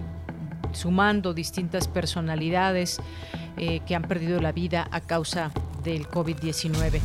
sumando 0.71 1.33
distintas 1.33 1.87
personalidades 1.87 2.99
eh, 3.57 3.79
que 3.87 3.95
han 3.95 4.03
perdido 4.03 4.39
la 4.39 4.51
vida 4.51 4.87
a 4.91 5.01
causa 5.01 5.51
del 5.83 6.07
COVID-19. 6.07 7.01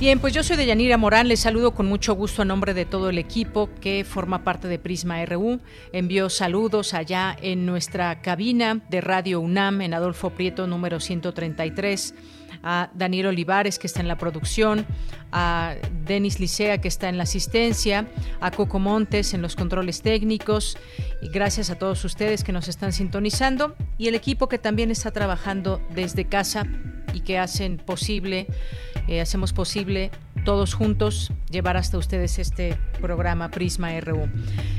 Bien, 0.00 0.18
pues 0.18 0.32
yo 0.32 0.42
soy 0.42 0.56
Deyanira 0.56 0.96
Morán, 0.96 1.28
les 1.28 1.40
saludo 1.40 1.74
con 1.74 1.84
mucho 1.84 2.14
gusto 2.14 2.40
a 2.40 2.46
nombre 2.46 2.72
de 2.72 2.86
todo 2.86 3.10
el 3.10 3.18
equipo 3.18 3.68
que 3.82 4.02
forma 4.02 4.44
parte 4.44 4.66
de 4.66 4.78
Prisma 4.78 5.22
RU. 5.26 5.60
Envío 5.92 6.30
saludos 6.30 6.94
allá 6.94 7.36
en 7.42 7.66
nuestra 7.66 8.22
cabina 8.22 8.80
de 8.88 9.02
Radio 9.02 9.40
UNAM 9.40 9.82
en 9.82 9.92
Adolfo 9.92 10.30
Prieto 10.30 10.66
número 10.66 11.00
133 11.00 12.14
a 12.62 12.88
Daniel 12.94 13.26
Olivares, 13.26 13.78
que 13.78 13.86
está 13.86 14.00
en 14.00 14.08
la 14.08 14.16
producción, 14.16 14.86
a 15.32 15.74
Denis 16.06 16.40
Licea, 16.40 16.80
que 16.80 16.88
está 16.88 17.10
en 17.10 17.18
la 17.18 17.24
asistencia, 17.24 18.08
a 18.40 18.50
Coco 18.50 18.78
Montes 18.78 19.34
en 19.34 19.42
los 19.42 19.54
controles 19.54 20.00
técnicos, 20.00 20.78
y 21.20 21.28
gracias 21.28 21.68
a 21.68 21.78
todos 21.78 22.02
ustedes 22.06 22.42
que 22.42 22.52
nos 22.52 22.68
están 22.68 22.94
sintonizando, 22.94 23.76
y 23.98 24.08
el 24.08 24.14
equipo 24.14 24.48
que 24.48 24.58
también 24.58 24.90
está 24.90 25.10
trabajando 25.10 25.82
desde 25.94 26.24
casa 26.24 26.66
y 27.12 27.20
que 27.20 27.38
hacen 27.38 27.78
posible, 27.78 28.46
eh, 29.08 29.20
hacemos 29.20 29.52
posible 29.52 30.10
todos 30.44 30.74
juntos 30.74 31.32
llevar 31.50 31.76
hasta 31.76 31.98
ustedes 31.98 32.38
este 32.38 32.78
programa 33.00 33.50
Prisma 33.50 33.98
RU. 34.00 34.28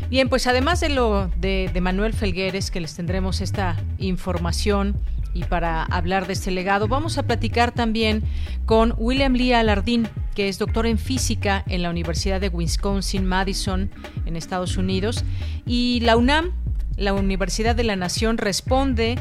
Bien, 0.10 0.30
pues 0.30 0.48
además 0.48 0.80
de 0.80 0.90
lo 0.90 1.30
de, 1.38 1.72
Manuel 1.82 2.14
Felgueres, 2.14 2.72
que 2.72 2.82
les 2.82 2.96
tendremos 2.96 3.42
esta 3.42 3.78
información 3.98 4.96
y 5.34 5.44
para 5.46 5.84
hablar 5.84 6.28
de 6.28 6.34
este 6.34 6.52
legado, 6.52 6.88
vamos 6.88 7.18
a 7.18 7.24
platicar 7.24 7.72
también 7.72 8.24
con 8.66 8.94
William 8.98 9.34
Lee 9.34 9.54
Alardín, 9.54 10.08
que 10.36 10.50
es 10.50 10.60
doctor 10.60 10.86
en 10.86 10.98
física 10.98 11.64
en 11.68 11.82
la 11.82 11.90
Universidad 11.90 12.42
de 12.42 12.50
Wisconsin-Madison, 12.50 13.90
en 14.26 14.36
Estados 14.36 14.76
Unidos. 14.76 15.24
Y 15.66 16.02
la 16.02 16.18
UNAM, 16.18 16.52
la 16.98 17.14
Universidad 17.14 17.76
de 17.76 17.86
la 17.86 17.96
Nación, 17.96 18.38
responde 18.38 19.18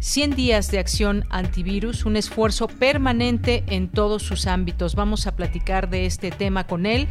100 0.00 0.36
días 0.36 0.70
de 0.70 0.78
acción 0.78 1.24
antivirus, 1.28 2.04
un 2.04 2.16
esfuerzo 2.16 2.68
permanente 2.68 3.64
en 3.66 3.88
todos 3.88 4.22
sus 4.22 4.46
ámbitos. 4.46 4.94
Vamos 4.94 5.26
a 5.26 5.34
platicar 5.34 5.90
de 5.90 6.06
este 6.06 6.30
tema 6.30 6.66
con 6.66 6.86
él 6.86 7.08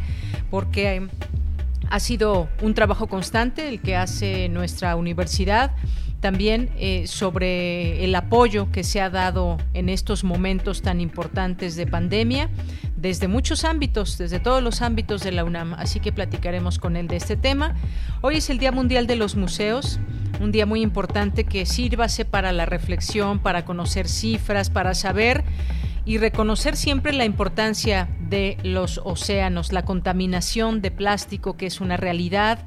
porque 0.50 1.06
ha 1.90 2.00
sido 2.00 2.48
un 2.62 2.74
trabajo 2.74 3.06
constante 3.06 3.68
el 3.68 3.80
que 3.80 3.96
hace 3.96 4.48
nuestra 4.48 4.96
universidad 4.96 5.72
también 6.20 6.70
eh, 6.76 7.06
sobre 7.06 8.04
el 8.04 8.14
apoyo 8.14 8.72
que 8.72 8.82
se 8.82 9.00
ha 9.00 9.08
dado 9.08 9.58
en 9.74 9.88
estos 9.88 10.24
momentos 10.24 10.82
tan 10.82 11.00
importantes 11.00 11.76
de 11.76 11.86
pandemia 11.86 12.50
desde 13.00 13.28
muchos 13.28 13.64
ámbitos, 13.64 14.18
desde 14.18 14.40
todos 14.40 14.60
los 14.60 14.82
ámbitos 14.82 15.22
de 15.22 15.30
la 15.30 15.44
UNAM. 15.44 15.74
Así 15.74 16.00
que 16.00 16.12
platicaremos 16.12 16.78
con 16.78 16.96
él 16.96 17.06
de 17.06 17.16
este 17.16 17.36
tema. 17.36 17.76
Hoy 18.22 18.38
es 18.38 18.50
el 18.50 18.58
Día 18.58 18.72
Mundial 18.72 19.06
de 19.06 19.14
los 19.14 19.36
Museos, 19.36 20.00
un 20.40 20.50
día 20.50 20.66
muy 20.66 20.82
importante 20.82 21.44
que 21.44 21.64
sírvase 21.64 22.24
para 22.24 22.50
la 22.50 22.66
reflexión, 22.66 23.38
para 23.38 23.64
conocer 23.64 24.08
cifras, 24.08 24.68
para 24.68 24.94
saber 24.94 25.44
y 26.04 26.18
reconocer 26.18 26.74
siempre 26.74 27.12
la 27.12 27.24
importancia 27.24 28.08
de 28.18 28.56
los 28.64 29.00
océanos, 29.04 29.72
la 29.72 29.84
contaminación 29.84 30.80
de 30.80 30.90
plástico 30.90 31.56
que 31.56 31.66
es 31.66 31.80
una 31.80 31.96
realidad 31.96 32.58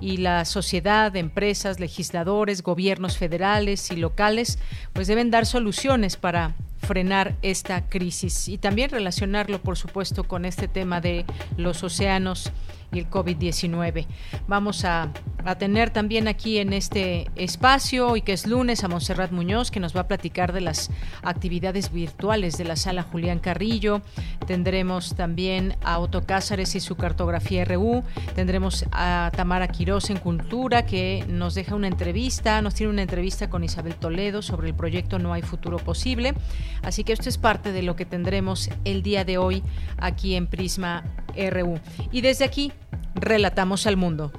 y 0.00 0.16
la 0.16 0.44
sociedad, 0.44 1.14
empresas, 1.14 1.78
legisladores, 1.78 2.62
gobiernos 2.62 3.18
federales 3.18 3.90
y 3.92 3.96
locales, 3.96 4.58
pues 4.92 5.06
deben 5.06 5.30
dar 5.30 5.46
soluciones 5.46 6.16
para 6.16 6.54
frenar 6.86 7.34
esta 7.42 7.88
crisis 7.88 8.48
y 8.48 8.58
también 8.58 8.90
relacionarlo, 8.90 9.60
por 9.60 9.76
supuesto, 9.76 10.24
con 10.24 10.44
este 10.44 10.68
tema 10.68 11.00
de 11.00 11.26
los 11.56 11.82
océanos 11.82 12.52
y 12.92 12.98
el 13.00 13.10
COVID-19. 13.10 14.06
Vamos 14.46 14.84
a, 14.84 15.12
tener 15.60 15.90
también 15.90 16.26
aquí 16.26 16.58
en 16.58 16.72
este 16.72 17.30
espacio, 17.36 18.16
y 18.16 18.20
que 18.20 18.32
es 18.32 18.48
lunes, 18.48 18.82
a 18.82 18.88
Monserrat 18.88 19.30
Muñoz, 19.30 19.70
que 19.70 19.78
nos 19.78 19.94
va 19.94 20.00
a 20.00 20.08
platicar 20.08 20.52
de 20.52 20.60
las 20.60 20.90
actividades 21.22 21.92
virtuales 21.92 22.58
de 22.58 22.64
la 22.64 22.74
sala 22.74 23.04
Julián 23.04 23.38
Carrillo. 23.38 24.02
Tendremos 24.48 25.14
también 25.14 25.76
a 25.84 26.00
Otto 26.00 26.26
Cázares 26.26 26.74
y 26.74 26.80
su 26.80 26.96
cartografía 26.96 27.64
RU. 27.64 28.02
Tendremos 28.34 28.86
a 28.90 29.30
Tamara 29.36 29.68
Quiroz 29.68 30.10
en 30.10 30.18
Cultura, 30.18 30.84
que 30.84 31.24
nos 31.28 31.54
deja 31.54 31.76
una 31.76 31.86
entrevista, 31.86 32.60
nos 32.60 32.74
tiene 32.74 32.92
una 32.92 33.02
entrevista 33.02 33.48
con 33.48 33.62
Isabel 33.62 33.94
Toledo 33.94 34.42
sobre 34.42 34.68
el 34.68 34.74
proyecto 34.74 35.20
No 35.20 35.32
hay 35.32 35.42
futuro 35.42 35.76
posible. 35.76 36.34
Así 36.82 37.04
que 37.04 37.12
esto 37.12 37.28
es 37.28 37.38
parte 37.38 37.72
de 37.72 37.82
lo 37.82 37.96
que 37.96 38.04
tendremos 38.04 38.70
el 38.84 39.02
día 39.02 39.24
de 39.24 39.38
hoy 39.38 39.62
aquí 39.98 40.34
en 40.34 40.46
Prisma 40.46 41.04
RU. 41.36 41.78
Y 42.12 42.20
desde 42.20 42.44
aquí 42.44 42.72
relatamos 43.14 43.86
al 43.86 43.96
mundo. 43.96 44.32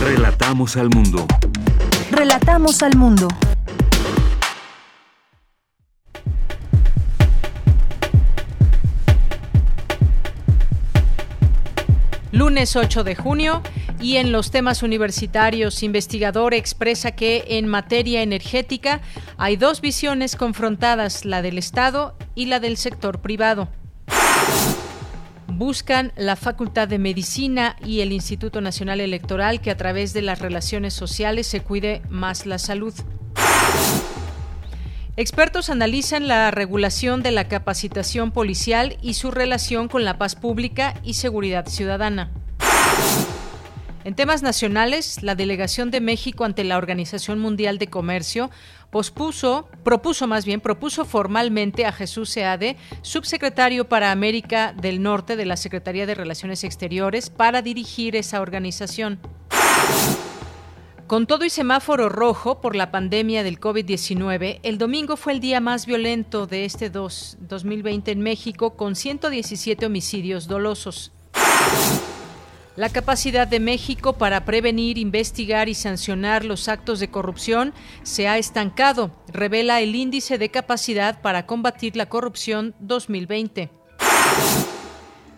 Relatamos 0.00 0.76
al 0.76 0.88
mundo. 0.88 1.26
Relatamos 2.10 2.82
al 2.82 2.96
mundo. 2.96 3.28
Lunes 12.32 12.74
8 12.76 13.04
de 13.04 13.14
junio 13.14 13.62
y 14.00 14.16
en 14.16 14.32
los 14.32 14.50
temas 14.50 14.82
universitarios, 14.82 15.82
investigador 15.82 16.54
expresa 16.54 17.12
que 17.12 17.44
en 17.48 17.66
materia 17.66 18.22
energética 18.22 19.00
hay 19.36 19.56
dos 19.56 19.80
visiones 19.80 20.36
confrontadas, 20.36 21.24
la 21.24 21.42
del 21.42 21.58
Estado 21.58 22.16
y 22.34 22.46
la 22.46 22.60
del 22.60 22.76
sector 22.76 23.20
privado. 23.20 23.68
buscan 25.46 26.12
la 26.16 26.36
Facultad 26.36 26.88
de 26.88 26.98
Medicina 26.98 27.76
y 27.84 28.00
el 28.00 28.12
Instituto 28.12 28.62
Nacional 28.62 28.98
Electoral 28.98 29.60
que 29.60 29.70
a 29.70 29.76
través 29.76 30.14
de 30.14 30.22
las 30.22 30.38
relaciones 30.38 30.94
sociales 30.94 31.46
se 31.46 31.60
cuide 31.60 32.00
más 32.08 32.46
la 32.46 32.58
salud. 32.58 32.94
Expertos 35.16 35.68
analizan 35.68 36.28
la 36.28 36.50
regulación 36.50 37.22
de 37.22 37.32
la 37.32 37.46
capacitación 37.48 38.30
policial 38.30 38.96
y 39.02 39.14
su 39.14 39.30
relación 39.30 39.88
con 39.88 40.06
la 40.06 40.16
paz 40.16 40.34
pública 40.34 40.94
y 41.02 41.14
seguridad 41.14 41.66
ciudadana. 41.66 42.30
En 44.02 44.14
temas 44.14 44.42
nacionales, 44.42 45.22
la 45.22 45.34
delegación 45.34 45.90
de 45.90 46.00
México 46.00 46.44
ante 46.44 46.64
la 46.64 46.78
Organización 46.78 47.38
Mundial 47.38 47.76
de 47.76 47.88
Comercio 47.88 48.50
pospuso, 48.90 49.68
propuso 49.84 50.26
más 50.26 50.46
bien, 50.46 50.62
propuso 50.62 51.04
formalmente 51.04 51.84
a 51.84 51.92
Jesús 51.92 52.30
Seade, 52.30 52.78
subsecretario 53.02 53.88
para 53.88 54.10
América 54.10 54.72
del 54.72 55.02
Norte 55.02 55.36
de 55.36 55.44
la 55.44 55.58
Secretaría 55.58 56.06
de 56.06 56.14
Relaciones 56.14 56.64
Exteriores, 56.64 57.28
para 57.28 57.60
dirigir 57.60 58.16
esa 58.16 58.40
organización. 58.40 59.18
Con 61.06 61.26
todo 61.26 61.44
y 61.44 61.50
semáforo 61.50 62.08
rojo 62.08 62.62
por 62.62 62.76
la 62.76 62.90
pandemia 62.90 63.42
del 63.42 63.60
COVID-19, 63.60 64.60
el 64.62 64.78
domingo 64.78 65.18
fue 65.18 65.34
el 65.34 65.40
día 65.40 65.60
más 65.60 65.84
violento 65.84 66.46
de 66.46 66.64
este 66.64 66.88
2020 66.88 68.12
en 68.12 68.20
México, 68.20 68.76
con 68.76 68.96
117 68.96 69.84
homicidios 69.84 70.46
dolosos. 70.46 71.12
La 72.76 72.88
capacidad 72.88 73.48
de 73.48 73.58
México 73.58 74.12
para 74.12 74.44
prevenir, 74.44 74.96
investigar 74.96 75.68
y 75.68 75.74
sancionar 75.74 76.44
los 76.44 76.68
actos 76.68 77.00
de 77.00 77.10
corrupción 77.10 77.74
se 78.04 78.28
ha 78.28 78.38
estancado, 78.38 79.10
revela 79.28 79.80
el 79.80 79.96
índice 79.96 80.38
de 80.38 80.50
capacidad 80.50 81.20
para 81.20 81.46
combatir 81.46 81.96
la 81.96 82.08
corrupción 82.08 82.74
2020. 82.78 83.70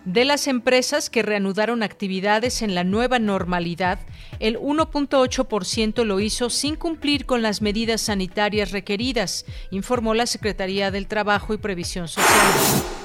De 0.05 0.25
las 0.25 0.47
empresas 0.47 1.09
que 1.09 1.23
reanudaron 1.23 1.83
actividades 1.83 2.61
en 2.61 2.75
la 2.75 2.85
nueva 2.85 3.19
normalidad, 3.19 4.01
el 4.41 4.59
1.8% 4.59 6.05
lo 6.05 6.21
hizo 6.21 6.51
sin 6.51 6.77
cumplir 6.77 7.25
con 7.25 7.41
las 7.41 7.63
medidas 7.63 8.03
sanitarias 8.03 8.73
requeridas, 8.73 9.47
informó 9.71 10.15
la 10.15 10.27
Secretaría 10.27 10.91
del 10.91 11.07
Trabajo 11.07 11.55
y 11.55 11.59
Previsión 11.59 12.09
Social. 12.09 13.02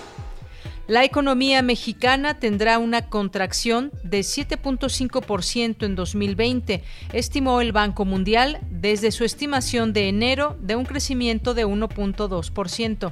La 0.88 1.04
economía 1.04 1.62
mexicana 1.62 2.40
tendrá 2.40 2.78
una 2.78 3.10
contracción 3.10 3.92
de 4.04 4.22
7.5% 4.22 5.86
en 5.86 5.96
2020, 5.96 6.82
estimó 7.12 7.60
el 7.60 7.74
Banco 7.74 8.06
Mundial 8.06 8.62
desde 8.72 9.12
su 9.12 9.26
estimación 9.26 9.92
de 9.92 10.08
enero 10.08 10.56
de 10.62 10.78
un 10.78 10.86
crecimiento 10.86 11.54
de 11.54 11.66
1.2%. 11.66 13.12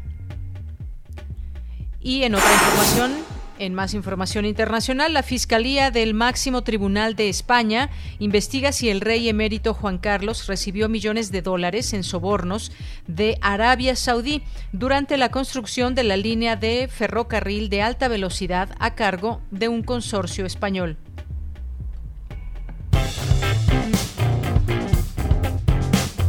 Y 2.02 2.24
en 2.24 2.36
otra 2.36 2.52
información, 2.54 3.12
en 3.60 3.74
más 3.74 3.94
información 3.94 4.46
internacional, 4.46 5.14
la 5.14 5.24
Fiscalía 5.24 5.90
del 5.90 6.14
Máximo 6.14 6.62
Tribunal 6.64 7.16
de 7.16 7.28
España 7.28 7.90
investiga 8.20 8.72
si 8.72 8.90
el 8.90 9.02
rey 9.02 9.28
emérito 9.30 9.74
Juan 9.74 9.98
Carlos 9.98 10.46
recibió 10.48 10.90
millones 10.90 11.32
de 11.32 11.42
dólares 11.42 11.94
en 11.94 12.04
sobornos 12.04 12.72
de 13.08 13.38
Arabia 13.42 13.96
Saudí 13.96 14.44
durante 14.72 15.18
la 15.18 15.32
construcción 15.32 15.96
de 15.96 16.04
la 16.04 16.18
línea 16.18 16.56
de 16.56 16.88
ferrocarril 16.88 17.70
de 17.70 17.82
alta 17.82 18.08
velocidad 18.08 18.70
a 18.80 18.94
cargo 18.94 19.42
de 19.50 19.68
un 19.68 19.82
consorcio 19.82 20.46
español. 20.46 20.98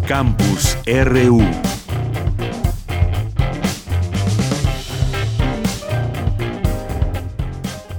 Campus 0.06 0.78
RU 0.86 1.42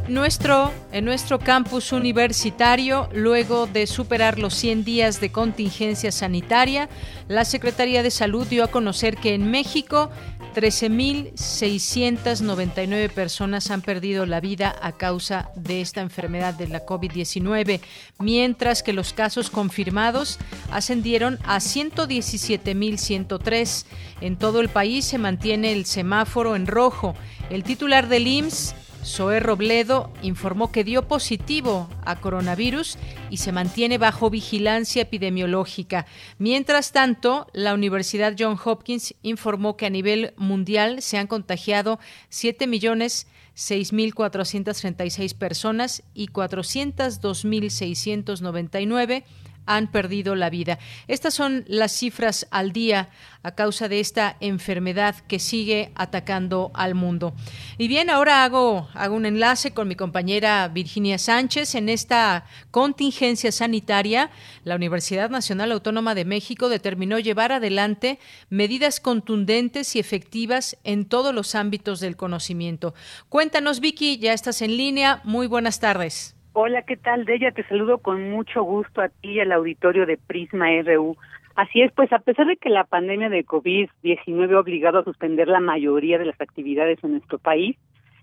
Nuestro, 0.09 0.73
en 0.91 1.05
nuestro 1.05 1.37
campus 1.37 1.91
universitario, 1.91 3.07
luego 3.13 3.67
de 3.67 3.85
superar 3.85 4.39
los 4.39 4.55
100 4.55 4.83
días 4.83 5.21
de 5.21 5.31
contingencia 5.31 6.11
sanitaria, 6.11 6.89
la 7.27 7.45
Secretaría 7.45 8.01
de 8.01 8.09
Salud 8.09 8.47
dio 8.47 8.63
a 8.63 8.71
conocer 8.71 9.17
que 9.17 9.35
en 9.35 9.51
México 9.51 10.09
13.699 10.55 13.11
personas 13.11 13.69
han 13.69 13.83
perdido 13.83 14.25
la 14.25 14.39
vida 14.39 14.75
a 14.81 14.93
causa 14.93 15.51
de 15.55 15.81
esta 15.81 16.01
enfermedad 16.01 16.55
de 16.55 16.69
la 16.69 16.87
COVID-19, 16.87 17.79
mientras 18.17 18.81
que 18.81 18.93
los 18.93 19.13
casos 19.13 19.51
confirmados 19.51 20.39
ascendieron 20.71 21.37
a 21.43 21.57
117.103. 21.57 23.85
En 24.21 24.37
todo 24.37 24.59
el 24.59 24.69
país 24.69 25.05
se 25.05 25.19
mantiene 25.19 25.71
el 25.71 25.85
semáforo 25.85 26.55
en 26.55 26.65
rojo. 26.65 27.13
El 27.51 27.63
titular 27.63 28.07
del 28.07 28.25
IMSS 28.25 28.73
Zoe 29.03 29.39
Robledo 29.39 30.11
informó 30.21 30.71
que 30.71 30.83
dio 30.83 31.07
positivo 31.07 31.89
a 32.05 32.19
coronavirus 32.19 32.97
y 33.29 33.37
se 33.37 33.51
mantiene 33.51 33.97
bajo 33.97 34.29
vigilancia 34.29 35.01
epidemiológica. 35.01 36.05
Mientras 36.37 36.91
tanto, 36.91 37.47
la 37.53 37.73
Universidad 37.73 38.35
John 38.37 38.59
Hopkins 38.63 39.15
informó 39.21 39.77
que 39.77 39.85
a 39.85 39.89
nivel 39.89 40.33
mundial 40.37 41.01
se 41.01 41.17
han 41.17 41.27
contagiado 41.27 41.99
7 42.29 42.67
millones 42.67 43.27
6.436 43.55 45.35
personas 45.35 46.03
y 46.13 46.27
402.699 46.27 49.23
han 49.69 49.91
perdido 49.91 50.35
la 50.35 50.49
vida. 50.49 50.79
Estas 51.07 51.35
son 51.35 51.63
las 51.67 51.91
cifras 51.91 52.47
al 52.49 52.73
día 52.73 53.09
a 53.43 53.51
causa 53.51 53.87
de 53.87 53.99
esta 53.99 54.35
enfermedad 54.39 55.15
que 55.27 55.39
sigue 55.39 55.91
atacando 55.95 56.71
al 56.73 56.95
mundo. 56.95 57.33
Y 57.77 57.87
bien, 57.87 58.09
ahora 58.09 58.43
hago, 58.43 58.89
hago 58.95 59.15
un 59.15 59.27
enlace 59.27 59.71
con 59.71 59.87
mi 59.87 59.95
compañera 59.95 60.67
Virginia 60.67 61.19
Sánchez. 61.19 61.75
En 61.75 61.87
esta 61.87 62.45
contingencia 62.71 63.51
sanitaria, 63.51 64.31
la 64.63 64.75
Universidad 64.75 65.29
Nacional 65.29 65.71
Autónoma 65.71 66.15
de 66.15 66.25
México 66.25 66.67
determinó 66.67 67.19
llevar 67.19 67.51
adelante 67.51 68.19
medidas 68.49 68.99
contundentes 68.99 69.95
y 69.95 69.99
efectivas 69.99 70.77
en 70.83 71.05
todos 71.05 71.33
los 71.33 71.53
ámbitos 71.53 71.99
del 71.99 72.17
conocimiento. 72.17 72.95
Cuéntanos, 73.29 73.81
Vicky, 73.81 74.17
ya 74.17 74.33
estás 74.33 74.63
en 74.63 74.75
línea. 74.75 75.21
Muy 75.23 75.45
buenas 75.45 75.79
tardes. 75.79 76.38
Hola, 76.53 76.81
¿qué 76.81 76.97
tal? 76.97 77.25
De 77.25 77.35
ella 77.35 77.51
te 77.51 77.63
saludo 77.67 77.99
con 77.99 78.31
mucho 78.31 78.63
gusto 78.63 79.01
a 79.01 79.09
ti 79.09 79.33
y 79.33 79.39
al 79.39 79.51
auditorio 79.51 80.07
de 80.07 80.17
Prisma 80.17 80.65
RU. 80.81 81.15
Así 81.55 81.81
es, 81.81 81.91
pues 81.91 82.11
a 82.11 82.19
pesar 82.19 82.47
de 82.47 82.57
que 82.57 82.69
la 82.69 82.85
pandemia 82.85 83.29
de 83.29 83.45
COVID-19 83.45 84.55
ha 84.55 84.59
obligado 84.59 84.99
a 84.99 85.03
suspender 85.03 85.47
la 85.47 85.59
mayoría 85.59 86.17
de 86.17 86.25
las 86.25 86.41
actividades 86.41 87.03
en 87.03 87.11
nuestro 87.11 87.37
país, 87.37 87.77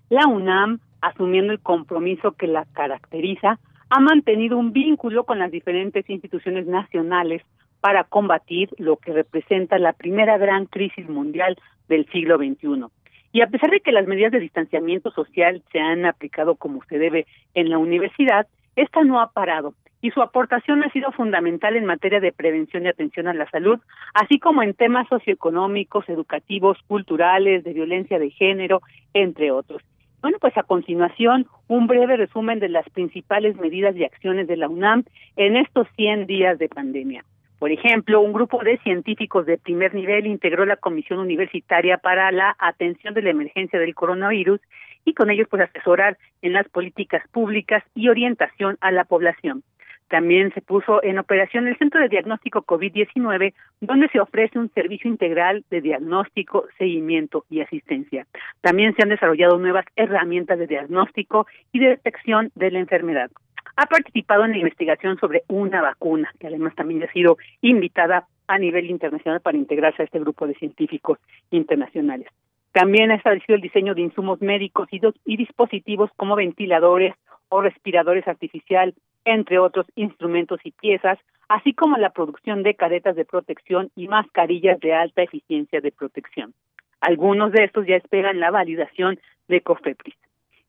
la 0.09 0.27
UNAM, 0.27 0.79
asumiendo 0.99 1.53
el 1.53 1.61
compromiso 1.61 2.33
que 2.33 2.47
la 2.47 2.65
caracteriza, 2.73 3.59
ha 3.89 3.99
mantenido 4.01 4.57
un 4.57 4.73
vínculo 4.73 5.23
con 5.23 5.39
las 5.39 5.49
diferentes 5.49 6.09
instituciones 6.09 6.67
nacionales 6.67 7.43
para 7.79 8.03
combatir 8.03 8.69
lo 8.77 8.97
que 8.97 9.13
representa 9.13 9.79
la 9.79 9.93
primera 9.93 10.37
gran 10.37 10.65
crisis 10.65 11.07
mundial 11.07 11.57
del 11.87 12.05
siglo 12.07 12.37
XXI. 12.37 12.87
Y 13.31 13.41
a 13.41 13.47
pesar 13.47 13.69
de 13.69 13.81
que 13.81 13.91
las 13.91 14.07
medidas 14.07 14.31
de 14.31 14.39
distanciamiento 14.39 15.11
social 15.11 15.61
se 15.71 15.79
han 15.79 16.05
aplicado 16.05 16.55
como 16.55 16.83
se 16.85 16.97
debe 16.97 17.25
en 17.53 17.69
la 17.69 17.77
universidad, 17.77 18.47
esta 18.75 19.03
no 19.03 19.19
ha 19.19 19.31
parado 19.31 19.73
y 20.01 20.11
su 20.11 20.21
aportación 20.21 20.83
ha 20.83 20.91
sido 20.91 21.11
fundamental 21.11 21.75
en 21.75 21.85
materia 21.85 22.19
de 22.19 22.31
prevención 22.31 22.85
y 22.85 22.87
atención 22.87 23.27
a 23.27 23.33
la 23.33 23.49
salud, 23.49 23.79
así 24.13 24.39
como 24.39 24.61
en 24.61 24.73
temas 24.73 25.07
socioeconómicos, 25.07 26.07
educativos, 26.09 26.77
culturales, 26.87 27.63
de 27.63 27.73
violencia 27.73 28.19
de 28.19 28.29
género, 28.29 28.81
entre 29.13 29.51
otros. 29.51 29.81
Bueno, 30.21 30.37
pues 30.39 30.57
a 30.57 30.63
continuación, 30.63 31.47
un 31.67 31.87
breve 31.87 32.17
resumen 32.17 32.59
de 32.59 32.69
las 32.69 32.89
principales 32.89 33.55
medidas 33.57 33.95
y 33.95 34.03
acciones 34.03 34.47
de 34.47 34.57
la 34.57 34.67
UNAM 34.67 35.03
en 35.35 35.55
estos 35.55 35.87
100 35.95 36.27
días 36.27 36.57
de 36.59 36.69
pandemia. 36.69 37.23
Por 37.59 37.71
ejemplo, 37.71 38.21
un 38.21 38.33
grupo 38.33 38.63
de 38.63 38.77
científicos 38.79 39.47
de 39.47 39.57
primer 39.57 39.95
nivel 39.95 40.27
integró 40.27 40.65
la 40.65 40.77
Comisión 40.77 41.17
Universitaria 41.19 41.97
para 41.97 42.31
la 42.31 42.55
Atención 42.59 43.15
de 43.15 43.23
la 43.23 43.31
Emergencia 43.31 43.79
del 43.79 43.95
Coronavirus 43.95 44.61
y 45.05 45.15
con 45.15 45.31
ellos 45.31 45.47
pues 45.49 45.63
asesorar 45.63 46.19
en 46.43 46.53
las 46.53 46.69
políticas 46.69 47.27
públicas 47.29 47.83
y 47.95 48.09
orientación 48.09 48.77
a 48.79 48.91
la 48.91 49.05
población. 49.05 49.63
También 50.07 50.53
se 50.53 50.61
puso 50.61 51.03
en 51.03 51.17
operación 51.17 51.67
el 51.67 51.77
Centro 51.77 51.99
de 51.99 52.09
Diagnóstico 52.09 52.61
COVID-19, 52.61 53.53
donde 53.81 54.07
se 54.09 54.19
ofrece 54.19 54.59
un 54.59 54.71
servicio 54.73 55.09
integral 55.09 55.65
de 55.69 55.81
diagnóstico, 55.81 56.65
seguimiento 56.77 57.43
y 57.49 57.61
asistencia. 57.61 58.27
También 58.61 58.95
se 58.95 59.03
han 59.03 59.09
desarrollado 59.09 59.57
nuevas 59.57 59.85
herramientas 59.95 60.59
de 60.59 60.67
diagnóstico 60.67 61.47
y 61.73 61.79
de 61.79 61.89
detección 61.89 62.51
de 62.55 62.71
la 62.71 62.79
enfermedad 62.79 63.31
ha 63.77 63.85
participado 63.85 64.43
en 64.43 64.51
la 64.51 64.57
investigación 64.57 65.17
sobre 65.19 65.43
una 65.47 65.81
vacuna, 65.81 66.33
que 66.39 66.47
además 66.47 66.75
también 66.75 67.03
ha 67.03 67.11
sido 67.13 67.37
invitada 67.61 68.27
a 68.47 68.57
nivel 68.57 68.89
internacional 68.89 69.39
para 69.39 69.57
integrarse 69.57 70.01
a 70.01 70.05
este 70.05 70.19
grupo 70.19 70.47
de 70.47 70.55
científicos 70.55 71.19
internacionales. 71.51 72.27
También 72.71 73.11
ha 73.11 73.15
establecido 73.15 73.55
el 73.55 73.61
diseño 73.61 73.93
de 73.93 74.01
insumos 74.01 74.41
médicos 74.41 74.87
y, 74.91 74.99
y 75.25 75.37
dispositivos 75.37 76.09
como 76.15 76.35
ventiladores 76.35 77.13
o 77.49 77.61
respiradores 77.61 78.27
artificial, 78.27 78.95
entre 79.25 79.59
otros 79.59 79.85
instrumentos 79.95 80.59
y 80.63 80.71
piezas, 80.71 81.19
así 81.47 81.73
como 81.73 81.97
la 81.97 82.09
producción 82.09 82.63
de 82.63 82.73
caretas 82.73 83.15
de 83.15 83.25
protección 83.25 83.91
y 83.95 84.07
mascarillas 84.07 84.79
de 84.79 84.93
alta 84.93 85.21
eficiencia 85.21 85.81
de 85.81 85.91
protección. 85.91 86.53
Algunos 86.99 87.51
de 87.51 87.65
estos 87.65 87.85
ya 87.85 87.95
esperan 87.95 88.39
la 88.39 88.49
validación 88.49 89.19
de 89.47 89.61
COFEPRIS. 89.61 90.15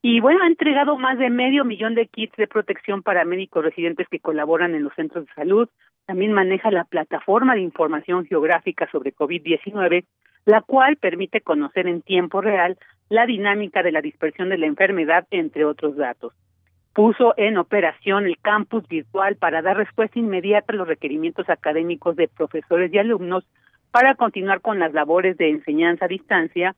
Y 0.00 0.20
bueno, 0.20 0.44
ha 0.44 0.46
entregado 0.46 0.96
más 0.96 1.18
de 1.18 1.28
medio 1.28 1.64
millón 1.64 1.94
de 1.94 2.06
kits 2.06 2.36
de 2.36 2.46
protección 2.46 3.02
para 3.02 3.24
médicos 3.24 3.64
residentes 3.64 4.06
que 4.08 4.20
colaboran 4.20 4.74
en 4.74 4.84
los 4.84 4.94
centros 4.94 5.26
de 5.26 5.32
salud. 5.34 5.68
También 6.06 6.32
maneja 6.32 6.70
la 6.70 6.84
plataforma 6.84 7.54
de 7.54 7.62
información 7.62 8.24
geográfica 8.24 8.88
sobre 8.92 9.14
COVID-19, 9.14 10.04
la 10.44 10.62
cual 10.62 10.96
permite 10.96 11.40
conocer 11.40 11.88
en 11.88 12.02
tiempo 12.02 12.40
real 12.40 12.78
la 13.08 13.26
dinámica 13.26 13.82
de 13.82 13.90
la 13.90 14.00
dispersión 14.00 14.50
de 14.50 14.58
la 14.58 14.66
enfermedad, 14.66 15.26
entre 15.30 15.64
otros 15.64 15.96
datos. 15.96 16.32
Puso 16.94 17.34
en 17.36 17.58
operación 17.58 18.26
el 18.26 18.38
campus 18.38 18.86
virtual 18.86 19.36
para 19.36 19.62
dar 19.62 19.76
respuesta 19.76 20.18
inmediata 20.18 20.72
a 20.72 20.76
los 20.76 20.88
requerimientos 20.88 21.48
académicos 21.48 22.14
de 22.16 22.28
profesores 22.28 22.92
y 22.92 22.98
alumnos 22.98 23.44
para 23.90 24.14
continuar 24.14 24.60
con 24.60 24.78
las 24.78 24.92
labores 24.92 25.36
de 25.38 25.50
enseñanza 25.50 26.04
a 26.04 26.08
distancia 26.08 26.76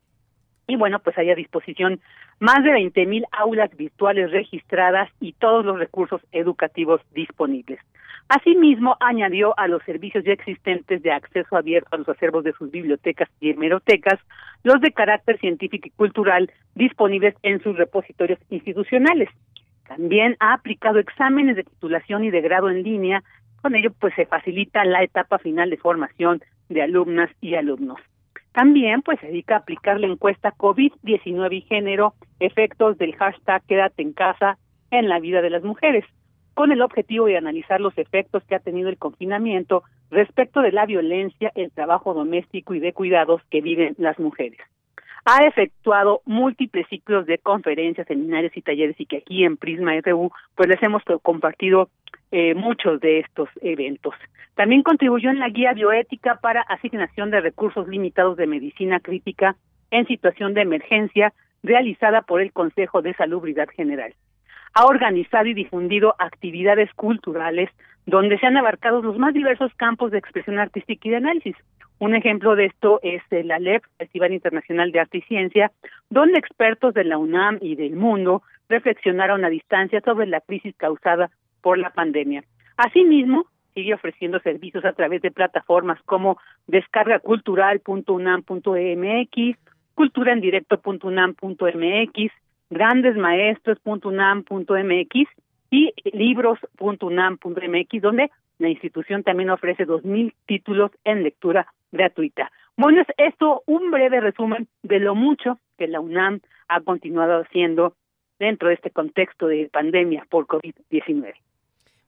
y 0.71 0.77
bueno, 0.77 1.01
pues 1.01 1.19
hay 1.19 1.31
a 1.31 1.35
disposición 1.35 2.01
más 2.39 2.63
de 2.63 2.71
20 2.73 3.07
mil 3.07 3.25
aulas 3.33 3.77
virtuales 3.77 4.31
registradas 4.31 5.11
y 5.21 5.33
todos 5.33 5.65
los 5.65 5.79
recursos 5.79 6.21
educativos 6.31 7.01
disponibles. 7.13 7.81
Asimismo, 8.29 8.97
añadió 9.01 9.59
a 9.59 9.67
los 9.67 9.83
servicios 9.83 10.23
ya 10.25 10.33
existentes 10.33 11.03
de 11.03 11.11
acceso 11.11 11.57
abierto 11.57 11.89
a 11.91 11.99
los 11.99 12.09
acervos 12.09 12.45
de 12.45 12.53
sus 12.53 12.71
bibliotecas 12.71 13.29
y 13.41 13.51
hemerotecas, 13.51 14.21
los 14.63 14.81
de 14.81 14.93
carácter 14.93 15.41
científico 15.41 15.89
y 15.89 15.91
cultural 15.91 16.53
disponibles 16.77 17.35
en 17.43 17.61
sus 17.61 17.77
repositorios 17.77 18.39
institucionales. 18.49 19.29
También 19.89 20.37
ha 20.39 20.53
aplicado 20.53 21.01
exámenes 21.01 21.57
de 21.57 21.65
titulación 21.65 22.23
y 22.23 22.31
de 22.31 22.41
grado 22.41 22.71
en 22.71 22.85
línea, 22.85 23.25
con 23.61 23.75
ello 23.75 23.91
pues 23.99 24.15
se 24.15 24.27
facilita 24.27 24.85
la 24.85 25.03
etapa 25.03 25.39
final 25.39 25.69
de 25.69 25.79
formación 25.79 26.41
de 26.69 26.83
alumnas 26.83 27.29
y 27.41 27.57
alumnos. 27.57 27.99
También 28.53 29.03
pues 29.03 29.21
se 29.21 29.29
dedica 29.29 29.55
a 29.55 29.59
aplicar 29.59 30.01
la 30.01 30.09
encuesta 30.09 30.53
COVID-19 30.57 31.53
y 31.53 31.61
género, 31.63 32.15
efectos 32.41 32.99
del 32.99 33.15
hashtag 33.15 33.63
Quédate 33.67 34.03
en 34.03 34.13
casa 34.13 34.59
en 34.91 35.09
la 35.09 35.21
vida 35.21 35.41
de 35.41 35.51
las 35.51 35.63
mujeres, 35.63 36.05
con 36.55 36.73
el 36.73 36.83
objetivo 36.83 37.27
de 37.27 37.37
analizar 37.37 37.81
los 37.81 37.97
efectos 37.97 38.43
que 38.45 38.57
ha 38.57 38.61
tenido 38.61 38.89
el 38.89 38.99
confinamiento 38.99 39.85
respecto 40.11 40.61
de 40.63 40.73
la 40.73 40.85
violencia, 40.85 41.53
el 41.55 41.71
trabajo 41.71 42.13
doméstico 42.13 42.75
y 42.75 42.81
de 42.81 42.93
cuidados 42.93 43.41
que 43.51 43.61
viven 43.61 43.95
las 43.99 44.19
mujeres. 44.19 44.59
Ha 45.25 45.45
efectuado 45.47 46.23
múltiples 46.25 46.87
ciclos 46.89 47.27
de 47.27 47.39
conferencias, 47.39 48.07
seminarios 48.07 48.57
y 48.57 48.63
talleres 48.63 48.97
y 48.99 49.07
que 49.07 49.19
aquí 49.19 49.45
en 49.45 49.57
Prisma 49.57 49.93
RU 50.01 50.31
pues 50.55 50.69
les 50.69 50.83
hemos 50.83 51.03
compartido 51.23 51.91
eh, 52.33 52.55
muchos 52.55 53.01
de 53.01 53.21
estos 53.21 53.49
eventos. 53.61 54.15
También 54.55 54.83
contribuyó 54.83 55.31
en 55.31 55.39
la 55.39 55.49
guía 55.49 55.73
bioética 55.73 56.37
para 56.37 56.63
asignación 56.63 57.31
de 57.31 57.41
recursos 57.41 57.89
limitados 57.89 58.37
de 58.37 58.47
medicina 58.47 59.01
crítica 59.01 59.57
en 59.91 60.07
situación 60.07 60.55
de 60.55 60.63
emergencia 60.63 61.33
realizada 61.63 62.23
por 62.23 62.41
el 62.41 62.53
Consejo 62.53 63.03
de 63.03 63.15
Salubridad 63.15 63.69
General. 63.69 64.15
Ha 64.75 64.87
organizado 64.87 65.47
y 65.47 65.55
difundido 65.55 66.15
actividades 66.19 66.93
culturales 66.95 67.71
donde 68.07 68.39
se 68.39 68.47
han 68.47 68.57
abarcado 68.57 69.03
los 69.03 69.19
más 69.19 69.35
diversos 69.35 69.75
campos 69.75 70.11
de 70.11 70.19
expresión 70.19 70.59
artística 70.59 71.09
y 71.09 71.11
de 71.11 71.17
análisis. 71.17 71.57
Un 72.01 72.15
ejemplo 72.15 72.57
de 72.57 72.65
esto 72.65 72.99
es 73.03 73.23
el 73.31 73.51
ALEP, 73.51 73.85
Festival 73.99 74.33
Internacional 74.33 74.91
de 74.91 75.01
Arte 75.01 75.19
y 75.19 75.23
Ciencia, 75.23 75.71
donde 76.09 76.39
expertos 76.39 76.95
de 76.95 77.05
la 77.05 77.19
UNAM 77.19 77.59
y 77.61 77.77
del 77.77 77.95
mundo 77.95 78.43
reflexionaron 78.71 79.45
a 79.45 79.51
distancia 79.51 80.01
sobre 80.01 80.27
la 80.27 80.41
crisis 80.41 80.75
causada 80.77 81.31
por 81.61 81.77
la 81.77 81.91
pandemia. 81.91 82.43
Asimismo, 82.79 83.45
sigue 83.75 83.93
ofreciendo 83.93 84.41
servicios 84.41 84.83
a 84.87 84.95
través 84.95 85.21
de 85.21 85.31
plataformas 85.31 86.01
como 86.07 86.39
descargacultural.unam.mx, 86.69 89.59
culturaendirecto.unam.mx, 89.95 92.33
grandesmaestros.unam.mx 92.71 95.29
y 95.71 95.93
libros.unam.mx, 96.15 98.01
donde 98.01 98.31
la 98.59 98.71
institución 98.71 99.23
también 99.23 99.51
ofrece 99.51 99.85
dos 99.85 100.03
mil 100.03 100.33
títulos 100.47 100.93
en 101.05 101.25
lectura 101.25 101.67
gratuita. 101.93 102.51
Bueno, 102.77 103.03
es 103.03 103.09
esto 103.19 103.63
un 103.67 103.91
breve 103.91 104.21
resumen 104.21 104.69
de 104.83 105.01
lo 105.01 105.15
mucho 105.15 105.59
que 105.77 105.89
la 105.89 106.01
UNAM 106.01 106.41
ha 106.69 106.81
continuado 106.81 107.43
haciendo 107.43 107.95
dentro 108.39 108.69
de 108.69 108.75
este 108.75 108.91
contexto 108.91 109.47
de 109.47 109.69
pandemia 109.73 110.27
por 110.31 110.47
COVID-19. 110.47 111.35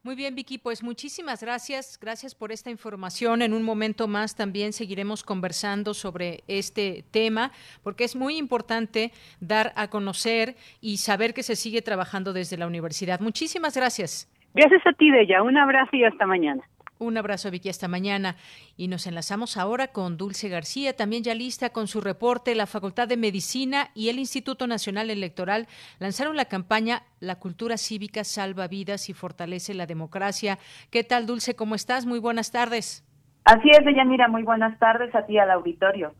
Muy 0.04 0.16
bien, 0.16 0.34
Vicky, 0.34 0.58
pues 0.58 0.82
muchísimas 0.82 1.44
gracias. 1.44 1.96
Gracias 2.00 2.34
por 2.34 2.50
esta 2.50 2.70
información. 2.70 3.40
En 3.40 3.52
un 3.52 3.62
momento 3.62 4.08
más 4.08 4.34
también 4.34 4.72
seguiremos 4.72 5.22
conversando 5.22 5.94
sobre 5.94 6.40
este 6.48 7.04
tema, 7.12 7.52
porque 7.84 8.02
es 8.02 8.16
muy 8.16 8.36
importante 8.36 9.12
dar 9.40 9.72
a 9.76 9.90
conocer 9.90 10.56
y 10.80 10.96
saber 10.96 11.34
que 11.34 11.44
se 11.44 11.54
sigue 11.54 11.82
trabajando 11.82 12.32
desde 12.32 12.56
la 12.56 12.66
universidad. 12.66 13.20
Muchísimas 13.20 13.76
gracias. 13.76 14.28
Gracias 14.54 14.84
a 14.86 14.92
ti, 14.92 15.08
Bella. 15.08 15.40
Un 15.44 15.56
abrazo 15.56 15.94
y 15.94 16.02
hasta 16.02 16.26
mañana. 16.26 16.64
Un 17.02 17.18
abrazo, 17.18 17.50
Vicky, 17.50 17.68
hasta 17.68 17.88
mañana. 17.88 18.36
Y 18.76 18.86
nos 18.86 19.08
enlazamos 19.08 19.56
ahora 19.56 19.88
con 19.88 20.16
Dulce 20.16 20.48
García, 20.48 20.94
también 20.94 21.24
ya 21.24 21.34
lista 21.34 21.70
con 21.70 21.88
su 21.88 22.00
reporte. 22.00 22.54
La 22.54 22.66
Facultad 22.66 23.08
de 23.08 23.16
Medicina 23.16 23.88
y 23.92 24.08
el 24.08 24.20
Instituto 24.20 24.68
Nacional 24.68 25.10
Electoral 25.10 25.66
lanzaron 25.98 26.36
la 26.36 26.44
campaña 26.44 27.02
La 27.18 27.40
cultura 27.40 27.76
cívica 27.76 28.22
salva 28.22 28.68
vidas 28.68 29.08
y 29.08 29.14
fortalece 29.14 29.74
la 29.74 29.86
democracia. 29.86 30.58
¿Qué 30.92 31.02
tal, 31.02 31.26
Dulce? 31.26 31.56
¿Cómo 31.56 31.74
estás? 31.74 32.06
Muy 32.06 32.20
buenas 32.20 32.52
tardes. 32.52 33.04
Así 33.44 33.68
es, 33.70 33.84
Deyanira. 33.84 34.28
Muy 34.28 34.44
buenas 34.44 34.78
tardes 34.78 35.12
a 35.16 35.26
ti 35.26 35.38
al 35.38 35.50
auditorio. 35.50 36.14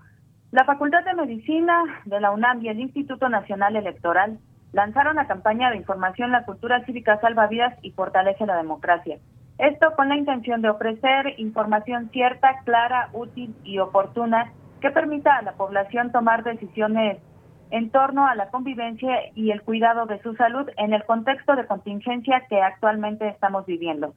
La 0.51 0.65
Facultad 0.65 1.05
de 1.05 1.15
Medicina 1.15 2.03
de 2.07 2.21
la 2.21 2.33
UNAM 2.33 2.61
y 2.61 2.69
el 2.69 2.81
Instituto 2.81 3.29
Nacional 3.29 3.77
Electoral 3.77 4.41
lanzaron 4.73 5.15
la 5.15 5.29
campaña 5.29 5.71
de 5.71 5.77
información 5.77 6.33
La 6.33 6.45
cultura 6.45 6.85
cívica 6.87 7.21
salva 7.21 7.47
vidas 7.47 7.79
y 7.83 7.93
fortalece 7.93 8.47
la 8.47 8.57
democracia 8.57 9.19
esto 9.63 9.93
con 9.95 10.09
la 10.09 10.17
intención 10.17 10.61
de 10.61 10.71
ofrecer 10.71 11.35
información 11.39 12.11
cierta, 12.11 12.63
clara, 12.65 13.11
útil 13.13 13.55
y 13.63 13.79
oportuna 13.79 14.53
que 14.81 14.91
permita 14.91 15.37
a 15.37 15.43
la 15.43 15.53
población 15.53 16.11
tomar 16.11 16.43
decisiones 16.43 17.19
en 17.71 17.91
torno 17.91 18.27
a 18.27 18.35
la 18.35 18.51
convivencia 18.51 19.31
y 19.37 19.53
el 19.53 19.63
cuidado 19.63 20.07
de 20.07 20.21
su 20.21 20.35
salud 20.35 20.69
en 20.77 20.93
el 20.93 21.05
contexto 21.05 21.55
de 21.55 21.67
contingencia 21.67 22.45
que 22.49 22.61
actualmente 22.61 23.29
estamos 23.29 23.65
viviendo. 23.65 24.15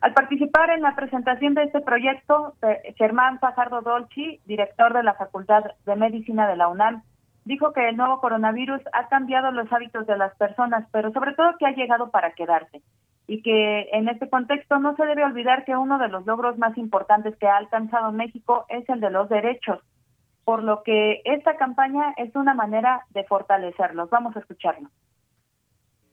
Al 0.00 0.14
participar 0.14 0.70
en 0.70 0.82
la 0.82 0.96
presentación 0.96 1.54
de 1.54 1.62
este 1.62 1.80
proyecto, 1.80 2.54
eh, 2.62 2.92
Germán 2.96 3.38
Fajardo 3.38 3.82
Dolci, 3.82 4.40
director 4.46 4.94
de 4.94 5.04
la 5.04 5.14
Facultad 5.14 5.62
de 5.86 5.94
Medicina 5.94 6.48
de 6.48 6.56
la 6.56 6.66
UNAM, 6.66 7.04
dijo 7.44 7.72
que 7.72 7.88
el 7.88 7.96
nuevo 7.96 8.20
coronavirus 8.20 8.80
ha 8.92 9.08
cambiado 9.08 9.50
los 9.50 9.72
hábitos 9.72 10.06
de 10.06 10.16
las 10.16 10.34
personas, 10.36 10.86
pero 10.92 11.12
sobre 11.12 11.34
todo 11.34 11.56
que 11.58 11.66
ha 11.66 11.74
llegado 11.74 12.10
para 12.10 12.32
quedarse 12.32 12.82
y 13.26 13.42
que 13.42 13.88
en 13.92 14.08
este 14.08 14.28
contexto 14.28 14.78
no 14.78 14.96
se 14.96 15.04
debe 15.04 15.24
olvidar 15.24 15.64
que 15.64 15.76
uno 15.76 15.98
de 15.98 16.08
los 16.08 16.24
logros 16.26 16.56
más 16.56 16.76
importantes 16.78 17.36
que 17.36 17.46
ha 17.46 17.58
alcanzado 17.58 18.10
México 18.10 18.64
es 18.70 18.88
el 18.88 19.00
de 19.00 19.10
los 19.10 19.28
derechos, 19.28 19.80
por 20.44 20.62
lo 20.62 20.82
que 20.82 21.20
esta 21.24 21.56
campaña 21.56 22.14
es 22.16 22.34
una 22.34 22.54
manera 22.54 23.02
de 23.10 23.24
fortalecerlos. 23.24 24.08
Vamos 24.08 24.34
a 24.34 24.40
escucharlo. 24.40 24.88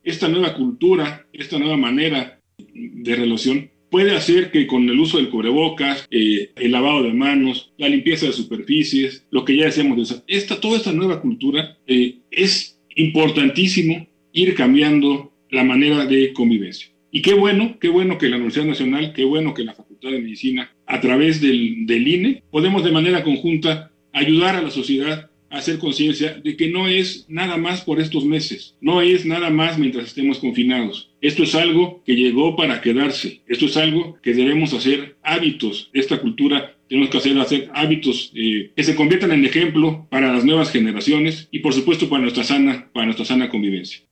Esta 0.04 0.28
nueva 0.28 0.54
cultura, 0.54 1.26
esta 1.32 1.58
nueva 1.58 1.78
manera 1.78 2.40
de 2.58 3.16
relación 3.16 3.72
puede 3.90 4.16
hacer 4.16 4.52
que 4.52 4.68
con 4.68 4.88
el 4.90 5.00
uso 5.00 5.18
del 5.18 5.30
cubrebocas, 5.30 6.08
eh, 6.12 6.52
el 6.56 6.72
lavado 6.72 7.04
de 7.04 7.14
manos, 7.14 7.72
la 7.78 7.90
limpieza 7.90 8.26
de 8.26 8.34
superficies, 8.34 9.26
lo 9.32 9.46
que 9.46 9.56
ya 9.56 9.66
decíamos, 9.66 10.10
de 10.10 10.22
esta, 10.28 10.60
toda 10.60 10.78
esta 10.78 10.92
nueva 10.92 11.22
cultura, 11.22 11.78
eh, 11.88 12.18
es 12.32 12.80
importantísimo 12.96 14.08
ir 14.34 14.56
cambiando 14.56 15.32
la 15.50 15.64
manera 15.64 16.06
de 16.06 16.34
convivencia. 16.34 16.90
Y 17.12 17.22
qué 17.22 17.34
bueno, 17.34 17.78
qué 17.80 17.88
bueno 17.88 18.18
que 18.18 18.28
la 18.28 18.36
Universidad 18.36 18.66
Nacional, 18.66 19.14
qué 19.14 19.24
bueno 19.24 19.54
que 19.54 19.64
la 19.64 19.74
Facultad 19.74 20.12
de 20.12 20.20
Medicina, 20.20 20.76
a 20.86 21.00
través 21.00 21.40
del, 21.40 21.86
del 21.86 22.08
INE, 22.08 22.44
podemos 22.52 22.84
de 22.84 22.92
manera 22.92 23.24
conjunta 23.24 23.92
ayudar 24.12 24.56
a 24.56 24.62
la 24.62 24.72
sociedad 24.72 25.30
hacer 25.50 25.80
conciencia 25.80 26.34
de 26.34 26.56
que 26.58 26.70
no 26.70 26.88
es 26.88 27.26
nada 27.30 27.58
más 27.58 27.84
por 27.84 28.00
estos 28.00 28.26
meses, 28.26 28.78
no 28.82 29.02
es 29.02 29.26
nada 29.26 29.50
más 29.50 29.78
mientras 29.78 30.06
estemos 30.06 30.40
confinados. 30.40 31.12
Esto 31.22 31.44
es 31.44 31.56
algo 31.56 32.04
que 32.04 32.16
llegó 32.16 32.56
para 32.56 32.82
quedarse, 32.82 33.42
esto 33.48 33.66
es 33.66 33.78
algo 33.78 34.18
que 34.22 34.34
debemos 34.34 34.74
hacer 34.74 35.18
hábitos, 35.24 35.90
esta 35.94 36.20
cultura 36.20 36.76
tenemos 36.88 37.10
que 37.10 37.18
hacer, 37.18 37.40
hacer 37.40 37.70
hábitos 37.74 38.32
eh, 38.36 38.72
que 38.76 38.84
se 38.84 38.96
conviertan 38.96 39.32
en 39.32 39.46
ejemplo 39.46 40.06
para 40.10 40.32
las 40.32 40.46
nuevas 40.46 40.72
generaciones 40.72 41.48
y 41.52 41.60
por 41.60 41.74
supuesto 41.74 42.10
para 42.10 42.22
nuestra 42.22 42.44
sana, 42.44 42.88
para 42.94 43.06
nuestra 43.06 43.26
sana 43.26 43.50
convivencia. 43.50 44.06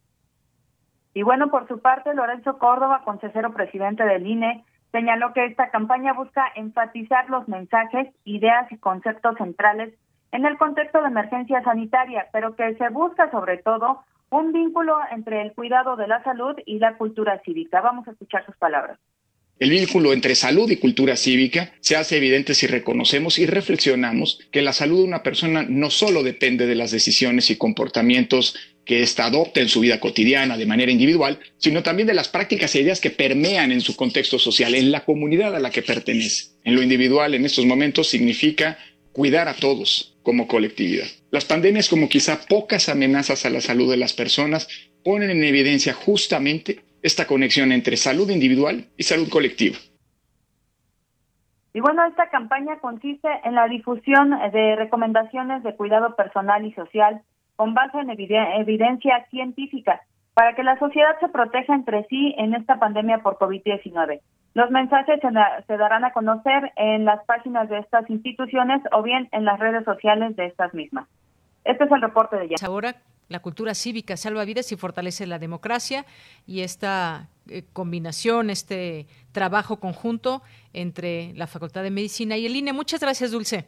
Y 1.14 1.22
bueno, 1.22 1.52
por 1.52 1.68
su 1.68 1.80
parte, 1.80 2.14
Lorenzo 2.16 2.58
Córdoba, 2.58 3.04
consejero 3.06 3.54
presidente 3.54 4.04
del 4.04 4.26
INE, 4.26 4.64
señaló 4.92 5.34
que 5.34 5.46
esta 5.46 5.70
campaña 5.70 6.14
busca 6.14 6.52
enfatizar 6.56 7.30
los 7.30 7.48
mensajes, 7.48 8.08
ideas 8.24 8.72
y 8.72 8.78
conceptos 8.78 9.36
centrales 9.38 9.94
en 10.34 10.46
el 10.46 10.58
contexto 10.58 11.00
de 11.00 11.08
emergencia 11.08 11.64
sanitaria, 11.64 12.26
pero 12.34 12.56
que 12.56 12.74
se 12.74 12.90
busca 12.90 13.30
sobre 13.32 13.58
todo 13.58 14.00
un 14.32 14.52
vínculo 14.52 14.98
entre 15.12 15.44
el 15.44 15.54
cuidado 15.54 15.96
de 15.96 16.08
la 16.08 16.24
salud 16.24 16.56
y 16.66 16.80
la 16.80 16.98
cultura 16.98 17.40
cívica. 17.46 17.82
Vamos 17.82 18.08
a 18.08 18.12
escuchar 18.12 18.44
sus 18.46 18.58
palabras. 18.58 18.98
El 19.60 19.70
vínculo 19.70 20.12
entre 20.12 20.34
salud 20.34 20.70
y 20.72 20.78
cultura 20.78 21.16
cívica 21.16 21.72
se 21.80 21.96
hace 21.96 22.18
evidente 22.18 22.56
si 22.56 22.66
reconocemos 22.66 23.38
y 23.38 23.46
reflexionamos 23.46 24.40
que 24.52 24.64
la 24.64 24.74
salud 24.74 24.98
de 24.98 25.04
una 25.04 25.22
persona 25.22 25.64
no 25.70 25.92
solo 25.92 26.24
depende 26.24 26.66
de 26.66 26.74
las 26.74 26.90
decisiones 26.90 27.52
y 27.52 27.58
comportamientos 27.58 28.56
que 28.84 29.04
ésta 29.04 29.26
adopta 29.26 29.62
en 29.62 29.70
su 29.70 29.82
vida 29.82 30.00
cotidiana 30.00 30.58
de 30.58 30.66
manera 30.66 30.92
individual, 30.92 31.40
sino 31.58 31.84
también 31.84 32.08
de 32.08 32.16
las 32.16 32.28
prácticas 32.28 32.74
e 32.74 32.82
ideas 32.82 33.00
que 33.00 33.12
permean 33.12 33.72
en 33.72 33.82
su 33.82 33.96
contexto 33.96 34.40
social, 34.40 34.74
en 34.74 34.92
la 34.92 35.06
comunidad 35.06 35.56
a 35.56 35.60
la 35.60 35.70
que 35.70 35.84
pertenece. 35.84 36.56
En 36.64 36.74
lo 36.74 36.82
individual, 36.82 37.36
en 37.36 37.46
estos 37.46 37.68
momentos, 37.68 38.10
significa 38.10 38.80
cuidar 39.14 39.48
a 39.48 39.54
todos 39.54 40.13
como 40.24 40.48
colectividad. 40.48 41.06
Las 41.32 41.46
pandemias, 41.46 41.90
como 41.90 42.10
quizá 42.10 42.40
pocas 42.48 42.90
amenazas 42.90 43.46
a 43.46 43.50
la 43.50 43.62
salud 43.62 43.92
de 43.92 43.98
las 43.98 44.14
personas, 44.14 44.68
ponen 45.04 45.30
en 45.30 45.44
evidencia 45.44 45.94
justamente 45.94 46.80
esta 47.02 47.28
conexión 47.28 47.72
entre 47.72 47.98
salud 47.98 48.30
individual 48.30 48.86
y 48.98 49.04
salud 49.04 49.30
colectiva. 49.30 49.78
Y 51.74 51.80
bueno, 51.80 52.06
esta 52.06 52.30
campaña 52.30 52.80
consiste 52.80 53.28
en 53.44 53.56
la 53.56 53.68
difusión 53.68 54.32
de 54.52 54.76
recomendaciones 54.76 55.64
de 55.64 55.76
cuidado 55.76 56.16
personal 56.16 56.66
y 56.66 56.74
social 56.74 57.22
con 57.56 57.74
base 57.74 57.98
en 58.00 58.10
evidencia 58.10 59.26
científica 59.30 60.02
para 60.34 60.56
que 60.56 60.64
la 60.64 60.78
sociedad 60.80 61.20
se 61.20 61.30
proteja 61.30 61.76
entre 61.76 62.06
sí 62.06 62.34
en 62.38 62.56
esta 62.56 62.80
pandemia 62.80 63.20
por 63.20 63.38
COVID-19. 63.38 64.22
Los 64.56 64.70
mensajes 64.72 65.20
se, 65.68 65.78
darán 65.78 66.06
a 66.06 66.12
conocer 66.12 66.72
en 66.76 67.06
las 67.06 67.24
páginas 67.26 67.70
de 67.70 67.80
estas 67.80 68.10
instituciones 68.10 68.82
o 68.92 69.02
bien 69.02 69.28
en 69.32 69.46
las 69.46 69.60
redes 69.60 69.84
sociales 69.84 70.36
de 70.36 70.46
estas 70.46 70.74
mismas. 70.74 71.08
Este 71.64 71.84
es 71.86 71.92
el 71.92 72.02
reporte 72.02 72.38
de 72.38 72.50
ya. 72.50 72.56
Ahora 72.66 72.96
la 73.30 73.40
cultura 73.40 73.74
cívica 73.74 74.16
salva 74.18 74.46
vidas 74.46 74.72
y 74.72 74.76
fortalece 74.76 75.26
la 75.26 75.40
democracia 75.40 76.06
y 76.46 76.62
esta 76.62 77.30
eh, 77.50 77.64
combinación, 77.74 78.50
este 78.50 79.08
trabajo 79.32 79.80
conjunto 79.80 80.42
entre 80.74 81.34
la 81.34 81.48
Facultad 81.48 81.84
de 81.84 81.90
Medicina 81.90 82.38
y 82.38 82.46
el 82.46 82.56
INE. 82.56 82.74
Muchas 82.74 83.00
gracias, 83.00 83.32
Dulce. 83.32 83.66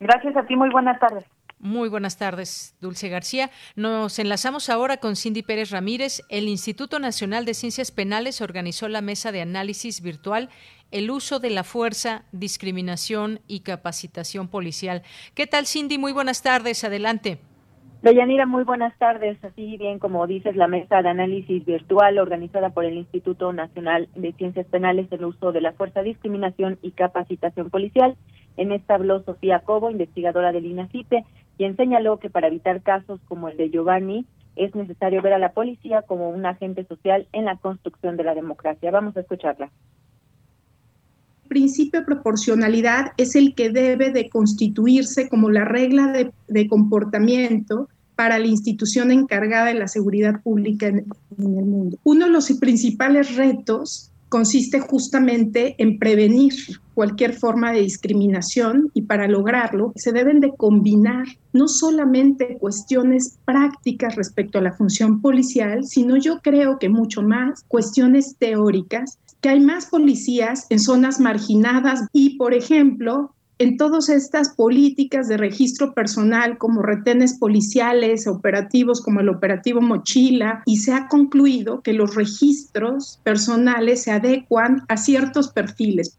Gracias 0.00 0.36
a 0.36 0.44
ti, 0.46 0.56
muy 0.56 0.70
buenas 0.70 0.98
tardes. 0.98 1.24
Muy 1.64 1.88
buenas 1.88 2.18
tardes, 2.18 2.76
Dulce 2.82 3.08
García. 3.08 3.48
Nos 3.74 4.18
enlazamos 4.18 4.68
ahora 4.68 4.98
con 4.98 5.16
Cindy 5.16 5.42
Pérez 5.42 5.70
Ramírez. 5.70 6.20
El 6.28 6.46
Instituto 6.46 6.98
Nacional 6.98 7.46
de 7.46 7.54
Ciencias 7.54 7.90
Penales 7.90 8.42
organizó 8.42 8.86
la 8.86 9.00
mesa 9.00 9.32
de 9.32 9.40
análisis 9.40 10.02
virtual 10.02 10.50
El 10.90 11.10
uso 11.10 11.40
de 11.40 11.48
la 11.48 11.64
fuerza, 11.64 12.26
discriminación 12.32 13.40
y 13.48 13.60
capacitación 13.60 14.48
policial. 14.48 15.04
¿Qué 15.34 15.46
tal, 15.46 15.64
Cindy? 15.64 15.96
Muy 15.96 16.12
buenas 16.12 16.42
tardes. 16.42 16.84
Adelante. 16.84 17.38
Deyanira, 18.02 18.44
muy 18.44 18.64
buenas 18.64 18.94
tardes. 18.98 19.42
Así 19.42 19.78
bien 19.78 19.98
como 19.98 20.26
dices, 20.26 20.56
la 20.56 20.68
mesa 20.68 21.00
de 21.00 21.08
análisis 21.08 21.64
virtual 21.64 22.18
organizada 22.18 22.68
por 22.68 22.84
el 22.84 22.98
Instituto 22.98 23.54
Nacional 23.54 24.10
de 24.14 24.34
Ciencias 24.34 24.66
Penales, 24.66 25.10
el 25.10 25.24
uso 25.24 25.52
de 25.52 25.62
la 25.62 25.72
fuerza, 25.72 26.02
discriminación 26.02 26.78
y 26.82 26.90
capacitación 26.90 27.70
policial. 27.70 28.18
En 28.58 28.72
esta 28.72 28.96
habló 28.96 29.22
Sofía 29.24 29.60
Cobo, 29.60 29.90
investigadora 29.90 30.52
del 30.52 30.66
INACIPE, 30.66 31.24
quien 31.56 31.76
señaló 31.76 32.18
que 32.18 32.30
para 32.30 32.48
evitar 32.48 32.82
casos 32.82 33.20
como 33.26 33.48
el 33.48 33.56
de 33.56 33.70
Giovanni 33.70 34.26
es 34.56 34.74
necesario 34.74 35.22
ver 35.22 35.32
a 35.32 35.38
la 35.38 35.52
policía 35.52 36.02
como 36.02 36.30
un 36.30 36.46
agente 36.46 36.84
social 36.86 37.26
en 37.32 37.44
la 37.44 37.56
construcción 37.56 38.16
de 38.16 38.24
la 38.24 38.34
democracia. 38.34 38.90
Vamos 38.90 39.16
a 39.16 39.20
escucharla. 39.20 39.70
El 41.44 41.48
principio 41.48 42.00
de 42.00 42.06
proporcionalidad 42.06 43.12
es 43.16 43.36
el 43.36 43.54
que 43.54 43.70
debe 43.70 44.10
de 44.10 44.28
constituirse 44.28 45.28
como 45.28 45.50
la 45.50 45.64
regla 45.64 46.30
de, 46.48 46.68
comportamiento 46.68 47.88
para 48.16 48.38
la 48.38 48.46
institución 48.46 49.10
encargada 49.10 49.66
de 49.66 49.74
la 49.74 49.88
seguridad 49.88 50.40
pública 50.42 50.86
en, 50.86 51.06
el 51.38 51.44
mundo. 51.44 51.98
Uno 52.04 52.26
de 52.26 52.32
los 52.32 52.50
principales 52.58 53.36
retos 53.36 54.12
consiste 54.34 54.80
justamente 54.80 55.76
en 55.78 55.96
prevenir 55.96 56.54
cualquier 56.92 57.34
forma 57.34 57.70
de 57.70 57.82
discriminación 57.82 58.90
y 58.92 59.02
para 59.02 59.28
lograrlo 59.28 59.92
se 59.94 60.10
deben 60.10 60.40
de 60.40 60.50
combinar 60.56 61.24
no 61.52 61.68
solamente 61.68 62.58
cuestiones 62.58 63.38
prácticas 63.44 64.16
respecto 64.16 64.58
a 64.58 64.62
la 64.62 64.72
función 64.72 65.20
policial, 65.20 65.84
sino 65.84 66.16
yo 66.16 66.40
creo 66.40 66.80
que 66.80 66.88
mucho 66.88 67.22
más 67.22 67.62
cuestiones 67.68 68.34
teóricas, 68.36 69.20
que 69.40 69.50
hay 69.50 69.60
más 69.60 69.86
policías 69.86 70.66
en 70.68 70.80
zonas 70.80 71.20
marginadas 71.20 72.08
y, 72.12 72.36
por 72.36 72.54
ejemplo, 72.54 73.36
en 73.58 73.76
todas 73.76 74.08
estas 74.08 74.50
políticas 74.50 75.28
de 75.28 75.36
registro 75.36 75.94
personal 75.94 76.58
como 76.58 76.82
retenes 76.82 77.38
policiales, 77.38 78.26
operativos 78.26 79.00
como 79.00 79.20
el 79.20 79.28
operativo 79.28 79.80
Mochila, 79.80 80.62
y 80.66 80.78
se 80.78 80.92
ha 80.92 81.08
concluido 81.08 81.80
que 81.82 81.92
los 81.92 82.14
registros 82.14 83.20
personales 83.22 84.02
se 84.02 84.10
adecuan 84.10 84.82
a 84.88 84.96
ciertos 84.96 85.48
perfiles. 85.48 86.18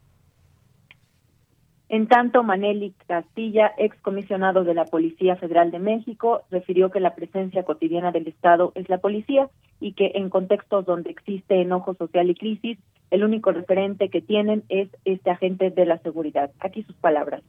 En 1.95 2.07
tanto, 2.07 2.43
Maneli 2.43 2.93
Castilla, 3.07 3.71
excomisionado 3.77 4.65
de 4.65 4.73
la 4.73 4.83
Policía 4.83 5.37
Federal 5.37 5.71
de 5.71 5.79
México, 5.79 6.41
refirió 6.51 6.91
que 6.91 6.99
la 6.99 7.15
presencia 7.15 7.63
cotidiana 7.63 8.11
del 8.11 8.27
Estado 8.27 8.73
es 8.75 8.89
la 8.89 8.97
policía 8.97 9.49
y 9.79 9.93
que 9.93 10.11
en 10.15 10.29
contextos 10.29 10.85
donde 10.85 11.09
existe 11.09 11.61
enojo 11.61 11.93
social 11.93 12.29
y 12.29 12.35
crisis, 12.35 12.77
el 13.11 13.23
único 13.23 13.53
referente 13.53 14.09
que 14.09 14.21
tienen 14.21 14.63
es 14.67 14.89
este 15.05 15.29
agente 15.29 15.69
de 15.69 15.85
la 15.85 15.97
seguridad. 15.99 16.51
Aquí 16.59 16.83
sus 16.83 16.97
palabras. 16.97 17.43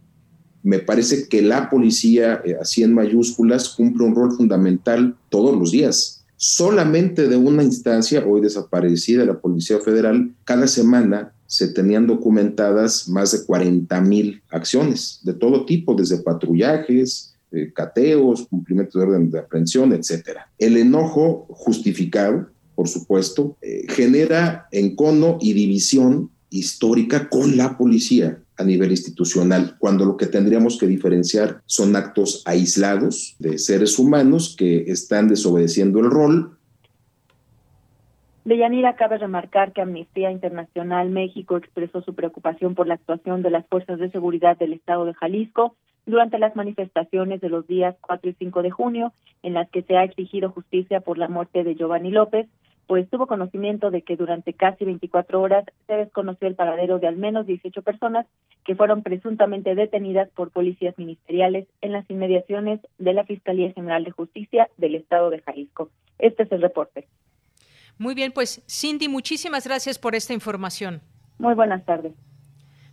Me 0.62 0.78
parece 0.78 1.28
que 1.28 1.42
la 1.42 1.68
policía, 1.68 2.40
eh, 2.44 2.54
así 2.60 2.84
en 2.84 2.94
mayúsculas, 2.94 3.70
cumple 3.70 4.04
un 4.04 4.14
rol 4.14 4.30
fundamental 4.30 5.16
todos 5.28 5.58
los 5.58 5.72
días. 5.72 6.24
Solamente 6.36 7.26
de 7.26 7.36
una 7.36 7.64
instancia, 7.64 8.24
hoy 8.24 8.42
desaparecida, 8.42 9.24
la 9.24 9.40
Policía 9.40 9.80
Federal, 9.80 10.30
cada 10.44 10.68
semana 10.68 11.32
se 11.46 11.68
tenían 11.68 12.06
documentadas 12.06 13.08
más 13.08 13.32
de 13.32 13.44
40 13.44 14.00
mil 14.00 14.42
acciones 14.50 15.20
de 15.22 15.34
todo 15.34 15.64
tipo, 15.64 15.94
desde 15.94 16.18
patrullajes, 16.18 17.36
eh, 17.52 17.72
cateos, 17.72 18.46
cumplimiento 18.48 18.98
de 18.98 19.04
orden 19.04 19.30
de 19.30 19.38
aprehensión, 19.38 19.92
etcétera. 19.92 20.50
El 20.58 20.76
enojo 20.76 21.46
justificado, 21.50 22.48
por 22.74 22.88
supuesto, 22.88 23.56
eh, 23.62 23.86
genera 23.88 24.68
encono 24.72 25.38
y 25.40 25.52
división 25.52 26.30
histórica 26.50 27.28
con 27.28 27.56
la 27.56 27.78
policía 27.78 28.40
a 28.56 28.64
nivel 28.64 28.90
institucional, 28.90 29.76
cuando 29.78 30.04
lo 30.04 30.16
que 30.16 30.26
tendríamos 30.26 30.78
que 30.78 30.86
diferenciar 30.86 31.62
son 31.66 31.94
actos 31.94 32.42
aislados 32.46 33.36
de 33.38 33.58
seres 33.58 33.98
humanos 33.98 34.54
que 34.58 34.90
están 34.90 35.28
desobedeciendo 35.28 36.00
el 36.00 36.10
rol 36.10 36.55
Deyanira, 38.46 38.94
cabe 38.94 39.18
remarcar 39.18 39.72
que 39.72 39.80
Amnistía 39.80 40.30
Internacional 40.30 41.10
México 41.10 41.56
expresó 41.56 42.00
su 42.02 42.14
preocupación 42.14 42.76
por 42.76 42.86
la 42.86 42.94
actuación 42.94 43.42
de 43.42 43.50
las 43.50 43.66
fuerzas 43.66 43.98
de 43.98 44.08
seguridad 44.08 44.56
del 44.56 44.72
Estado 44.72 45.04
de 45.04 45.14
Jalisco 45.14 45.74
durante 46.06 46.38
las 46.38 46.54
manifestaciones 46.54 47.40
de 47.40 47.48
los 47.48 47.66
días 47.66 47.96
4 48.02 48.30
y 48.30 48.34
5 48.34 48.62
de 48.62 48.70
junio, 48.70 49.12
en 49.42 49.54
las 49.54 49.68
que 49.70 49.82
se 49.82 49.96
ha 49.96 50.04
exigido 50.04 50.52
justicia 50.52 51.00
por 51.00 51.18
la 51.18 51.26
muerte 51.26 51.64
de 51.64 51.74
Giovanni 51.74 52.12
López, 52.12 52.46
pues 52.86 53.10
tuvo 53.10 53.26
conocimiento 53.26 53.90
de 53.90 54.02
que 54.02 54.14
durante 54.14 54.52
casi 54.52 54.84
24 54.84 55.42
horas 55.42 55.64
se 55.88 55.94
desconoció 55.94 56.46
el 56.46 56.54
paradero 56.54 57.00
de 57.00 57.08
al 57.08 57.16
menos 57.16 57.46
18 57.46 57.82
personas 57.82 58.26
que 58.64 58.76
fueron 58.76 59.02
presuntamente 59.02 59.74
detenidas 59.74 60.28
por 60.28 60.52
policías 60.52 60.96
ministeriales 60.98 61.66
en 61.80 61.90
las 61.90 62.08
inmediaciones 62.08 62.78
de 62.98 63.12
la 63.12 63.24
Fiscalía 63.24 63.72
General 63.72 64.04
de 64.04 64.12
Justicia 64.12 64.68
del 64.76 64.94
Estado 64.94 65.30
de 65.30 65.40
Jalisco. 65.40 65.90
Este 66.20 66.44
es 66.44 66.52
el 66.52 66.62
reporte. 66.62 67.08
Muy 67.98 68.14
bien, 68.14 68.32
pues 68.32 68.62
Cindy, 68.68 69.08
muchísimas 69.08 69.66
gracias 69.66 69.98
por 69.98 70.14
esta 70.14 70.34
información. 70.34 71.00
Muy 71.38 71.54
buenas 71.54 71.84
tardes. 71.84 72.12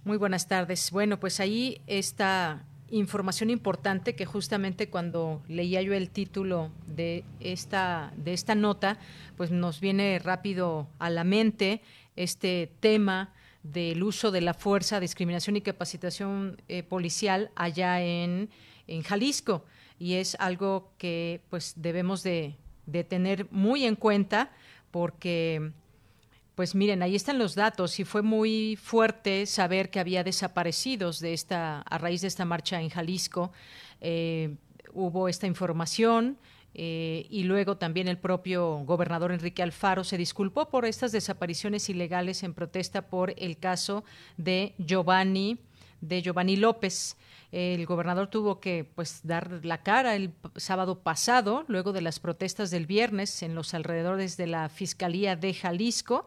Muy 0.05 0.17
buenas 0.17 0.47
tardes. 0.47 0.91
Bueno, 0.91 1.19
pues 1.19 1.39
ahí 1.39 1.81
está 1.87 2.63
información 2.89 3.49
importante 3.49 4.15
que 4.15 4.25
justamente 4.25 4.89
cuando 4.89 5.41
leía 5.47 5.81
yo 5.81 5.93
el 5.93 6.09
título 6.09 6.71
de 6.85 7.23
esta 7.39 8.13
de 8.17 8.33
esta 8.33 8.53
nota, 8.53 8.97
pues 9.35 9.49
nos 9.49 9.79
viene 9.79 10.19
rápido 10.19 10.87
a 10.99 11.09
la 11.09 11.23
mente 11.23 11.81
este 12.15 12.71
tema 12.79 13.33
del 13.63 14.03
uso 14.03 14.29
de 14.31 14.41
la 14.41 14.53
fuerza, 14.53 14.99
discriminación 14.99 15.55
y 15.55 15.61
capacitación 15.61 16.61
eh, 16.67 16.83
policial 16.83 17.49
allá 17.55 18.01
en, 18.01 18.49
en 18.87 19.01
Jalisco 19.01 19.65
y 19.97 20.15
es 20.15 20.35
algo 20.39 20.91
que 20.97 21.41
pues 21.49 21.73
debemos 21.77 22.23
de, 22.23 22.57
de 22.85 23.03
tener 23.03 23.47
muy 23.51 23.85
en 23.85 23.95
cuenta 23.95 24.51
porque, 24.93 25.71
pues 26.53 26.75
miren, 26.75 27.01
ahí 27.01 27.15
están 27.15 27.39
los 27.39 27.55
datos 27.55 27.99
y 27.99 28.03
fue 28.03 28.21
muy 28.21 28.77
fuerte 28.79 29.47
saber 29.47 29.89
que 29.89 29.99
había 29.99 30.23
desaparecidos 30.23 31.19
de 31.19 31.33
esta, 31.33 31.81
a 31.81 31.97
raíz 31.97 32.21
de 32.21 32.27
esta 32.27 32.45
marcha 32.45 32.79
en 32.79 32.89
Jalisco. 32.89 33.51
Eh, 34.01 34.55
hubo 34.93 35.27
esta 35.27 35.47
información. 35.47 36.37
Eh, 36.75 37.27
y 37.29 37.43
luego 37.43 37.77
también 37.77 38.07
el 38.07 38.17
propio 38.17 38.79
gobernador 38.85 39.31
Enrique 39.31 39.61
Alfaro 39.61 40.03
se 40.03 40.17
disculpó 40.17 40.69
por 40.69 40.85
estas 40.85 41.11
desapariciones 41.11 41.87
ilegales 41.87 42.41
en 42.41 42.55
protesta 42.55 43.03
por 43.03 43.33
el 43.37 43.57
caso 43.57 44.03
de 44.37 44.73
Giovanni 44.79 45.59
de 46.01 46.21
Giovanni 46.21 46.55
López. 46.55 47.15
El 47.53 47.85
gobernador 47.85 48.29
tuvo 48.29 48.59
que 48.59 48.83
pues 48.83 49.19
dar 49.21 49.63
la 49.63 49.83
cara 49.83 50.15
el 50.15 50.33
sábado 50.55 51.03
pasado, 51.03 51.65
luego 51.67 51.93
de 51.93 52.01
las 52.01 52.19
protestas 52.19 52.71
del 52.71 52.87
viernes 52.87 53.43
en 53.43 53.53
los 53.53 53.75
alrededores 53.75 54.37
de 54.37 54.47
la 54.47 54.69
Fiscalía 54.69 55.35
de 55.35 55.53
Jalisco. 55.53 56.25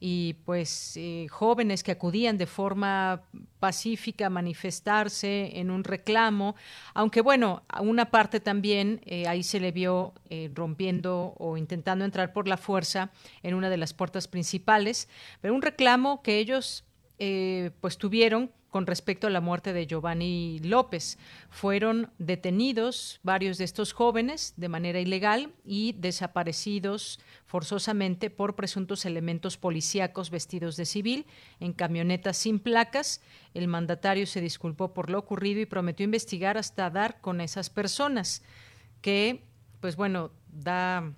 Y 0.00 0.32
pues 0.46 0.96
eh, 0.96 1.26
jóvenes 1.30 1.82
que 1.82 1.92
acudían 1.92 2.38
de 2.38 2.46
forma 2.46 3.20
pacífica 3.60 4.26
a 4.26 4.30
manifestarse 4.30 5.60
en 5.60 5.70
un 5.70 5.84
reclamo, 5.84 6.56
aunque 6.94 7.20
bueno, 7.20 7.64
a 7.68 7.82
una 7.82 8.10
parte 8.10 8.40
también 8.40 9.02
eh, 9.04 9.28
ahí 9.28 9.42
se 9.42 9.60
le 9.60 9.72
vio 9.72 10.14
eh, 10.30 10.50
rompiendo 10.54 11.34
o 11.36 11.58
intentando 11.58 12.06
entrar 12.06 12.32
por 12.32 12.48
la 12.48 12.56
fuerza 12.56 13.10
en 13.42 13.54
una 13.54 13.68
de 13.68 13.76
las 13.76 13.92
puertas 13.92 14.26
principales, 14.26 15.06
pero 15.42 15.54
un 15.54 15.62
reclamo 15.62 16.22
que 16.22 16.38
ellos 16.38 16.84
pues 17.80 17.98
tuvieron 17.98 18.50
con 18.72 18.86
respecto 18.86 19.26
a 19.26 19.30
la 19.30 19.42
muerte 19.42 19.74
de 19.74 19.86
Giovanni 19.86 20.58
López. 20.60 21.18
Fueron 21.50 22.10
detenidos 22.18 23.20
varios 23.22 23.58
de 23.58 23.64
estos 23.64 23.92
jóvenes 23.92 24.54
de 24.56 24.70
manera 24.70 24.98
ilegal 24.98 25.52
y 25.62 25.92
desaparecidos 25.92 27.20
forzosamente 27.44 28.30
por 28.30 28.56
presuntos 28.56 29.04
elementos 29.04 29.58
policíacos 29.58 30.30
vestidos 30.30 30.78
de 30.78 30.86
civil 30.86 31.26
en 31.60 31.74
camionetas 31.74 32.38
sin 32.38 32.58
placas. 32.58 33.20
El 33.52 33.68
mandatario 33.68 34.26
se 34.26 34.40
disculpó 34.40 34.94
por 34.94 35.10
lo 35.10 35.18
ocurrido 35.18 35.60
y 35.60 35.66
prometió 35.66 36.04
investigar 36.04 36.56
hasta 36.56 36.88
dar 36.88 37.20
con 37.20 37.42
esas 37.42 37.68
personas 37.68 38.42
que, 39.02 39.42
pues 39.80 39.96
bueno, 39.96 40.30
da 40.50 41.12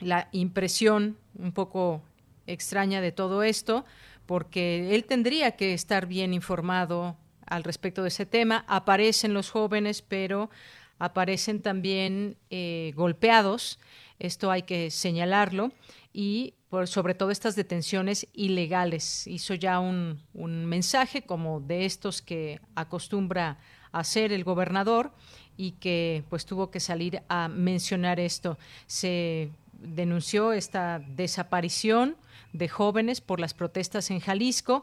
la 0.00 0.28
impresión 0.32 1.16
un 1.38 1.52
poco 1.52 2.02
extraña 2.46 3.00
de 3.00 3.12
todo 3.12 3.42
esto, 3.42 3.86
porque 4.28 4.94
él 4.94 5.06
tendría 5.06 5.52
que 5.52 5.72
estar 5.72 6.04
bien 6.04 6.34
informado 6.34 7.16
al 7.46 7.64
respecto 7.64 8.02
de 8.02 8.08
ese 8.08 8.26
tema. 8.26 8.66
Aparecen 8.68 9.32
los 9.32 9.50
jóvenes, 9.50 10.02
pero 10.02 10.50
aparecen 10.98 11.62
también 11.62 12.36
eh, 12.50 12.92
golpeados. 12.94 13.80
Esto 14.18 14.50
hay 14.50 14.64
que 14.64 14.90
señalarlo. 14.90 15.72
Y 16.12 16.52
por, 16.68 16.88
sobre 16.88 17.14
todo 17.14 17.30
estas 17.30 17.56
detenciones 17.56 18.28
ilegales. 18.34 19.26
Hizo 19.26 19.54
ya 19.54 19.80
un, 19.80 20.20
un 20.34 20.66
mensaje 20.66 21.22
como 21.22 21.60
de 21.60 21.86
estos 21.86 22.20
que 22.20 22.60
acostumbra 22.74 23.56
hacer 23.92 24.34
el 24.34 24.44
gobernador 24.44 25.10
y 25.56 25.72
que 25.72 26.22
pues 26.28 26.44
tuvo 26.44 26.70
que 26.70 26.80
salir 26.80 27.22
a 27.30 27.48
mencionar 27.48 28.20
esto. 28.20 28.58
Se 28.86 29.48
denunció 29.72 30.52
esta 30.52 30.98
desaparición 30.98 32.16
de 32.52 32.68
jóvenes 32.68 33.20
por 33.20 33.40
las 33.40 33.54
protestas 33.54 34.10
en 34.10 34.20
Jalisco 34.20 34.82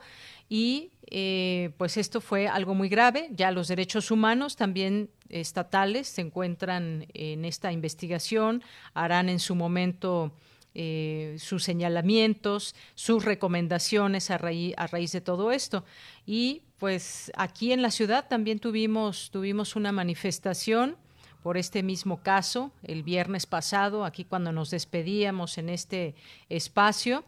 y 0.50 0.92
eh, 1.08 1.72
pues 1.78 1.98
esto 1.98 2.22
fue 2.22 2.48
algo 2.48 2.76
muy 2.76 2.90
grave. 2.90 3.30
Ya 3.32 3.52
los 3.52 3.68
derechos 3.68 4.12
humanos 4.12 4.56
también 4.56 5.10
estatales 5.30 6.08
se 6.08 6.22
encuentran 6.22 7.08
en 7.14 7.46
esta 7.46 7.72
investigación, 7.72 8.64
harán 8.94 9.30
en 9.30 9.40
su 9.40 9.56
momento 9.56 10.34
eh, 10.78 11.38
sus 11.40 11.64
señalamientos, 11.64 12.76
sus 12.96 13.24
recomendaciones 13.24 14.30
a 14.30 14.38
raíz, 14.38 14.74
a 14.78 14.88
raíz 14.88 15.12
de 15.14 15.22
todo 15.22 15.52
esto. 15.52 15.86
Y 16.26 16.64
pues 16.78 17.32
aquí 17.36 17.72
en 17.72 17.82
la 17.82 17.92
ciudad 17.92 18.28
también 18.28 18.60
tuvimos, 18.60 19.32
tuvimos 19.32 19.76
una 19.76 19.92
manifestación 19.92 20.98
por 21.42 21.58
este 21.58 21.84
mismo 21.84 22.24
caso 22.24 22.72
el 22.84 23.04
viernes 23.04 23.46
pasado, 23.46 24.04
aquí 24.04 24.26
cuando 24.26 24.52
nos 24.52 24.72
despedíamos 24.72 25.58
en 25.58 25.70
este 25.70 26.16
espacio. 26.50 27.24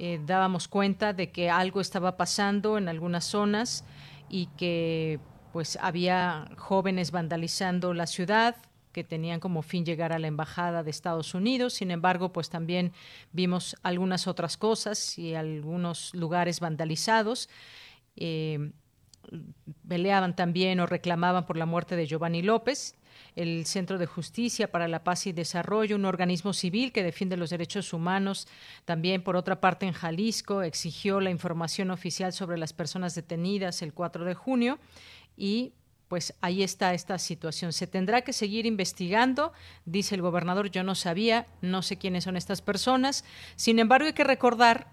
Eh, 0.00 0.20
dábamos 0.24 0.68
cuenta 0.68 1.12
de 1.12 1.32
que 1.32 1.50
algo 1.50 1.80
estaba 1.80 2.16
pasando 2.16 2.78
en 2.78 2.88
algunas 2.88 3.24
zonas 3.24 3.84
y 4.28 4.46
que 4.56 5.18
pues 5.52 5.76
había 5.82 6.48
jóvenes 6.56 7.10
vandalizando 7.10 7.92
la 7.94 8.06
ciudad 8.06 8.54
que 8.92 9.02
tenían 9.02 9.40
como 9.40 9.62
fin 9.62 9.84
llegar 9.84 10.12
a 10.12 10.20
la 10.20 10.28
embajada 10.28 10.84
de 10.84 10.90
Estados 10.90 11.34
Unidos. 11.34 11.74
Sin 11.74 11.90
embargo, 11.90 12.32
pues 12.32 12.48
también 12.48 12.92
vimos 13.32 13.74
algunas 13.82 14.28
otras 14.28 14.56
cosas 14.56 15.18
y 15.18 15.34
algunos 15.34 16.14
lugares 16.14 16.60
vandalizados. 16.60 17.48
Eh, 18.14 18.70
peleaban 19.88 20.36
también 20.36 20.78
o 20.78 20.86
reclamaban 20.86 21.44
por 21.44 21.56
la 21.56 21.66
muerte 21.66 21.96
de 21.96 22.06
Giovanni 22.06 22.42
López 22.42 22.97
el 23.36 23.66
Centro 23.66 23.98
de 23.98 24.06
Justicia 24.06 24.70
para 24.70 24.88
la 24.88 25.04
Paz 25.04 25.26
y 25.26 25.32
Desarrollo, 25.32 25.96
un 25.96 26.04
organismo 26.04 26.52
civil 26.52 26.92
que 26.92 27.02
defiende 27.02 27.36
los 27.36 27.50
derechos 27.50 27.92
humanos. 27.92 28.48
También, 28.84 29.22
por 29.22 29.36
otra 29.36 29.60
parte, 29.60 29.86
en 29.86 29.92
Jalisco 29.92 30.62
exigió 30.62 31.20
la 31.20 31.30
información 31.30 31.90
oficial 31.90 32.32
sobre 32.32 32.58
las 32.58 32.72
personas 32.72 33.14
detenidas 33.14 33.82
el 33.82 33.92
4 33.92 34.24
de 34.24 34.34
junio 34.34 34.78
y 35.36 35.72
pues 36.08 36.34
ahí 36.40 36.62
está 36.62 36.94
esta 36.94 37.18
situación. 37.18 37.72
Se 37.72 37.86
tendrá 37.86 38.22
que 38.22 38.32
seguir 38.32 38.66
investigando, 38.66 39.52
dice 39.84 40.14
el 40.14 40.22
gobernador, 40.22 40.70
yo 40.70 40.82
no 40.82 40.94
sabía, 40.94 41.46
no 41.60 41.82
sé 41.82 41.98
quiénes 41.98 42.24
son 42.24 42.36
estas 42.36 42.62
personas. 42.62 43.24
Sin 43.56 43.78
embargo, 43.78 44.06
hay 44.06 44.14
que 44.14 44.24
recordar 44.24 44.88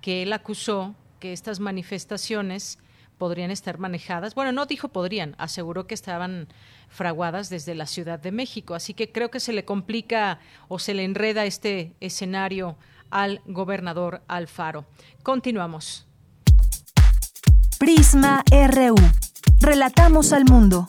que 0.00 0.22
él 0.22 0.32
acusó 0.32 0.94
que 1.18 1.32
estas 1.32 1.60
manifestaciones 1.60 2.78
podrían 3.20 3.50
estar 3.50 3.78
manejadas. 3.78 4.34
Bueno, 4.34 4.50
no 4.50 4.64
dijo 4.64 4.88
podrían, 4.88 5.36
aseguró 5.38 5.86
que 5.86 5.94
estaban 5.94 6.48
fraguadas 6.88 7.50
desde 7.50 7.74
la 7.74 7.84
Ciudad 7.86 8.18
de 8.18 8.32
México. 8.32 8.74
Así 8.74 8.94
que 8.94 9.12
creo 9.12 9.30
que 9.30 9.40
se 9.40 9.52
le 9.52 9.66
complica 9.66 10.40
o 10.68 10.78
se 10.78 10.94
le 10.94 11.04
enreda 11.04 11.44
este 11.44 11.94
escenario 12.00 12.78
al 13.10 13.42
gobernador 13.44 14.22
Alfaro. 14.26 14.86
Continuamos. 15.22 16.06
Prisma 17.78 18.42
RU. 18.50 18.96
Relatamos 19.60 20.32
al 20.32 20.46
mundo. 20.46 20.88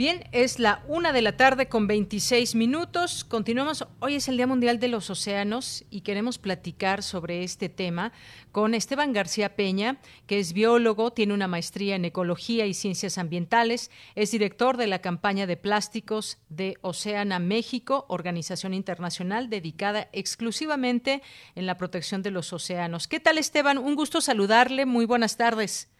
Bien, 0.00 0.24
es 0.32 0.58
la 0.58 0.82
una 0.88 1.12
de 1.12 1.20
la 1.20 1.36
tarde 1.36 1.68
con 1.68 1.86
26 1.86 2.54
minutos. 2.54 3.22
Continuamos. 3.22 3.86
Hoy 3.98 4.14
es 4.14 4.28
el 4.28 4.38
Día 4.38 4.46
Mundial 4.46 4.80
de 4.80 4.88
los 4.88 5.10
Océanos 5.10 5.84
y 5.90 6.00
queremos 6.00 6.38
platicar 6.38 7.02
sobre 7.02 7.44
este 7.44 7.68
tema 7.68 8.10
con 8.50 8.72
Esteban 8.72 9.12
García 9.12 9.56
Peña, 9.56 10.00
que 10.26 10.38
es 10.38 10.54
biólogo, 10.54 11.10
tiene 11.10 11.34
una 11.34 11.48
maestría 11.48 11.96
en 11.96 12.06
ecología 12.06 12.64
y 12.64 12.72
ciencias 12.72 13.18
ambientales, 13.18 13.90
es 14.14 14.30
director 14.30 14.78
de 14.78 14.86
la 14.86 15.02
campaña 15.02 15.46
de 15.46 15.58
plásticos 15.58 16.38
de 16.48 16.78
Oceana 16.80 17.38
México, 17.38 18.06
organización 18.08 18.72
internacional 18.72 19.50
dedicada 19.50 20.08
exclusivamente 20.14 21.20
en 21.54 21.66
la 21.66 21.76
protección 21.76 22.22
de 22.22 22.30
los 22.30 22.54
océanos. 22.54 23.06
¿Qué 23.06 23.20
tal, 23.20 23.36
Esteban? 23.36 23.76
Un 23.76 23.96
gusto 23.96 24.22
saludarle. 24.22 24.86
Muy 24.86 25.04
buenas 25.04 25.36
tardes. 25.36 25.90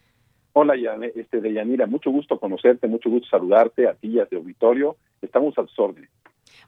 Hola, 0.53 0.75
este, 1.15 1.39
Deyanira, 1.39 1.87
mucho 1.87 2.11
gusto 2.11 2.37
conocerte, 2.37 2.87
mucho 2.87 3.09
gusto 3.09 3.29
saludarte 3.29 3.87
a 3.87 3.93
ti 3.93 4.09
y 4.09 4.19
a 4.19 4.25
tu 4.25 4.37
auditorio. 4.37 4.97
Estamos 5.21 5.57
al 5.57 5.69
órdenes. 5.77 6.09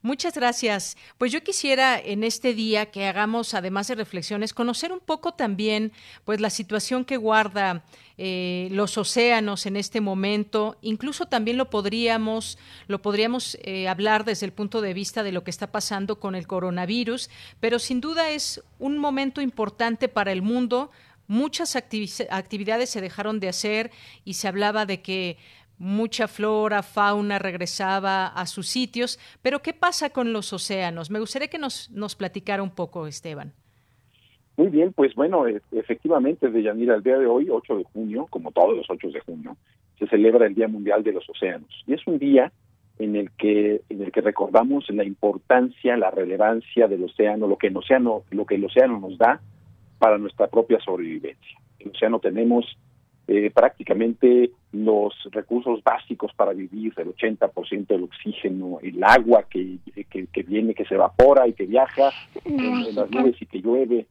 Muchas 0.02 0.36
gracias. 0.36 0.98
Pues 1.18 1.32
yo 1.32 1.44
quisiera 1.44 1.98
en 1.98 2.26
este 2.26 2.54
día 2.54 2.92
que 2.92 3.06
hagamos, 3.06 3.54
además 3.54 3.88
de 3.88 3.96
reflexiones, 3.96 4.54
conocer 4.54 4.92
un 4.92 5.00
poco 5.00 5.34
también, 5.34 5.94
pues 6.26 6.42
la 6.42 6.50
situación 6.50 7.06
que 7.06 7.16
guarda 7.16 7.86
eh, 8.18 8.68
los 8.72 8.98
océanos 8.98 9.66
en 9.66 9.78
este 9.78 10.02
momento. 10.02 10.78
Incluso 10.82 11.28
también 11.28 11.56
lo 11.56 11.70
podríamos, 11.70 12.58
lo 12.88 13.02
podríamos 13.02 13.58
eh, 13.64 13.88
hablar 13.88 14.26
desde 14.26 14.46
el 14.46 14.52
punto 14.52 14.82
de 14.82 14.94
vista 14.94 15.24
de 15.24 15.32
lo 15.32 15.46
que 15.46 15.52
está 15.52 15.72
pasando 15.72 16.20
con 16.20 16.36
el 16.36 16.48
coronavirus, 16.48 17.30
pero 17.62 17.80
sin 17.80 18.02
duda 18.02 18.30
es 18.30 18.62
un 18.80 18.98
momento 18.98 19.42
importante 19.42 20.10
para 20.10 20.34
el 20.34 20.42
mundo 20.42 20.92
muchas 21.28 21.76
actividades 21.76 22.90
se 22.90 23.02
dejaron 23.02 23.40
de 23.40 23.50
hacer 23.50 23.92
y 24.24 24.34
se 24.34 24.48
hablaba 24.48 24.86
de 24.86 25.02
que 25.02 25.38
mucha 25.78 26.28
flora, 26.28 26.84
fauna 26.84 27.40
regresaba 27.40 28.28
a 28.28 28.46
sus 28.46 28.68
sitios, 28.68 29.20
pero 29.42 29.62
¿qué 29.62 29.74
pasa 29.74 30.12
con 30.12 30.32
los 30.32 30.54
océanos? 30.54 31.10
Me 31.10 31.20
gustaría 31.20 31.48
que 31.48 31.58
nos, 31.58 31.90
nos 31.92 32.16
platicara 32.16 32.64
un 32.64 32.70
poco, 32.70 33.08
Esteban. 33.08 33.54
Muy 34.56 34.68
bien, 34.68 34.94
pues 34.94 35.16
bueno, 35.16 35.48
e, 35.48 35.62
efectivamente, 35.72 36.50
de 36.50 36.62
Yanira, 36.62 36.96
el 36.96 37.04
día 37.04 37.18
de 37.18 37.26
hoy, 37.26 37.50
8 37.50 37.78
de 37.78 37.84
junio, 37.86 38.28
como 38.30 38.52
todos 38.52 38.78
los 38.78 38.86
8 38.88 39.10
de 39.10 39.20
junio, 39.22 39.58
se 39.98 40.08
celebra 40.08 40.46
el 40.46 40.54
Día 40.54 40.68
Mundial 40.68 41.04
de 41.04 41.14
los 41.14 41.28
Océanos. 41.28 41.84
Y 41.88 41.94
es 41.94 42.06
un 42.06 42.20
día 42.20 42.52
en 43.00 43.16
el 43.16 43.32
que 43.32 43.82
en 43.90 44.04
el 44.04 44.12
que 44.12 44.22
recordamos 44.22 44.88
la 44.90 45.04
importancia, 45.04 45.98
la 45.98 46.12
relevancia 46.12 46.88
del 46.88 47.04
océano, 47.04 47.48
lo 47.48 47.58
que 47.58 47.68
el 47.68 47.78
océano, 47.78 48.22
lo 48.30 48.46
que 48.46 48.56
el 48.56 48.66
océano 48.66 49.00
nos 49.00 49.18
da 49.18 49.42
para 50.04 50.18
nuestra 50.18 50.48
propia 50.48 50.82
sobrevivencia. 50.82 51.58
En 51.80 51.88
el 51.88 51.96
océano 51.96 52.20
tenemos 52.20 52.78
eh, 53.26 53.50
prácticamente 53.56 54.52
los 54.74 55.14
recursos 55.32 55.82
básicos 55.82 56.34
para 56.34 56.52
vivir, 56.52 56.92
el 56.98 57.16
80% 57.16 57.88
del 57.88 58.04
oxígeno, 58.04 58.80
el 58.84 59.02
agua 59.02 59.46
que, 59.50 59.78
que, 60.10 60.44
viene, 60.44 60.74
que 60.74 60.84
se 60.84 60.96
evapora 60.96 61.48
y 61.48 61.54
que 61.54 61.68
viaja 61.68 62.12
en, 62.44 62.94
las 62.94 63.10
nubes 63.12 63.42
y 63.42 63.46
que 63.46 63.62
llueve, 63.62 64.08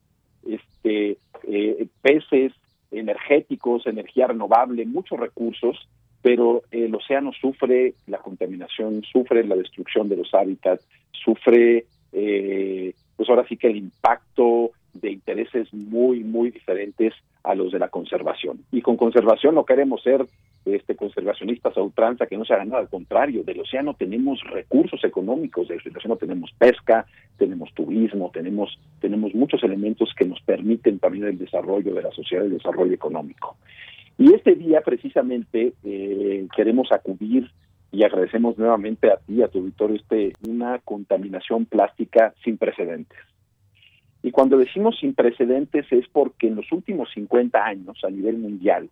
este, 0.49 1.19
eh, 1.47 1.87
peces, 2.01 2.55
energéticos, 2.91 3.87
energía 3.87 4.29
renovable, 4.29 4.87
muchos 4.87 5.21
recursos, 5.21 5.77
pero 6.23 6.63
el 6.71 6.95
océano 6.95 7.33
sufre 7.39 7.93
la 8.07 8.17
contaminación, 8.17 9.03
sufre 9.03 9.45
la 9.45 9.57
destrucción 9.57 10.09
de 10.09 10.17
los 10.17 10.33
hábitats, 10.33 10.89
sufre, 11.13 11.85
eh, 12.15 12.95
pues 13.15 13.29
ahora 13.29 13.47
sí 13.47 13.59
que 13.59 13.67
el 13.67 13.77
impacto 13.77 14.71
de 14.95 15.11
intereses 15.11 15.73
muy, 15.73 16.21
muy 16.25 16.51
diferentes 16.51 17.15
a 17.45 17.55
los 17.55 17.73
de 17.73 17.79
la 17.79 17.89
conservación. 17.89 18.61
Y 18.71 18.83
con 18.83 18.97
conservación 18.97 19.55
no 19.55 19.65
queremos 19.65 20.03
ser 20.03 20.27
este 20.65 20.95
conservacionistas 20.95 21.77
a 21.77 21.83
ultranza 21.83 22.27
que 22.27 22.37
no 22.37 22.45
se 22.45 22.55
hagan 22.55 22.69
nada, 22.69 22.83
al 22.83 22.89
contrario, 22.89 23.43
del 23.43 23.61
océano 23.61 23.95
tenemos 23.95 24.41
recursos 24.45 25.03
económicos, 25.05 25.69
del 25.69 25.81
océano 25.97 26.17
tenemos 26.17 26.53
pesca, 26.57 27.05
tenemos 27.37 27.73
turismo, 27.75 28.31
tenemos, 28.33 28.79
tenemos 29.01 29.35
muchos 29.35 29.63
elementos 29.65 30.15
que 30.17 30.25
nos 30.25 30.41
permiten 30.43 31.01
también 31.01 31.25
el 31.25 31.39
desarrollo 31.39 31.95
de 31.95 32.03
la 32.03 32.13
sociedad, 32.13 32.45
el 32.45 32.53
desarrollo 32.53 32.93
económico. 32.93 33.57
Y 34.19 34.35
este 34.35 34.55
día 34.55 34.83
precisamente 34.83 35.73
eh, 35.85 36.47
queremos 36.55 36.93
acudir 36.93 37.51
y 37.91 38.05
agradecemos 38.05 38.57
nuevamente 38.57 39.11
a 39.11 39.17
ti, 39.17 39.43
a 39.43 39.49
tu 39.49 39.59
auditorio, 39.59 39.97
este, 39.97 40.33
una 40.49 40.79
contaminación 40.79 41.67
plástica 41.67 42.35
sin 42.45 42.57
precedentes. 42.57 43.19
Y 44.23 44.31
cuando 44.31 44.57
decimos 44.57 44.97
sin 45.01 45.15
precedentes 45.15 45.87
es 45.91 46.07
porque 46.09 46.47
en 46.47 46.57
los 46.57 46.71
últimos 46.71 47.11
50 47.13 47.65
años 47.65 47.99
a 48.05 48.11
nivel 48.11 48.39
mundial 48.39 48.89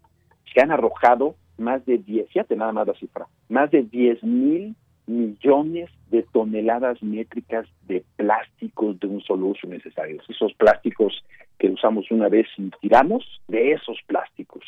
se 0.53 0.61
han 0.61 0.73
arrojado 0.73 1.37
más 1.59 1.85
de 1.87 1.99
10, 1.99 2.29
fíjate 2.29 2.57
nada 2.57 2.73
más 2.73 2.87
la 2.87 2.95
cifra, 2.95 3.27
más 3.49 3.71
de 3.71 3.83
10 3.83 4.25
mil 4.25 4.75
millones 5.07 5.91
de 6.11 6.23
toneladas 6.23 7.03
métricas 7.03 7.67
de 7.87 8.05
plásticos 8.17 8.99
de 9.01 9.07
un 9.07 9.21
solo 9.21 9.47
uso 9.49 9.67
necesarios. 9.67 10.25
Esos 10.29 10.55
plásticos 10.55 11.25
que 11.59 11.69
usamos 11.69 12.11
una 12.11 12.29
vez 12.29 12.47
y 12.57 12.71
tiramos, 12.81 13.25
de 13.49 13.73
esos 13.73 13.99
plásticos. 14.07 14.65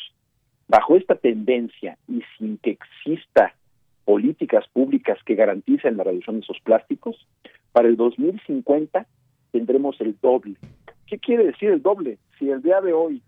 Bajo 0.67 0.95
esta 0.95 1.15
tendencia 1.15 1.97
y 2.07 2.21
sin 2.37 2.57
que 2.57 2.71
exista 2.71 3.55
políticas 4.05 4.65
públicas 4.73 5.17
que 5.25 5.35
garanticen 5.35 5.97
la 5.97 6.03
reducción 6.03 6.37
de 6.37 6.43
esos 6.43 6.59
plásticos, 6.59 7.27
para 7.71 7.87
el 7.87 7.95
2050 7.95 9.07
tendremos 9.53 10.01
el 10.01 10.17
doble. 10.19 10.55
¿Qué 11.05 11.19
quiere 11.19 11.45
decir 11.45 11.69
el 11.69 11.81
doble? 11.81 12.17
Si 12.39 12.49
el 12.49 12.61
día 12.63 12.81
de 12.81 12.91
hoy 12.91 13.21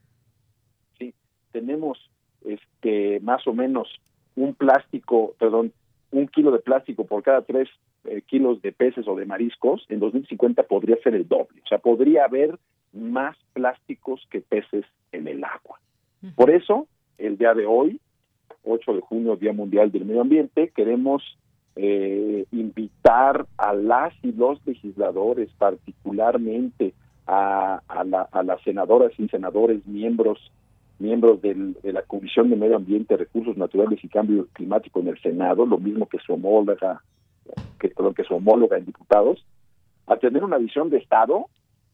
sí, 0.97 1.13
tenemos 1.51 2.09
este 2.43 3.19
más 3.21 3.45
o 3.47 3.53
menos 3.53 3.87
un 4.35 4.55
plástico, 4.55 5.35
perdón, 5.39 5.71
un 6.11 6.27
kilo 6.27 6.51
de 6.51 6.59
plástico 6.59 7.05
por 7.05 7.21
cada 7.21 7.43
tres 7.43 7.69
eh, 8.05 8.21
kilos 8.23 8.61
de 8.63 8.71
peces 8.71 9.07
o 9.07 9.15
de 9.15 9.25
mariscos, 9.25 9.85
en 9.87 9.99
2050 9.99 10.63
podría 10.63 10.97
ser 11.03 11.13
el 11.13 11.27
doble. 11.27 11.61
O 11.63 11.67
sea, 11.67 11.77
podría 11.77 12.25
haber 12.25 12.57
más 12.91 13.37
plásticos 13.53 14.25
que 14.31 14.41
peces 14.41 14.85
en 15.11 15.27
el 15.27 15.43
agua. 15.43 15.79
Por 16.35 16.49
eso, 16.49 16.87
el 17.19 17.37
día 17.37 17.53
de 17.53 17.67
hoy, 17.67 17.99
8 18.63 18.95
de 18.95 19.01
junio, 19.01 19.35
Día 19.35 19.53
Mundial 19.53 19.91
del 19.91 20.05
Medio 20.05 20.21
Ambiente, 20.21 20.71
queremos 20.75 21.21
eh, 21.75 22.45
invitar 22.51 23.45
a 23.57 23.73
las 23.73 24.13
y 24.23 24.31
los 24.31 24.65
legisladores, 24.65 25.49
particularmente 25.57 26.93
a, 27.27 27.81
a 27.87 28.43
las 28.43 28.61
senadoras 28.63 29.11
y 29.17 29.27
senadores 29.27 29.85
miembros 29.87 30.39
miembros 30.99 31.41
del, 31.41 31.73
de 31.81 31.93
la 31.93 32.03
Comisión 32.03 32.49
de 32.49 32.55
Medio 32.55 32.77
Ambiente, 32.77 33.17
Recursos 33.17 33.57
Naturales 33.57 34.03
y 34.03 34.07
Cambio 34.07 34.47
Climático 34.53 34.99
en 34.99 35.09
el 35.09 35.19
Senado, 35.21 35.65
lo 35.65 35.77
mismo 35.77 36.07
que 36.07 36.19
su 36.19 36.33
homóloga, 36.33 37.01
que, 37.79 37.89
que 37.89 38.23
su 38.23 38.35
homóloga 38.35 38.77
en 38.77 38.85
diputados, 38.85 39.45
a 40.07 40.17
tener 40.17 40.43
una 40.43 40.57
visión 40.57 40.89
de 40.89 40.97
Estado 40.97 41.47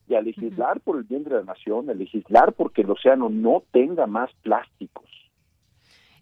y 0.08 0.15
a 0.15 0.22
legislar 0.22 0.82
por 0.82 0.98
el 0.98 1.04
bien 1.04 1.24
de 1.24 1.32
la 1.32 1.44
nación, 1.44 1.89
a 1.89 1.94
legislar 1.94 2.54
porque 2.54 2.82
el 2.82 2.91
océano 2.91 3.30
no 3.30 3.63
tenga 3.72 4.08
más 4.08 4.30
plásticos. 4.44 5.06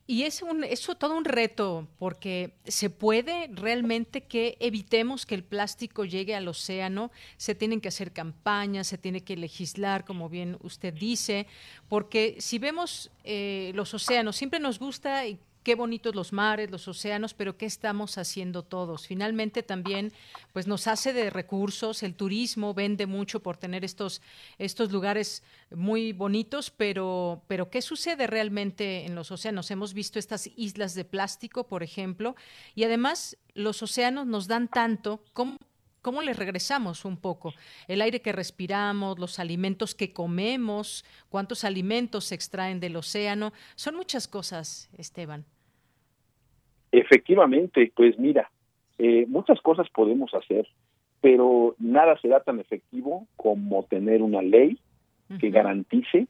Y 0.09 0.23
es 0.23 0.41
un, 0.41 0.63
eso 0.63 0.95
todo 0.95 1.15
un 1.15 1.23
reto, 1.23 1.87
porque 1.99 2.55
se 2.65 2.89
puede 2.89 3.47
realmente 3.53 4.21
que 4.21 4.57
evitemos 4.59 5.27
que 5.27 5.35
el 5.35 5.43
plástico 5.43 6.03
llegue 6.03 6.33
al 6.33 6.47
océano, 6.47 7.11
se 7.37 7.53
tienen 7.53 7.79
que 7.79 7.89
hacer 7.89 8.11
campañas, 8.11 8.87
se 8.87 8.97
tiene 8.97 9.21
que 9.21 9.37
legislar, 9.37 10.05
como 10.05 10.27
bien 10.27 10.57
usted 10.61 10.95
dice, 10.95 11.45
porque 11.89 12.37
si 12.39 12.57
vemos 12.57 13.11
eh, 13.23 13.71
los 13.75 13.93
océanos, 13.93 14.35
siempre 14.35 14.59
nos 14.59 14.79
gusta 14.79 15.27
y 15.27 15.37
qué 15.63 15.75
bonitos 15.75 16.15
los 16.15 16.33
mares, 16.33 16.71
los 16.71 16.87
océanos, 16.87 17.33
pero 17.33 17.57
¿qué 17.57 17.65
estamos 17.65 18.17
haciendo 18.17 18.63
todos? 18.63 19.07
Finalmente 19.07 19.63
también 19.63 20.11
pues 20.53 20.67
nos 20.67 20.87
hace 20.87 21.13
de 21.13 21.29
recursos, 21.29 22.03
el 22.03 22.15
turismo 22.15 22.73
vende 22.73 23.05
mucho 23.05 23.41
por 23.41 23.57
tener 23.57 23.85
estos, 23.85 24.21
estos 24.57 24.91
lugares 24.91 25.43
muy 25.71 26.13
bonitos, 26.13 26.71
pero, 26.71 27.43
pero 27.47 27.69
¿qué 27.69 27.81
sucede 27.81 28.27
realmente 28.27 29.05
en 29.05 29.15
los 29.15 29.31
océanos? 29.31 29.71
Hemos 29.71 29.93
visto 29.93 30.19
estas 30.19 30.49
islas 30.55 30.95
de 30.95 31.05
plástico, 31.05 31.67
por 31.67 31.83
ejemplo, 31.83 32.35
y 32.75 32.83
además 32.83 33.37
los 33.53 33.83
océanos 33.83 34.25
nos 34.27 34.47
dan 34.47 34.67
tanto, 34.67 35.23
¿cómo, 35.33 35.57
¿Cómo 36.01 36.21
les 36.21 36.37
regresamos 36.37 37.03
un 37.05 37.17
poco? 37.17 37.53
El 37.87 38.01
aire 38.01 38.21
que 38.21 38.31
respiramos, 38.31 39.19
los 39.19 39.39
alimentos 39.39 39.95
que 39.95 40.13
comemos, 40.13 41.03
cuántos 41.29 41.63
alimentos 41.63 42.25
se 42.25 42.35
extraen 42.35 42.79
del 42.79 42.95
océano. 42.95 43.51
Son 43.75 43.95
muchas 43.95 44.27
cosas, 44.27 44.89
Esteban. 44.97 45.45
Efectivamente, 46.91 47.91
pues 47.95 48.17
mira, 48.17 48.49
eh, 48.97 49.25
muchas 49.27 49.59
cosas 49.61 49.87
podemos 49.89 50.33
hacer, 50.33 50.67
pero 51.21 51.75
nada 51.79 52.17
será 52.21 52.39
tan 52.41 52.59
efectivo 52.59 53.27
como 53.35 53.83
tener 53.83 54.21
una 54.21 54.41
ley 54.41 54.79
que 55.39 55.51
garantice 55.51 56.27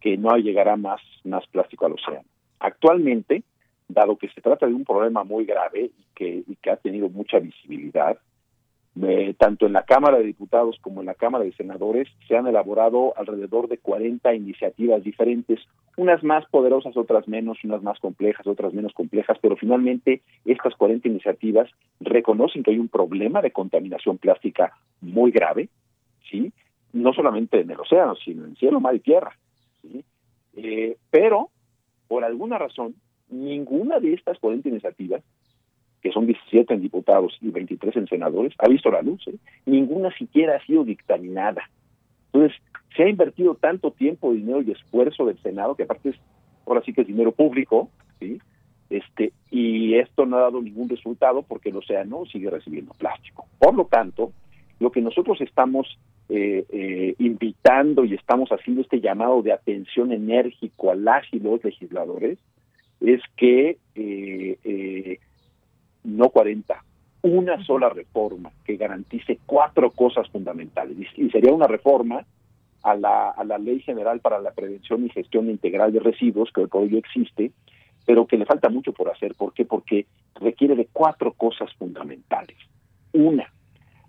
que 0.00 0.18
no 0.18 0.36
llegará 0.36 0.76
más, 0.76 1.00
más 1.24 1.46
plástico 1.46 1.86
al 1.86 1.92
océano. 1.92 2.28
Actualmente, 2.58 3.44
dado 3.88 4.16
que 4.16 4.28
se 4.28 4.42
trata 4.42 4.66
de 4.66 4.74
un 4.74 4.84
problema 4.84 5.24
muy 5.24 5.46
grave 5.46 5.90
y 5.96 6.04
que, 6.14 6.44
y 6.46 6.56
que 6.56 6.70
ha 6.70 6.76
tenido 6.76 7.08
mucha 7.08 7.38
visibilidad, 7.38 8.18
tanto 9.38 9.66
en 9.66 9.74
la 9.74 9.82
Cámara 9.82 10.18
de 10.18 10.24
Diputados 10.24 10.78
como 10.80 11.00
en 11.00 11.06
la 11.06 11.14
Cámara 11.14 11.44
de 11.44 11.52
Senadores 11.52 12.08
se 12.26 12.36
han 12.36 12.46
elaborado 12.46 13.12
alrededor 13.16 13.68
de 13.68 13.76
40 13.76 14.34
iniciativas 14.34 15.04
diferentes, 15.04 15.60
unas 15.98 16.22
más 16.22 16.46
poderosas, 16.46 16.96
otras 16.96 17.28
menos, 17.28 17.58
unas 17.62 17.82
más 17.82 17.98
complejas, 17.98 18.46
otras 18.46 18.72
menos 18.72 18.94
complejas, 18.94 19.36
pero 19.42 19.56
finalmente 19.56 20.22
estas 20.46 20.74
40 20.76 21.08
iniciativas 21.08 21.70
reconocen 22.00 22.62
que 22.62 22.70
hay 22.70 22.78
un 22.78 22.88
problema 22.88 23.42
de 23.42 23.50
contaminación 23.50 24.16
plástica 24.16 24.72
muy 25.02 25.30
grave, 25.30 25.68
¿sí? 26.30 26.52
No 26.92 27.12
solamente 27.12 27.60
en 27.60 27.70
el 27.70 27.80
océano, 27.80 28.14
sino 28.16 28.46
en 28.46 28.56
cielo, 28.56 28.80
mar 28.80 28.94
y 28.94 29.00
tierra. 29.00 29.36
Eh, 30.56 30.96
pero, 31.10 31.50
por 32.08 32.24
alguna 32.24 32.56
razón, 32.56 32.94
ninguna 33.28 34.00
de 34.00 34.14
estas 34.14 34.38
40 34.38 34.70
iniciativas 34.70 35.22
que 36.06 36.12
son 36.12 36.24
17 36.24 36.72
en 36.72 36.82
diputados 36.82 37.36
y 37.40 37.50
23 37.50 37.96
en 37.96 38.06
senadores, 38.06 38.54
ha 38.58 38.68
visto 38.68 38.92
la 38.92 39.02
luz. 39.02 39.26
¿eh? 39.26 39.34
Ninguna 39.64 40.16
siquiera 40.16 40.54
ha 40.54 40.64
sido 40.64 40.84
dictaminada. 40.84 41.68
Entonces, 42.26 42.56
se 42.96 43.02
ha 43.02 43.08
invertido 43.08 43.56
tanto 43.56 43.90
tiempo, 43.90 44.32
dinero 44.32 44.62
y 44.62 44.70
esfuerzo 44.70 45.26
del 45.26 45.36
Senado, 45.38 45.74
que 45.74 45.82
aparte 45.82 46.10
es, 46.10 46.16
ahora 46.64 46.80
sí 46.86 46.92
que 46.92 47.00
es 47.00 47.08
dinero 47.08 47.32
público, 47.32 47.90
¿sí? 48.20 48.38
Este, 48.88 49.32
y 49.50 49.94
esto 49.94 50.26
no 50.26 50.36
ha 50.36 50.42
dado 50.42 50.62
ningún 50.62 50.88
resultado 50.88 51.42
porque 51.42 51.70
el 51.70 51.76
océano 51.76 52.24
sigue 52.26 52.50
recibiendo 52.50 52.92
plástico. 52.92 53.46
Por 53.58 53.74
lo 53.74 53.86
tanto, 53.86 54.30
lo 54.78 54.92
que 54.92 55.00
nosotros 55.00 55.40
estamos 55.40 55.98
eh, 56.28 56.64
eh, 56.68 57.16
invitando 57.18 58.04
y 58.04 58.14
estamos 58.14 58.50
haciendo 58.50 58.82
este 58.82 59.00
llamado 59.00 59.42
de 59.42 59.52
atención 59.52 60.12
enérgico 60.12 60.92
a 60.92 60.94
las 60.94 61.24
y 61.32 61.40
los 61.40 61.64
legisladores 61.64 62.38
es 63.00 63.20
que 63.36 63.78
eh, 63.96 65.18
no 66.06 66.30
40, 66.30 66.82
una 67.22 67.62
sola 67.64 67.88
reforma 67.88 68.52
que 68.64 68.76
garantice 68.76 69.38
cuatro 69.46 69.90
cosas 69.90 70.28
fundamentales. 70.30 70.96
Y, 71.16 71.28
sería 71.30 71.52
una 71.52 71.66
reforma 71.66 72.24
a 72.82 72.94
la, 72.94 73.30
a 73.30 73.44
la 73.44 73.58
Ley 73.58 73.80
General 73.80 74.20
para 74.20 74.38
la 74.38 74.52
Prevención 74.52 75.04
y 75.04 75.10
Gestión 75.10 75.50
Integral 75.50 75.92
de 75.92 76.00
Residuos, 76.00 76.50
que 76.52 76.66
por 76.68 76.82
hoy 76.82 76.96
existe, 76.96 77.50
pero 78.06 78.26
que 78.26 78.38
le 78.38 78.46
falta 78.46 78.68
mucho 78.68 78.92
por 78.92 79.10
hacer. 79.10 79.34
¿Por 79.34 79.52
qué? 79.52 79.64
Porque 79.64 80.06
requiere 80.36 80.76
de 80.76 80.88
cuatro 80.92 81.32
cosas 81.32 81.72
fundamentales. 81.74 82.56
Una, 83.12 83.52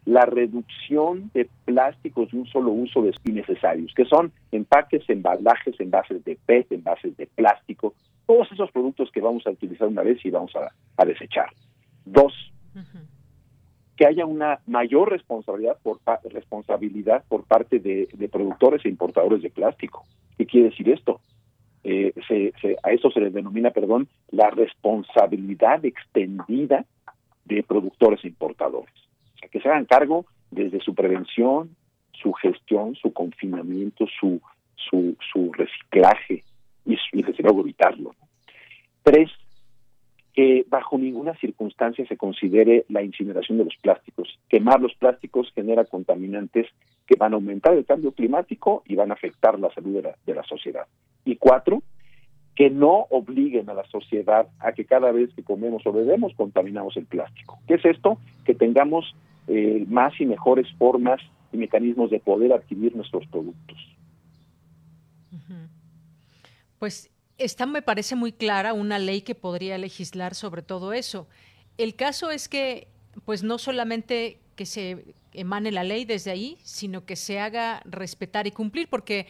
la 0.05 0.25
reducción 0.25 1.31
de 1.33 1.49
plásticos 1.65 2.29
de 2.31 2.37
un 2.37 2.45
solo 2.45 2.71
uso 2.71 3.01
de 3.01 3.13
innecesarios, 3.25 3.93
que 3.95 4.05
son 4.05 4.31
empaques, 4.51 5.09
embalajes, 5.09 5.79
envases 5.79 6.23
de 6.23 6.37
PET, 6.45 6.71
envases 6.71 7.17
de 7.17 7.25
plástico, 7.25 7.95
todos 8.27 8.51
esos 8.51 8.71
productos 8.71 9.09
que 9.11 9.21
vamos 9.21 9.47
a 9.47 9.51
utilizar 9.51 9.87
una 9.87 10.03
vez 10.03 10.23
y 10.23 10.29
vamos 10.29 10.51
a 10.55 11.05
desechar. 11.05 11.49
Dos, 12.11 12.33
que 13.95 14.05
haya 14.05 14.25
una 14.25 14.59
mayor 14.67 15.11
responsabilidad 15.11 15.77
por, 15.81 15.99
responsabilidad 16.29 17.23
por 17.27 17.43
parte 17.45 17.79
de, 17.79 18.29
productores 18.31 18.85
e 18.85 18.89
importadores 18.89 19.41
de 19.41 19.49
plástico. 19.49 20.05
¿Qué 20.37 20.45
quiere 20.45 20.69
decir 20.69 20.89
esto? 20.89 21.19
Eh, 21.83 22.13
a 22.83 22.91
eso 22.91 23.09
se 23.11 23.21
les 23.21 23.33
denomina, 23.33 23.71
perdón, 23.71 24.07
la 24.29 24.49
responsabilidad 24.49 25.83
extendida 25.85 26.85
de 27.45 27.63
productores 27.63 28.23
e 28.23 28.27
importadores. 28.27 28.93
O 29.35 29.39
sea, 29.39 29.49
que 29.49 29.61
se 29.61 29.69
hagan 29.69 29.85
cargo 29.85 30.25
desde 30.51 30.79
su 30.81 30.93
prevención, 30.93 31.75
su 32.11 32.33
gestión, 32.33 32.95
su 32.95 33.13
confinamiento, 33.13 34.05
su, 34.19 34.41
su, 34.75 35.15
su 35.31 35.51
reciclaje, 35.53 36.43
luego 37.47 37.61
evitarlo. 37.61 38.15
Tres, 39.03 39.29
que 40.37 40.67
bajo 40.69 40.99
ninguna 40.99 41.35
circunstancia 41.37 42.05
se 42.05 42.15
considere 42.15 42.85
la 42.89 43.01
incineración 43.01 43.57
de 43.57 43.63
los 43.63 43.75
plásticos. 43.81 44.39
Quemar 44.47 44.79
los 44.79 44.93
plásticos 44.93 45.51
genera 45.55 45.83
contaminantes 45.85 46.67
que 47.07 47.15
van 47.17 47.33
a 47.33 47.37
aumentar 47.37 47.73
el 47.73 47.85
cambio 47.85 48.11
climático 48.11 48.83
y 48.85 48.93
van 48.93 49.09
a 49.09 49.15
afectar 49.15 49.59
la 49.59 49.73
salud 49.73 49.99
de 49.99 50.35
la, 50.35 50.43
sociedad. 50.43 50.85
Y 51.25 51.37
cuatro, 51.37 51.81
que 52.55 52.69
no 52.69 53.07
obliguen 53.09 53.67
a 53.71 53.73
la 53.73 53.83
sociedad 53.85 54.47
a 54.59 54.73
que 54.73 54.85
cada 54.85 55.11
vez 55.11 55.33
que 55.33 55.41
comemos 55.41 55.81
o 55.87 55.91
bebemos 55.91 56.35
contaminamos 56.35 56.95
el 56.97 57.07
plástico. 57.07 57.57
¿Qué 57.67 57.73
es 57.73 57.85
esto? 57.85 58.19
Que 58.45 58.53
tengamos 58.53 59.15
eh, 59.47 59.85
más 59.87 60.21
y 60.21 60.27
mejores 60.27 60.67
formas 60.77 61.19
y 61.51 61.57
mecanismos 61.57 62.11
de 62.11 62.19
poder 62.19 62.53
adquirir 62.53 62.95
nuestros 62.95 63.25
productos. 63.25 63.79
Pues 66.77 67.09
esta 67.37 67.65
me 67.65 67.81
parece 67.81 68.15
muy 68.15 68.31
clara 68.31 68.73
una 68.73 68.99
ley 68.99 69.21
que 69.21 69.35
podría 69.35 69.77
legislar 69.77 70.35
sobre 70.35 70.61
todo 70.61 70.93
eso. 70.93 71.27
El 71.77 71.95
caso 71.95 72.31
es 72.31 72.49
que, 72.49 72.87
pues 73.25 73.43
no 73.43 73.57
solamente 73.57 74.39
que 74.55 74.65
se 74.65 75.15
emane 75.33 75.71
la 75.71 75.83
ley 75.83 76.05
desde 76.05 76.31
ahí, 76.31 76.57
sino 76.63 77.05
que 77.05 77.15
se 77.15 77.39
haga 77.39 77.81
respetar 77.85 78.47
y 78.47 78.51
cumplir, 78.51 78.89
porque 78.89 79.27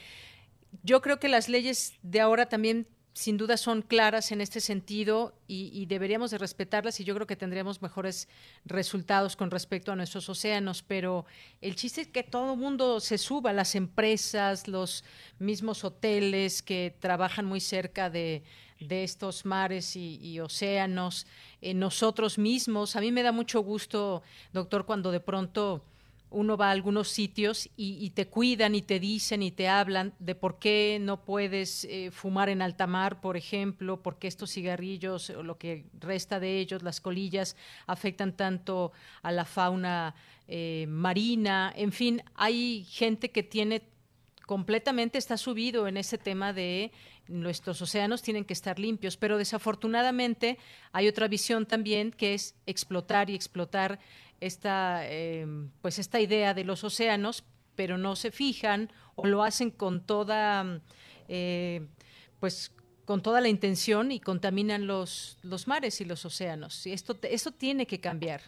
yo 0.83 1.01
creo 1.01 1.19
que 1.19 1.27
las 1.27 1.49
leyes 1.49 1.95
de 2.01 2.21
ahora 2.21 2.47
también 2.47 2.87
sin 3.17 3.35
duda 3.35 3.57
son 3.57 3.81
claras 3.81 4.31
en 4.31 4.41
este 4.41 4.61
sentido 4.61 5.33
y, 5.47 5.87
deberíamos 5.87 6.29
de 6.29 6.37
respetarlas 6.37 6.99
y 6.99 7.03
yo 7.03 7.15
creo 7.15 7.25
que 7.25 7.35
tendríamos 7.35 7.81
mejores 7.81 8.27
resultados 8.63 9.35
con 9.35 9.49
respecto 9.49 9.91
a 9.91 9.95
nuestros 9.95 10.29
océanos, 10.29 10.83
pero 10.83 11.25
el 11.59 11.75
chiste 11.75 12.01
es 12.01 12.07
que 12.09 12.21
todo 12.21 12.53
el 12.53 12.59
mundo 12.59 12.99
se 12.99 13.17
suba, 13.17 13.53
las 13.53 13.73
empresas, 13.73 14.67
los 14.67 15.03
mismos 15.39 15.83
hoteles 15.83 16.61
que 16.61 16.95
trabajan 16.99 17.45
muy 17.45 17.59
cerca 17.59 18.11
de, 18.11 18.43
estos 18.77 19.45
mares 19.45 19.95
y, 19.95 20.39
océanos, 20.39 21.25
eh, 21.59 21.73
nosotros 21.73 22.37
mismos. 22.37 22.95
A 22.95 23.01
mí 23.01 23.11
me 23.11 23.23
da 23.23 23.31
mucho 23.31 23.61
gusto, 23.61 24.21
doctor, 24.53 24.85
cuando 24.85 25.09
de 25.09 25.21
pronto 25.21 25.81
uno 26.29 26.57
va 26.57 26.67
a 26.67 26.71
algunos 26.71 27.09
sitios 27.09 27.69
y, 27.77 28.09
te 28.11 28.27
cuidan 28.27 28.75
y 28.75 28.81
te 28.81 28.99
dicen 28.99 29.41
y 29.41 29.51
te 29.51 29.69
hablan 29.69 30.13
de 30.19 30.35
por 30.35 30.59
qué 30.59 30.97
no 30.99 31.23
puedes 31.23 31.85
eh, 31.85 32.11
fumar 32.11 32.49
en 32.49 32.61
alta 32.61 32.85
mar, 32.85 33.21
por 33.21 33.37
ejemplo, 33.37 34.01
porque 34.01 34.27
estos 34.27 34.51
cigarrillos 34.51 35.29
o 35.29 35.43
lo 35.43 35.57
que 35.57 35.85
resta 35.99 36.39
de 36.39 36.59
ellos, 36.59 36.83
las 36.83 36.99
colillas, 36.99 37.55
afectan 37.85 38.33
tanto 38.33 38.91
a 39.21 39.31
la 39.31 39.45
fauna 39.45 40.15
eh, 40.47 40.85
marina. 40.89 41.73
En 41.75 41.91
fin, 41.91 42.21
hay 42.35 42.85
gente 42.89 43.31
que 43.31 43.43
tiene 43.43 43.83
completamente 44.45 45.17
está 45.17 45.37
subido 45.37 45.87
en 45.87 45.97
ese 45.97 46.17
tema 46.17 46.53
de 46.53 46.91
nuestros 47.27 47.81
océanos 47.81 48.21
tienen 48.21 48.45
que 48.45 48.53
estar 48.53 48.79
limpios, 48.79 49.17
pero 49.17 49.37
desafortunadamente 49.37 50.57
hay 50.93 51.07
otra 51.07 51.27
visión 51.27 51.65
también 51.65 52.11
que 52.11 52.33
es 52.33 52.55
explotar 52.65 53.29
y 53.29 53.35
explotar 53.35 53.99
esta, 54.39 55.07
em, 55.09 55.69
pues 55.81 55.99
esta 55.99 56.19
idea 56.19 56.53
de 56.53 56.63
los 56.63 56.83
océanos, 56.83 57.45
pero 57.75 57.97
no 57.97 58.15
se 58.15 58.31
fijan 58.31 58.89
o 59.15 59.27
lo 59.27 59.43
hacen 59.43 59.71
con 59.71 60.05
toda, 60.05 60.81
eh, 61.27 61.85
pues 62.39 62.73
con 63.05 63.21
toda 63.21 63.41
la 63.41 63.47
intención 63.47 64.11
y 64.11 64.19
contaminan 64.19 64.87
los, 64.87 65.39
los 65.43 65.67
mares 65.67 66.01
y 66.01 66.05
los 66.05 66.25
océanos. 66.25 66.85
Y 66.87 66.93
esto, 66.93 67.15
esto 67.23 67.51
tiene 67.51 67.85
que 67.85 67.99
cambiar. 67.99 68.41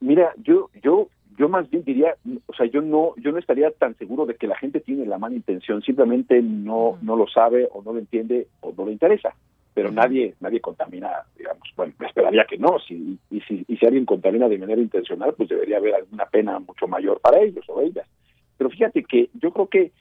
Mira, 0.00 0.34
yo, 0.36 0.68
yo, 0.82 1.08
yo 1.38 1.48
más 1.48 1.70
bien 1.70 1.84
diría, 1.84 2.16
o 2.46 2.54
sea, 2.54 2.66
yo 2.66 2.82
no, 2.82 3.14
yo 3.16 3.32
no 3.32 3.38
estaría 3.38 3.70
tan 3.70 3.96
seguro 3.96 4.26
de 4.26 4.34
que 4.34 4.46
la 4.46 4.56
gente 4.56 4.80
tiene 4.80 5.06
la 5.06 5.18
mala 5.18 5.36
intención, 5.36 5.80
simplemente 5.82 6.42
no, 6.42 6.98
no 7.02 7.16
lo 7.16 7.26
sabe 7.28 7.68
o 7.72 7.82
no 7.82 7.92
lo 7.92 8.00
entiende 8.00 8.48
o 8.60 8.74
no 8.76 8.86
le 8.86 8.92
interesa 8.92 9.34
pero 9.74 9.90
nadie 9.90 10.34
nadie 10.40 10.60
contamina, 10.60 11.10
digamos, 11.36 11.62
bueno, 11.76 11.94
esperaría 12.06 12.44
que 12.44 12.58
no, 12.58 12.78
si, 12.80 13.18
y, 13.30 13.40
si, 13.42 13.64
y 13.66 13.76
si 13.76 13.86
alguien 13.86 14.04
contamina 14.04 14.48
de 14.48 14.58
manera 14.58 14.80
intencional, 14.80 15.34
pues 15.34 15.48
debería 15.48 15.78
haber 15.78 15.94
alguna 15.94 16.26
pena 16.26 16.58
mucho 16.58 16.86
mayor 16.86 17.20
para 17.20 17.40
ellos 17.40 17.64
o 17.68 17.80
ellas. 17.80 18.06
Pero 18.58 18.70
fíjate 18.70 19.02
que 19.04 19.30
yo 19.34 19.52
creo 19.52 19.68
que 19.68 19.92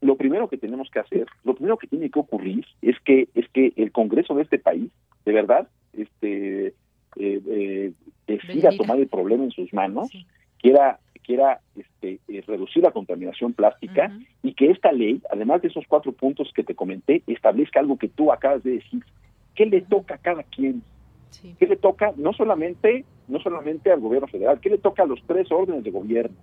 lo 0.00 0.16
primero 0.16 0.48
que 0.48 0.58
tenemos 0.58 0.88
que 0.90 1.00
hacer, 1.00 1.26
lo 1.44 1.54
primero 1.54 1.76
que 1.76 1.88
tiene 1.88 2.10
que 2.10 2.20
ocurrir 2.20 2.64
es 2.82 2.98
que 3.00 3.28
es 3.34 3.48
que 3.50 3.72
el 3.76 3.92
Congreso 3.92 4.34
de 4.34 4.42
este 4.42 4.58
país, 4.58 4.90
de 5.24 5.32
verdad, 5.32 5.68
este 5.92 6.68
eh, 6.68 6.72
eh, 7.16 7.92
decida 8.26 8.70
tomar 8.76 8.98
el 8.98 9.08
problema 9.08 9.44
en 9.44 9.50
sus 9.50 9.72
manos, 9.72 10.10
quiera 10.58 11.00
quiera 11.28 11.60
este, 11.76 12.20
eh, 12.26 12.42
reducir 12.46 12.82
la 12.82 12.90
contaminación 12.90 13.52
plástica 13.52 14.10
y 14.42 14.54
que 14.54 14.70
esta 14.70 14.90
ley, 14.92 15.20
además 15.30 15.60
de 15.60 15.68
esos 15.68 15.84
cuatro 15.86 16.10
puntos 16.12 16.50
que 16.54 16.64
te 16.64 16.74
comenté, 16.74 17.22
establezca 17.26 17.80
algo 17.80 17.98
que 17.98 18.08
tú 18.08 18.32
acabas 18.32 18.62
de 18.64 18.70
decir. 18.70 19.04
¿Qué 19.54 19.66
le 19.66 19.82
toca 19.82 20.14
a 20.14 20.18
cada 20.18 20.42
quien? 20.42 20.82
¿Qué 21.58 21.66
le 21.66 21.76
toca 21.76 22.14
no 22.16 22.32
solamente, 22.32 23.04
no 23.28 23.40
solamente 23.40 23.92
al 23.92 24.00
gobierno 24.00 24.26
federal, 24.26 24.58
qué 24.58 24.70
le 24.70 24.78
toca 24.78 25.02
a 25.02 25.06
los 25.06 25.22
tres 25.26 25.52
órdenes 25.52 25.84
de 25.84 25.90
gobierno? 25.90 26.34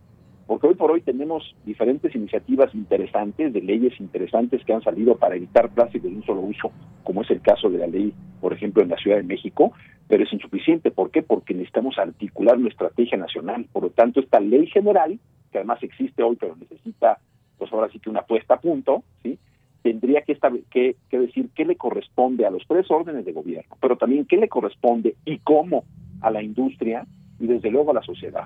Porque 0.47 0.67
hoy 0.67 0.75
por 0.75 0.91
hoy 0.91 1.01
tenemos 1.01 1.55
diferentes 1.65 2.13
iniciativas 2.15 2.73
interesantes, 2.75 3.51
de 3.51 3.61
leyes 3.61 3.99
interesantes 3.99 4.63
que 4.63 4.73
han 4.73 4.83
salido 4.83 5.17
para 5.17 5.35
evitar 5.35 5.69
plásticos 5.69 6.11
de 6.11 6.17
un 6.17 6.25
solo 6.25 6.41
uso, 6.41 6.71
como 7.03 7.23
es 7.23 7.31
el 7.31 7.41
caso 7.41 7.69
de 7.69 7.79
la 7.79 7.87
ley, 7.87 8.13
por 8.41 8.53
ejemplo, 8.53 8.83
en 8.83 8.89
la 8.89 8.97
Ciudad 8.97 9.17
de 9.17 9.23
México, 9.23 9.73
pero 10.07 10.23
es 10.23 10.31
insuficiente. 10.31 10.91
¿Por 10.91 11.09
qué? 11.09 11.23
Porque 11.23 11.53
necesitamos 11.53 11.97
articular 11.97 12.57
una 12.57 12.69
estrategia 12.69 13.17
nacional. 13.17 13.65
Por 13.73 13.83
lo 13.83 13.89
tanto, 13.89 14.19
esta 14.19 14.39
ley 14.39 14.67
general, 14.67 15.19
que 15.51 15.57
además 15.57 15.81
existe 15.81 16.21
hoy, 16.21 16.35
pero 16.35 16.55
necesita, 16.55 17.17
pues 17.57 17.73
ahora 17.73 17.89
sí 17.91 17.99
que 17.99 18.11
una 18.11 18.21
puesta 18.21 18.53
a 18.53 18.59
punto, 18.59 19.03
¿sí? 19.23 19.39
tendría 19.81 20.21
que, 20.21 20.35
que, 20.71 20.95
que 21.09 21.19
decir 21.19 21.49
qué 21.55 21.63
le 21.63 21.75
corresponde 21.75 22.45
a 22.45 22.49
los 22.49 22.63
tres 22.67 22.89
órdenes 22.89 23.23
de 23.23 23.33
gobierno, 23.33 23.77
pero 23.79 23.97
también 23.97 24.25
qué 24.25 24.37
le 24.37 24.49
corresponde 24.49 25.15
y 25.25 25.37
cómo 25.39 25.83
a 26.21 26.31
la 26.31 26.41
industria 26.41 27.05
y 27.39 27.45
desde 27.45 27.69
luego 27.69 27.91
a 27.91 27.93
la 27.93 28.01
sociedad. 28.01 28.45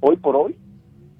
Hoy 0.00 0.16
por 0.16 0.36
hoy, 0.36 0.56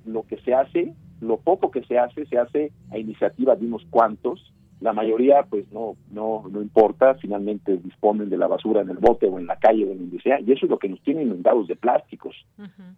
lo 0.04 0.22
que 0.24 0.38
se 0.38 0.54
hace, 0.54 0.94
lo 1.20 1.38
poco 1.38 1.70
que 1.70 1.82
se 1.84 1.98
hace, 1.98 2.26
se 2.26 2.38
hace 2.38 2.72
a 2.90 2.98
iniciativa 2.98 3.56
de 3.56 3.66
unos 3.66 3.84
cuantos, 3.90 4.52
la 4.80 4.92
mayoría 4.92 5.44
pues 5.44 5.70
no 5.72 5.96
no 6.10 6.44
no 6.50 6.60
importa 6.60 7.14
finalmente 7.14 7.78
disponen 7.78 8.28
de 8.28 8.36
la 8.36 8.48
basura 8.48 8.82
en 8.82 8.90
el 8.90 8.98
bote 8.98 9.26
o 9.26 9.38
en 9.38 9.46
la 9.46 9.56
calle 9.56 9.84
o 9.84 9.92
en 9.92 9.98
donde 9.98 10.20
sea 10.20 10.40
y 10.40 10.52
eso 10.52 10.66
es 10.66 10.70
lo 10.70 10.78
que 10.78 10.88
nos 10.88 11.00
tiene 11.02 11.22
inundados 11.22 11.68
de 11.68 11.76
plásticos. 11.76 12.36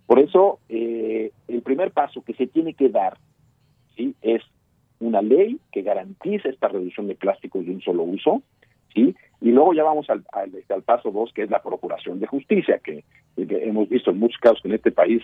Por 0.06 0.18
eso 0.18 0.58
eh, 0.68 1.30
el 1.46 1.62
primer 1.62 1.92
paso 1.92 2.22
que 2.22 2.34
se 2.34 2.46
tiene 2.46 2.74
que 2.74 2.88
dar 2.88 3.18
sí 3.94 4.16
es 4.22 4.42
una 4.98 5.22
ley 5.22 5.60
que 5.70 5.82
garantice 5.82 6.48
esta 6.48 6.68
reducción 6.68 7.06
de 7.06 7.14
plásticos 7.14 7.64
de 7.64 7.72
un 7.72 7.82
solo 7.82 8.02
uso 8.02 8.42
sí 8.92 9.14
y 9.40 9.50
luego 9.52 9.74
ya 9.74 9.84
vamos 9.84 10.08
al, 10.10 10.24
al, 10.32 10.50
al 10.68 10.82
paso 10.82 11.10
dos 11.10 11.32
que 11.32 11.42
es 11.42 11.50
la 11.50 11.62
procuración 11.62 12.18
de 12.18 12.26
justicia 12.26 12.80
que, 12.82 13.04
que 13.36 13.68
hemos 13.68 13.88
visto 13.88 14.10
en 14.10 14.18
muchos 14.18 14.40
casos 14.40 14.60
que 14.62 14.68
en 14.68 14.74
este 14.74 14.90
país 14.90 15.22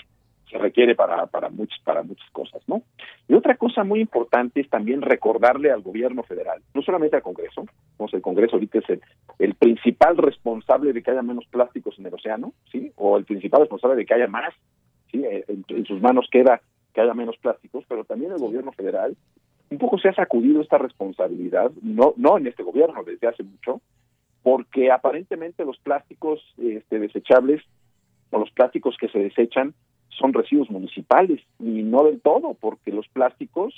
se 0.52 0.58
requiere 0.58 0.94
para, 0.94 1.26
para, 1.26 1.48
muchas, 1.48 1.80
para 1.82 2.02
muchas 2.02 2.28
cosas, 2.30 2.62
¿no? 2.68 2.82
Y 3.26 3.34
otra 3.34 3.56
cosa 3.56 3.82
muy 3.82 4.00
importante 4.00 4.60
es 4.60 4.68
también 4.68 5.00
recordarle 5.00 5.70
al 5.70 5.80
gobierno 5.80 6.22
federal, 6.22 6.62
no 6.74 6.82
solamente 6.82 7.16
al 7.16 7.22
Congreso, 7.22 7.64
el 8.12 8.22
Congreso 8.22 8.56
ahorita 8.56 8.78
es 8.78 9.00
el, 9.38 9.54
principal 9.54 10.16
responsable 10.16 10.92
de 10.92 11.02
que 11.02 11.10
haya 11.10 11.22
menos 11.22 11.46
plásticos 11.46 11.98
en 11.98 12.06
el 12.06 12.14
océano, 12.14 12.52
¿sí? 12.70 12.92
O 12.96 13.16
el 13.16 13.24
principal 13.24 13.60
responsable 13.60 13.96
de 13.96 14.04
que 14.04 14.14
haya 14.14 14.26
más, 14.26 14.52
¿sí? 15.10 15.24
Eh, 15.24 15.44
en, 15.46 15.86
sus 15.86 16.00
manos 16.00 16.28
queda 16.30 16.60
que 16.92 17.00
haya 17.00 17.14
menos 17.14 17.36
plásticos, 17.38 17.84
pero 17.88 18.04
también 18.04 18.32
el 18.32 18.38
gobierno 18.38 18.72
federal 18.72 19.16
un 19.70 19.78
poco 19.78 19.98
se 19.98 20.08
ha 20.08 20.14
sacudido 20.14 20.60
esta 20.60 20.76
responsabilidad, 20.76 21.70
no, 21.80 22.12
no 22.16 22.36
en 22.36 22.46
este 22.46 22.62
gobierno, 22.62 23.02
desde 23.04 23.28
hace 23.28 23.42
mucho, 23.42 23.80
porque 24.42 24.90
aparentemente 24.90 25.64
los 25.64 25.78
plásticos 25.78 26.40
este, 26.58 26.98
desechables 26.98 27.62
o 28.30 28.38
los 28.38 28.50
plásticos 28.50 28.96
que 29.00 29.08
se 29.08 29.18
desechan 29.18 29.74
son 30.18 30.32
residuos 30.32 30.70
municipales 30.70 31.40
y 31.58 31.82
no 31.82 32.04
del 32.04 32.20
todo, 32.20 32.54
porque 32.54 32.92
los 32.92 33.08
plásticos 33.08 33.74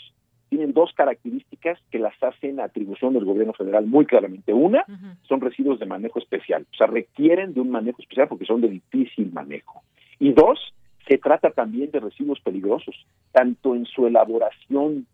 tienen 0.48 0.72
dos 0.72 0.92
características 0.94 1.80
que 1.90 1.98
las 1.98 2.14
hacen 2.22 2.60
atribución 2.60 3.14
del 3.14 3.24
gobierno 3.24 3.52
federal 3.54 3.86
muy 3.86 4.06
claramente. 4.06 4.52
Una, 4.52 4.84
son 5.22 5.40
residuos 5.40 5.80
de 5.80 5.86
manejo 5.86 6.18
especial, 6.18 6.66
o 6.72 6.76
sea, 6.76 6.86
requieren 6.86 7.54
de 7.54 7.60
un 7.60 7.70
manejo 7.70 8.00
especial 8.00 8.28
porque 8.28 8.44
son 8.44 8.60
de 8.60 8.68
difícil 8.68 9.32
manejo. 9.32 9.82
Y 10.18 10.32
dos, 10.32 10.60
se 11.08 11.18
trata 11.18 11.50
también 11.50 11.90
de 11.90 12.00
residuos 12.00 12.40
peligrosos, 12.40 12.94
tanto 13.32 13.74
en 13.74 13.84
su 13.86 14.06
elaboración, 14.06 15.06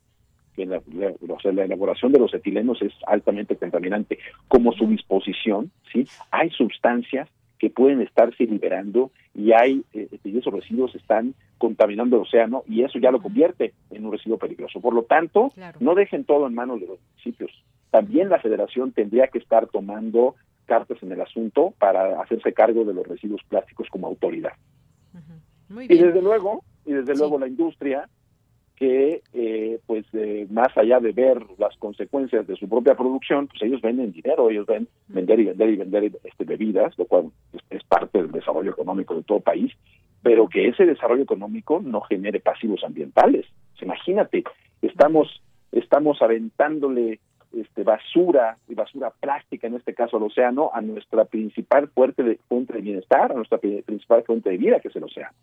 que 0.54 0.66
la, 0.66 0.82
la 1.52 1.64
elaboración 1.64 2.12
de 2.12 2.18
los 2.18 2.34
etilenos 2.34 2.82
es 2.82 2.92
altamente 3.06 3.56
contaminante, 3.56 4.18
como 4.48 4.72
su 4.72 4.86
disposición, 4.88 5.70
¿sí? 5.92 6.06
Hay 6.32 6.50
sustancias 6.50 7.28
que 7.60 7.70
pueden 7.70 8.00
estarse 8.00 8.44
liberando 8.44 9.12
y 9.34 9.52
hay 9.52 9.84
eh, 9.92 10.08
y 10.24 10.38
esos 10.38 10.52
residuos 10.52 10.94
están 10.94 11.34
contaminando 11.58 12.16
el 12.16 12.22
océano 12.22 12.64
y 12.66 12.82
eso 12.82 12.98
ya 12.98 13.10
lo 13.10 13.20
convierte 13.20 13.74
en 13.90 14.06
un 14.06 14.12
residuo 14.12 14.38
peligroso. 14.38 14.80
Por 14.80 14.94
lo 14.94 15.02
tanto, 15.02 15.52
no 15.78 15.94
dejen 15.94 16.24
todo 16.24 16.46
en 16.46 16.54
manos 16.54 16.80
de 16.80 16.86
los 16.86 16.98
municipios. 16.98 17.52
También 17.90 18.30
la 18.30 18.40
federación 18.40 18.92
tendría 18.92 19.28
que 19.28 19.38
estar 19.38 19.66
tomando 19.66 20.36
cartas 20.64 21.02
en 21.02 21.12
el 21.12 21.20
asunto 21.20 21.74
para 21.78 22.22
hacerse 22.22 22.54
cargo 22.54 22.84
de 22.84 22.94
los 22.94 23.06
residuos 23.06 23.42
plásticos 23.46 23.88
como 23.90 24.06
autoridad. 24.06 24.52
Y 25.68 25.98
desde 25.98 26.22
luego, 26.22 26.64
y 26.86 26.94
desde 26.94 27.14
luego 27.14 27.38
la 27.38 27.46
industria 27.46 28.08
que 28.80 29.20
eh, 29.34 29.78
pues 29.86 30.06
más 30.48 30.74
allá 30.74 31.00
de 31.00 31.12
ver 31.12 31.44
las 31.58 31.76
consecuencias 31.76 32.46
de 32.46 32.56
su 32.56 32.66
propia 32.66 32.94
producción, 32.94 33.46
pues 33.46 33.60
ellos 33.60 33.82
venden 33.82 34.10
dinero, 34.10 34.48
ellos 34.48 34.64
ven 34.64 34.88
vender 35.06 35.38
y 35.38 35.44
vender 35.44 35.68
y 35.68 35.76
vender 35.76 36.12
este, 36.24 36.44
bebidas, 36.44 36.98
lo 36.98 37.04
cual 37.04 37.30
es 37.68 37.84
parte 37.84 38.22
del 38.22 38.32
desarrollo 38.32 38.70
económico 38.70 39.14
de 39.14 39.22
todo 39.22 39.40
país, 39.40 39.70
pero 40.22 40.48
que 40.48 40.66
ese 40.66 40.86
desarrollo 40.86 41.24
económico 41.24 41.82
no 41.84 42.00
genere 42.00 42.40
pasivos 42.40 42.82
ambientales. 42.82 43.44
imagínate, 43.82 44.44
estamos 44.80 45.42
estamos 45.72 46.22
aventándole 46.22 47.20
este, 47.52 47.82
basura 47.82 48.56
y 48.66 48.74
basura 48.74 49.10
plástica, 49.10 49.66
en 49.66 49.74
este 49.74 49.92
caso 49.92 50.16
al 50.16 50.22
océano, 50.22 50.70
a 50.72 50.80
nuestra 50.80 51.26
principal 51.26 51.88
fuente 51.88 52.22
de, 52.22 52.36
fuente 52.48 52.72
de 52.72 52.80
bienestar, 52.80 53.30
a 53.30 53.34
nuestra 53.34 53.58
principal 53.58 54.22
fuente 54.24 54.48
de 54.48 54.56
vida, 54.56 54.80
que 54.80 54.88
es 54.88 54.96
el 54.96 55.04
océano. 55.04 55.36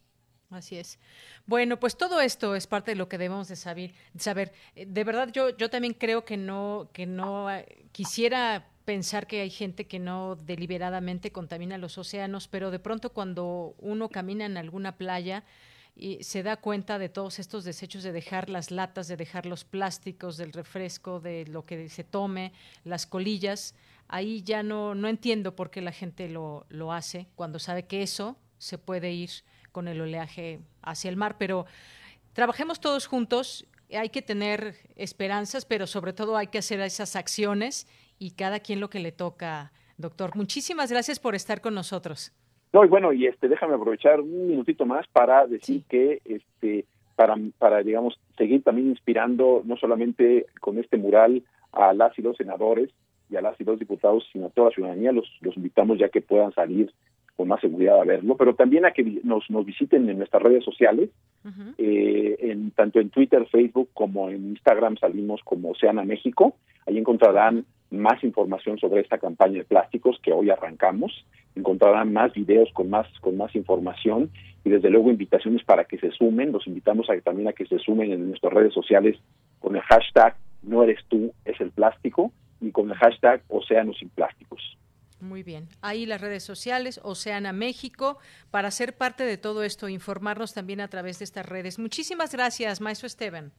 Así 0.49 0.77
es. 0.77 0.97
Bueno, 1.45 1.77
pues 1.77 1.97
todo 1.97 2.21
esto 2.21 2.55
es 2.55 2.67
parte 2.67 2.91
de 2.91 2.95
lo 2.95 3.09
que 3.09 3.17
debemos 3.17 3.49
de 3.49 3.57
saber. 3.57 3.93
saber. 4.17 4.53
Eh, 4.75 4.85
de 4.85 5.03
verdad, 5.03 5.29
yo, 5.31 5.55
yo 5.57 5.69
también 5.69 5.93
creo 5.93 6.23
que 6.23 6.37
no, 6.37 6.89
que 6.93 7.05
no 7.05 7.51
eh, 7.51 7.85
quisiera 7.91 8.65
pensar 8.85 9.27
que 9.27 9.41
hay 9.41 9.49
gente 9.49 9.87
que 9.87 9.99
no 9.99 10.37
deliberadamente 10.37 11.33
contamina 11.33 11.77
los 11.77 11.97
océanos, 11.97 12.47
pero 12.47 12.71
de 12.71 12.79
pronto 12.79 13.11
cuando 13.11 13.75
uno 13.79 14.07
camina 14.07 14.45
en 14.45 14.55
alguna 14.55 14.97
playa 14.97 15.43
y 15.93 16.23
se 16.23 16.43
da 16.43 16.55
cuenta 16.55 16.97
de 16.97 17.09
todos 17.09 17.39
estos 17.39 17.65
desechos 17.65 18.03
de 18.03 18.13
dejar 18.13 18.49
las 18.49 18.71
latas, 18.71 19.09
de 19.09 19.17
dejar 19.17 19.45
los 19.45 19.65
plásticos 19.65 20.37
del 20.37 20.53
refresco, 20.53 21.19
de 21.19 21.45
lo 21.47 21.65
que 21.65 21.89
se 21.89 22.05
tome, 22.05 22.53
las 22.85 23.05
colillas, 23.05 23.75
ahí 24.07 24.41
ya 24.43 24.63
no, 24.63 24.95
no 24.95 25.09
entiendo 25.09 25.53
por 25.53 25.69
qué 25.69 25.81
la 25.81 25.91
gente 25.91 26.29
lo, 26.29 26.65
lo 26.69 26.93
hace 26.93 27.27
cuando 27.35 27.59
sabe 27.59 27.87
que 27.87 28.03
eso 28.03 28.37
se 28.57 28.77
puede 28.77 29.11
ir 29.11 29.31
con 29.77 29.87
el 29.87 30.01
oleaje 30.01 30.57
hacia 30.81 31.07
el 31.07 31.17
mar, 31.17 31.35
pero 31.37 31.67
trabajemos 32.33 32.79
todos 32.79 33.05
juntos, 33.05 33.67
hay 33.93 34.09
que 34.09 34.23
tener 34.23 34.73
esperanzas, 34.95 35.67
pero 35.67 35.85
sobre 35.85 36.13
todo 36.13 36.35
hay 36.35 36.47
que 36.47 36.57
hacer 36.57 36.79
esas 36.79 37.15
acciones 37.15 37.85
y 38.17 38.31
cada 38.31 38.59
quien 38.59 38.79
lo 38.79 38.89
que 38.89 38.99
le 38.99 39.11
toca, 39.11 39.71
doctor. 39.99 40.35
Muchísimas 40.35 40.91
gracias 40.91 41.19
por 41.19 41.35
estar 41.35 41.61
con 41.61 41.75
nosotros. 41.75 42.33
No, 42.73 42.85
y 42.85 42.87
bueno, 42.87 43.13
y 43.13 43.27
este 43.27 43.47
déjame 43.47 43.75
aprovechar 43.75 44.19
un 44.19 44.47
minutito 44.47 44.87
más 44.87 45.05
para 45.09 45.45
decir 45.45 45.83
que 45.87 46.23
este 46.25 46.85
para 47.15 47.35
para 47.59 47.83
digamos 47.83 48.19
seguir 48.35 48.63
también 48.63 48.89
inspirando 48.89 49.61
no 49.63 49.77
solamente 49.77 50.47
con 50.59 50.79
este 50.79 50.97
mural 50.97 51.43
a 51.71 51.93
las 51.93 52.17
y 52.17 52.23
los 52.23 52.35
senadores 52.35 52.89
y 53.29 53.35
a 53.35 53.41
las 53.41 53.61
y 53.61 53.63
los 53.63 53.77
diputados, 53.77 54.27
sino 54.33 54.47
a 54.47 54.49
toda 54.49 54.69
la 54.69 54.75
ciudadanía, 54.75 55.11
los 55.11 55.27
los 55.41 55.55
invitamos 55.55 55.99
ya 55.99 56.09
que 56.09 56.21
puedan 56.21 56.51
salir 56.53 56.91
con 57.37 57.47
más 57.47 57.61
seguridad 57.61 58.01
a 58.01 58.03
verlo, 58.03 58.35
pero 58.35 58.55
también 58.55 58.85
a 58.85 58.91
que 58.91 59.03
nos, 59.23 59.49
nos 59.49 59.65
visiten 59.65 60.09
en 60.09 60.17
nuestras 60.17 60.41
redes 60.41 60.65
sociales, 60.65 61.09
eh, 61.77 62.35
en, 62.39 62.71
tanto 62.71 62.99
en 62.99 63.09
Twitter, 63.09 63.45
Facebook 63.49 63.89
como 63.93 64.29
en 64.29 64.49
Instagram 64.49 64.97
salimos 64.97 65.41
como 65.43 65.69
Oceana 65.69 66.03
México, 66.03 66.55
ahí 66.85 66.97
encontrarán 66.97 67.65
más 67.91 68.21
información 68.23 68.77
sobre 68.79 69.01
esta 69.01 69.19
campaña 69.19 69.59
de 69.59 69.63
plásticos 69.63 70.19
que 70.21 70.33
hoy 70.33 70.49
arrancamos, 70.49 71.25
encontrarán 71.55 72.11
más 72.11 72.33
videos 72.33 72.69
con 72.73 72.89
más, 72.89 73.07
con 73.21 73.37
más 73.37 73.55
información 73.55 74.29
y 74.65 74.69
desde 74.69 74.89
luego 74.89 75.11
invitaciones 75.11 75.63
para 75.63 75.85
que 75.85 75.97
se 75.99 76.11
sumen, 76.11 76.51
los 76.51 76.67
invitamos 76.67 77.09
a 77.09 77.17
también 77.21 77.47
a 77.47 77.53
que 77.53 77.65
se 77.67 77.79
sumen 77.79 78.11
en 78.11 78.27
nuestras 78.27 78.51
redes 78.51 78.73
sociales 78.73 79.17
con 79.59 79.75
el 79.75 79.81
hashtag 79.83 80.35
no 80.63 80.83
eres 80.83 80.99
tú, 81.07 81.33
es 81.45 81.59
el 81.61 81.71
plástico 81.71 82.31
y 82.59 82.71
con 82.71 82.89
el 82.89 82.97
hashtag 82.97 83.41
Océanos 83.47 83.97
sin 83.97 84.09
plásticos. 84.09 84.76
Muy 85.27 85.43
bien. 85.43 85.67
Ahí 85.81 86.05
las 86.05 86.21
redes 86.21 86.43
sociales, 86.43 87.01
Oceana 87.03 87.51
México, 87.51 88.17
para 88.49 88.71
ser 88.71 88.95
parte 88.95 89.25
de 89.25 89.37
todo 89.37 89.63
esto, 89.63 89.89
informarnos 89.89 90.53
también 90.53 90.79
a 90.79 90.87
través 90.87 91.19
de 91.19 91.25
estas 91.25 91.45
redes. 91.45 91.79
Muchísimas 91.79 92.31
gracias, 92.31 92.79
maestro 92.79 93.07
Esteban. 93.07 93.51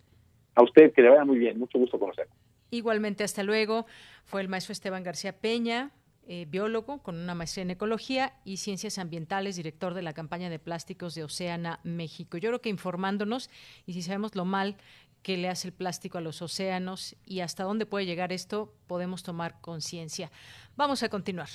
A 0.55 0.63
usted, 0.63 0.93
que 0.95 1.03
le 1.03 1.11
vaya 1.11 1.25
muy 1.25 1.39
bien. 1.39 1.59
Mucho 1.59 1.79
gusto 1.79 1.99
conocerlo. 1.99 2.33
Igualmente, 2.71 3.23
hasta 3.23 3.43
luego. 3.43 3.87
Fue 4.25 4.41
el 4.41 4.49
maestro 4.49 4.73
Esteban 4.73 5.03
García 5.03 5.33
Peña, 5.39 5.93
eh, 6.27 6.47
biólogo 6.49 7.03
con 7.03 7.17
una 7.17 7.35
maestría 7.35 7.63
en 7.63 7.71
ecología 7.71 8.35
y 8.45 8.59
ciencias 8.59 8.99
ambientales, 8.99 9.57
director 9.57 9.95
de 9.95 10.03
la 10.03 10.13
campaña 10.13 10.51
de 10.51 10.59
plásticos 10.59 11.15
de 11.15 11.25
Oceana 11.25 11.81
México. 11.85 12.39
Yo 12.39 12.51
creo 12.51 12.61
que 12.61 12.69
informándonos 12.69 13.51
y 13.87 13.93
si 13.93 14.03
sabemos 14.03 14.35
lo 14.35 14.45
mal 14.45 14.77
que 15.23 15.37
le 15.37 15.49
hace 15.49 15.69
el 15.69 15.75
plástico 15.75 16.19
a 16.19 16.21
los 16.21 16.43
océanos 16.43 17.17
y 17.25 17.41
hasta 17.41 17.65
dónde 17.65 17.87
puede 17.87 18.07
llegar 18.07 18.33
esto, 18.33 18.75
podemos 18.87 19.23
tomar 19.23 19.61
conciencia. 19.61 20.31
Vamos 20.77 21.03
a 21.03 21.09
continuar. 21.09 21.49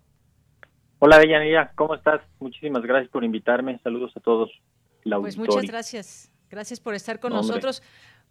Hola, 1.00 1.18
Deyanira, 1.18 1.72
¿cómo 1.74 1.96
estás? 1.96 2.22
Muchísimas 2.40 2.84
gracias 2.84 3.10
por 3.10 3.24
invitarme. 3.24 3.80
Saludos 3.80 4.12
a 4.16 4.20
todos. 4.20 4.52
pues 5.04 5.36
muchas 5.36 5.64
gracias. 5.64 6.32
Gracias 6.52 6.80
por 6.80 6.94
estar 6.94 7.20
con 7.20 7.34
nosotros. 7.34 7.82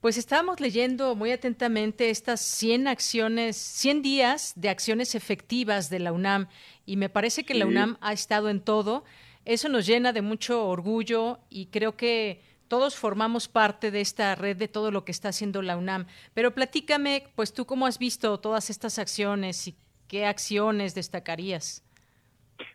Pues 0.03 0.19
estábamos 0.19 0.59
leyendo 0.59 1.15
muy 1.15 1.31
atentamente 1.31 2.11
estas 2.11 2.41
100 2.41 2.89
acciones, 2.89 3.57
100 3.57 4.03
días 4.03 4.53
de 4.57 4.69
acciones 4.69 5.15
efectivas 5.15 5.91
de 5.91 6.01
la 6.01 6.11
UNAM 6.11 6.49
y 6.85 6.97
me 6.97 7.09
parece 7.09 7.45
que 7.45 7.55
la 7.55 7.67
UNAM 7.67 7.99
ha 8.01 8.13
estado 8.13 8.51
en 8.51 8.61
todo. 8.61 9.05
Eso 9.45 9.69
nos 9.69 9.87
llena 9.87 10.13
de 10.13 10.21
mucho 10.21 10.67
orgullo 10.67 11.39
y 11.51 11.67
creo 11.67 11.97
que 11.97 12.43
todos 12.67 12.99
formamos 12.99 13.47
parte 13.47 13.93
de 13.93 14.01
esta 14.01 14.35
red 14.35 14.57
de 14.57 14.67
todo 14.67 14.91
lo 14.91 15.05
que 15.05 15.13
está 15.13 15.29
haciendo 15.29 15.63
la 15.63 15.77
UNAM. 15.77 16.07
Pero 16.35 16.51
platícame, 16.51 17.29
pues 17.37 17.55
tú 17.55 17.65
cómo 17.65 17.87
has 17.87 18.01
visto 18.01 18.41
todas 18.41 18.71
estas 18.71 18.99
acciones 18.99 19.69
y 19.69 19.77
qué 20.09 20.27
acciones 20.27 20.97
destacarías. 20.97 21.89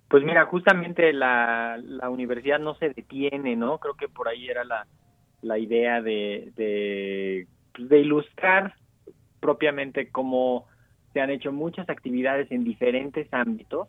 Pues 0.08 0.24
mira, 0.24 0.46
justamente 0.46 1.12
la, 1.12 1.78
la 1.78 2.10
universidad 2.10 2.60
no 2.60 2.76
se 2.76 2.88
detiene, 2.92 3.58
¿no? 3.58 3.80
Creo 3.80 3.96
que 3.96 4.08
por 4.08 4.30
ahí 4.30 4.48
era 4.48 4.64
la, 4.64 4.88
la 5.48 5.58
idea 5.58 6.02
de, 6.02 7.48
pues, 7.74 7.90
de 7.90 8.00
ilustrar 8.00 8.76
propiamente 9.40 10.10
cómo 10.10 10.66
se 11.14 11.22
han 11.22 11.30
hecho 11.30 11.52
muchas 11.52 11.90
actividades 11.90 12.52
en 12.52 12.64
diferentes 12.64 13.28
ámbitos 13.34 13.88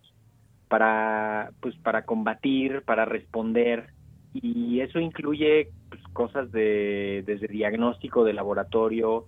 para 0.69 1.51
pues 1.61 1.75
para 1.77 2.05
combatir, 2.05 2.83
para 2.83 3.05
responder. 3.05 3.89
Y 4.35 4.81
eso 4.81 5.01
incluye 5.01 5.71
pues, 5.89 6.03
cosas 6.13 6.53
de 6.53 7.25
desde 7.27 7.49
diagnóstico 7.49 8.25
de 8.25 8.35
laboratorio 8.35 9.27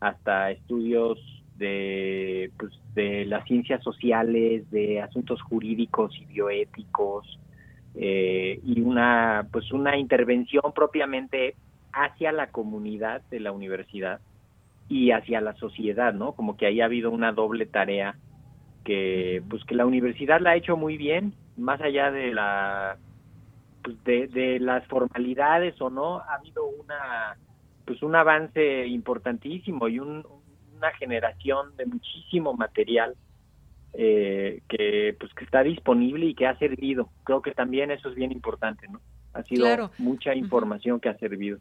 hasta 0.00 0.50
estudios 0.50 1.18
de 1.56 2.50
pues 2.58 2.72
de 2.94 3.24
las 3.24 3.44
ciencias 3.46 3.82
sociales, 3.82 4.70
de 4.70 5.00
asuntos 5.00 5.40
jurídicos 5.42 6.14
y 6.20 6.26
bioéticos, 6.26 7.38
eh, 7.94 8.60
y 8.64 8.80
una 8.80 9.46
pues 9.52 9.72
una 9.72 9.96
intervención 9.96 10.72
propiamente 10.74 11.54
hacia 11.94 12.32
la 12.32 12.48
comunidad 12.48 13.22
de 13.30 13.40
la 13.40 13.52
universidad 13.52 14.20
y 14.88 15.12
hacia 15.12 15.40
la 15.40 15.54
sociedad, 15.54 16.12
¿no? 16.12 16.32
Como 16.32 16.56
que 16.56 16.66
ahí 16.66 16.80
ha 16.80 16.86
habido 16.86 17.10
una 17.10 17.32
doble 17.32 17.66
tarea 17.66 18.16
que 18.84 19.42
pues 19.48 19.64
que 19.64 19.74
la 19.74 19.86
universidad 19.86 20.40
la 20.40 20.50
ha 20.50 20.56
hecho 20.56 20.76
muy 20.76 20.96
bien, 20.96 21.34
más 21.56 21.80
allá 21.80 22.10
de 22.10 22.34
la 22.34 22.98
pues 23.82 24.02
de, 24.04 24.26
de 24.28 24.60
las 24.60 24.86
formalidades 24.88 25.80
o 25.80 25.90
no, 25.90 26.18
ha 26.18 26.34
habido 26.34 26.64
una 26.66 27.36
pues 27.86 28.02
un 28.02 28.14
avance 28.14 28.86
importantísimo 28.86 29.88
y 29.88 29.98
un, 29.98 30.26
una 30.76 30.90
generación 30.92 31.76
de 31.76 31.86
muchísimo 31.86 32.54
material 32.54 33.14
eh, 33.92 34.62
que 34.68 35.16
pues 35.18 35.32
que 35.34 35.44
está 35.44 35.62
disponible 35.62 36.26
y 36.26 36.34
que 36.34 36.46
ha 36.46 36.58
servido. 36.58 37.10
Creo 37.24 37.42
que 37.42 37.52
también 37.52 37.90
eso 37.90 38.08
es 38.08 38.14
bien 38.14 38.32
importante, 38.32 38.88
¿no? 38.88 39.00
Ha 39.32 39.42
sido 39.44 39.90
mucha 39.98 40.34
información 40.34 41.00
que 41.00 41.08
ha 41.08 41.18
servido. 41.18 41.58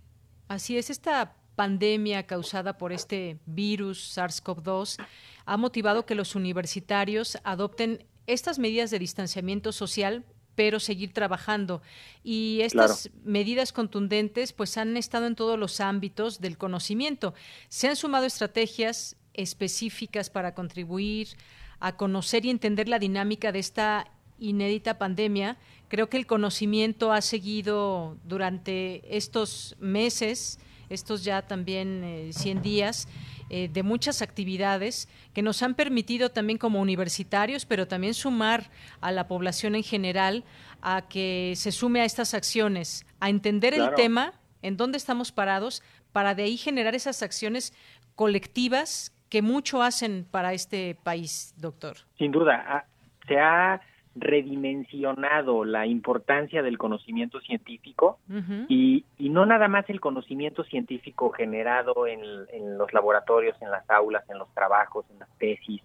Así 0.47 0.77
es, 0.77 0.89
esta 0.89 1.35
pandemia 1.55 2.23
causada 2.25 2.77
por 2.77 2.93
este 2.93 3.37
virus 3.45 4.17
SARS-CoV-2 4.17 4.97
ha 5.45 5.57
motivado 5.57 6.05
que 6.05 6.15
los 6.15 6.35
universitarios 6.35 7.37
adopten 7.43 8.05
estas 8.27 8.59
medidas 8.59 8.91
de 8.91 8.99
distanciamiento 8.99 9.71
social 9.71 10.25
pero 10.55 10.79
seguir 10.79 11.13
trabajando. 11.13 11.81
Y 12.23 12.59
estas 12.61 13.09
medidas 13.23 13.73
contundentes 13.73 14.53
pues 14.53 14.77
han 14.77 14.97
estado 14.97 15.25
en 15.25 15.35
todos 15.35 15.57
los 15.57 15.79
ámbitos 15.79 16.41
del 16.41 16.57
conocimiento. 16.57 17.33
Se 17.69 17.87
han 17.87 17.95
sumado 17.95 18.25
estrategias 18.25 19.15
específicas 19.33 20.29
para 20.29 20.53
contribuir 20.53 21.29
a 21.79 21.97
conocer 21.97 22.45
y 22.45 22.49
entender 22.49 22.87
la 22.87 22.99
dinámica 22.99 23.51
de 23.51 23.59
esta 23.59 24.12
inédita 24.39 24.97
pandemia, 24.97 25.57
creo 25.87 26.09
que 26.09 26.17
el 26.17 26.25
conocimiento 26.25 27.11
ha 27.11 27.21
seguido 27.21 28.17
durante 28.23 29.01
estos 29.15 29.75
meses, 29.79 30.59
estos 30.89 31.23
ya 31.23 31.41
también 31.43 32.29
100 32.31 32.61
días, 32.61 33.07
eh, 33.49 33.69
de 33.71 33.83
muchas 33.83 34.21
actividades 34.21 35.07
que 35.33 35.41
nos 35.43 35.61
han 35.61 35.75
permitido 35.75 36.31
también 36.31 36.57
como 36.57 36.81
universitarios, 36.81 37.65
pero 37.65 37.87
también 37.87 38.15
sumar 38.15 38.71
a 39.01 39.11
la 39.11 39.27
población 39.27 39.75
en 39.75 39.83
general 39.83 40.43
a 40.81 41.03
que 41.07 41.53
se 41.55 41.71
sume 41.71 42.01
a 42.01 42.05
estas 42.05 42.33
acciones, 42.33 43.05
a 43.19 43.29
entender 43.29 43.73
el 43.75 43.93
tema, 43.93 44.33
en 44.61 44.75
dónde 44.75 44.97
estamos 44.97 45.31
parados, 45.31 45.83
para 46.11 46.33
de 46.33 46.43
ahí 46.43 46.57
generar 46.57 46.95
esas 46.95 47.21
acciones 47.21 47.73
colectivas 48.15 49.13
que 49.29 49.41
mucho 49.41 49.83
hacen 49.83 50.25
para 50.29 50.53
este 50.53 50.95
país, 51.03 51.53
doctor. 51.57 51.97
Sin 52.17 52.31
duda, 52.31 52.63
ah, 52.67 52.85
se 53.27 53.37
ha 53.37 53.81
redimensionado 54.15 55.65
la 55.65 55.87
importancia 55.87 56.61
del 56.61 56.77
conocimiento 56.77 57.39
científico 57.41 58.19
y, 58.69 59.05
no 59.17 59.45
nada 59.47 59.67
más 59.67 59.89
el 59.89 59.99
conocimiento 59.99 60.63
científico 60.63 61.31
generado 61.31 62.05
en, 62.05 62.21
los 62.77 62.93
laboratorios, 62.93 63.59
en 63.61 63.71
las 63.71 63.89
aulas, 63.89 64.23
en 64.29 64.37
los 64.37 64.53
trabajos, 64.53 65.05
en 65.09 65.19
las 65.19 65.29
tesis, 65.39 65.81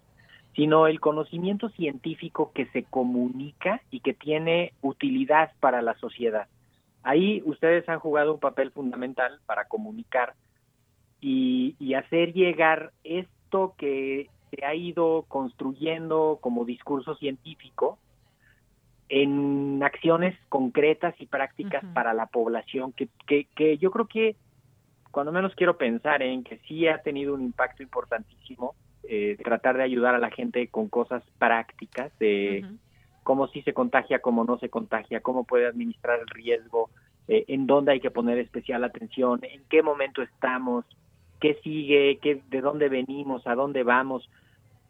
sino 0.55 0.85
el 0.85 0.99
conocimiento 0.99 1.69
científico 1.69 2.51
que 2.53 2.67
se 2.67 2.83
comunica 2.83 3.81
y 3.89 4.01
que 4.01 4.13
tiene 4.13 4.73
utilidad 4.81 5.51
para 5.59 5.81
la 5.81 5.95
sociedad. 5.95 6.47
Ahí 7.01 7.41
ustedes 7.45 7.89
han 7.89 7.99
jugado 7.99 8.33
un 8.33 8.39
papel 8.39 8.71
fundamental 8.71 9.39
para 9.47 9.65
comunicar 9.65 10.35
y, 11.19 11.75
y 11.79 11.95
hacer 11.95 12.33
llegar 12.33 12.91
esto 13.03 13.73
que 13.77 14.29
se 14.51 14.65
ha 14.65 14.75
ido 14.75 15.25
construyendo 15.27 16.37
como 16.41 16.65
discurso 16.65 17.15
científico 17.15 17.97
en 19.09 19.81
acciones 19.83 20.37
concretas 20.49 21.15
y 21.19 21.25
prácticas 21.25 21.83
para 21.93 22.13
la 22.13 22.27
población, 22.27 22.93
que, 22.93 23.09
que, 23.27 23.77
yo 23.79 23.89
creo 23.89 24.07
que 24.07 24.35
cuando 25.11 25.31
menos 25.31 25.55
quiero 25.55 25.77
pensar 25.77 26.21
en 26.21 26.43
que 26.43 26.59
sí 26.67 26.87
ha 26.87 27.01
tenido 27.01 27.33
un 27.33 27.41
impacto 27.41 27.81
importantísimo, 27.81 28.75
eh, 29.03 29.35
tratar 29.43 29.77
de 29.77 29.83
ayudar 29.83 30.13
a 30.13 30.19
la 30.19 30.29
gente 30.29 30.67
con 30.67 30.87
cosas 30.87 31.23
prácticas 31.39 32.11
de 32.19 32.63
cómo 33.23 33.47
sí 33.47 33.63
se 33.63 33.73
contagia, 33.73 34.19
cómo 34.19 34.43
no 34.43 34.59
se 34.59 34.69
contagia, 34.69 35.21
cómo 35.21 35.43
puede 35.43 35.65
administrar 35.65 36.19
el 36.19 36.27
riesgo, 36.27 36.91
eh, 37.27 37.45
en 37.47 37.65
dónde 37.65 37.93
hay 37.93 37.99
que 37.99 38.11
poner 38.11 38.37
especial 38.37 38.83
atención, 38.83 39.39
en 39.43 39.63
qué 39.69 39.81
momento 39.81 40.21
estamos, 40.21 40.85
qué 41.39 41.55
sigue, 41.63 42.19
qué, 42.21 42.43
de 42.49 42.61
dónde 42.61 42.89
venimos, 42.89 43.45
a 43.47 43.55
dónde 43.55 43.81
vamos. 43.81 44.29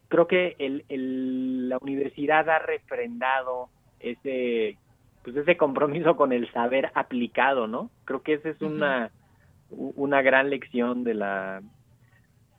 Creo 0.09 0.27
que 0.27 0.55
el, 0.59 1.69
la 1.69 1.77
universidad 1.79 2.49
ha 2.49 2.59
refrendado 2.59 3.69
ese 3.99 4.77
pues 5.23 5.35
ese 5.35 5.57
compromiso 5.57 6.15
con 6.15 6.31
el 6.31 6.51
saber 6.51 6.91
aplicado, 6.95 7.67
¿no? 7.67 7.91
Creo 8.05 8.21
que 8.21 8.33
esa 8.33 8.49
es 8.49 8.61
una 8.61 9.11
una 9.69 10.21
gran 10.21 10.49
lección 10.49 11.03
de 11.03 11.13
la 11.13 11.61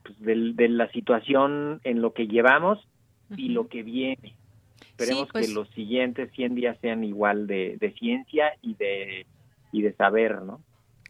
pues, 0.05 0.21
de, 0.21 0.69
la 0.69 0.91
situación 0.93 1.81
en 1.85 2.01
lo 2.03 2.13
que 2.13 2.27
llevamos 2.27 2.79
y 3.37 3.49
lo 3.49 3.69
que 3.69 3.83
viene. 3.83 4.37
Esperemos 4.81 5.27
que 5.27 5.33
pues 5.33 5.55
los 5.55 5.69
siguientes 5.71 6.31
100 6.33 6.55
días 6.55 6.79
sean 6.81 7.05
igual 7.05 7.47
de, 7.47 7.77
de 7.81 7.93
ciencia 7.93 8.53
y 8.63 8.75
de 8.75 9.27
y 9.73 9.83
de 9.83 9.93
saber, 9.95 10.43
¿no? 10.43 10.61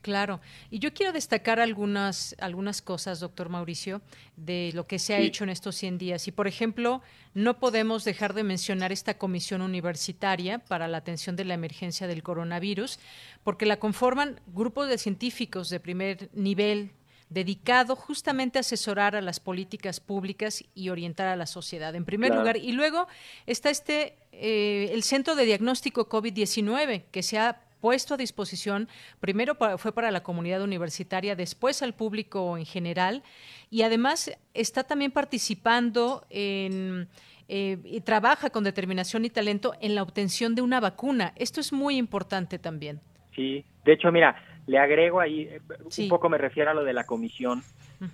Claro, 0.03 0.41
y 0.71 0.79
yo 0.79 0.95
quiero 0.95 1.13
destacar 1.13 1.61
algunas, 1.61 2.35
algunas 2.39 2.81
cosas, 2.81 3.21
doctor 3.21 3.51
Mauricio, 3.51 4.01
de 4.37 4.71
lo 4.73 4.87
que 4.87 4.99
se 4.99 5.15
ha 5.15 5.19
hecho 5.19 5.45
en 5.45 5.51
estos 5.51 5.77
100 5.77 5.99
días. 5.99 6.27
Y, 6.27 6.33
por 6.33 6.47
ejemplo, 6.47 7.03
no 7.35 7.59
podemos 7.59 8.05
dejar 8.05 8.33
de 8.33 8.43
mencionar 8.43 8.93
esta 8.93 9.19
comisión 9.19 9.61
universitaria 9.61 10.59
para 10.59 10.89
la 10.89 10.99
atención 10.99 11.37
de 11.37 11.45
la 11.45 11.53
emergencia 11.53 12.07
del 12.07 12.23
coronavirus, 12.23 12.99
porque 13.45 13.67
la 13.67 13.79
conforman 13.79 14.41
grupos 14.47 14.89
de 14.89 14.97
científicos 14.97 15.69
de 15.69 15.81
primer 15.81 16.31
nivel 16.33 16.93
dedicado 17.29 17.95
justamente 17.95 18.59
a 18.59 18.61
asesorar 18.61 19.15
a 19.15 19.21
las 19.21 19.39
políticas 19.39 20.01
públicas 20.01 20.65
y 20.75 20.89
orientar 20.89 21.29
a 21.29 21.37
la 21.37 21.47
sociedad, 21.47 21.95
en 21.95 22.05
primer 22.05 22.35
lugar. 22.35 22.57
Y 22.57 22.73
luego 22.73 23.07
está 23.47 23.71
este, 23.71 24.17
eh, 24.33 24.91
el 24.93 25.03
Centro 25.03 25.37
de 25.37 25.45
Diagnóstico 25.45 26.09
COVID-19, 26.09 27.05
que 27.13 27.23
se 27.23 27.39
ha 27.39 27.61
puesto 27.81 28.15
a 28.15 28.17
disposición, 28.17 28.89
primero 29.21 29.57
fue 29.79 29.93
para 29.93 30.11
la 30.11 30.23
comunidad 30.23 30.63
universitaria, 30.63 31.37
después 31.37 31.83
al 31.83 31.95
público 31.95 32.57
en 32.57 32.67
general, 32.67 33.23
y 33.71 33.83
además 33.83 34.37
está 34.55 34.85
también 34.85 35.11
participando 35.11 36.25
en... 36.31 37.09
Eh, 37.53 37.79
y 37.83 38.01
trabaja 38.03 38.51
con 38.51 38.63
determinación 38.63 39.25
y 39.25 39.31
talento 39.31 39.73
en 39.81 39.97
la 39.97 40.05
obtención 40.05 40.55
de 40.55 40.63
una 40.63 40.79
vacuna. 40.79 41.33
Esto 41.35 41.61
es 41.61 41.73
muy 41.73 41.97
importante 41.97 42.61
también. 42.61 43.01
Sí, 43.35 43.65
de 43.85 43.95
hecho, 43.95 44.13
mira, 44.13 44.37
le 44.69 44.79
agrego 44.79 45.19
ahí, 45.19 45.49
eh, 45.51 45.61
un 46.01 46.09
poco 46.09 46.29
me 46.29 46.39
refiero 46.39 46.71
a 46.71 46.75
lo 46.75 46.85
de 46.85 46.93
la 46.93 47.07
comisión, 47.07 47.65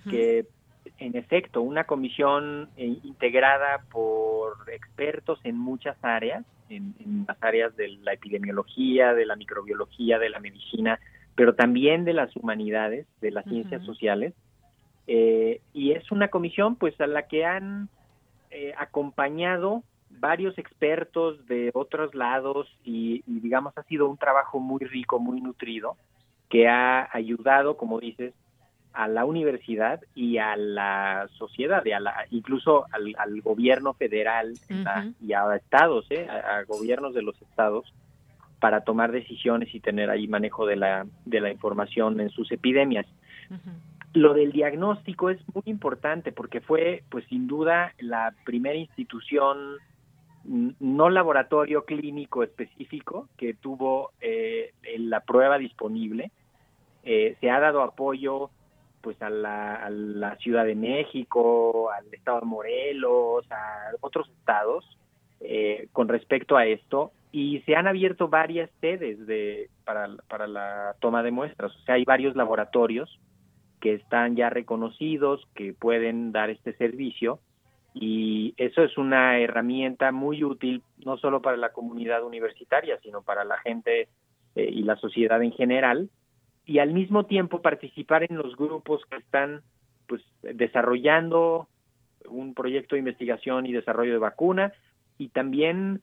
que 0.09 0.47
en 0.97 1.15
efecto, 1.15 1.61
una 1.61 1.83
comisión 1.83 2.69
eh, 2.77 2.97
integrada 3.03 3.83
por 3.91 4.55
expertos 4.71 5.39
en 5.43 5.57
muchas 5.57 5.97
áreas, 6.01 6.43
en, 6.69 7.25
las 7.27 7.41
áreas 7.41 7.75
de 7.75 7.89
la 8.03 8.13
epidemiología, 8.13 9.13
de 9.13 9.25
la 9.25 9.35
microbiología, 9.35 10.19
de 10.19 10.29
la 10.29 10.39
medicina, 10.39 10.99
pero 11.35 11.55
también 11.55 12.05
de 12.05 12.13
las 12.13 12.35
humanidades, 12.35 13.05
de 13.21 13.31
las 13.31 13.45
ciencias 13.45 13.83
sociales. 13.85 14.33
Eh, 15.07 15.61
y 15.73 15.91
es 15.91 16.11
una 16.11 16.27
comisión 16.27 16.75
pues 16.75 16.99
a 16.99 17.07
la 17.07 17.27
que 17.27 17.45
han 17.45 17.89
eh, 18.51 18.73
acompañado 18.77 19.83
varios 20.09 20.57
expertos 20.57 21.45
de 21.47 21.71
otros 21.73 22.15
lados 22.15 22.67
y, 22.83 23.23
digamos 23.25 23.77
ha 23.77 23.83
sido 23.83 24.09
un 24.09 24.17
trabajo 24.17 24.59
muy 24.59 24.83
rico, 24.83 25.19
muy 25.19 25.41
nutrido, 25.41 25.95
que 26.49 26.67
ha 26.67 27.09
ayudado, 27.11 27.77
como 27.77 27.99
dices, 27.99 28.33
a 28.97 29.07
la 29.07 29.25
universidad 29.25 30.01
y 30.15 30.39
a 30.39 30.55
la 30.57 31.29
sociedad, 31.37 31.85
y 31.85 31.91
a 31.91 31.99
la, 31.99 32.25
incluso 32.31 32.85
al, 32.91 33.41
gobierno 33.41 33.93
federal 33.93 34.55
y 35.21 35.33
a 35.33 35.55
estados, 35.55 36.07
¿eh? 36.09 36.27
a, 36.27 36.63
gobiernos 36.63 37.13
de 37.13 37.21
los 37.21 37.39
estados, 37.39 37.93
para 38.59 38.81
tomar 38.81 39.11
decisiones 39.11 39.73
y 39.75 39.81
tener 39.81 40.09
ahí 40.09 40.27
manejo 40.27 40.65
de 40.65 40.77
la, 40.77 41.05
de 41.25 41.39
la 41.41 41.51
información 41.51 42.19
en 42.19 42.31
sus 42.31 42.51
epidemias. 42.51 43.05
Lo 44.13 44.33
del 44.33 44.51
diagnóstico 44.51 45.29
es 45.29 45.39
muy 45.53 45.61
importante 45.65 46.31
porque 46.31 46.59
fue, 46.59 47.03
pues 47.09 47.23
sin 47.25 47.45
duda, 47.45 47.93
la 47.99 48.33
primera 48.45 48.79
institución 48.79 49.77
no 50.43 51.09
laboratorio 51.11 51.85
clínico 51.85 52.41
específico 52.41 53.27
que 53.37 53.53
tuvo 53.53 54.09
eh, 54.21 54.73
la 54.97 55.19
prueba 55.19 55.59
disponible. 55.59 56.31
Eh, 57.03 57.37
se 57.39 57.51
ha 57.51 57.59
dado 57.59 57.83
apoyo 57.83 58.49
pues 59.07 59.21
a 59.21 59.29
la, 59.29 60.35
Ciudad 60.41 60.65
de 60.65 60.75
México, 60.75 61.89
al 61.91 62.13
estado 62.13 62.41
de 62.41 62.45
Morelos, 62.45 63.49
a 63.49 63.91
otros 64.01 64.27
estados 64.37 64.83
eh, 65.39 65.87
con 65.93 66.09
respecto 66.09 66.57
a 66.57 66.65
esto 66.65 67.13
y 67.31 67.61
se 67.61 67.77
han 67.77 67.87
abierto 67.87 68.27
varias 68.27 68.69
sedes 68.81 69.25
de, 69.25 69.69
para, 69.85 70.09
para 70.27 70.45
la 70.45 70.93
toma 70.99 71.23
de 71.23 71.31
muestras, 71.31 71.73
o 71.73 71.79
sea, 71.85 71.95
hay 71.95 72.03
varios 72.03 72.35
laboratorios 72.35 73.17
que 73.79 73.93
están 73.93 74.35
ya 74.35 74.49
reconocidos, 74.49 75.47
que 75.55 75.71
pueden 75.71 76.33
dar 76.33 76.49
este 76.49 76.73
servicio 76.73 77.39
y 77.93 78.55
eso 78.57 78.83
es 78.83 78.97
una 78.97 79.39
herramienta 79.39 80.11
muy 80.11 80.43
útil 80.43 80.83
no 81.05 81.15
solo 81.15 81.41
para 81.41 81.55
la 81.55 81.71
comunidad 81.71 82.25
universitaria, 82.25 82.99
sino 83.01 83.21
para 83.21 83.45
la 83.45 83.57
gente 83.59 84.09
eh, 84.55 84.69
y 84.69 84.83
la 84.83 84.97
sociedad 84.97 85.41
en 85.41 85.53
general, 85.53 86.09
y 86.67 86.79
al 86.79 86.91
mismo 86.91 87.25
tiempo 87.25 87.61
participar 87.61 88.27
en 88.29 88.37
los 88.37 88.55
grupos 88.57 89.01
que 89.09 89.17
están 89.17 89.61
pues 90.05 90.21
desarrollando 90.41 91.67
un 92.29 92.53
proyecto 92.53 92.95
de 92.95 92.99
investigación 92.99 93.65
y 93.65 93.71
desarrollo 93.71 94.11
de 94.11 94.19
vacuna 94.19 94.73
y 95.17 95.29
también 95.29 96.01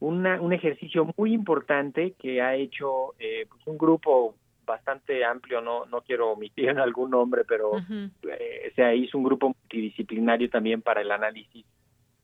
una, 0.00 0.40
un 0.40 0.52
ejercicio 0.52 1.08
muy 1.16 1.32
importante 1.32 2.14
que 2.18 2.42
ha 2.42 2.56
hecho 2.56 3.14
eh, 3.20 3.46
pues 3.48 3.64
un 3.66 3.78
grupo 3.78 4.34
bastante 4.66 5.24
amplio, 5.24 5.60
no, 5.60 5.86
no 5.86 6.00
quiero 6.02 6.32
omitir 6.32 6.70
en 6.70 6.80
algún 6.80 7.10
nombre, 7.10 7.44
pero 7.46 7.72
eh, 7.78 8.72
se 8.74 8.96
hizo 8.96 9.16
un 9.16 9.24
grupo 9.24 9.48
multidisciplinario 9.48 10.50
también 10.50 10.82
para 10.82 11.02
el 11.02 11.12
análisis 11.12 11.64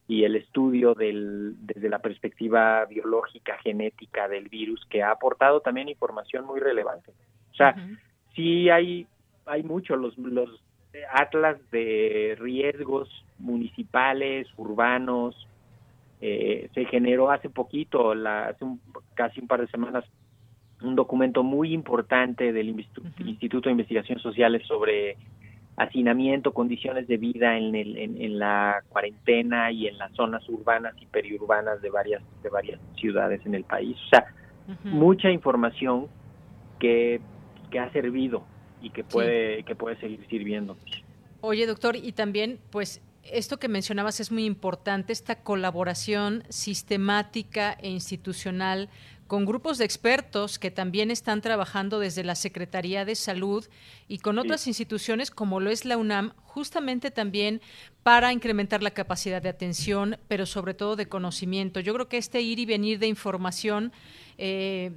y 0.08 0.24
el 0.24 0.34
estudio 0.34 0.94
del, 0.94 1.54
desde 1.64 1.88
la 1.88 2.00
perspectiva 2.00 2.84
biológica, 2.86 3.58
genética 3.58 4.26
del 4.26 4.48
virus, 4.48 4.84
que 4.86 5.04
ha 5.04 5.12
aportado 5.12 5.60
también 5.60 5.88
información 5.88 6.46
muy 6.46 6.58
relevante. 6.58 7.12
O 7.60 7.62
sea, 7.62 7.76
sí 8.34 8.70
hay, 8.70 9.06
hay 9.44 9.62
mucho, 9.62 9.96
los, 9.96 10.16
los 10.16 10.48
atlas 11.12 11.58
de 11.70 12.36
riesgos 12.40 13.08
municipales, 13.38 14.48
urbanos, 14.56 15.46
eh, 16.22 16.70
se 16.74 16.84
generó 16.86 17.30
hace 17.30 17.50
poquito, 17.50 18.14
la, 18.14 18.48
hace 18.48 18.64
casi 19.14 19.40
un 19.40 19.46
par 19.46 19.60
de 19.60 19.68
semanas, 19.68 20.04
un 20.82 20.96
documento 20.96 21.42
muy 21.42 21.74
importante 21.74 22.52
del 22.52 22.68
Instituto 23.18 23.68
de 23.68 23.72
Investigaciones 23.72 24.22
Sociales 24.22 24.62
sobre 24.66 25.16
hacinamiento, 25.76 26.52
condiciones 26.52 27.06
de 27.08 27.16
vida 27.16 27.56
en, 27.56 27.74
el, 27.74 27.96
en, 27.96 28.38
la 28.38 28.82
cuarentena 28.88 29.70
y 29.70 29.86
en 29.86 29.96
las 29.98 30.12
zonas 30.12 30.46
urbanas 30.48 30.94
y 31.00 31.06
periurbanas 31.06 31.80
de 31.80 31.90
varias, 31.90 32.22
de 32.42 32.48
varias 32.50 32.80
ciudades 32.96 33.44
en 33.46 33.54
el 33.54 33.64
país. 33.64 33.96
O 34.06 34.08
sea, 34.08 34.26
mucha 34.84 35.30
información 35.30 36.06
que, 36.78 37.20
que 37.70 37.78
ha 37.78 37.90
servido 37.92 38.44
y 38.82 38.90
que 38.90 39.04
puede, 39.04 39.62
que 39.64 39.74
puede 39.74 39.98
seguir 40.00 40.26
sirviendo. 40.28 40.76
Oye, 41.40 41.66
doctor, 41.66 41.96
y 41.96 42.12
también, 42.12 42.58
pues, 42.70 43.00
esto 43.24 43.58
que 43.58 43.68
mencionabas 43.68 44.20
es 44.20 44.30
muy 44.30 44.44
importante, 44.44 45.12
esta 45.12 45.42
colaboración 45.42 46.44
sistemática 46.48 47.76
e 47.80 47.90
institucional 47.90 48.88
con 49.30 49.44
grupos 49.44 49.78
de 49.78 49.84
expertos 49.84 50.58
que 50.58 50.72
también 50.72 51.12
están 51.12 51.40
trabajando 51.40 52.00
desde 52.00 52.24
la 52.24 52.34
Secretaría 52.34 53.04
de 53.04 53.14
Salud 53.14 53.64
y 54.08 54.18
con 54.18 54.40
otras 54.40 54.66
instituciones 54.66 55.30
como 55.30 55.60
lo 55.60 55.70
es 55.70 55.84
la 55.84 55.98
UNAM, 55.98 56.32
justamente 56.42 57.12
también 57.12 57.60
para 58.02 58.32
incrementar 58.32 58.82
la 58.82 58.90
capacidad 58.90 59.40
de 59.40 59.48
atención, 59.48 60.18
pero 60.26 60.46
sobre 60.46 60.74
todo 60.74 60.96
de 60.96 61.06
conocimiento. 61.06 61.78
Yo 61.78 61.94
creo 61.94 62.08
que 62.08 62.18
este 62.18 62.40
ir 62.40 62.58
y 62.58 62.66
venir 62.66 62.98
de 62.98 63.06
información 63.06 63.92
eh, 64.36 64.90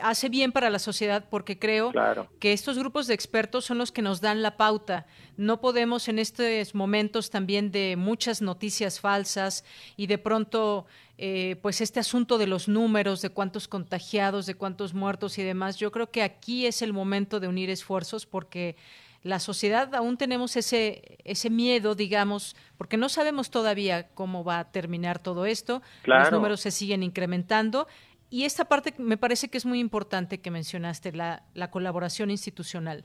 hace 0.00 0.28
bien 0.28 0.52
para 0.52 0.70
la 0.70 0.78
sociedad 0.78 1.24
porque 1.30 1.58
creo 1.58 1.92
que 2.40 2.52
estos 2.52 2.78
grupos 2.78 3.06
de 3.06 3.14
expertos 3.14 3.64
son 3.64 3.78
los 3.78 3.92
que 3.92 4.02
nos 4.02 4.20
dan 4.20 4.42
la 4.42 4.56
pauta. 4.56 5.06
No 5.36 5.60
podemos 5.60 6.08
en 6.08 6.18
estos 6.18 6.74
momentos 6.74 7.30
también 7.30 7.70
de 7.70 7.96
muchas 7.96 8.42
noticias 8.42 9.00
falsas 9.00 9.64
y 9.96 10.06
de 10.06 10.18
pronto 10.18 10.86
eh, 11.16 11.56
pues 11.62 11.80
este 11.80 12.00
asunto 12.00 12.38
de 12.38 12.46
los 12.46 12.68
números, 12.68 13.22
de 13.22 13.30
cuántos 13.30 13.68
contagiados, 13.68 14.46
de 14.46 14.54
cuántos 14.54 14.94
muertos 14.94 15.38
y 15.38 15.42
demás, 15.42 15.76
yo 15.76 15.92
creo 15.92 16.10
que 16.10 16.22
aquí 16.22 16.66
es 16.66 16.82
el 16.82 16.92
momento 16.92 17.40
de 17.40 17.48
unir 17.48 17.70
esfuerzos 17.70 18.26
porque 18.26 18.76
la 19.22 19.38
sociedad 19.38 19.94
aún 19.94 20.18
tenemos 20.18 20.54
ese, 20.54 21.16
ese 21.24 21.48
miedo, 21.48 21.94
digamos, 21.94 22.56
porque 22.76 22.98
no 22.98 23.08
sabemos 23.08 23.50
todavía 23.50 24.08
cómo 24.08 24.44
va 24.44 24.58
a 24.58 24.70
terminar 24.70 25.18
todo 25.18 25.46
esto, 25.46 25.82
los 26.04 26.30
números 26.30 26.60
se 26.60 26.70
siguen 26.70 27.02
incrementando 27.02 27.88
y 28.34 28.46
esta 28.46 28.64
parte 28.64 28.92
me 28.98 29.16
parece 29.16 29.48
que 29.48 29.58
es 29.58 29.64
muy 29.64 29.78
importante 29.78 30.40
que 30.40 30.50
mencionaste, 30.50 31.12
la, 31.12 31.44
la 31.54 31.70
colaboración 31.70 32.32
institucional. 32.32 33.04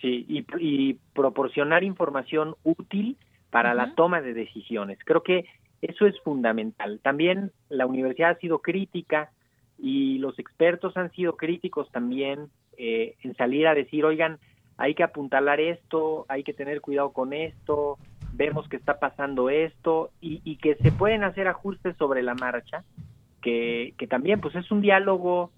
Sí, 0.00 0.26
y, 0.28 0.94
proporcionar 1.14 1.84
información 1.84 2.56
útil 2.64 3.16
para 3.50 3.74
la 3.74 3.94
toma 3.94 4.22
de 4.22 4.34
decisiones. 4.34 4.98
Creo 5.04 5.22
que 5.22 5.44
eso 5.82 6.06
es 6.06 6.20
fundamental. 6.22 6.98
También 7.00 7.52
la 7.68 7.86
universidad 7.86 8.30
ha 8.30 8.40
sido 8.40 8.58
crítica 8.58 9.30
y 9.78 10.18
los 10.18 10.36
expertos 10.40 10.96
han 10.96 11.12
sido 11.12 11.36
críticos 11.36 11.88
también 11.92 12.48
eh, 12.76 13.14
en 13.22 13.36
salir 13.36 13.68
a 13.68 13.74
decir, 13.74 14.04
oigan, 14.04 14.40
hay 14.78 14.96
que 14.96 15.04
apuntalar 15.04 15.60
esto, 15.60 16.26
hay 16.28 16.42
que 16.42 16.54
tener 16.54 16.80
cuidado 16.80 17.12
con 17.12 17.32
esto, 17.34 17.98
vemos 18.32 18.68
que 18.68 18.78
está 18.78 18.98
pasando 18.98 19.48
esto 19.48 20.10
y, 20.20 20.40
y 20.42 20.56
que 20.56 20.74
se 20.74 20.90
pueden 20.90 21.22
hacer 21.22 21.46
ajustes 21.46 21.96
sobre 21.98 22.24
la 22.24 22.34
marcha 22.34 22.82
que, 23.44 24.06
también 24.08 24.40
pues 24.40 24.54
es 24.54 24.70
un 24.70 24.80
diálogo 24.80 25.50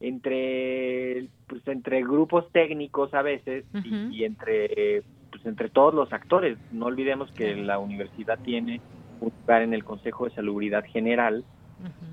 entre 0.00 1.28
pues 1.46 1.66
entre 1.68 2.02
grupos 2.02 2.50
técnicos 2.52 3.12
a 3.14 3.22
veces 3.22 3.64
y, 4.10 4.24
entre 4.24 5.02
pues 5.30 5.44
entre 5.46 5.68
todos 5.68 5.94
los 5.94 6.12
actores. 6.12 6.58
No 6.72 6.86
olvidemos 6.86 7.30
que 7.32 7.54
la 7.54 7.78
universidad 7.78 8.38
tiene 8.40 8.80
un 9.20 9.32
lugar 9.40 9.62
en 9.62 9.74
el 9.74 9.84
Consejo 9.84 10.24
de 10.24 10.34
Salubridad 10.34 10.84
General 10.86 11.44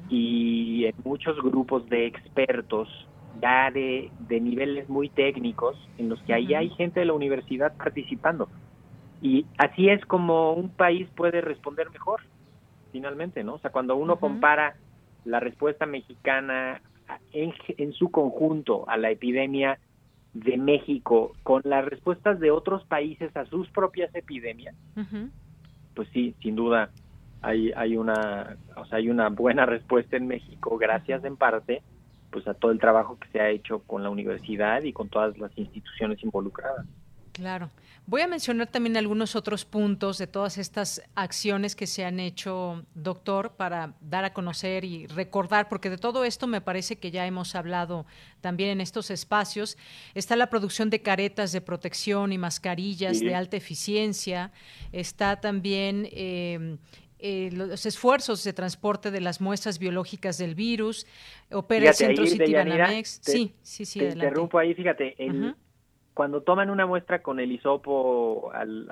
y 0.10 0.86
en 0.86 0.96
muchos 1.06 1.42
grupos 1.42 1.88
de 1.90 2.06
expertos 2.08 2.90
ya 3.42 3.72
de, 3.72 4.12
de 4.28 4.42
niveles 4.42 4.90
muy 4.90 5.08
técnicos 5.08 5.78
en 5.98 6.10
los 6.10 6.22
que 6.24 6.34
ahí 6.34 6.54
hay 6.54 6.70
gente 6.72 7.00
de 7.00 7.06
la 7.06 7.14
universidad 7.14 7.74
participando. 7.78 8.50
Y 9.22 9.46
así 9.58 9.88
es 9.88 10.04
como 10.06 10.54
un 10.54 10.70
país 10.70 11.08
puede 11.16 11.40
responder 11.42 11.90
mejor 11.92 12.22
finalmente 12.92 13.42
no 13.42 13.54
o 13.54 13.60
sea 13.60 13.72
cuando 13.72 13.96
uno 13.96 14.18
compara 14.18 14.76
la 15.26 15.40
respuesta 15.40 15.86
mexicana 15.86 16.82
en, 17.34 17.94
su 17.94 18.10
conjunto 18.10 18.88
a 18.90 18.98
la 18.98 19.12
epidemia 19.12 19.80
de 20.34 20.58
México 20.58 21.34
con 21.44 21.62
las 21.66 21.84
respuestas 21.86 22.40
de 22.40 22.52
otros 22.52 22.86
países 22.86 23.36
a 23.36 23.46
sus 23.46 23.70
propias 23.70 24.14
epidemias, 24.16 24.76
pues 25.94 26.08
sí, 26.14 26.36
sin 26.42 26.56
duda 26.56 26.90
hay, 27.42 27.72
hay 27.76 27.98
una, 27.98 28.56
o 28.78 28.86
sea, 28.86 29.00
hay 29.00 29.10
una 29.10 29.30
buena 29.30 29.66
respuesta 29.66 30.16
en 30.16 30.28
México, 30.28 30.78
gracias 30.78 31.24
en 31.26 31.36
parte 31.36 31.82
pues 32.32 32.48
a 32.48 32.54
todo 32.54 32.72
el 32.72 32.80
trabajo 32.80 33.18
que 33.20 33.28
se 33.28 33.42
ha 33.42 33.50
hecho 33.50 33.80
con 33.80 34.04
la 34.04 34.10
universidad 34.10 34.82
y 34.84 34.94
con 34.94 35.10
todas 35.10 35.38
las 35.38 35.56
instituciones 35.58 36.24
involucradas. 36.24 36.86
Claro. 37.42 37.72
Voy 38.06 38.22
a 38.22 38.28
mencionar 38.28 38.68
también 38.68 38.98
algunos 38.98 39.36
otros 39.36 39.66
puntos 39.66 40.20
de 40.20 40.28
todas 40.28 40.60
estas 40.60 41.02
acciones 41.16 41.76
que 41.76 41.88
se 41.88 42.06
han 42.06 42.20
hecho, 42.20 42.86
doctor, 42.94 43.54
para 43.58 43.96
dar 44.00 44.26
a 44.26 44.32
conocer 44.32 44.86
y 44.86 45.08
recordar, 45.08 45.68
porque 45.68 45.90
de 45.90 45.98
todo 45.98 46.24
esto 46.24 46.46
me 46.46 46.62
parece 46.62 46.98
que 46.98 47.10
ya 47.10 47.26
hemos 47.26 47.56
hablado 47.56 48.06
también 48.42 48.70
en 48.70 48.82
estos 48.82 49.10
espacios. 49.10 49.76
Está 50.14 50.36
la 50.36 50.52
producción 50.52 50.92
de 50.92 51.02
caretas 51.02 51.52
de 51.52 51.62
protección 51.62 52.32
y 52.32 52.38
mascarillas 52.38 53.20
de 53.20 53.34
alta 53.34 53.58
eficiencia. 53.58 54.52
Está 54.92 55.42
también 55.42 56.08
eh, 56.12 56.78
eh, 57.18 57.50
los 57.54 57.88
esfuerzos 57.88 58.44
de 58.44 58.54
transporte 58.54 59.10
de 59.10 59.22
las 59.22 59.42
muestras 59.42 59.80
biológicas 59.80 60.38
del 60.38 60.54
virus, 60.54 61.08
opera 61.52 61.90
el 61.90 61.96
Centro 61.96 62.28
Citibanamex. 62.28 63.20
Sí, 63.24 63.56
sí, 63.64 63.86
sí. 63.86 63.98
Te 63.98 64.10
interrumpo 64.10 64.60
ahí, 64.60 64.76
fíjate, 64.76 65.16
el, 65.18 65.56
cuando 66.14 66.42
toman 66.42 66.70
una 66.70 66.86
muestra 66.86 67.22
con 67.22 67.40
el 67.40 67.52
hisopo, 67.52 68.52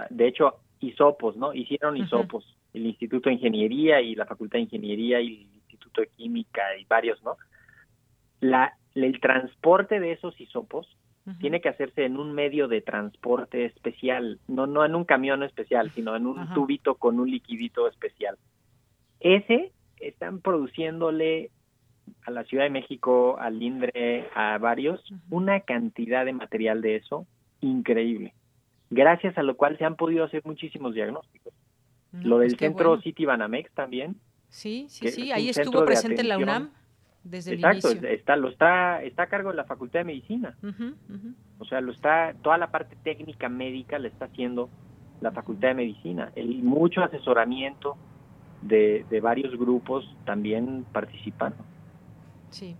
de 0.09 0.27
hecho, 0.27 0.55
hisopos, 0.79 1.35
¿no? 1.35 1.53
Hicieron 1.53 1.97
hisopos, 1.97 2.55
el 2.73 2.85
Instituto 2.85 3.29
de 3.29 3.35
Ingeniería 3.35 4.01
y 4.01 4.15
la 4.15 4.25
Facultad 4.25 4.59
de 4.59 4.63
Ingeniería 4.63 5.19
y 5.19 5.27
el 5.27 5.55
Instituto 5.55 6.01
de 6.01 6.07
Química 6.15 6.61
y 6.79 6.85
varios, 6.85 7.21
¿no? 7.23 7.35
La, 8.39 8.73
el 8.95 9.19
transporte 9.19 9.99
de 9.99 10.13
esos 10.13 10.39
hisopos 10.39 10.87
tiene 11.39 11.61
que 11.61 11.69
hacerse 11.69 12.05
en 12.05 12.17
un 12.17 12.33
medio 12.33 12.67
de 12.67 12.81
transporte 12.81 13.65
especial, 13.65 14.39
no, 14.47 14.65
no 14.65 14.83
en 14.83 14.95
un 14.95 15.05
camión 15.05 15.43
especial, 15.43 15.91
sino 15.91 16.15
en 16.15 16.25
un 16.25 16.51
tubito 16.55 16.95
con 16.95 17.19
un 17.19 17.29
liquidito 17.29 17.87
especial. 17.87 18.35
Ese 19.19 19.71
están 19.99 20.39
produciéndole 20.39 21.51
a 22.25 22.31
la 22.31 22.43
Ciudad 22.43 22.63
de 22.63 22.69
México, 22.69 23.37
al 23.39 23.61
INDRE, 23.61 24.29
a 24.35 24.57
varios, 24.57 25.01
una 25.29 25.61
cantidad 25.61 26.25
de 26.25 26.33
material 26.33 26.81
de 26.81 26.97
eso 26.97 27.25
increíble, 27.61 28.33
gracias 28.89 29.37
a 29.37 29.43
lo 29.43 29.55
cual 29.57 29.77
se 29.77 29.85
han 29.85 29.95
podido 29.95 30.23
hacer 30.23 30.41
muchísimos 30.45 30.93
diagnósticos. 30.93 31.53
lo 32.13 32.37
pues 32.37 32.51
del 32.51 32.59
centro 32.59 32.99
City 33.01 33.25
Banamex 33.25 33.71
también. 33.73 34.15
Sí, 34.49 34.87
sí, 34.89 35.09
sí, 35.09 35.31
ahí 35.31 35.49
estuvo 35.49 35.85
presente 35.85 36.23
la 36.23 36.37
UNAM 36.37 36.71
desde 37.23 37.53
Exacto, 37.53 37.89
el 37.89 37.97
inicio. 37.97 38.15
está 38.15 38.35
lo 38.35 38.49
está 38.49 39.03
está 39.03 39.23
a 39.23 39.27
cargo 39.27 39.49
de 39.49 39.57
la 39.57 39.65
Facultad 39.65 39.99
de 39.99 40.05
Medicina. 40.05 40.57
O 41.59 41.65
sea, 41.65 41.81
lo 41.81 41.91
está 41.91 42.33
toda 42.41 42.57
la 42.57 42.71
parte 42.71 42.95
técnica 43.03 43.49
médica 43.49 43.99
la 43.99 44.07
está 44.07 44.25
haciendo 44.25 44.69
la 45.21 45.31
Facultad 45.31 45.69
de 45.69 45.73
Medicina, 45.75 46.31
el 46.35 46.63
mucho 46.63 47.03
asesoramiento 47.03 47.97
de, 48.61 49.05
de 49.09 49.21
varios 49.21 49.57
grupos 49.57 50.05
también 50.25 50.85
participando. 50.91 51.57
Sí. 52.51 52.75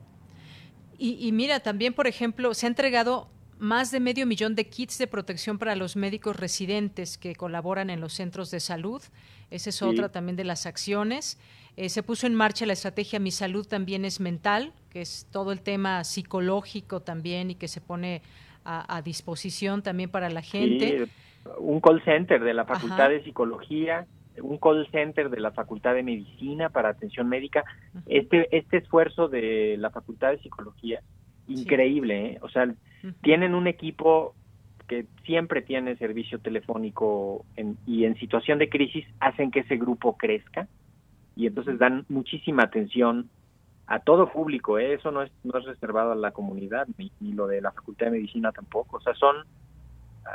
Y, 1.01 1.31
mira, 1.31 1.61
también, 1.61 1.93
por 1.93 2.07
ejemplo, 2.07 2.53
se 2.53 2.65
ha 2.65 2.69
entregado 2.69 3.29
más 3.57 3.89
de 3.89 4.01
medio 4.01 4.25
millón 4.25 4.53
de 4.53 4.67
kits 4.67 4.97
de 4.97 5.07
protección 5.07 5.57
para 5.57 5.77
los 5.77 5.95
médicos 5.95 6.35
residentes 6.35 7.17
que 7.17 7.35
colaboran 7.35 7.89
en 7.89 8.01
los 8.01 8.13
centros 8.13 8.51
de 8.51 8.59
salud. 8.59 9.01
Esa 9.49 9.69
es 9.69 9.81
otra 9.81 10.09
también 10.09 10.35
de 10.35 10.43
las 10.43 10.65
acciones. 10.65 11.39
Eh, 11.77 11.87
se 11.87 12.03
puso 12.03 12.27
en 12.27 12.35
marcha 12.35 12.65
la 12.65 12.73
estrategia 12.73 13.19
Mi 13.19 13.31
Salud 13.31 13.65
también 13.65 14.03
es 14.03 14.19
mental, 14.19 14.73
que 14.89 14.99
es 14.99 15.25
todo 15.31 15.53
el 15.53 15.61
tema 15.61 16.03
psicológico 16.03 16.99
también 17.01 17.51
y 17.51 17.55
que 17.55 17.69
se 17.69 17.79
pone 17.79 18.21
a, 18.65 19.01
disposición 19.01 19.81
también 19.81 20.09
para 20.09 20.29
la 20.29 20.41
gente. 20.41 21.07
un 21.57 21.79
call 21.79 22.03
center 22.03 22.43
de 22.43 22.53
la 22.53 22.65
Facultad 22.65 23.09
de 23.09 23.23
Psicología 23.23 24.05
un 24.41 24.57
call 24.57 24.87
center 24.91 25.29
de 25.29 25.39
la 25.39 25.51
Facultad 25.51 25.93
de 25.93 26.03
Medicina 26.03 26.69
para 26.69 26.89
atención 26.89 27.27
médica. 27.27 27.63
Este, 28.05 28.55
este 28.55 28.77
esfuerzo 28.77 29.27
de 29.27 29.75
la 29.77 29.89
Facultad 29.89 30.31
de 30.31 30.39
Psicología, 30.39 31.01
increíble, 31.47 32.25
¿eh? 32.25 32.39
O 32.41 32.49
sea, 32.49 32.73
tienen 33.21 33.55
un 33.55 33.67
equipo 33.67 34.35
que 34.87 35.05
siempre 35.23 35.61
tiene 35.61 35.95
servicio 35.97 36.39
telefónico 36.39 37.45
y 37.85 38.05
en 38.05 38.17
situación 38.17 38.57
de 38.57 38.69
crisis 38.69 39.05
hacen 39.19 39.51
que 39.51 39.59
ese 39.59 39.77
grupo 39.77 40.17
crezca 40.17 40.67
y 41.35 41.45
entonces 41.45 41.77
dan 41.77 42.05
muchísima 42.09 42.63
atención 42.63 43.29
a 43.85 43.99
todo 43.99 44.31
público, 44.31 44.77
¿eh? 44.77 44.93
eso 44.93 45.11
no 45.11 45.23
es, 45.23 45.31
no 45.43 45.57
es 45.57 45.65
reservado 45.65 46.11
a 46.11 46.15
la 46.15 46.31
comunidad, 46.31 46.87
ni, 46.97 47.11
lo 47.33 47.47
de 47.47 47.61
la 47.61 47.71
Facultad 47.71 48.07
de 48.07 48.13
Medicina 48.13 48.51
tampoco, 48.51 48.97
o 48.97 49.01
sea, 49.01 49.15
son 49.15 49.37
ah, 50.25 50.29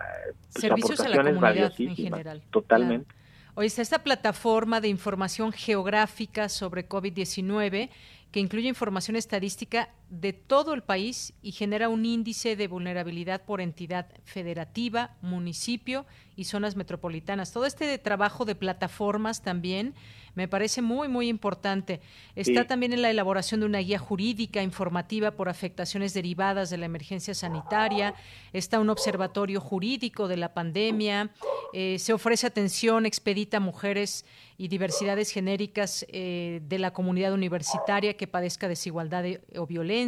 pues, 0.52 0.62
servicios 0.62 1.00
a 1.00 1.08
la 1.08 1.22
comunidad 1.22 1.72
en 1.78 1.94
general. 1.96 2.42
Totalmente. 2.50 3.14
Hoy 3.56 3.66
está 3.66 3.82
esta 3.82 4.02
plataforma 4.02 4.80
de 4.80 4.88
información 4.88 5.52
geográfica 5.52 6.48
sobre 6.48 6.88
COVID-19 6.88 7.88
que 8.32 8.40
incluye 8.40 8.66
información 8.66 9.14
estadística 9.14 9.90
de 10.10 10.32
todo 10.32 10.74
el 10.74 10.82
país 10.82 11.32
y 11.42 11.52
genera 11.52 11.88
un 11.88 12.04
índice 12.04 12.56
de 12.56 12.68
vulnerabilidad 12.68 13.42
por 13.42 13.60
entidad 13.60 14.06
federativa, 14.24 15.16
municipio 15.22 16.06
y 16.36 16.44
zonas 16.44 16.76
metropolitanas. 16.76 17.52
Todo 17.52 17.66
este 17.66 17.96
trabajo 17.98 18.44
de 18.44 18.54
plataformas 18.54 19.42
también 19.42 19.94
me 20.34 20.48
parece 20.48 20.82
muy, 20.82 21.08
muy 21.08 21.28
importante. 21.28 22.00
Está 22.34 22.66
también 22.66 22.92
en 22.92 23.02
la 23.02 23.10
elaboración 23.10 23.60
de 23.60 23.66
una 23.66 23.78
guía 23.78 23.98
jurídica 23.98 24.62
informativa 24.62 25.30
por 25.30 25.48
afectaciones 25.48 26.12
derivadas 26.12 26.70
de 26.70 26.78
la 26.78 26.86
emergencia 26.86 27.34
sanitaria. 27.34 28.14
Está 28.52 28.80
un 28.80 28.90
observatorio 28.90 29.60
jurídico 29.60 30.26
de 30.26 30.36
la 30.36 30.52
pandemia. 30.52 31.30
Eh, 31.72 31.98
se 32.00 32.12
ofrece 32.12 32.46
atención 32.46 33.06
expedita 33.06 33.58
a 33.58 33.60
mujeres 33.60 34.24
y 34.58 34.68
diversidades 34.68 35.30
genéricas 35.30 36.04
eh, 36.08 36.60
de 36.64 36.78
la 36.78 36.92
comunidad 36.92 37.32
universitaria 37.32 38.16
que 38.16 38.26
padezca 38.26 38.68
desigualdad 38.68 39.24
o 39.56 39.66
violencia 39.66 40.03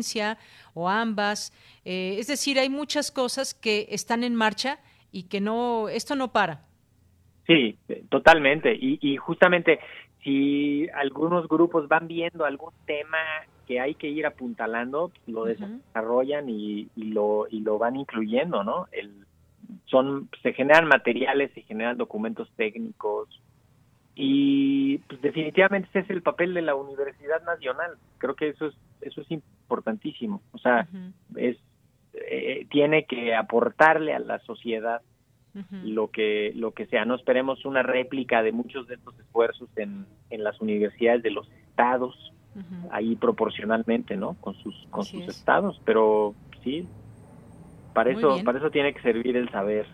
o 0.75 0.89
ambas. 0.89 1.53
Eh, 1.85 2.17
es 2.19 2.27
decir, 2.27 2.59
hay 2.59 2.69
muchas 2.69 3.11
cosas 3.11 3.55
que 3.55 3.87
están 3.91 4.25
en 4.25 4.35
marcha 4.35 4.79
y 5.13 5.25
que 5.25 5.41
no, 5.41 5.89
esto 5.89 6.15
no 6.15 6.33
para. 6.33 6.63
Sí, 7.47 7.79
totalmente. 8.09 8.75
Y, 8.75 8.99
y 9.01 9.17
justamente 9.17 9.79
si 10.27 10.89
algunos 10.91 11.47
grupos 11.47 11.87
van 11.87 12.09
viendo 12.09 12.45
algún 12.45 12.73
tema 12.85 13.19
que 13.67 13.81
hay 13.81 13.95
que 13.95 14.09
ir 14.09 14.27
apuntalando, 14.27 15.13
lo 15.27 15.45
desarrollan 15.45 16.49
y, 16.49 16.89
lo 16.97 17.47
y 17.49 17.61
lo 17.61 17.79
van 17.79 17.97
incluyendo, 17.97 18.65
¿no? 18.65 18.87
El, 18.91 19.25
son 19.87 20.29
se 20.43 20.53
generan 20.53 20.89
materiales, 20.89 21.53
se 21.55 21.63
generan 21.63 21.97
documentos 21.97 22.51
técnicos 22.57 23.29
y 24.19 24.99
pues, 24.99 25.21
definitivamente 25.21 25.89
ese 25.91 26.01
es 26.01 26.11
el 26.11 26.23
papel 26.23 26.55
de 26.55 26.63
la 26.63 26.75
Universidad 26.75 27.45
Nacional. 27.45 27.99
Creo 28.19 28.35
que 28.35 28.49
eso 28.49 28.67
es 28.67 28.75
eso 29.03 29.21
es 29.21 29.31
importantísimo. 29.31 30.41
O 30.53 30.59
sea, 30.59 30.89
es 31.37 31.59
eh, 32.15 32.67
tiene 32.71 33.05
que 33.05 33.35
aportarle 33.35 34.15
a 34.15 34.19
la 34.19 34.39
sociedad 34.41 35.03
lo 35.85 36.11
que 36.11 36.53
lo 36.55 36.73
que 36.73 36.87
sea. 36.87 37.05
No 37.05 37.15
esperemos 37.15 37.65
una 37.65 37.83
réplica 37.83 38.43
de 38.43 38.53
muchos 38.53 38.87
de 38.89 38.95
estos 38.95 39.19
esfuerzos 39.19 39.69
en, 39.77 40.07
en 40.31 40.45
las 40.45 40.61
universidades 40.61 41.23
de 41.23 41.31
los 41.31 41.51
estados, 41.51 42.33
ahí 42.91 43.17
proporcionalmente, 43.17 44.17
¿no? 44.17 44.35
Con 44.41 44.55
sus 44.55 44.87
con 44.91 45.05
sus 45.05 45.29
estados, 45.29 45.81
pero 45.85 46.35
sí, 46.63 46.87
para 47.95 48.11
eso 48.11 48.39
para 48.45 48.59
eso 48.59 48.71
tiene 48.71 48.93
que 48.95 49.01
servir 49.01 49.37
el 49.37 49.51
saber. 49.51 49.87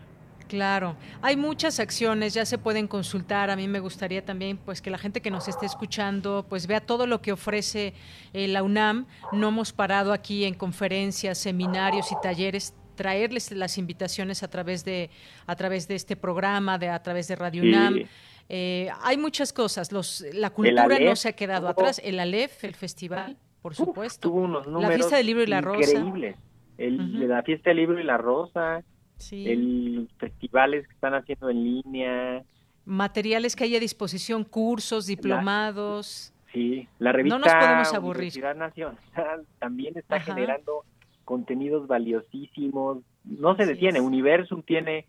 Claro, 0.47 0.95
hay 1.21 1.35
muchas 1.35 1.79
acciones, 1.79 2.33
ya 2.33 2.45
se 2.45 2.57
pueden 2.57 2.87
consultar. 2.87 3.49
A 3.49 3.55
mí 3.55 3.67
me 3.67 3.79
gustaría 3.79 4.23
también, 4.23 4.57
pues, 4.57 4.81
que 4.81 4.89
la 4.89 4.97
gente 4.97 5.21
que 5.21 5.31
nos 5.31 5.47
esté 5.47 5.65
escuchando, 5.65 6.45
pues, 6.47 6.67
vea 6.67 6.81
todo 6.81 7.07
lo 7.07 7.21
que 7.21 7.31
ofrece 7.31 7.93
eh, 8.33 8.47
la 8.47 8.63
UNAM. 8.63 9.05
No 9.31 9.49
hemos 9.49 9.73
parado 9.73 10.13
aquí 10.13 10.45
en 10.45 10.53
conferencias, 10.53 11.37
seminarios 11.37 12.11
y 12.11 12.15
talleres 12.21 12.73
traerles 12.95 13.51
las 13.51 13.77
invitaciones 13.77 14.43
a 14.43 14.49
través 14.49 14.85
de 14.85 15.09
a 15.47 15.55
través 15.55 15.87
de 15.87 15.95
este 15.95 16.15
programa, 16.15 16.77
de 16.77 16.89
a 16.89 17.01
través 17.01 17.27
de 17.27 17.35
Radio 17.35 17.63
UNAM. 17.63 18.03
Eh, 18.49 18.89
hay 19.01 19.17
muchas 19.17 19.53
cosas. 19.53 19.91
Los, 19.91 20.23
la 20.33 20.51
cultura 20.51 20.99
no 20.99 21.15
se 21.15 21.29
ha 21.29 21.33
quedado 21.33 21.67
atrás. 21.67 22.01
El 22.03 22.19
Alef, 22.19 22.63
el 22.63 22.75
festival, 22.75 23.37
por 23.61 23.73
supuesto. 23.75 24.31
la 24.67 24.91
fiesta 24.91 25.17
del 25.17 25.25
libro 25.25 25.43
y 25.43 25.47
la 25.47 25.61
rosa. 25.61 25.91
Increíbles. 25.91 26.35
El, 26.77 27.27
La 27.27 27.43
fiesta 27.43 27.69
del 27.69 27.77
libro 27.77 27.99
y 27.99 28.03
la 28.03 28.17
rosa. 28.17 28.83
El 29.31 30.09
festivales 30.17 30.87
que 30.87 30.93
están 30.93 31.13
haciendo 31.13 31.49
en 31.49 31.63
línea. 31.63 32.43
Materiales 32.85 33.55
que 33.55 33.63
hay 33.63 33.75
a 33.75 33.79
disposición, 33.79 34.43
cursos, 34.43 35.07
diplomados. 35.07 36.33
sí, 36.51 36.87
la 36.99 37.11
revista 37.11 37.37
no 37.37 37.45
nos 37.45 37.53
podemos 37.53 37.93
aburrir. 37.93 38.33
Universidad 38.33 38.55
Nacional 38.55 38.97
también 39.59 39.97
está 39.97 40.19
generando 40.19 40.83
contenidos 41.23 41.87
valiosísimos. 41.87 42.99
No 43.23 43.55
se 43.55 43.65
detiene. 43.65 44.01
Universum 44.01 44.61
tiene 44.63 45.05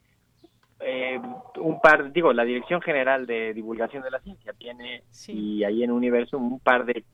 eh, 0.81 1.21
un 1.59 1.81
par, 1.81 2.13
digo, 2.13 2.33
la 2.33 2.45
Dirección 2.45 2.83
General 2.83 3.27
de 3.27 3.55
Divulgación 3.55 4.03
de 4.03 4.11
la 4.11 4.21
Ciencia 4.21 4.53
tiene, 4.53 5.03
y 5.29 5.65
ahí 5.65 5.83
en 5.83 5.91
Universum, 5.91 6.53
un 6.53 6.61
par 6.61 6.85
de 6.85 7.05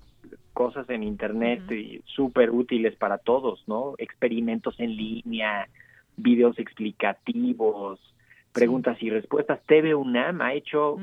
cosas 0.52 0.88
en 0.90 1.02
Internet 1.02 1.62
súper 2.04 2.50
útiles 2.50 2.96
para 2.96 3.18
todos, 3.18 3.62
¿no? 3.66 3.94
Experimentos 3.98 4.78
en 4.80 4.96
línea, 4.96 5.68
videos 6.22 6.58
explicativos, 6.58 8.00
preguntas 8.52 8.96
y 9.02 9.10
respuestas. 9.10 9.60
TV 9.66 9.94
UNAM 9.94 10.40
ha 10.40 10.54
hecho, 10.54 10.96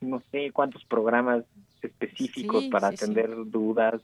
no 0.00 0.22
sé 0.30 0.50
cuántos 0.52 0.84
programas 0.84 1.44
específicos 1.82 2.64
para 2.64 2.88
atender 2.88 3.30
dudas. 3.46 4.00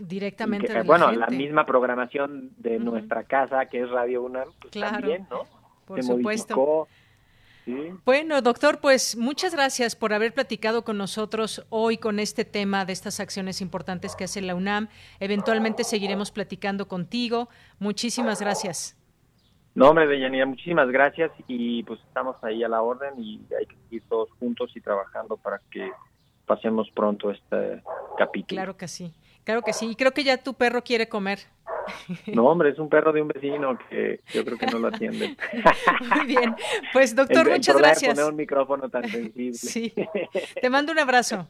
Directamente 0.00 0.82
bueno 0.82 1.10
la 1.10 1.26
misma 1.26 1.66
programación 1.66 2.52
de 2.56 2.78
nuestra 2.78 3.24
casa 3.24 3.66
que 3.66 3.80
es 3.80 3.90
Radio 3.90 4.22
UNAM 4.22 4.46
pues 4.60 4.70
también 4.70 5.26
no 5.28 5.44
por 5.88 6.04
supuesto. 6.04 6.86
Bueno, 8.04 8.40
doctor, 8.40 8.80
pues 8.80 9.16
muchas 9.16 9.52
gracias 9.52 9.94
por 9.94 10.14
haber 10.14 10.32
platicado 10.32 10.84
con 10.84 10.96
nosotros 10.96 11.66
hoy 11.68 11.98
con 11.98 12.18
este 12.18 12.46
tema 12.46 12.86
de 12.86 12.94
estas 12.94 13.20
acciones 13.20 13.60
importantes 13.60 14.16
que 14.16 14.24
hace 14.24 14.40
la 14.40 14.54
UNAM. 14.54 14.88
Eventualmente 15.20 15.84
seguiremos 15.84 16.30
platicando 16.30 16.88
contigo. 16.88 17.50
Muchísimas 17.78 18.40
gracias. 18.40 18.97
No, 19.78 19.90
hombre, 19.90 20.08
Deyanira, 20.08 20.44
muchísimas 20.44 20.88
gracias 20.88 21.30
y 21.46 21.84
pues 21.84 22.00
estamos 22.00 22.34
ahí 22.42 22.64
a 22.64 22.68
la 22.68 22.82
orden 22.82 23.14
y 23.16 23.40
hay 23.56 23.64
que 23.64 23.76
ir 23.92 24.02
todos 24.08 24.28
juntos 24.40 24.72
y 24.74 24.80
trabajando 24.80 25.36
para 25.36 25.60
que 25.70 25.88
pasemos 26.46 26.90
pronto 26.90 27.30
este 27.30 27.80
capítulo. 28.18 28.58
Claro 28.58 28.76
que 28.76 28.88
sí. 28.88 29.14
Claro 29.44 29.62
que 29.62 29.72
sí, 29.72 29.90
y 29.90 29.94
creo 29.94 30.10
que 30.10 30.24
ya 30.24 30.36
tu 30.36 30.54
perro 30.54 30.82
quiere 30.82 31.08
comer. 31.08 31.38
No, 32.26 32.46
hombre, 32.46 32.70
es 32.70 32.78
un 32.78 32.88
perro 32.90 33.12
de 33.12 33.22
un 33.22 33.28
vecino 33.28 33.78
que 33.88 34.20
yo 34.34 34.44
creo 34.44 34.58
que 34.58 34.66
no 34.66 34.78
lo 34.78 34.88
atiende. 34.88 35.36
Muy 36.16 36.26
bien, 36.26 36.54
pues 36.92 37.14
doctor, 37.14 37.48
muchas 37.48 37.76
gracias. 37.78 38.14
poner 38.14 38.30
un 38.30 38.36
micrófono 38.36 38.90
tan 38.90 39.08
sensible. 39.08 39.54
Sí, 39.54 39.94
te 40.60 40.68
mando 40.68 40.92
un 40.92 40.98
abrazo. 40.98 41.46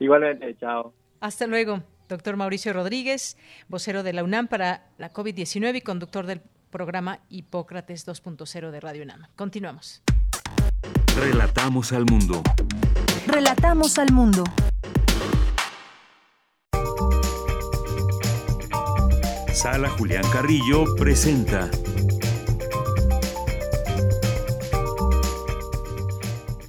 Igualmente, 0.00 0.56
chao. 0.56 0.92
Hasta 1.20 1.46
luego, 1.46 1.82
doctor 2.08 2.36
Mauricio 2.36 2.72
Rodríguez, 2.72 3.36
vocero 3.68 4.02
de 4.02 4.14
la 4.14 4.24
UNAM 4.24 4.48
para 4.48 4.90
la 4.98 5.12
COVID-19 5.12 5.76
y 5.76 5.80
conductor 5.82 6.26
del 6.26 6.40
programa 6.72 7.20
Hipócrates 7.28 8.04
2.0 8.08 8.72
de 8.72 8.80
Radio 8.80 9.04
UNAM. 9.04 9.28
Continuamos. 9.36 10.02
Relatamos 11.16 11.92
al 11.92 12.04
mundo. 12.06 12.42
Relatamos 13.28 13.98
al 13.98 14.10
mundo. 14.10 14.42
Sala 19.52 19.88
Julián 19.90 20.24
Carrillo 20.32 20.84
presenta. 20.96 21.70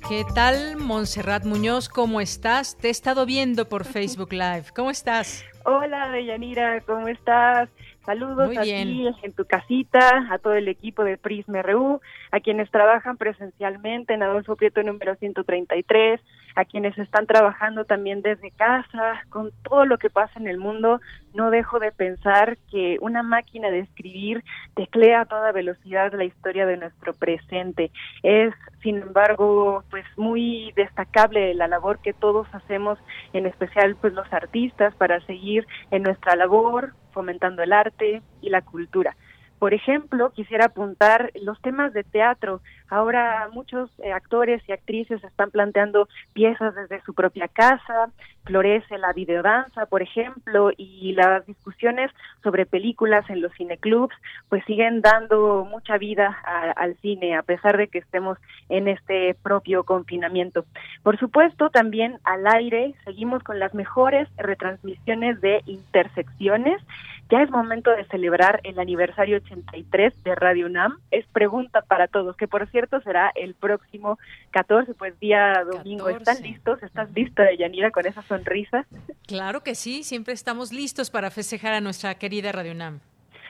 ¿Qué 0.08 0.26
tal, 0.36 0.76
Montserrat 0.78 1.46
Muñoz? 1.46 1.90
¿Cómo 1.90 2.22
estás? 2.22 2.78
Te 2.78 2.90
he 2.90 2.92
estado 2.92 3.26
viendo 3.26 3.68
por 3.68 3.86
Facebook 3.86 4.32
Live. 4.34 4.66
¿Cómo 4.76 4.92
estás? 4.92 5.44
Hola, 5.66 6.10
Deyanira, 6.10 6.82
¿cómo 6.82 7.08
estás? 7.08 7.70
Saludos 8.06 8.58
a 8.58 8.64
ti 8.64 9.08
en 9.24 9.34
tu 9.34 9.46
casita, 9.46 10.28
a 10.30 10.38
todo 10.38 10.56
el 10.56 10.68
equipo 10.68 11.06
de 11.06 11.18
Prisma 11.18 11.62
RU, 11.62 12.02
a 12.32 12.42
quienes 12.42 12.70
trabajan 12.70 13.16
presencialmente 13.16 14.14
en 14.14 14.24
Adolfo 14.24 14.58
Prieto 14.58 14.84
número 14.84 15.16
133, 15.16 16.20
a 16.56 16.66
quienes 16.66 16.98
están 16.98 17.28
trabajando 17.28 17.86
también 17.86 18.22
desde 18.22 18.52
casa, 18.52 19.24
con 19.30 19.52
todo 19.64 19.86
lo 19.86 19.98
que 19.98 20.10
pasa 20.10 20.38
en 20.38 20.50
el 20.50 20.58
mundo, 20.58 21.00
no 21.34 21.50
dejo 21.50 21.80
de 21.80 21.94
pensar 21.94 22.58
que 22.70 22.98
una 23.00 23.24
máquina 23.24 23.72
de 23.72 23.80
escribir 23.80 24.44
teclea 24.76 25.22
a 25.22 25.26
toda 25.26 25.54
velocidad 25.54 26.14
la 26.14 26.26
historia 26.26 26.66
de 26.66 26.76
nuestro 26.76 27.14
presente. 27.14 27.90
Es, 28.22 28.54
sin 28.82 28.98
embargo, 28.98 29.86
pues 29.90 30.06
muy 30.18 30.74
destacable 30.76 31.54
la 31.54 31.70
labor 31.70 32.00
que 32.00 32.12
todos 32.12 32.48
hacemos, 32.54 33.00
en 33.32 33.46
especial 33.46 33.96
pues 33.96 34.12
los 34.12 34.32
artistas, 34.34 34.94
para 34.96 35.26
seguir 35.26 35.66
en 35.90 36.04
nuestra 36.04 36.36
labor, 36.36 36.94
fomentando 37.14 37.64
el 37.64 37.72
arte 37.72 38.22
y 38.42 38.50
la 38.50 38.62
cultura. 38.62 39.16
Por 39.60 39.74
ejemplo, 39.74 40.32
quisiera 40.32 40.66
apuntar 40.66 41.32
los 41.42 41.62
temas 41.62 41.94
de 41.94 42.04
teatro. 42.04 42.62
Ahora 42.90 43.50
muchos 43.52 43.90
eh, 44.00 44.12
actores 44.12 44.62
y 44.68 44.72
actrices 44.72 45.24
están 45.24 45.52
planteando 45.52 46.08
piezas 46.34 46.76
desde 46.76 47.02
su 47.02 47.14
propia 47.14 47.48
casa, 47.48 48.10
florece 48.46 48.98
la 48.98 49.14
videodanza, 49.14 49.86
por 49.86 50.02
ejemplo, 50.02 50.72
y 50.76 51.14
las 51.14 51.46
discusiones 51.46 52.12
sobre 52.44 52.66
películas 52.66 53.30
en 53.30 53.42
los 53.42 53.54
cineclubs 53.54 54.16
pues 54.50 54.64
siguen 54.66 55.02
dando 55.02 55.66
mucha 55.70 55.98
vida 55.98 56.38
al 56.76 56.96
cine 56.98 57.36
a 57.36 57.44
pesar 57.44 57.78
de 57.78 57.88
que 57.88 58.00
estemos 58.00 58.38
en 58.70 58.88
este 58.88 59.36
propio 59.42 59.84
confinamiento. 59.84 60.66
Por 61.04 61.18
supuesto, 61.18 61.70
también 61.70 62.20
al 62.24 62.46
aire 62.48 62.96
seguimos 63.06 63.44
con 63.44 63.60
las 63.60 63.74
mejores 63.74 64.28
retransmisiones 64.38 65.40
de 65.42 65.62
intersecciones 65.66 66.82
ya 67.30 67.42
es 67.42 67.50
momento 67.50 67.90
de 67.90 68.06
celebrar 68.06 68.60
el 68.64 68.80
aniversario 68.80 69.38
83 69.38 70.24
de 70.24 70.36
Radio 70.36 70.68
UNAM. 70.68 71.00
Es 71.10 71.26
pregunta 71.28 71.82
para 71.82 72.08
todos, 72.08 72.36
que 72.36 72.48
por 72.48 72.62
cierto 72.74 73.00
será 73.02 73.32
el 73.36 73.54
próximo 73.54 74.18
14, 74.52 74.96
pues 74.96 75.18
día 75.20 75.64
domingo. 75.64 76.10
¿Están 76.10 76.42
listos? 76.42 76.82
¿Estás 76.82 77.10
lista, 77.14 77.46
Yanira, 77.58 77.92
con 77.92 78.06
esa 78.06 78.24
sonrisa? 78.24 78.86
Claro 79.28 79.62
que 79.62 79.76
sí, 79.76 80.04
siempre 80.04 80.34
estamos 80.34 80.74
listos 80.74 81.12
para 81.12 81.30
festejar 81.30 81.74
a 81.74 81.82
nuestra 81.82 82.16
querida 82.16 82.52
Radio 82.52 82.72
UNAM. 82.72 83.00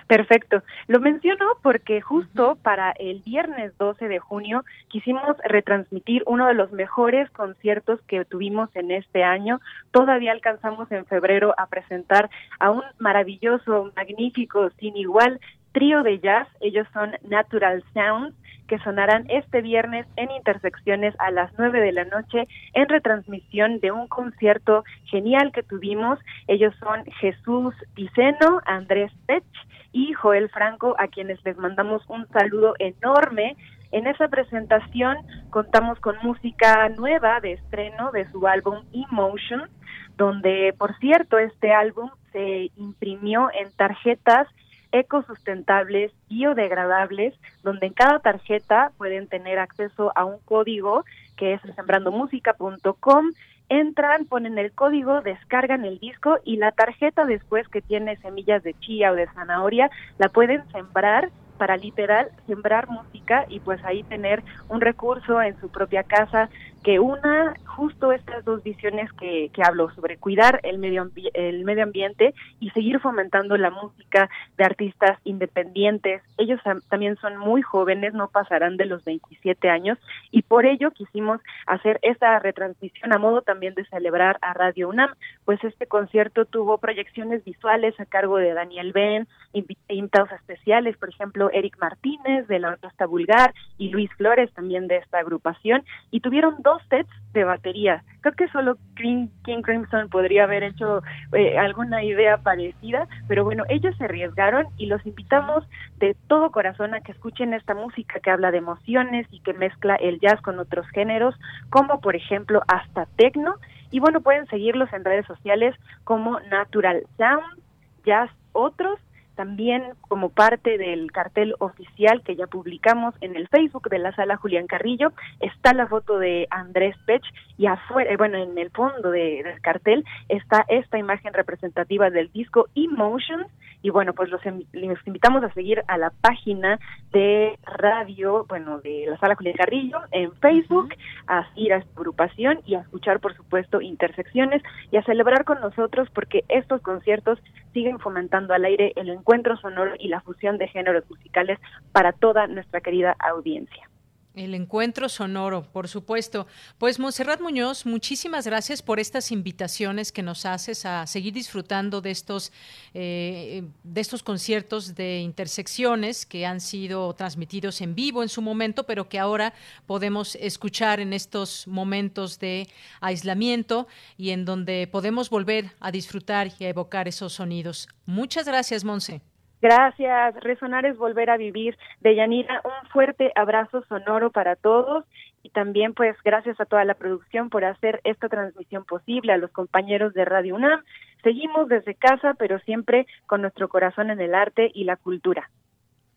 Perfecto. 0.08 0.62
Lo 0.88 1.00
menciono 1.00 1.46
porque 1.62 2.02
justo 2.02 2.58
para 2.62 2.92
el 2.92 3.22
viernes 3.22 3.72
12 3.78 4.10
de 4.10 4.20
junio 4.20 4.66
quisimos 4.90 5.38
retransmitir 5.46 6.24
uno 6.26 6.48
de 6.48 6.54
los 6.54 6.74
mejores 6.74 7.30
conciertos 7.32 8.02
que 8.08 8.26
tuvimos 8.26 8.70
en 8.76 8.92
este 8.92 9.24
año. 9.24 9.62
Todavía 9.92 10.34
alcanzamos 10.34 10.92
en 10.92 11.06
febrero 11.06 11.54
a 11.58 11.68
presentar 11.68 12.30
a 12.60 12.72
un 12.72 12.84
maravilloso, 13.00 13.94
magnífico, 13.96 14.70
sin 14.80 14.98
igual 14.98 15.40
trío 15.72 16.04
de 16.04 16.20
jazz. 16.20 16.50
Ellos 16.60 16.86
son 16.94 17.12
Natural 17.24 17.82
Sounds 17.94 18.36
que 18.68 18.80
sonarán 18.80 19.26
este 19.30 19.62
viernes 19.62 20.06
en 20.16 20.32
Intersecciones 20.32 21.16
a 21.20 21.32
las 21.32 21.52
9 21.58 21.82
de 21.82 21.92
la 21.92 22.06
noche 22.06 22.48
en 22.74 22.90
retransmisión 22.90 23.80
de 23.80 23.92
un 23.92 24.08
concierto 24.08 24.84
genial 25.06 25.52
que 25.52 25.64
tuvimos. 25.64 26.20
Ellos 26.48 26.74
son 26.80 27.04
Jesús 27.20 27.74
Piceno, 27.94 28.62
Andrés 28.66 29.12
Pech 29.26 29.44
y 29.92 30.14
Joel 30.14 30.50
Franco, 30.50 30.96
a 30.98 31.08
quienes 31.08 31.44
les 31.46 31.58
mandamos 31.58 32.02
un 32.08 32.28
saludo 32.30 32.74
enorme. 32.80 33.56
En 33.92 34.08
esa 34.08 34.28
presentación 34.28 35.18
contamos 35.52 36.00
con 36.00 36.16
música 36.24 36.90
nueva 36.90 37.40
de 37.42 37.54
estreno 37.54 38.12
de 38.12 38.30
su 38.32 38.48
álbum 38.48 38.84
Emotion, 38.92 39.70
donde, 40.18 40.74
por 40.78 40.98
cierto, 40.98 41.38
este 41.38 41.72
álbum 41.72 42.10
se 42.32 42.72
imprimió 42.76 43.50
en 43.54 43.72
tarjetas 43.76 44.48
ecosustentables, 44.94 46.14
biodegradables, 46.30 47.34
donde 47.64 47.88
en 47.88 47.94
cada 47.94 48.20
tarjeta 48.20 48.92
pueden 48.98 49.28
tener 49.28 49.60
acceso 49.60 50.14
a 50.16 50.24
un 50.24 50.38
código 50.46 51.04
que 51.36 51.56
es 51.56 51.62
sembrandomusica.com 51.76 53.32
entran, 53.70 54.26
ponen 54.26 54.58
el 54.58 54.72
código, 54.72 55.22
descargan 55.22 55.84
el 55.84 56.00
disco 56.00 56.38
y 56.44 56.58
la 56.58 56.72
tarjeta 56.72 57.26
después 57.26 57.68
que 57.70 57.82
tiene 57.82 58.18
semillas 58.18 58.62
de 58.64 58.76
chía 58.76 59.12
o 59.12 59.16
de 59.16 59.28
zanahoria, 59.28 59.90
la 60.20 60.30
pueden 60.30 60.64
sembrar 60.72 61.32
para 61.58 61.78
literal 61.78 62.30
sembrar 62.46 62.90
música 62.90 63.46
y 63.48 63.60
pues 63.60 63.84
ahí 63.86 64.04
tener 64.04 64.44
un 64.70 64.82
recurso 64.82 65.42
en 65.42 65.60
su 65.60 65.70
propia 65.70 66.04
casa 66.04 66.50
que 66.84 67.00
una 67.00 67.56
justo 67.66 68.12
estas 68.12 68.46
dos 68.46 68.62
visiones 68.62 69.12
que, 69.14 69.50
que 69.54 69.64
hablo 69.64 69.90
sobre 69.96 70.18
cuidar 70.18 70.60
el 70.64 70.78
medio, 70.78 71.10
el 71.34 71.64
medio 71.64 71.84
ambiente 71.84 72.34
y 72.60 72.70
seguir 72.72 73.00
fomentando 73.00 73.58
la 73.58 73.72
música 73.72 74.30
de 74.58 74.64
artistas 74.64 75.18
independientes. 75.24 76.22
Ellos 76.38 76.60
también 76.90 77.16
son 77.18 77.38
muy 77.38 77.62
jóvenes, 77.62 78.14
no 78.14 78.28
pasarán 78.28 78.78
de 78.78 78.86
los 78.86 79.04
27 79.04 79.70
años 79.70 79.98
y 80.32 80.44
por 80.44 80.66
ello 80.66 80.92
quisimos 80.92 81.42
hacer 81.66 82.00
esta 82.04 82.38
retransmisión 82.40 83.14
a 83.14 83.18
modo 83.18 83.42
también 83.42 83.74
de 83.74 83.86
celebrar 83.86 84.38
a 84.42 84.54
Radio 84.54 84.90
UNAM, 84.90 85.10
pues 85.46 85.64
este 85.64 85.88
concierto 85.88 86.46
tuvo 86.46 86.78
proyecciones 86.78 87.44
visuales 87.44 88.00
a 88.00 88.06
cargo 88.06 88.38
de 88.38 88.54
Daniel 88.54 88.92
Ben, 88.94 89.28
invitados 89.54 90.32
especiales, 90.32 90.98
por 90.98 91.10
ejemplo, 91.10 91.50
Eric 91.52 91.78
Martínez 91.80 92.48
de 92.48 92.60
la 92.60 92.70
Orquesta 92.70 93.06
Vulgar 93.06 93.54
y 93.78 93.90
Luis 93.90 94.12
Flores 94.18 94.52
también 94.54 94.88
de 94.88 94.98
esta 94.98 95.20
agrupación 95.20 95.84
y 96.12 96.20
tuvieron 96.20 96.56
dos 96.60 96.73
sets 96.90 97.10
de 97.34 97.44
batería. 97.44 98.04
Creo 98.22 98.36
que 98.36 98.48
solo 98.50 98.78
King, 98.96 99.28
Crimson 99.44 100.10
podría 100.10 100.44
haber 100.44 100.64
hecho 100.64 101.02
eh, 101.34 101.58
alguna 101.58 102.04
idea 102.04 102.38
parecida, 102.38 103.08
pero 103.28 103.44
bueno, 103.44 103.64
ellos 103.70 103.96
se 103.98 104.06
arriesgaron 104.06 104.68
y 104.78 104.86
los 104.86 105.06
invitamos 105.06 105.68
de 105.98 106.16
todo 106.28 106.52
corazón 106.52 106.94
a 106.94 107.02
que 107.02 107.12
escuchen 107.12 107.54
esta 107.54 107.74
música 107.74 108.20
que 108.20 108.32
habla 108.32 108.52
de 108.52 108.60
emociones 108.60 109.28
y 109.32 109.40
que 109.42 109.54
mezcla 109.54 109.96
el 109.96 110.20
jazz 110.20 110.40
con 110.42 110.60
otros 110.60 110.88
géneros, 110.90 111.36
como 111.70 112.00
por 112.02 112.16
ejemplo 112.16 112.62
hasta 112.68 113.08
techno. 113.18 113.56
Y 113.92 114.00
bueno, 114.00 114.22
pueden 114.22 114.48
seguirlos 114.48 114.92
en 114.94 115.04
redes 115.04 115.26
sociales 115.26 115.76
como 116.04 116.40
Natural 116.42 117.04
Sound, 117.18 117.62
Jazz 118.06 118.30
Otros 118.54 119.00
también 119.36 119.84
como 120.02 120.30
parte 120.30 120.78
del 120.78 121.12
cartel 121.12 121.56
oficial 121.60 122.22
que 122.24 122.36
ya 122.36 122.48
publicamos 122.48 123.16
en 123.22 123.36
el 123.36 123.48
Facebook 123.48 123.90
de 123.90 124.00
la 124.00 124.16
sala 124.16 124.38
Julián 124.38 124.68
Carrillo, 124.68 125.14
está 125.40 125.74
la 125.74 125.88
foto 125.88 126.20
de 126.20 126.48
Andrés 126.50 126.96
Pech 127.06 127.24
y 127.58 127.68
afuera, 127.68 128.12
eh, 128.12 128.18
bueno, 128.18 128.38
en 128.38 128.58
el 128.58 128.70
fondo 128.72 129.12
del 129.12 129.62
cartel 129.62 130.06
está 130.30 130.66
esta 130.68 130.98
imagen 130.98 131.34
representativa 131.34 132.10
del 132.10 132.32
disco 132.32 132.68
Emotions 132.76 133.48
y 133.84 133.90
bueno, 133.90 134.14
pues 134.14 134.30
los, 134.30 134.42
les 134.72 134.98
invitamos 135.06 135.44
a 135.44 135.54
seguir 135.54 135.84
a 135.88 135.98
la 135.98 136.10
página 136.10 136.80
de 137.12 137.60
radio, 137.64 138.46
bueno, 138.48 138.80
de 138.80 139.06
la 139.10 139.18
Sala 139.18 139.36
Julián 139.36 139.56
Carrillo 139.58 140.00
en 140.12 140.34
Facebook, 140.36 140.96
a 141.28 141.48
ir 141.56 141.74
a 141.74 141.78
esta 141.78 141.92
agrupación 142.00 142.62
y 142.66 142.76
a 142.76 142.80
escuchar, 142.80 143.20
por 143.20 143.36
supuesto, 143.36 143.82
intersecciones 143.82 144.64
y 144.90 144.98
a 144.98 145.04
celebrar 145.04 145.44
con 145.44 145.60
nosotros 145.60 146.08
porque 146.14 146.46
estos 146.48 146.82
conciertos 146.82 147.40
siguen 147.74 148.00
fomentando 148.00 148.54
al 148.54 148.64
aire 148.64 148.94
el 148.96 149.10
encuentro 149.24 149.56
sonoro 149.56 149.94
y 149.98 150.10
la 150.10 150.20
fusión 150.20 150.58
de 150.58 150.68
géneros 150.68 151.10
musicales 151.10 151.58
para 151.94 152.12
toda 152.12 152.46
nuestra 152.48 152.82
querida 152.82 153.16
audiencia. 153.20 153.90
El 154.36 154.56
encuentro 154.56 155.10
sonoro, 155.10 155.62
por 155.72 155.88
supuesto. 155.88 156.48
Pues 156.80 156.98
Monserrat 156.98 157.40
Muñoz, 157.40 157.86
muchísimas 157.86 158.48
gracias 158.48 158.82
por 158.82 159.00
estas 159.00 159.32
invitaciones 159.32 160.12
que 160.12 160.24
nos 160.24 160.48
haces 160.48 160.88
a 160.88 161.06
seguir 161.06 161.34
disfrutando 161.34 162.02
de 162.02 162.10
estos, 162.10 162.52
eh, 162.96 163.64
de 163.84 164.02
estos 164.02 164.24
conciertos 164.24 164.96
de 164.96 165.20
intersecciones 165.20 166.26
que 166.26 166.48
han 166.48 166.62
sido 166.62 167.14
transmitidos 167.14 167.80
en 167.82 167.94
vivo 167.94 168.24
en 168.24 168.30
su 168.30 168.42
momento, 168.42 168.86
pero 168.86 169.08
que 169.08 169.20
ahora 169.20 169.54
podemos 169.86 170.36
escuchar 170.36 171.00
en 171.00 171.14
estos 171.14 171.68
momentos 171.68 172.40
de 172.40 172.68
aislamiento 173.02 173.88
y 174.18 174.32
en 174.32 174.46
donde 174.46 174.88
podemos 174.88 175.30
volver 175.30 175.74
a 175.80 175.92
disfrutar 175.92 176.52
y 176.58 176.66
a 176.66 176.70
evocar 176.70 177.08
esos 177.08 177.34
sonidos. 177.34 177.88
Muchas 178.08 178.48
gracias, 178.48 178.84
Monse. 178.84 179.22
Gracias. 179.64 180.36
Resonar 180.42 180.86
es 180.86 180.98
volver 180.98 181.30
a 181.30 181.38
vivir. 181.38 181.78
De 182.02 182.14
Yanira, 182.16 182.62
un 182.66 182.90
fuerte 182.90 183.32
abrazo 183.34 183.82
sonoro 183.88 184.30
para 184.30 184.58
todos 184.58 185.06
y 185.42 185.52
también 185.52 185.94
pues 185.94 186.18
gracias 186.22 186.60
a 186.60 186.66
toda 186.66 186.84
la 186.84 186.96
producción 186.96 187.50
por 187.50 187.64
hacer 187.64 188.02
esta 188.04 188.28
transmisión 188.28 188.84
posible, 188.84 189.32
a 189.32 189.38
los 189.38 189.52
compañeros 189.52 190.14
de 190.14 190.26
Radio 190.26 190.56
UNAM. 190.56 190.84
Seguimos 191.24 191.70
desde 191.70 191.96
casa, 191.96 192.34
pero 192.38 192.60
siempre 192.60 193.08
con 193.26 193.42
nuestro 193.42 193.70
corazón 193.70 194.10
en 194.10 194.20
el 194.20 194.36
arte 194.36 194.70
y 194.74 194.84
la 194.84 194.98
cultura. 194.98 195.50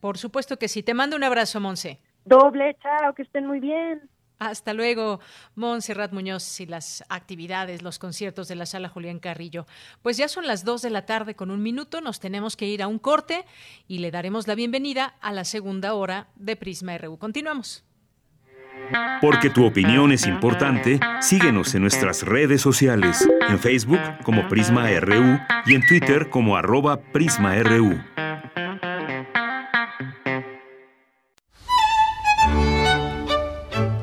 Por 0.01 0.17
supuesto 0.17 0.57
que 0.57 0.67
sí. 0.67 0.83
Te 0.83 0.93
mando 0.93 1.15
un 1.15 1.23
abrazo, 1.23 1.61
Monse. 1.61 2.01
Doble, 2.25 2.75
chao, 2.83 3.13
que 3.13 3.21
estén 3.21 3.47
muy 3.47 3.61
bien. 3.61 4.01
Hasta 4.39 4.73
luego, 4.73 5.19
Montserrat 5.55 6.13
Muñoz 6.13 6.59
y 6.59 6.65
las 6.67 7.03
actividades, 7.09 7.81
los 7.81 7.97
conciertos 7.97 8.47
de 8.47 8.55
la 8.55 8.65
sala 8.65 8.89
Julián 8.89 9.19
Carrillo. 9.19 9.65
Pues 10.01 10.17
ya 10.17 10.27
son 10.27 10.45
las 10.45 10.63
dos 10.63 10.81
de 10.81 10.91
la 10.91 11.05
tarde 11.05 11.35
con 11.35 11.49
un 11.49 11.63
minuto, 11.63 12.01
nos 12.01 12.19
tenemos 12.19 12.55
que 12.55 12.67
ir 12.67 12.83
a 12.83 12.87
un 12.87 12.99
corte 12.99 13.45
y 13.87 13.99
le 13.99 14.11
daremos 14.11 14.47
la 14.47 14.55
bienvenida 14.55 15.15
a 15.21 15.31
la 15.31 15.43
segunda 15.43 15.93
hora 15.95 16.27
de 16.35 16.55
Prisma 16.55 16.97
RU. 16.97 17.17
Continuamos. 17.17 17.83
Porque 19.21 19.49
tu 19.49 19.65
opinión 19.65 20.11
es 20.11 20.27
importante, 20.27 20.99
síguenos 21.19 21.73
en 21.75 21.81
nuestras 21.81 22.23
redes 22.23 22.61
sociales, 22.61 23.27
en 23.49 23.59
Facebook 23.59 23.99
como 24.23 24.47
Prisma 24.47 24.87
RU 24.99 25.39
y 25.65 25.75
en 25.75 25.85
Twitter 25.85 26.29
como 26.29 26.55
arroba 26.55 27.01
PrismaRU. 27.11 27.99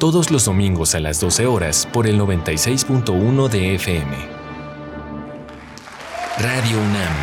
todos 0.00 0.30
los 0.30 0.46
domingos 0.46 0.94
a 0.94 1.00
las 1.00 1.20
12 1.20 1.46
horas 1.46 1.86
por 1.92 2.06
el 2.06 2.18
96.1 2.18 3.48
de 3.50 3.74
FM. 3.74 4.16
Radio 6.38 6.78
UNAM, 6.78 7.14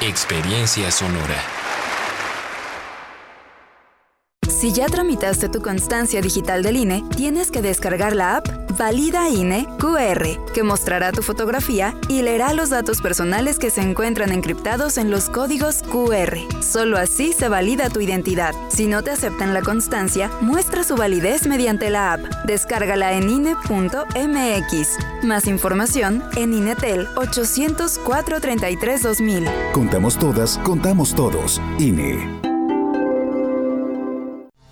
Experiencia 0.00 0.90
Sonora. 0.90 1.55
Si 4.66 4.72
ya 4.72 4.86
tramitaste 4.86 5.48
tu 5.48 5.62
constancia 5.62 6.20
digital 6.20 6.64
del 6.64 6.76
INE, 6.76 7.04
tienes 7.16 7.52
que 7.52 7.62
descargar 7.62 8.16
la 8.16 8.38
app 8.38 8.48
Valida 8.76 9.28
INE 9.28 9.64
QR, 9.78 10.26
que 10.52 10.64
mostrará 10.64 11.12
tu 11.12 11.22
fotografía 11.22 11.94
y 12.08 12.22
leerá 12.22 12.52
los 12.52 12.70
datos 12.70 13.00
personales 13.00 13.60
que 13.60 13.70
se 13.70 13.80
encuentran 13.80 14.32
encriptados 14.32 14.98
en 14.98 15.12
los 15.12 15.30
códigos 15.30 15.84
QR. 15.84 16.36
Solo 16.64 16.98
así 16.98 17.32
se 17.32 17.48
valida 17.48 17.90
tu 17.90 18.00
identidad. 18.00 18.56
Si 18.68 18.88
no 18.88 19.04
te 19.04 19.12
aceptan 19.12 19.54
la 19.54 19.62
constancia, 19.62 20.32
muestra 20.40 20.82
su 20.82 20.96
validez 20.96 21.46
mediante 21.46 21.88
la 21.88 22.14
app. 22.14 22.22
Descárgala 22.44 23.12
en 23.12 23.30
INE.mx. 23.30 24.98
Más 25.22 25.46
información 25.46 26.24
en 26.34 26.52
INETEL 26.52 27.06
804 27.14 28.40
33 28.40 29.00
2000. 29.00 29.48
Contamos 29.72 30.18
todas, 30.18 30.58
contamos 30.58 31.14
todos. 31.14 31.62
INE. 31.78 32.45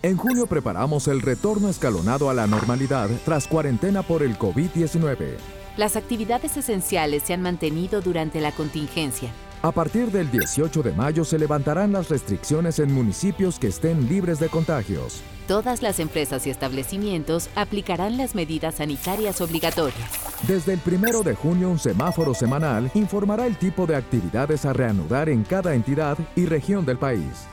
En 0.04 0.18
junio 0.18 0.46
preparamos 0.46 1.08
el 1.08 1.22
retorno 1.22 1.70
escalonado 1.70 2.28
a 2.28 2.34
la 2.34 2.46
normalidad 2.46 3.08
tras 3.24 3.48
cuarentena 3.48 4.02
por 4.02 4.22
el 4.22 4.36
COVID-19. 4.36 5.38
Las 5.78 5.96
actividades 5.96 6.58
esenciales 6.58 7.22
se 7.22 7.32
han 7.32 7.40
mantenido 7.40 8.02
durante 8.02 8.42
la 8.42 8.52
contingencia. 8.52 9.30
A 9.62 9.72
partir 9.72 10.12
del 10.12 10.30
18 10.30 10.82
de 10.82 10.92
mayo 10.92 11.24
se 11.24 11.38
levantarán 11.38 11.92
las 11.92 12.10
restricciones 12.10 12.80
en 12.80 12.92
municipios 12.92 13.58
que 13.58 13.68
estén 13.68 14.06
libres 14.06 14.38
de 14.40 14.50
contagios. 14.50 15.22
Todas 15.48 15.80
las 15.80 15.98
empresas 15.98 16.46
y 16.46 16.50
establecimientos 16.50 17.48
aplicarán 17.54 18.18
las 18.18 18.34
medidas 18.34 18.74
sanitarias 18.74 19.40
obligatorias. 19.40 20.10
Desde 20.46 20.74
el 20.74 20.80
primero 20.80 21.22
de 21.22 21.34
junio, 21.34 21.70
un 21.70 21.78
semáforo 21.78 22.34
semanal 22.34 22.90
informará 22.92 23.46
el 23.46 23.56
tipo 23.56 23.86
de 23.86 23.96
actividades 23.96 24.66
a 24.66 24.74
reanudar 24.74 25.30
en 25.30 25.44
cada 25.44 25.74
entidad 25.74 26.18
y 26.36 26.44
región 26.44 26.84
del 26.84 26.98
país. 26.98 27.46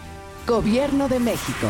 Gobierno 0.45 1.07
de 1.07 1.19
México. 1.21 1.69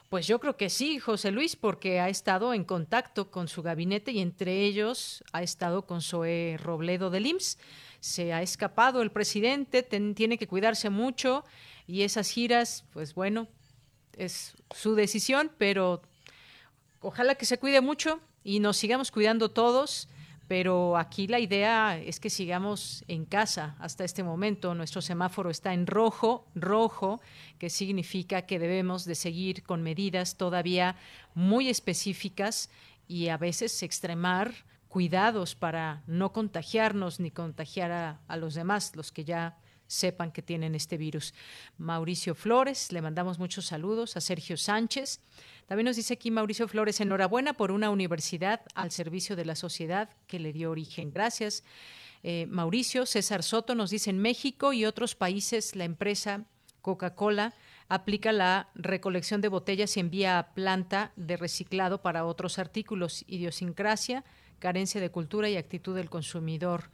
Pues 0.10 0.26
yo 0.26 0.40
creo 0.40 0.58
que 0.58 0.72
sí, 0.72 0.98
José 0.98 1.30
Luis, 1.30 1.56
porque 1.56 2.00
ha 2.00 2.10
estado 2.10 2.56
en 2.56 2.64
contacto 2.64 3.30
con 3.30 3.48
su 3.48 3.62
gabinete 3.62 4.12
y 4.12 4.20
entre 4.20 4.64
ellos 4.64 5.24
ha 5.34 5.44
estado 5.44 5.86
con 5.86 6.02
Zoe 6.02 6.58
Robledo 6.58 7.12
del 7.12 7.28
IMSS. 7.28 7.60
Se 8.00 8.34
ha 8.34 8.42
escapado 8.42 9.04
el 9.04 9.12
presidente, 9.12 9.84
tiene 9.84 10.40
que 10.40 10.48
cuidarse 10.48 10.90
mucho 10.90 11.44
y 11.86 12.02
esas 12.02 12.30
giras, 12.32 12.86
pues 12.92 13.14
bueno, 13.14 13.48
es 14.20 14.54
su 14.72 14.96
decisión, 14.96 15.52
pero 15.58 16.02
ojalá 17.02 17.36
que 17.36 17.46
se 17.46 17.58
cuide 17.58 17.82
mucho 17.82 18.20
y 18.44 18.60
nos 18.60 18.78
sigamos 18.78 19.12
cuidando 19.12 19.50
todos. 19.50 20.08
Pero 20.48 20.98
aquí 20.98 21.28
la 21.28 21.40
idea 21.40 22.00
es 22.00 22.20
que 22.20 22.32
sigamos 22.32 23.04
en 23.08 23.26
casa 23.26 23.76
hasta 23.78 24.04
este 24.04 24.24
momento. 24.24 24.74
Nuestro 24.74 25.00
semáforo 25.00 25.52
está 25.52 25.76
en 25.76 25.86
rojo, 25.86 26.48
rojo, 26.56 27.22
que 27.60 27.70
significa 27.70 28.42
que 28.42 28.58
debemos 28.58 29.06
de 29.06 29.14
seguir 29.14 29.62
con 29.62 29.84
medidas 29.84 30.38
todavía 30.38 30.96
muy 31.36 31.70
específicas 31.70 32.72
y 33.08 33.28
a 33.28 33.38
veces 33.38 33.84
extremar 33.84 34.66
cuidados 34.88 35.54
para 35.54 36.02
no 36.08 36.34
contagiarnos 36.34 37.20
ni 37.20 37.30
contagiar 37.30 37.92
a, 37.92 38.20
a 38.28 38.36
los 38.36 38.56
demás, 38.56 38.96
los 38.96 39.12
que 39.12 39.26
ya 39.26 39.56
sepan 39.90 40.32
que 40.32 40.42
tienen 40.42 40.76
este 40.76 40.98
virus. 40.98 41.34
Mauricio 41.78 42.36
Flores, 42.36 42.92
le 42.94 43.02
mandamos 43.02 43.40
muchos 43.40 43.66
saludos 43.66 44.16
a 44.16 44.22
Sergio 44.22 44.56
Sánchez. 44.56 45.20
También 45.66 45.86
nos 45.86 45.96
dice 45.98 46.14
aquí 46.14 46.32
Mauricio 46.32 46.68
Flores, 46.68 47.02
enhorabuena 47.02 47.54
por 47.54 47.72
una 47.72 47.90
universidad 47.90 48.62
al 48.76 48.92
servicio 48.92 49.36
de 49.36 49.46
la 49.46 49.56
sociedad 49.56 50.10
que 50.28 50.40
le 50.40 50.54
dio 50.54 50.72
origen. 50.72 51.12
Gracias. 51.12 51.64
Eh, 52.22 52.46
Mauricio, 52.50 53.06
César 53.06 53.44
Soto 53.44 53.76
nos 53.76 53.90
dice 53.90 54.12
en 54.12 54.20
México 54.20 54.74
y 54.74 54.86
otros 54.86 55.16
países 55.16 55.76
la 55.76 55.86
empresa 55.86 56.46
Coca-Cola 56.82 57.54
aplica 57.88 58.32
la 58.32 58.70
recolección 58.76 59.42
de 59.42 59.48
botellas 59.48 59.98
y 59.98 60.02
envía 60.02 60.38
a 60.38 60.54
planta 60.54 61.12
de 61.16 61.36
reciclado 61.36 62.02
para 62.02 62.26
otros 62.26 62.60
artículos. 62.60 63.26
Idiosincrasia, 63.28 64.24
carencia 64.60 65.02
de 65.02 65.10
cultura 65.10 65.50
y 65.50 65.58
actitud 65.58 65.96
del 65.96 66.10
consumidor. 66.10 66.92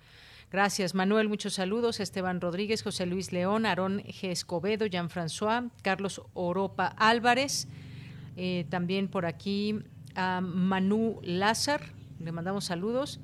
Gracias, 0.52 0.93
Manuel. 0.93 1.28
Muchos 1.28 1.56
saludos. 1.56 2.00
Esteban 2.00 2.39
Rodríguez, 2.39 2.84
José 2.84 3.06
Luis 3.06 3.32
León, 3.32 3.66
Aarón 3.66 4.02
G. 4.04 4.30
Escobedo, 4.30 4.86
Jean-François, 4.86 5.70
Carlos 5.82 6.22
Oropa 6.34 6.88
Álvarez. 6.98 7.68
Eh, 8.38 8.66
también 8.70 9.08
por 9.08 9.26
aquí 9.26 9.80
a 10.14 10.41
Manu 10.41 11.20
Lázar. 11.24 11.82
Le 12.20 12.32
mandamos 12.32 12.66
saludos. 12.66 13.20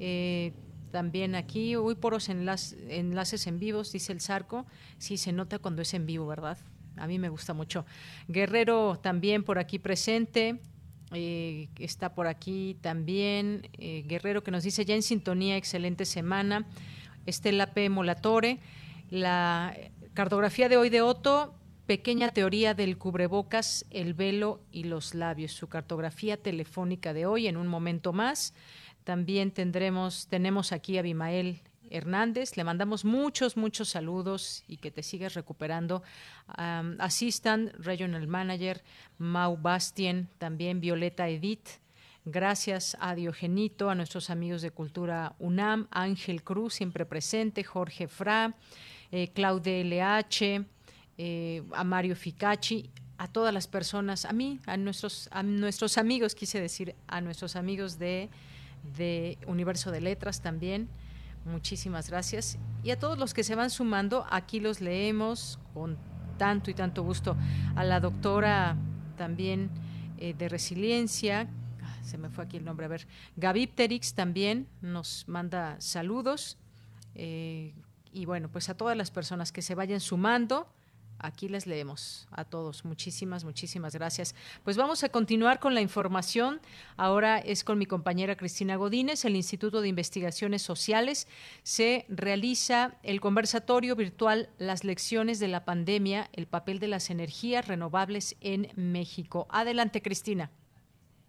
Eh, 0.00 0.52
también 0.90 1.34
aquí, 1.34 1.76
uy, 1.76 1.94
poros 1.94 2.28
enlaces 2.28 3.46
en 3.46 3.58
vivos, 3.58 3.90
dice 3.90 4.12
el 4.12 4.20
Zarco. 4.20 4.66
Sí, 4.98 5.16
se 5.16 5.32
nota 5.32 5.58
cuando 5.58 5.82
es 5.82 5.92
en 5.94 6.06
vivo, 6.06 6.26
¿verdad? 6.26 6.58
A 6.96 7.06
mí 7.06 7.18
me 7.18 7.28
gusta 7.28 7.52
mucho. 7.52 7.84
Guerrero 8.28 8.98
también 9.02 9.42
por 9.42 9.58
aquí 9.58 9.78
presente. 9.78 10.60
Eh, 11.14 11.68
está 11.78 12.14
por 12.14 12.26
aquí 12.26 12.76
también 12.80 13.68
eh, 13.78 14.04
Guerrero 14.06 14.42
que 14.42 14.50
nos 14.50 14.64
dice 14.64 14.84
ya 14.84 14.94
en 14.94 15.02
sintonía, 15.02 15.56
excelente 15.56 16.04
semana. 16.04 16.66
Estela 17.26 17.72
P. 17.72 17.88
Molatore, 17.88 18.58
la 19.10 19.76
cartografía 20.12 20.68
de 20.68 20.76
hoy 20.76 20.90
de 20.90 21.00
Otto, 21.02 21.54
pequeña 21.86 22.30
teoría 22.30 22.74
del 22.74 22.98
cubrebocas, 22.98 23.86
el 23.90 24.14
velo 24.14 24.60
y 24.70 24.84
los 24.84 25.14
labios. 25.14 25.52
Su 25.52 25.68
cartografía 25.68 26.36
telefónica 26.36 27.12
de 27.14 27.26
hoy 27.26 27.46
en 27.46 27.56
un 27.56 27.66
momento 27.66 28.12
más. 28.12 28.54
También 29.04 29.50
tendremos, 29.50 30.28
tenemos 30.28 30.72
aquí 30.72 30.96
a 30.96 31.00
Abimael 31.00 31.60
Hernández. 31.90 32.56
Le 32.56 32.64
mandamos 32.64 33.04
muchos, 33.04 33.56
muchos 33.56 33.88
saludos 33.88 34.64
y 34.66 34.78
que 34.78 34.90
te 34.90 35.02
sigas 35.02 35.34
recuperando. 35.34 36.02
Um, 36.58 36.96
Assistant 37.00 37.72
Regional 37.74 38.26
Manager 38.26 38.82
Mau 39.18 39.56
Bastien, 39.56 40.28
también 40.38 40.80
Violeta 40.80 41.28
Edith. 41.28 41.68
Gracias 42.26 42.96
a 43.00 43.14
Diogenito, 43.14 43.90
a 43.90 43.94
nuestros 43.94 44.30
amigos 44.30 44.62
de 44.62 44.70
Cultura 44.70 45.34
UNAM, 45.38 45.88
Ángel 45.90 46.42
Cruz, 46.42 46.74
siempre 46.74 47.04
presente, 47.04 47.64
Jorge 47.64 48.08
Fra, 48.08 48.54
eh, 49.12 49.28
Claude 49.34 49.84
LH, 49.84 50.64
eh, 51.18 51.62
a 51.72 51.84
Mario 51.84 52.16
Ficacci, 52.16 52.90
a 53.18 53.28
todas 53.28 53.52
las 53.52 53.68
personas, 53.68 54.24
a 54.24 54.32
mí, 54.32 54.58
a 54.66 54.76
nuestros, 54.76 55.28
a 55.32 55.42
nuestros 55.42 55.98
amigos, 55.98 56.34
quise 56.34 56.60
decir, 56.60 56.94
a 57.06 57.20
nuestros 57.20 57.56
amigos 57.56 57.98
de, 57.98 58.30
de 58.96 59.38
Universo 59.46 59.90
de 59.90 60.00
Letras 60.00 60.40
también. 60.40 60.88
Muchísimas 61.44 62.08
gracias. 62.08 62.58
Y 62.82 62.90
a 62.90 62.98
todos 62.98 63.18
los 63.18 63.34
que 63.34 63.44
se 63.44 63.54
van 63.54 63.70
sumando, 63.70 64.26
aquí 64.30 64.60
los 64.60 64.80
leemos 64.80 65.58
con 65.74 65.98
tanto 66.38 66.70
y 66.70 66.74
tanto 66.74 67.02
gusto. 67.02 67.36
A 67.76 67.84
la 67.84 68.00
doctora 68.00 68.76
también 69.16 69.70
eh, 70.18 70.34
de 70.34 70.48
Resiliencia, 70.48 71.48
ah, 71.82 71.96
se 72.02 72.18
me 72.18 72.30
fue 72.30 72.44
aquí 72.44 72.56
el 72.56 72.64
nombre, 72.64 72.86
a 72.86 72.88
ver, 72.88 73.06
Gavipterix 73.36 74.14
también 74.14 74.68
nos 74.80 75.28
manda 75.28 75.80
saludos. 75.80 76.56
Eh, 77.14 77.74
y 78.12 78.26
bueno, 78.26 78.48
pues 78.48 78.68
a 78.68 78.76
todas 78.76 78.96
las 78.96 79.10
personas 79.10 79.52
que 79.52 79.60
se 79.60 79.74
vayan 79.74 80.00
sumando, 80.00 80.68
Aquí 81.18 81.48
les 81.48 81.66
leemos 81.66 82.26
a 82.30 82.44
todos. 82.44 82.84
Muchísimas, 82.84 83.44
muchísimas 83.44 83.94
gracias. 83.94 84.34
Pues 84.64 84.76
vamos 84.76 85.04
a 85.04 85.08
continuar 85.08 85.58
con 85.58 85.74
la 85.74 85.80
información. 85.80 86.60
Ahora 86.96 87.38
es 87.38 87.64
con 87.64 87.78
mi 87.78 87.86
compañera 87.86 88.36
Cristina 88.36 88.76
Godínez. 88.76 89.24
El 89.24 89.36
Instituto 89.36 89.80
de 89.80 89.88
Investigaciones 89.88 90.62
Sociales 90.62 91.28
se 91.62 92.04
realiza 92.08 92.96
el 93.02 93.20
conversatorio 93.20 93.96
virtual 93.96 94.48
Las 94.58 94.84
lecciones 94.84 95.40
de 95.40 95.48
la 95.48 95.64
pandemia, 95.64 96.28
el 96.32 96.46
papel 96.46 96.78
de 96.78 96.88
las 96.88 97.10
energías 97.10 97.66
renovables 97.68 98.36
en 98.40 98.68
México. 98.76 99.46
Adelante, 99.50 100.02
Cristina. 100.02 100.50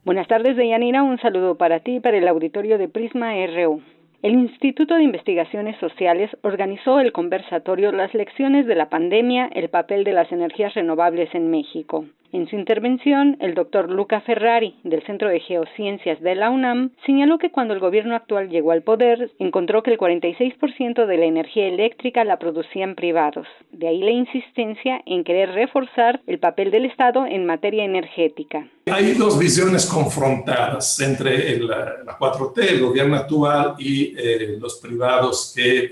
Buenas 0.04 0.28
tardes, 0.28 0.56
Deyanira. 0.56 1.02
Un 1.02 1.20
saludo 1.20 1.56
para 1.58 1.80
ti 1.80 1.96
y 1.96 2.00
para 2.00 2.18
el 2.18 2.28
auditorio 2.28 2.78
de 2.78 2.88
Prisma 2.88 3.34
RU. 3.48 3.82
El 4.26 4.34
Instituto 4.34 4.96
de 4.96 5.04
Investigaciones 5.04 5.78
Sociales 5.80 6.32
organizó 6.42 7.00
el 7.00 7.12
conversatorio 7.12 7.92
Las 7.92 8.12
lecciones 8.16 8.66
de 8.66 8.74
la 8.74 8.90
pandemia, 8.90 9.52
el 9.54 9.70
papel 9.70 10.04
de 10.04 10.14
las 10.14 10.32
energías 10.32 10.74
renovables 10.74 11.30
en 11.36 11.52
México. 11.52 12.06
En 12.36 12.50
su 12.50 12.58
intervención, 12.58 13.38
el 13.40 13.54
doctor 13.54 13.90
Luca 13.90 14.20
Ferrari, 14.20 14.76
del 14.84 15.02
Centro 15.06 15.30
de 15.30 15.40
Geociencias 15.40 16.20
de 16.20 16.36
la 16.36 16.50
UNAM, 16.50 16.92
señaló 17.06 17.38
que 17.38 17.50
cuando 17.50 17.74
el 17.74 17.80
gobierno 17.80 18.14
actual 18.14 18.50
llegó 18.50 18.74
al 18.74 18.82
poder, 18.82 19.32
encontró 19.40 19.84
que 19.84 19.92
el 19.92 19.98
46% 19.98 21.06
de 21.06 21.18
la 21.18 21.28
energía 21.28 21.66
eléctrica 21.66 22.26
la 22.26 22.38
producían 22.38 22.96
privados. 22.96 23.48
De 23.72 23.88
ahí 23.88 24.02
la 24.02 24.12
insistencia 24.12 25.02
en 25.06 25.24
querer 25.24 25.52
reforzar 25.52 26.20
el 26.28 26.40
papel 26.40 26.72
del 26.72 26.84
Estado 26.84 27.26
en 27.26 27.46
materia 27.46 27.86
energética. 27.86 28.68
Hay 28.88 29.14
dos 29.14 29.40
visiones 29.40 29.86
confrontadas 29.86 31.00
entre 31.00 31.58
la 31.60 32.04
4T, 32.20 32.70
el 32.70 32.82
gobierno 32.82 33.16
actual, 33.16 33.76
y 33.80 34.14
eh, 34.18 34.58
los 34.60 34.76
privados 34.82 35.54
que 35.56 35.86
eh, 35.86 35.92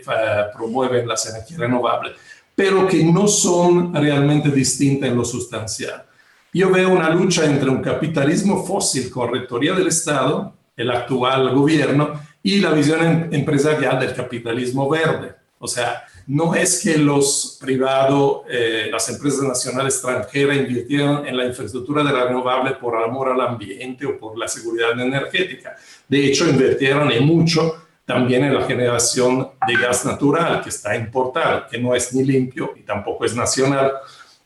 promueven 0.54 1.08
las 1.08 1.26
energías 1.34 1.62
renovables, 1.62 2.12
pero 2.54 2.86
que 2.86 3.02
no 3.02 3.30
son 3.30 3.94
realmente 3.94 4.52
distintas 4.52 5.10
en 5.10 5.16
lo 5.16 5.24
sustancial. 5.24 6.04
Yo 6.54 6.70
veo 6.70 6.90
una 6.90 7.10
lucha 7.10 7.46
entre 7.46 7.70
un 7.70 7.82
capitalismo 7.82 8.64
fósil 8.64 9.10
con 9.10 9.34
rectoría 9.34 9.74
del 9.74 9.88
Estado, 9.88 10.54
el 10.76 10.92
actual 10.92 11.54
gobierno, 11.54 12.22
y 12.44 12.60
la 12.60 12.72
visión 12.72 13.04
em-, 13.04 13.34
empresarial 13.34 14.00
del 14.00 14.14
capitalismo 14.14 14.88
verde. 14.88 15.34
O 15.58 15.68
sea, 15.68 16.04
no 16.28 16.54
es 16.54 16.82
que 16.84 16.98
los 16.98 17.58
privados, 17.60 18.42
eh, 18.50 18.88
las 18.92 19.10
empresas 19.10 19.44
nacionales 19.44 19.96
extranjeras 19.96 20.58
invirtieron 20.58 21.26
en 21.26 21.36
la 21.36 21.46
infraestructura 21.46 22.04
de 22.04 22.14
la 22.14 22.26
renovable 22.26 22.72
por 22.72 23.02
amor 23.02 23.30
al 23.30 23.42
ambiente 23.42 24.06
o 24.06 24.20
por 24.20 24.38
la 24.38 24.48
seguridad 24.48 24.92
energética. 25.00 25.76
De 26.08 26.26
hecho, 26.26 26.48
invirtieron 26.48 27.12
en 27.12 27.26
mucho 27.26 27.84
también 28.06 28.44
en 28.44 28.54
la 28.54 28.64
generación 28.64 29.50
de 29.66 29.76
gas 29.76 30.06
natural, 30.06 30.62
que 30.62 30.70
está 30.70 30.96
importado, 30.96 31.66
que 31.70 31.78
no 31.78 31.96
es 31.96 32.14
ni 32.14 32.24
limpio 32.24 32.74
y 32.76 32.82
tampoco 32.82 33.26
es 33.26 33.36
nacional. 33.36 33.94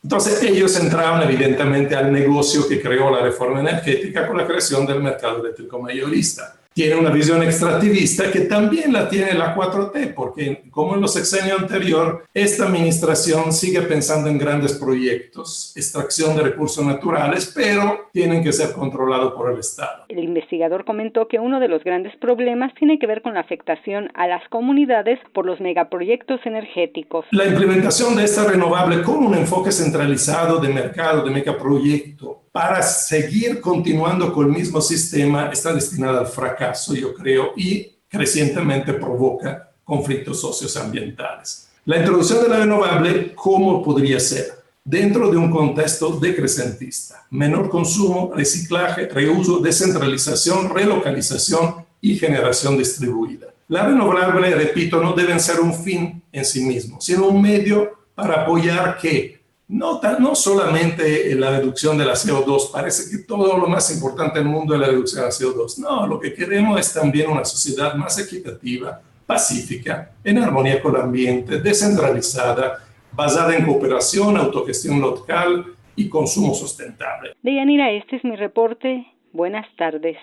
Entonces 0.04 0.42
ellos 0.44 0.80
entraron 0.80 1.22
evidentemente 1.24 1.96
al 1.96 2.12
negocio 2.12 2.68
que 2.68 2.82
creó 2.82 3.10
la 3.10 3.22
reforma 3.22 3.60
energética 3.60 4.28
con 4.28 4.38
la 4.38 4.46
creación 4.46 4.86
del 4.86 5.02
mercado 5.02 5.40
eléctrico 5.42 5.80
mayorista 5.80 6.57
tiene 6.78 6.96
una 6.96 7.10
visión 7.10 7.42
extractivista 7.42 8.32
que 8.32 8.42
también 8.42 8.94
la 8.94 9.10
tiene 9.10 9.34
la 9.34 9.56
4T, 9.56 10.14
porque 10.14 10.62
como 10.70 10.94
en 10.94 11.02
los 11.02 11.12
sexenios 11.12 11.60
anterior, 11.60 12.26
esta 12.36 12.68
administración 12.68 13.52
sigue 13.52 13.82
pensando 13.82 14.30
en 14.30 14.38
grandes 14.38 14.74
proyectos, 14.74 15.74
extracción 15.76 16.38
de 16.38 16.44
recursos 16.44 16.86
naturales, 16.86 17.52
pero 17.56 18.10
tienen 18.14 18.44
que 18.44 18.54
ser 18.54 18.74
controlados 18.74 19.34
por 19.34 19.52
el 19.52 19.58
Estado. 19.58 20.04
El 20.08 20.24
investigador 20.24 20.86
comentó 20.86 21.28
que 21.28 21.40
uno 21.40 21.60
de 21.60 21.68
los 21.68 21.84
grandes 21.84 22.16
problemas 22.18 22.72
tiene 22.76 23.00
que 23.00 23.08
ver 23.08 23.24
con 23.24 23.34
la 23.34 23.40
afectación 23.40 24.12
a 24.14 24.28
las 24.28 24.48
comunidades 24.50 25.18
por 25.34 25.48
los 25.48 25.60
megaproyectos 25.60 26.42
energéticos. 26.46 27.26
La 27.32 27.48
implementación 27.48 28.16
de 28.16 28.26
esta 28.26 28.44
renovable 28.44 29.02
con 29.02 29.26
un 29.26 29.34
enfoque 29.34 29.72
centralizado 29.72 30.60
de 30.60 30.70
mercado, 30.70 31.24
de 31.24 31.32
megaproyecto, 31.32 32.44
para 32.58 32.82
seguir 32.82 33.62
continuando 33.62 34.34
con 34.34 34.48
el 34.48 34.52
mismo 34.52 34.82
sistema 34.82 35.52
está 35.54 35.74
destinada 35.74 36.22
al 36.22 36.26
fracaso, 36.26 36.67
yo 36.74 37.14
creo, 37.14 37.54
y 37.56 37.92
crecientemente 38.08 38.94
provoca 38.94 39.72
conflictos 39.84 40.42
socioambientales. 40.42 41.70
La 41.86 41.98
introducción 41.98 42.44
de 42.44 42.50
la 42.50 42.58
renovable, 42.58 43.34
¿cómo 43.34 43.82
podría 43.82 44.20
ser? 44.20 44.48
Dentro 44.84 45.30
de 45.30 45.38
un 45.38 45.52
contexto 45.52 46.20
decrecentista, 46.20 47.26
menor 47.30 47.70
consumo, 47.70 48.32
reciclaje, 48.36 49.08
reuso, 49.08 49.60
descentralización, 49.60 50.74
relocalización 50.74 51.86
y 52.02 52.18
generación 52.18 52.78
distribuida. 52.78 53.48
La 53.70 53.86
renovable, 53.86 54.56
repito, 54.56 55.02
no 55.02 55.14
deben 55.14 55.40
ser 55.40 55.60
un 55.60 55.74
fin 55.74 56.24
en 56.32 56.46
sí 56.46 56.64
mismo, 56.64 57.02
sino 57.02 57.28
un 57.28 57.42
medio 57.42 57.92
para 58.16 58.44
apoyar 58.44 58.98
que 58.98 59.37
no, 59.70 60.00
no 60.20 60.36
solamente 60.36 61.36
la 61.36 61.52
reducción 61.52 61.98
de 61.98 62.06
la 62.06 62.14
CO2, 62.14 62.72
parece 62.72 63.10
que 63.10 63.24
todo 63.24 63.58
lo 63.58 63.68
más 63.68 63.94
importante 63.94 64.40
del 64.40 64.48
mundo 64.48 64.74
es 64.74 64.80
la 64.80 64.88
reducción 64.88 65.24
de 65.24 65.28
la 65.28 65.34
CO2. 65.34 65.80
No, 65.80 66.08
lo 66.08 66.20
que 66.20 66.34
queremos 66.34 66.80
es 66.80 66.94
también 66.94 67.30
una 67.30 67.44
sociedad 67.44 67.96
más 67.96 68.18
equitativa, 68.18 69.02
pacífica, 69.26 70.12
en 70.24 70.38
armonía 70.38 70.82
con 70.82 70.96
el 70.96 71.02
ambiente, 71.02 71.60
descentralizada, 71.60 72.78
basada 73.12 73.56
en 73.56 73.66
cooperación, 73.66 74.38
autogestión 74.38 75.02
local 75.02 75.66
y 75.96 76.08
consumo 76.08 76.54
sustentable. 76.54 77.34
Deyanira, 77.42 77.92
este 77.92 78.16
es 78.16 78.24
mi 78.24 78.38
reporte. 78.38 79.06
Buenas 79.34 79.68
tardes. 79.76 80.18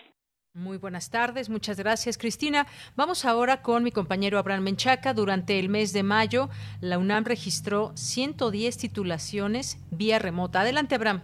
Muy 0.57 0.79
buenas 0.79 1.11
tardes, 1.11 1.51
muchas 1.51 1.81
gracias 1.81 2.17
Cristina. 2.17 2.69
Vamos 2.97 3.25
ahora 3.25 3.61
con 3.61 3.83
mi 3.83 3.91
compañero 3.91 4.39
Abraham 4.39 4.63
Menchaca. 4.63 5.13
Durante 5.13 5.59
el 5.59 5.69
mes 5.69 5.93
de 5.93 6.05
mayo, 6.05 6.49
la 6.81 6.97
UNAM 6.97 7.25
registró 7.25 7.91
110 7.97 8.79
titulaciones 8.79 9.85
vía 9.91 10.21
remota. 10.21 10.61
Adelante, 10.61 10.95
Abraham. 10.95 11.23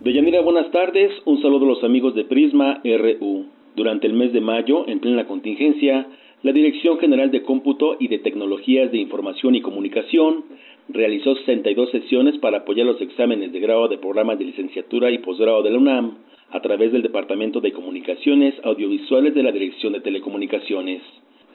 Deyanira, 0.00 0.40
buenas 0.40 0.70
tardes. 0.70 1.12
Un 1.26 1.42
saludo 1.42 1.66
a 1.66 1.68
los 1.74 1.84
amigos 1.84 2.14
de 2.14 2.24
Prisma 2.24 2.80
RU. 2.82 3.44
Durante 3.76 4.06
el 4.06 4.14
mes 4.14 4.32
de 4.32 4.40
mayo, 4.40 4.88
en 4.88 4.98
plena 4.98 5.26
contingencia, 5.26 6.06
la 6.42 6.52
Dirección 6.52 6.98
General 6.98 7.30
de 7.30 7.42
Cómputo 7.42 7.98
y 8.00 8.08
de 8.08 8.20
Tecnologías 8.20 8.90
de 8.90 8.96
Información 8.96 9.56
y 9.56 9.60
Comunicación 9.60 10.42
realizó 10.88 11.36
62 11.36 11.90
sesiones 11.90 12.38
para 12.38 12.58
apoyar 12.58 12.86
los 12.86 13.00
exámenes 13.02 13.52
de 13.52 13.60
grado 13.60 13.88
de 13.88 13.98
programas 13.98 14.38
de 14.38 14.46
licenciatura 14.46 15.10
y 15.10 15.18
posgrado 15.18 15.62
de 15.62 15.70
la 15.70 15.78
UNAM 15.78 16.16
a 16.54 16.60
través 16.60 16.92
del 16.92 17.02
Departamento 17.02 17.60
de 17.60 17.72
Comunicaciones 17.72 18.54
Audiovisuales 18.62 19.34
de 19.34 19.42
la 19.42 19.50
Dirección 19.50 19.92
de 19.92 20.00
Telecomunicaciones. 20.00 21.02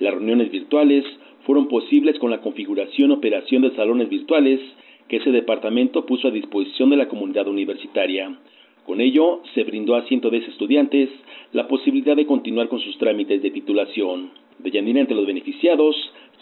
Las 0.01 0.13
reuniones 0.13 0.51
virtuales 0.51 1.05
fueron 1.45 1.69
posibles 1.69 2.19
con 2.19 2.31
la 2.31 2.41
configuración 2.41 3.11
y 3.11 3.13
operación 3.13 3.61
de 3.61 3.73
salones 3.77 4.09
virtuales 4.09 4.59
que 5.07 5.17
ese 5.17 5.31
departamento 5.31 6.05
puso 6.05 6.27
a 6.27 6.31
disposición 6.31 6.89
de 6.89 6.97
la 6.97 7.07
comunidad 7.07 7.47
universitaria. 7.47 8.37
Con 8.85 8.99
ello, 8.99 9.41
se 9.55 9.63
brindó 9.63 9.95
a 9.95 10.03
110 10.03 10.49
estudiantes 10.49 11.09
la 11.53 11.69
posibilidad 11.69 12.17
de 12.17 12.25
continuar 12.25 12.67
con 12.67 12.81
sus 12.81 12.97
trámites 12.97 13.41
de 13.41 13.51
titulación. 13.51 14.31
De 14.59 14.69
Yanina 14.69 14.99
entre 14.99 15.15
los 15.15 15.25
beneficiados 15.25 15.95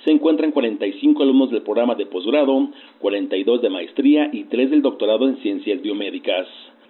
se 0.03 0.09
encuentran 0.11 0.51
45 0.51 1.21
alumnos 1.21 1.51
del 1.51 1.61
programa 1.61 1.93
de 1.93 2.07
posgrado, 2.07 2.69
42 3.01 3.61
de 3.61 3.69
maestría 3.69 4.31
y 4.33 4.45
3 4.45 4.71
del 4.71 4.81
doctorado 4.81 5.27
en 5.27 5.37
ciencias 5.37 5.79
biomédicas. 5.79 6.47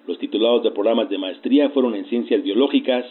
Los 0.08 0.20
titulados 0.20 0.64
de 0.64 0.72
programas 0.72 1.10
de 1.10 1.18
maestría 1.18 1.70
fueron 1.72 1.94
en 1.94 2.06
Ciencias 2.06 2.42
Biológicas, 2.42 3.06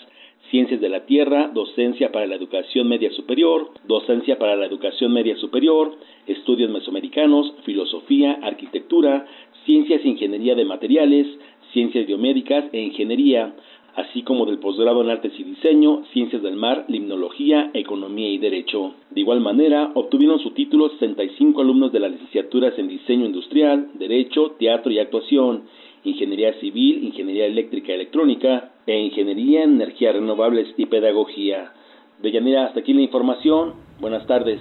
Ciencias 0.50 0.80
de 0.80 0.88
la 0.88 1.04
Tierra, 1.04 1.50
Docencia 1.52 2.10
para 2.10 2.26
la 2.26 2.36
Educación 2.36 2.88
Media 2.88 3.10
Superior, 3.10 3.70
Docencia 3.86 4.38
para 4.38 4.56
la 4.56 4.64
Educación 4.64 5.12
Media 5.12 5.36
Superior, 5.36 5.94
Estudios 6.26 6.70
Mesoamericanos, 6.70 7.52
Filosofía, 7.66 8.38
Arquitectura, 8.42 9.26
Ciencias 9.66 10.00
e 10.04 10.08
Ingeniería 10.08 10.54
de 10.54 10.64
Materiales, 10.64 11.26
Ciencias 11.74 12.06
Biomédicas 12.06 12.64
e 12.72 12.80
Ingeniería, 12.80 13.54
así 13.94 14.22
como 14.22 14.46
del 14.46 14.58
posgrado 14.58 15.02
en 15.02 15.10
Artes 15.10 15.32
y 15.38 15.42
Diseño, 15.42 16.02
Ciencias 16.14 16.42
del 16.42 16.56
Mar, 16.56 16.86
Limnología, 16.88 17.70
Economía 17.74 18.30
y 18.30 18.38
Derecho. 18.38 18.94
De 19.10 19.20
igual 19.20 19.42
manera, 19.42 19.90
obtuvieron 19.92 20.38
su 20.38 20.52
título 20.52 20.88
65 20.88 21.60
alumnos 21.60 21.92
de 21.92 22.00
las 22.00 22.12
licenciaturas 22.12 22.78
en 22.78 22.88
Diseño 22.88 23.26
Industrial, 23.26 23.88
Derecho, 23.98 24.54
Teatro 24.58 24.90
y 24.90 24.98
Actuación, 24.98 25.64
Ingeniería 26.06 26.58
Civil, 26.60 27.04
Ingeniería 27.04 27.46
Eléctrica 27.46 27.92
y 27.92 27.96
Electrónica 27.96 28.72
e 28.86 28.96
Ingeniería 28.98 29.64
en 29.64 29.74
Energías 29.74 30.14
Renovables 30.14 30.68
y 30.76 30.86
Pedagogía. 30.86 31.72
De 32.18 32.30
Deyanira, 32.30 32.66
hasta 32.66 32.80
aquí 32.80 32.94
la 32.94 33.02
información. 33.02 33.74
Buenas 34.00 34.26
tardes. 34.26 34.60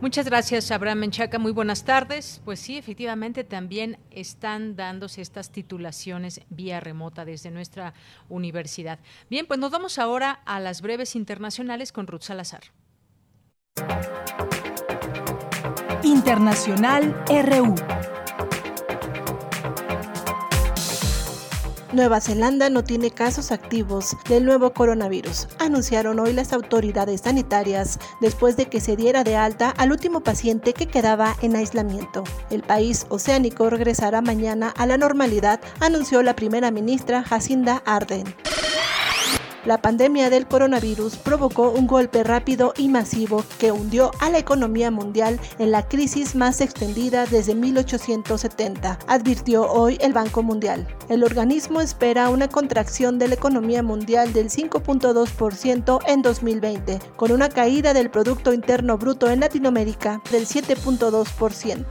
Muchas 0.00 0.26
gracias, 0.26 0.70
Abraham 0.70 1.00
Menchaca. 1.00 1.40
Muy 1.40 1.50
buenas 1.50 1.84
tardes. 1.84 2.40
Pues 2.44 2.60
sí, 2.60 2.78
efectivamente 2.78 3.42
también 3.42 3.98
están 4.12 4.76
dándose 4.76 5.22
estas 5.22 5.50
titulaciones 5.50 6.40
vía 6.50 6.78
remota 6.78 7.24
desde 7.24 7.50
nuestra 7.50 7.94
universidad. 8.28 9.00
Bien, 9.28 9.44
pues 9.46 9.58
nos 9.58 9.72
vamos 9.72 9.98
ahora 9.98 10.40
a 10.46 10.60
las 10.60 10.82
breves 10.82 11.16
internacionales 11.16 11.90
con 11.90 12.06
Ruth 12.06 12.22
Salazar. 12.22 12.62
Internacional 16.04 17.16
RU. 17.26 17.74
Nueva 21.92 22.20
Zelanda 22.20 22.68
no 22.68 22.84
tiene 22.84 23.10
casos 23.10 23.50
activos 23.50 24.14
del 24.28 24.44
nuevo 24.44 24.74
coronavirus, 24.74 25.48
anunciaron 25.58 26.18
hoy 26.18 26.34
las 26.34 26.52
autoridades 26.52 27.22
sanitarias 27.22 27.98
después 28.20 28.58
de 28.58 28.66
que 28.66 28.80
se 28.80 28.94
diera 28.94 29.24
de 29.24 29.36
alta 29.36 29.70
al 29.70 29.90
último 29.90 30.20
paciente 30.20 30.74
que 30.74 30.86
quedaba 30.86 31.34
en 31.40 31.56
aislamiento. 31.56 32.24
El 32.50 32.62
país 32.62 33.06
oceánico 33.08 33.70
regresará 33.70 34.20
mañana 34.20 34.68
a 34.76 34.86
la 34.86 34.98
normalidad, 34.98 35.60
anunció 35.80 36.22
la 36.22 36.36
primera 36.36 36.70
ministra 36.70 37.22
Jacinda 37.22 37.82
Ardern. 37.86 38.34
La 39.68 39.82
pandemia 39.82 40.30
del 40.30 40.46
coronavirus 40.46 41.16
provocó 41.16 41.68
un 41.68 41.86
golpe 41.86 42.24
rápido 42.24 42.72
y 42.78 42.88
masivo 42.88 43.44
que 43.58 43.70
hundió 43.70 44.12
a 44.18 44.30
la 44.30 44.38
economía 44.38 44.90
mundial 44.90 45.38
en 45.58 45.72
la 45.72 45.86
crisis 45.86 46.34
más 46.34 46.62
extendida 46.62 47.26
desde 47.26 47.54
1870, 47.54 48.98
advirtió 49.06 49.70
hoy 49.70 49.98
el 50.00 50.14
Banco 50.14 50.42
Mundial. 50.42 50.88
El 51.10 51.22
organismo 51.22 51.82
espera 51.82 52.30
una 52.30 52.48
contracción 52.48 53.18
de 53.18 53.28
la 53.28 53.34
economía 53.34 53.82
mundial 53.82 54.32
del 54.32 54.48
5.2% 54.48 56.00
en 56.06 56.22
2020, 56.22 57.00
con 57.16 57.30
una 57.30 57.50
caída 57.50 57.92
del 57.92 58.08
Producto 58.08 58.54
Interno 58.54 58.96
Bruto 58.96 59.28
en 59.28 59.40
Latinoamérica 59.40 60.22
del 60.30 60.46
7.2%. 60.46 61.84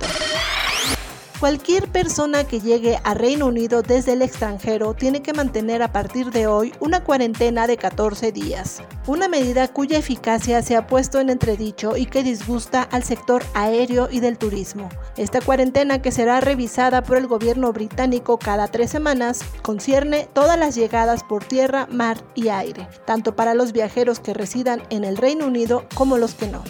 Cualquier 1.39 1.87
persona 1.87 2.45
que 2.45 2.59
llegue 2.59 2.99
a 3.03 3.13
Reino 3.13 3.45
Unido 3.45 3.83
desde 3.83 4.13
el 4.13 4.23
extranjero 4.23 4.95
tiene 4.95 5.21
que 5.21 5.33
mantener 5.33 5.83
a 5.83 5.91
partir 5.91 6.31
de 6.31 6.47
hoy 6.47 6.73
una 6.79 7.03
cuarentena 7.03 7.67
de 7.67 7.77
14 7.77 8.31
días, 8.31 8.81
una 9.05 9.27
medida 9.27 9.67
cuya 9.67 9.99
eficacia 9.99 10.63
se 10.63 10.75
ha 10.75 10.87
puesto 10.87 11.19
en 11.19 11.29
entredicho 11.29 11.95
y 11.95 12.07
que 12.07 12.23
disgusta 12.23 12.81
al 12.81 13.03
sector 13.03 13.43
aéreo 13.53 14.09
y 14.09 14.19
del 14.19 14.39
turismo. 14.39 14.89
Esta 15.15 15.39
cuarentena, 15.39 16.01
que 16.01 16.11
será 16.11 16.41
revisada 16.41 17.03
por 17.03 17.17
el 17.17 17.27
gobierno 17.27 17.71
británico 17.71 18.39
cada 18.39 18.67
tres 18.67 18.89
semanas, 18.89 19.41
concierne 19.61 20.27
todas 20.33 20.57
las 20.57 20.73
llegadas 20.73 21.23
por 21.23 21.43
tierra, 21.43 21.87
mar 21.91 22.17
y 22.33 22.47
aire, 22.47 22.87
tanto 23.05 23.35
para 23.35 23.53
los 23.53 23.73
viajeros 23.73 24.19
que 24.19 24.33
residan 24.33 24.81
en 24.89 25.03
el 25.03 25.17
Reino 25.17 25.45
Unido 25.45 25.85
como 25.93 26.17
los 26.17 26.33
que 26.33 26.47
no 26.47 26.63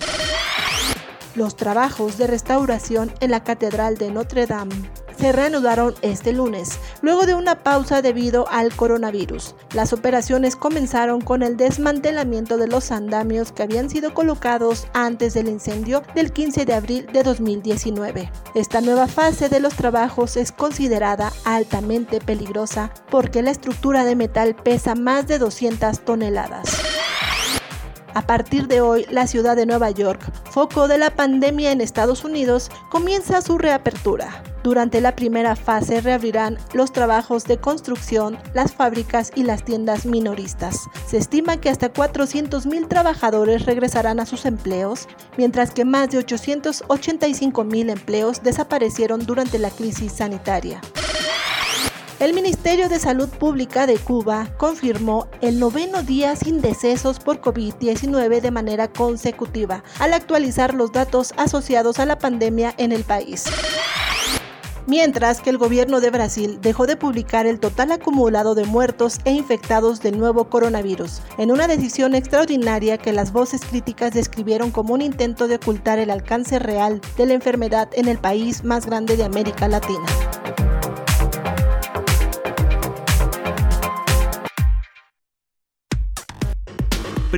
los 1.37 1.55
trabajos 1.55 2.17
de 2.17 2.27
restauración 2.27 3.13
en 3.21 3.31
la 3.31 3.43
Catedral 3.43 3.97
de 3.97 4.11
Notre 4.11 4.47
Dame 4.47 4.75
se 5.17 5.31
reanudaron 5.31 5.95
este 6.01 6.31
lunes, 6.31 6.79
luego 7.01 7.25
de 7.25 7.33
una 7.33 7.63
pausa 7.63 8.01
debido 8.01 8.47
al 8.49 8.75
coronavirus. 8.75 9.55
Las 9.73 9.93
operaciones 9.93 10.55
comenzaron 10.55 11.21
con 11.21 11.41
el 11.41 11.57
desmantelamiento 11.57 12.57
de 12.57 12.67
los 12.67 12.91
andamios 12.91 13.51
que 13.51 13.63
habían 13.63 13.89
sido 13.89 14.13
colocados 14.13 14.87
antes 14.93 15.33
del 15.33 15.47
incendio 15.47 16.03
del 16.13 16.31
15 16.31 16.65
de 16.65 16.73
abril 16.73 17.07
de 17.11 17.23
2019. 17.23 18.31
Esta 18.53 18.81
nueva 18.81 19.07
fase 19.07 19.49
de 19.49 19.59
los 19.59 19.73
trabajos 19.75 20.37
es 20.37 20.51
considerada 20.51 21.33
altamente 21.45 22.19
peligrosa 22.19 22.91
porque 23.09 23.41
la 23.41 23.51
estructura 23.51 24.05
de 24.05 24.15
metal 24.15 24.55
pesa 24.55 24.93
más 24.93 25.27
de 25.27 25.39
200 25.39 25.99
toneladas. 26.05 26.69
A 28.17 28.23
partir 28.23 28.67
de 28.67 28.81
hoy, 28.81 29.05
la 29.11 29.27
ciudad 29.27 29.55
de 29.55 29.67
Nueva 29.67 29.91
York, 29.91 30.19
foco 30.49 30.87
de 30.87 30.97
la 30.97 31.11
pandemia 31.11 31.71
en 31.71 31.81
Estados 31.81 32.23
Unidos, 32.23 32.71
comienza 32.89 33.43
su 33.43 33.59
reapertura. 33.59 34.41
Durante 34.63 35.01
la 35.01 35.15
primera 35.15 35.55
fase 35.55 36.01
reabrirán 36.01 36.57
los 36.73 36.91
trabajos 36.91 37.43
de 37.43 37.59
construcción, 37.59 38.39
las 38.55 38.73
fábricas 38.73 39.31
y 39.35 39.43
las 39.43 39.63
tiendas 39.63 40.07
minoristas. 40.07 40.89
Se 41.05 41.17
estima 41.17 41.57
que 41.57 41.69
hasta 41.69 41.93
400.000 41.93 42.87
trabajadores 42.87 43.67
regresarán 43.67 44.19
a 44.19 44.25
sus 44.25 44.47
empleos, 44.47 45.07
mientras 45.37 45.69
que 45.69 45.85
más 45.85 46.09
de 46.09 46.17
885.000 46.17 47.91
empleos 47.91 48.41
desaparecieron 48.41 49.27
durante 49.27 49.59
la 49.59 49.69
crisis 49.69 50.13
sanitaria. 50.13 50.81
El 52.19 52.33
Ministerio 52.33 52.89
de 52.89 52.97
Salud 52.97 53.29
Pública 53.29 53.85
de 53.85 53.97
Cuba 53.99 54.47
confirmó 54.57 55.27
el 55.41 55.59
noveno 55.59 56.01
día 56.01 56.35
sin 56.35 56.61
decesos 56.61 57.19
por 57.19 57.41
COVID-19 57.41 58.41
de 58.41 58.49
manera 58.49 58.87
consecutiva, 58.87 59.83
al 59.99 60.13
actualizar 60.13 60.73
los 60.73 60.91
datos 60.91 61.33
asociados 61.37 61.99
a 61.99 62.07
la 62.07 62.17
pandemia 62.17 62.73
en 62.77 62.91
el 62.91 63.03
país 63.03 63.45
mientras 64.87 65.41
que 65.41 65.49
el 65.49 65.57
gobierno 65.57 65.99
de 65.99 66.09
Brasil 66.09 66.59
dejó 66.61 66.87
de 66.87 66.95
publicar 66.95 67.45
el 67.45 67.59
total 67.59 67.91
acumulado 67.91 68.55
de 68.55 68.63
muertos 68.63 69.19
e 69.25 69.33
infectados 69.33 69.99
del 69.99 70.17
nuevo 70.17 70.49
coronavirus, 70.49 71.21
en 71.37 71.51
una 71.51 71.67
decisión 71.67 72.15
extraordinaria 72.15 72.97
que 72.97 73.11
las 73.11 73.31
voces 73.31 73.61
críticas 73.65 74.13
describieron 74.13 74.71
como 74.71 74.93
un 74.93 75.01
intento 75.01 75.47
de 75.47 75.55
ocultar 75.55 75.99
el 75.99 76.09
alcance 76.09 76.57
real 76.57 77.01
de 77.17 77.25
la 77.25 77.33
enfermedad 77.33 77.89
en 77.91 78.07
el 78.07 78.17
país 78.17 78.63
más 78.63 78.85
grande 78.85 79.17
de 79.17 79.25
América 79.25 79.67
Latina. 79.67 80.05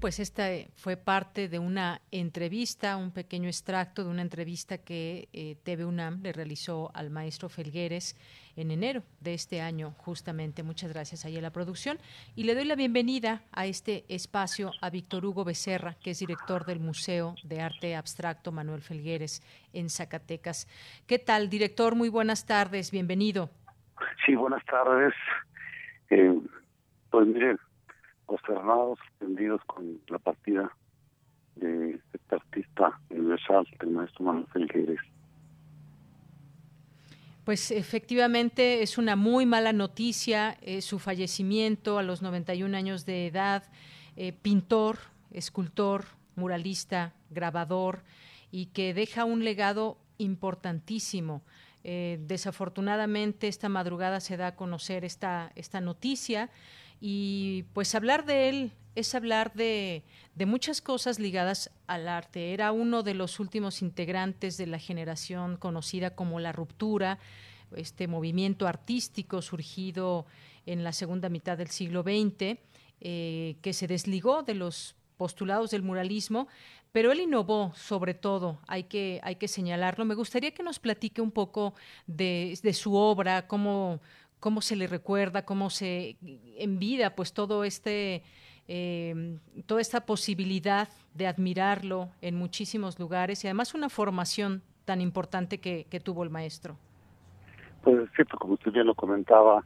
Pues 0.03 0.19
esta 0.19 0.49
fue 0.75 0.97
parte 0.97 1.47
de 1.47 1.59
una 1.59 2.01
entrevista, 2.11 2.97
un 2.97 3.11
pequeño 3.11 3.47
extracto 3.47 4.03
de 4.03 4.09
una 4.09 4.21
entrevista 4.21 4.77
que 4.77 5.29
eh, 5.31 5.55
TV 5.63 5.85
UNAM 5.85 6.21
le 6.21 6.33
realizó 6.33 6.91
al 6.93 7.09
maestro 7.09 7.47
Felgueres 7.47 8.17
en 8.57 8.71
enero 8.71 9.03
de 9.21 9.33
este 9.33 9.61
año, 9.61 9.91
justamente. 9.99 10.61
Muchas 10.61 10.91
gracias 10.91 11.23
ahí 11.23 11.37
a 11.37 11.41
la 11.41 11.51
producción. 11.51 11.99
Y 12.35 12.43
le 12.43 12.53
doy 12.53 12.65
la 12.65 12.75
bienvenida 12.75 13.43
a 13.53 13.65
este 13.65 14.03
espacio 14.09 14.71
a 14.81 14.89
Víctor 14.89 15.25
Hugo 15.25 15.45
Becerra, 15.45 15.95
que 16.03 16.11
es 16.11 16.19
director 16.19 16.65
del 16.65 16.81
Museo 16.81 17.35
de 17.45 17.61
Arte 17.61 17.95
Abstracto 17.95 18.51
Manuel 18.51 18.81
Felgueres 18.81 19.41
en 19.71 19.89
Zacatecas. 19.89 20.67
¿Qué 21.07 21.17
tal, 21.17 21.49
director? 21.49 21.95
Muy 21.95 22.09
buenas 22.09 22.45
tardes, 22.45 22.91
bienvenido. 22.91 23.51
Sí, 24.25 24.35
buenas 24.35 24.65
tardes. 24.65 25.13
Eh, 26.09 26.41
pues 27.09 27.25
miren, 27.25 27.57
consternados, 28.33 28.99
con 29.67 29.99
la 30.07 30.17
partida 30.17 30.71
de 31.55 31.99
este 32.13 32.35
artista 32.35 32.99
universal, 33.11 33.67
el 33.79 33.89
maestro 33.91 34.25
Manuel. 34.25 34.99
Pues 37.43 37.69
efectivamente 37.71 38.81
es 38.81 38.97
una 38.97 39.15
muy 39.15 39.45
mala 39.45 39.71
noticia 39.71 40.57
eh, 40.61 40.81
su 40.81 40.97
fallecimiento 40.97 41.99
a 41.99 42.03
los 42.03 42.21
91 42.23 42.75
años 42.75 43.05
de 43.05 43.27
edad, 43.27 43.65
eh, 44.15 44.33
pintor, 44.33 44.97
escultor, 45.31 46.05
muralista, 46.35 47.13
grabador 47.29 48.01
y 48.49 48.67
que 48.67 48.95
deja 48.95 49.25
un 49.25 49.43
legado 49.43 49.97
importantísimo. 50.17 51.43
Eh, 51.83 52.17
desafortunadamente 52.21 53.47
esta 53.47 53.67
madrugada 53.69 54.21
se 54.21 54.37
da 54.37 54.47
a 54.47 54.55
conocer 54.55 55.03
esta, 55.03 55.51
esta 55.55 55.81
noticia 55.81 56.49
y 57.05 57.63
pues 57.73 57.95
hablar 57.95 58.25
de 58.25 58.47
él 58.47 58.71
es 58.95 59.13
hablar 59.13 59.53
de, 59.55 60.03
muchas 60.45 60.79
cosas 60.79 61.19
ligadas 61.19 61.69
al 61.85 62.07
arte. 62.07 62.53
Era 62.53 62.71
uno 62.71 63.03
de 63.03 63.13
los 63.13 63.41
últimos 63.41 63.81
integrantes 63.81 64.55
de 64.55 64.67
la 64.67 64.79
generación 64.79 65.57
conocida 65.57 66.15
como 66.15 66.39
La 66.39 66.53
Ruptura, 66.53 67.19
este 67.75 68.07
movimiento 68.07 68.69
artístico 68.69 69.41
surgido 69.41 70.25
en 70.65 70.85
la 70.85 70.93
segunda 70.93 71.27
mitad 71.27 71.57
del 71.57 71.71
siglo 71.71 72.03
XX, 72.03 72.57
eh, 73.01 73.57
que 73.61 73.73
se 73.73 73.87
desligó 73.87 74.43
de 74.43 74.53
los 74.55 74.95
postulados 75.17 75.71
del 75.71 75.83
muralismo, 75.83 76.47
pero 76.93 77.11
él 77.11 77.19
innovó 77.19 77.73
sobre 77.75 78.13
todo, 78.13 78.59
hay 78.65 78.83
que, 78.83 79.19
hay 79.23 79.35
que 79.35 79.49
señalarlo. 79.49 80.05
Me 80.05 80.15
gustaría 80.15 80.53
que 80.53 80.63
nos 80.63 80.79
platique 80.79 81.21
un 81.21 81.31
poco 81.31 81.73
de, 82.07 82.57
de 82.63 82.73
su 82.73 82.95
obra, 82.95 83.45
cómo 83.45 83.99
cómo 84.43 84.59
se 84.59 84.75
le 84.75 84.87
recuerda, 84.87 85.45
cómo 85.45 85.69
se 85.69 86.17
envida 86.57 87.15
pues 87.15 87.33
todo 87.33 87.63
este 87.63 88.23
eh, 88.67 89.39
toda 89.65 89.79
esta 89.79 90.05
posibilidad 90.05 90.89
de 91.13 91.27
admirarlo 91.27 92.09
en 92.19 92.35
muchísimos 92.35 92.99
lugares 92.99 93.41
y 93.45 93.47
además 93.47 93.73
una 93.73 93.87
formación 93.87 94.61
tan 94.83 94.99
importante 94.99 95.61
que, 95.61 96.01
tuvo 96.03 96.25
el 96.25 96.29
maestro. 96.29 96.75
Pues 97.83 98.03
es 98.03 98.09
cierto, 98.15 98.37
como 98.37 98.55
usted 98.55 98.73
ya 98.73 98.83
lo 98.83 98.95
comentaba, 98.95 99.63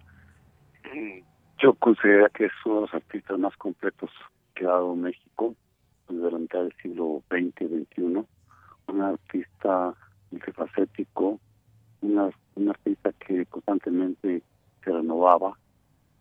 eh, 0.94 1.24
yo 1.58 1.74
considero 1.74 2.30
que 2.30 2.45
es 2.45 2.52
uno 2.64 2.76
de 2.76 2.82
los 2.82 2.94
artistas 2.94 3.40
más 3.40 3.58
completos 3.58 4.12
que 4.54 4.66
ha 4.66 4.70
dado 4.70 4.95
México 4.95 5.56
mitad 6.08 6.60
del 6.60 6.74
siglo 6.84 7.24
XX 7.32 7.68
XXI. 7.68 8.26
Un 8.90 9.02
artista 9.02 9.95
multifacético, 10.30 11.40
un 12.02 12.70
artista 12.70 13.12
que 13.14 13.48
constantemente 13.48 14.44
se 14.88 14.93
renovaba, 14.93 15.57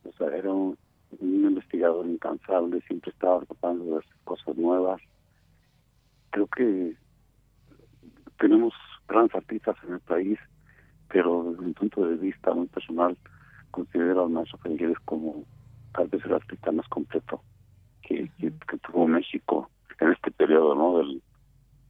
o 0.05 0.13
sea, 0.19 0.27
era 0.37 0.53
un, 0.53 0.77
investigador 1.21 2.05
incansable, 2.07 2.81
siempre 2.83 3.13
estaba 3.13 3.41
tratando 3.45 3.85
de 3.85 3.99
hacer 3.99 4.17
cosas 4.25 4.57
nuevas. 4.57 5.01
Creo 6.31 6.49
que 6.49 6.95
tenemos 8.39 8.75
grandes 9.09 9.35
artistas 9.37 9.77
en 9.87 9.95
el 9.95 10.01
país, 10.01 10.39
pero 11.09 11.45
desde 11.45 11.65
mi 11.65 11.73
punto 11.73 12.07
de 12.07 12.17
vista 12.17 12.53
muy 12.53 12.67
personal, 12.67 13.17
considero 13.71 14.25
al 14.25 14.31
maestro 14.31 14.59
Felgueres 14.59 14.99
como 15.05 15.45
tal 15.95 16.09
vez 16.09 16.25
el 16.25 16.35
artista 16.35 16.73
más 16.73 16.89
completo 16.89 17.41
que, 18.03 18.29
que, 18.39 18.51
tuvo 18.79 19.07
México 19.07 19.71
en 20.01 20.13
este 20.13 20.31
periodo 20.33 20.75
¿no? 20.75 20.99
del, 20.99 21.23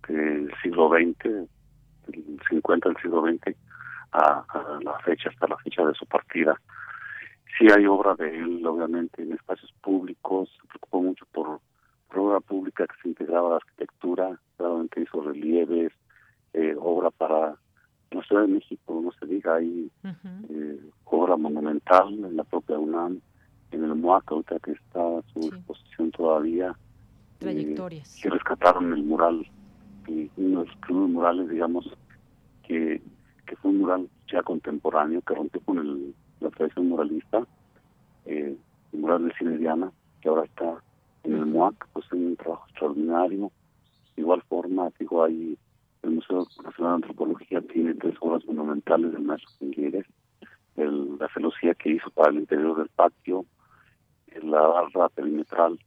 del 0.09 0.53
siglo 0.63 0.91
XX, 0.91 1.25
del 2.07 2.41
50 2.51 2.89
del 2.91 2.99
siglo 2.99 3.23
XX, 3.23 3.57
a, 4.17 4.79
la 4.83 4.99
fecha, 5.01 5.29
hasta 5.29 5.47
la 5.47 5.57
fecha 5.59 5.85
de 5.85 5.95
su 5.95 6.07
partida. 6.07 6.61
Sí 7.59 7.67
hay 7.75 7.87
obra 7.87 8.15
de 8.15 8.37
él, 8.37 8.67
obviamente, 8.67 9.23
en 9.23 9.33
espacios 9.33 9.73
públicos, 9.83 10.49
se 10.61 10.69
preocupó 10.69 11.03
mucho 11.03 11.27
por, 11.33 11.61
obra 12.15 12.41
pública 12.41 12.87
que 12.87 12.95
se 13.03 13.09
integraba 13.09 13.49
a 13.49 13.51
la 13.51 13.57
arquitectura, 13.57 14.41
claramente 14.57 15.03
hizo 15.03 15.21
relieves, 15.21 15.93
eh, 16.55 16.75
obra 16.79 17.11
para 17.11 17.57
la 18.11 18.23
Ciudad 18.23 18.43
de 18.43 18.49
México, 18.49 19.01
no 19.05 19.13
se 19.13 19.27
diga, 19.27 19.57
hay 19.57 19.91
eh, 20.49 20.81
obra 21.05 21.37
monumental 21.37 22.09
en 22.15 22.37
la 22.37 22.45
propia 22.45 22.79
UNAM, 22.79 23.21
en 23.73 23.85
el 23.85 23.95
MOAC, 23.95 24.33
ahorita 24.33 24.59
que 24.61 24.73
está 24.73 25.01
a 25.01 25.23
su 25.35 25.49
exposición 25.49 26.11
todavía. 26.13 26.69
Eh, 26.71 27.39
Trayectorias. 27.41 28.19
que 28.23 28.31
rescataron 28.31 28.95
el 28.95 29.03
mural, 29.03 29.47
uno 30.09 30.61
de 30.61 30.67
los 30.67 30.77
primeros 30.77 31.11
murales, 31.11 31.49
digamos, 31.51 31.87
que 32.63 33.03
que 33.47 33.57
fue 33.57 33.71
un 33.71 33.79
mural 33.79 34.09
ya 34.31 34.43
contemporáneo 34.43 35.23
que 35.23 35.35
rompió 35.35 35.61
con 35.63 35.79
el, 35.79 36.15
la 36.41 36.51
tradición 36.51 36.89
muralista, 36.89 37.47
eh, 38.25 38.57
el 38.93 38.99
mural 38.99 39.27
de 39.27 39.35
Cine 39.35 39.59
Diana, 39.59 39.91
que 40.21 40.29
ahora 40.29 40.45
está 40.45 40.83
en 41.25 41.35
el 41.35 41.47
MOAC, 41.47 41.87
pues 41.93 42.07
es 42.07 42.13
un 42.13 42.37
trabajo 42.37 42.65
extraordinario. 42.69 43.51
Igual 44.17 44.43
forma, 44.43 44.91
digo, 44.99 45.25
ahí 45.25 45.59
el 46.03 46.11
Museo 46.11 46.47
Nacional 46.63 47.01
de 47.01 47.07
Antropología 47.07 47.61
tiene 47.63 47.95
tres 47.95 48.15
obras 48.21 48.45
monumentales 48.47 49.13
del 49.13 49.23
maestro 49.23 49.51
Figueres, 49.59 50.07
la 50.77 51.29
celosía 51.33 51.75
que 51.75 51.91
hizo 51.91 52.11
para 52.11 52.31
el 52.31 52.37
interior 52.37 52.77
del 52.77 52.89
patio, 52.89 53.45
la 54.43 54.61
barra 54.61 55.09
perimetral 55.09 55.79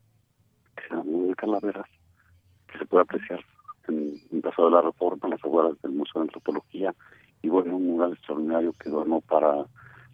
que 0.76 0.88
se 0.88 0.95
llama 0.95 1.27
de 1.27 1.36
Calaveras, 1.36 1.86
que 2.68 2.80
se 2.80 2.86
puede 2.86 3.03
apreciar 3.03 3.40
en, 3.88 4.15
el 4.31 4.41
Paso 4.41 4.65
de 4.65 4.72
la 4.72 4.81
Reforma, 4.81 5.19
en 5.23 5.30
las 5.31 5.44
afueras 5.44 5.80
del 5.81 5.91
Museo 5.91 6.22
de 6.22 6.27
Antropología, 6.27 6.94
y 7.41 7.49
bueno, 7.49 7.77
un 7.77 7.87
mural 7.87 8.13
extraordinario 8.13 8.73
que 8.73 8.89
donó 8.89 9.21
para 9.21 9.65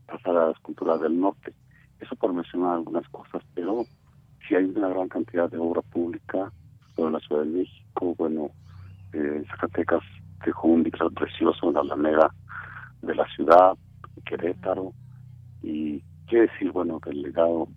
pasar 0.07 0.37
a 0.37 0.47
las 0.47 0.59
culturas 0.59 1.01
del 1.01 1.19
norte. 1.19 1.53
Eso 1.99 2.15
por 2.15 2.33
mencionar 2.33 2.75
algunas 2.75 3.07
cosas, 3.09 3.41
pero 3.53 3.83
si 4.47 4.55
hay 4.55 4.65
una 4.65 4.89
gran 4.89 5.09
cantidad 5.09 5.49
de 5.49 5.57
obra 5.57 5.81
pública 5.81 6.51
en 6.97 7.11
la 7.11 7.19
Ciudad 7.19 7.43
de 7.43 7.49
México, 7.49 8.15
bueno, 8.17 8.49
eh, 9.13 9.43
Zacatecas 9.49 10.03
dejó 10.45 10.67
un 10.67 10.83
vitral 10.83 11.11
precioso 11.11 11.67
en 11.67 11.73
la 11.73 11.81
Alameda 11.81 12.33
de 13.01 13.15
la 13.15 13.25
ciudad, 13.35 13.77
Querétaro, 14.25 14.93
y 15.63 16.01
quiere 16.27 16.47
decir, 16.47 16.71
bueno, 16.71 16.99
que 16.99 17.09
el 17.09 17.21
legado 17.21 17.67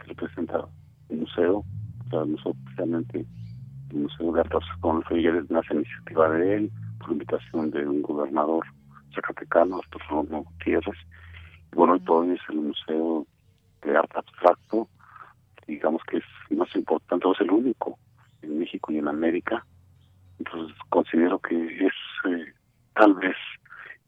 que 0.00 0.08
le 0.08 0.14
presenta 0.14 0.66
el 1.08 1.18
museo, 1.18 1.58
o 1.58 2.10
sea, 2.10 2.20
el 2.20 2.28
museo 2.28 2.52
especialmente 2.52 3.26
el 3.90 4.00
Museo 4.00 4.32
de 4.32 4.40
Arte 4.40 4.56
con 4.80 5.02
Figueres 5.04 5.50
nace 5.50 5.74
iniciativa 5.74 6.28
de 6.30 6.56
él, 6.56 6.72
por 6.98 7.12
invitación 7.12 7.70
de 7.70 7.86
un 7.86 8.02
gobernador 8.02 8.64
zacatecano, 9.14 9.78
Arturo 9.78 10.22
Gutiérrez. 10.22 10.96
Y 11.72 11.76
bueno, 11.76 11.94
hoy 11.94 12.00
todo 12.00 12.24
es 12.32 12.40
el 12.48 12.56
Museo 12.56 13.26
de 13.82 13.96
Arte 13.96 14.18
Abstracto, 14.18 14.88
digamos 15.66 16.02
que 16.04 16.18
es 16.18 16.24
más 16.50 16.74
importante, 16.74 17.28
es 17.30 17.40
el 17.40 17.50
único 17.50 17.98
en 18.42 18.58
México 18.58 18.90
y 18.92 18.98
en 18.98 19.08
América. 19.08 19.64
Entonces 20.38 20.76
considero 20.88 21.38
que 21.38 21.86
es 21.86 21.92
eh, 22.24 22.52
tal 22.94 23.14
vez 23.14 23.36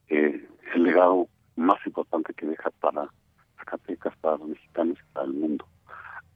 eh, 0.08 0.48
el 0.74 0.82
legado 0.82 1.28
más 1.56 1.78
importante 1.86 2.32
que 2.34 2.46
deja 2.46 2.70
para 2.80 3.08
Zacatecas, 3.58 4.16
para 4.18 4.38
los 4.38 4.48
mexicanos 4.48 4.98
y 4.98 5.12
para 5.12 5.26
el 5.26 5.34
mundo. 5.34 5.66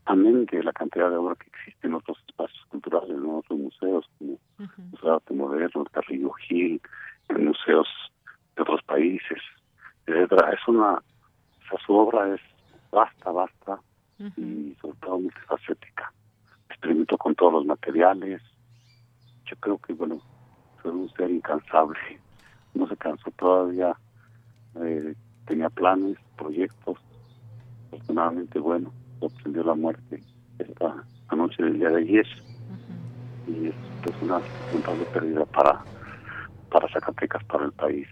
Amén 0.07 0.45
de 0.47 0.63
la 0.63 0.73
cantidad 0.73 1.09
de 1.09 1.17
obra 1.17 1.37
que 1.37 1.47
existe 1.47 1.87
en 1.87 1.95
otros 1.95 2.19
espacios 2.29 2.63
culturales, 2.67 3.11
en 3.11 3.25
otros 3.25 3.59
museos, 3.59 4.07
como 4.19 4.39
el 4.59 4.85
Museo 4.91 5.09
de 5.09 5.15
Arte 5.15 5.35
Moderno, 5.35 5.83
el 5.83 5.91
Carrillo 5.91 6.31
Gil, 6.33 6.81
en 7.31 7.45
museos 7.47 7.89
de 8.57 8.63
otros 8.63 8.83
países, 8.83 9.39
etcétera. 10.07 10.53
Es 10.53 10.69
una, 10.69 11.03
su 11.85 11.93
obra 11.95 12.35
es 12.35 12.41
vasta, 12.91 13.31
vasta 13.31 13.81
y 14.37 14.77
sobre 14.81 14.97
todo 14.99 15.19
multifacética. 15.21 16.13
Experimentó 16.71 17.19
con 17.19 17.35
todos 17.35 17.53
los 17.55 17.67
materiales. 17.67 18.41
Yo 19.47 19.57
creo 19.57 19.79
que, 19.79 19.93
bueno, 19.93 20.21
fue 20.81 20.91
un 20.93 21.11
ser 21.15 21.31
incansable. 21.31 21.99
No 22.75 22.87
se 22.89 22.97
cansó 22.97 23.31
todavía. 23.33 23.97
Eh, 24.77 25.15
tenía 25.47 25.71
planes, 25.71 26.17
proyectos. 26.37 26.99
Afortunadamente, 27.89 28.59
bueno, 28.59 28.93
obtenió 29.21 29.65
la 29.65 29.75
muerte 29.75 30.23
esta 30.59 31.05
noche 31.35 31.63
del 31.63 31.79
día 31.79 31.91
de 31.91 32.03
ayer. 32.03 32.27
Y 33.47 33.69
es 33.69 33.75
pues, 34.03 34.23
una 34.23 34.41
lamentable 34.69 35.05
pérdida 35.13 35.45
para, 35.47 35.85
para 36.71 36.89
Zacatecas, 36.89 37.45
para 37.45 37.67
el 37.67 37.73
país. 37.73 38.09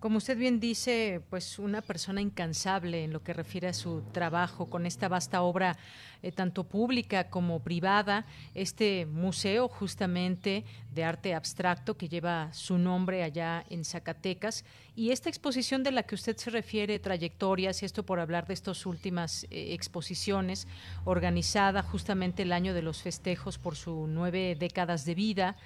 Como 0.00 0.18
usted 0.18 0.38
bien 0.38 0.60
dice, 0.60 1.22
pues 1.28 1.58
una 1.58 1.82
persona 1.82 2.20
incansable 2.20 3.02
en 3.02 3.12
lo 3.12 3.24
que 3.24 3.32
refiere 3.32 3.66
a 3.66 3.72
su 3.72 4.02
trabajo 4.12 4.70
con 4.70 4.86
esta 4.86 5.08
vasta 5.08 5.42
obra, 5.42 5.76
eh, 6.22 6.30
tanto 6.30 6.62
pública 6.62 7.30
como 7.30 7.58
privada, 7.64 8.24
este 8.54 9.06
museo 9.06 9.66
justamente 9.66 10.64
de 10.94 11.02
arte 11.02 11.34
abstracto 11.34 11.96
que 11.96 12.08
lleva 12.08 12.52
su 12.52 12.78
nombre 12.78 13.24
allá 13.24 13.64
en 13.70 13.84
Zacatecas. 13.84 14.64
Y 14.94 15.10
esta 15.10 15.30
exposición 15.30 15.82
de 15.82 15.90
la 15.90 16.04
que 16.04 16.14
usted 16.14 16.36
se 16.36 16.50
refiere, 16.50 17.00
trayectorias, 17.00 17.82
esto 17.82 18.04
por 18.04 18.20
hablar 18.20 18.46
de 18.46 18.54
estas 18.54 18.86
últimas 18.86 19.48
eh, 19.50 19.74
exposiciones, 19.74 20.68
organizada 21.06 21.82
justamente 21.82 22.44
el 22.44 22.52
año 22.52 22.72
de 22.72 22.82
los 22.82 23.02
festejos 23.02 23.58
por 23.58 23.74
sus 23.74 24.08
nueve 24.08 24.56
décadas 24.56 25.04
de 25.04 25.16
vida, 25.16 25.56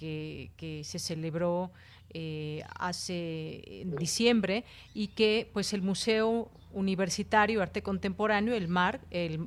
que, 0.00 0.82
se 0.84 0.98
celebró 0.98 1.70
eh, 2.14 2.62
hace 2.78 3.82
en 3.82 3.96
diciembre 3.96 4.64
y 4.94 5.08
que 5.08 5.48
pues 5.52 5.72
el 5.72 5.82
Museo 5.82 6.50
Universitario 6.72 7.62
Arte 7.62 7.82
Contemporáneo, 7.82 8.54
el 8.54 8.68
MAR, 8.68 9.00
el 9.10 9.40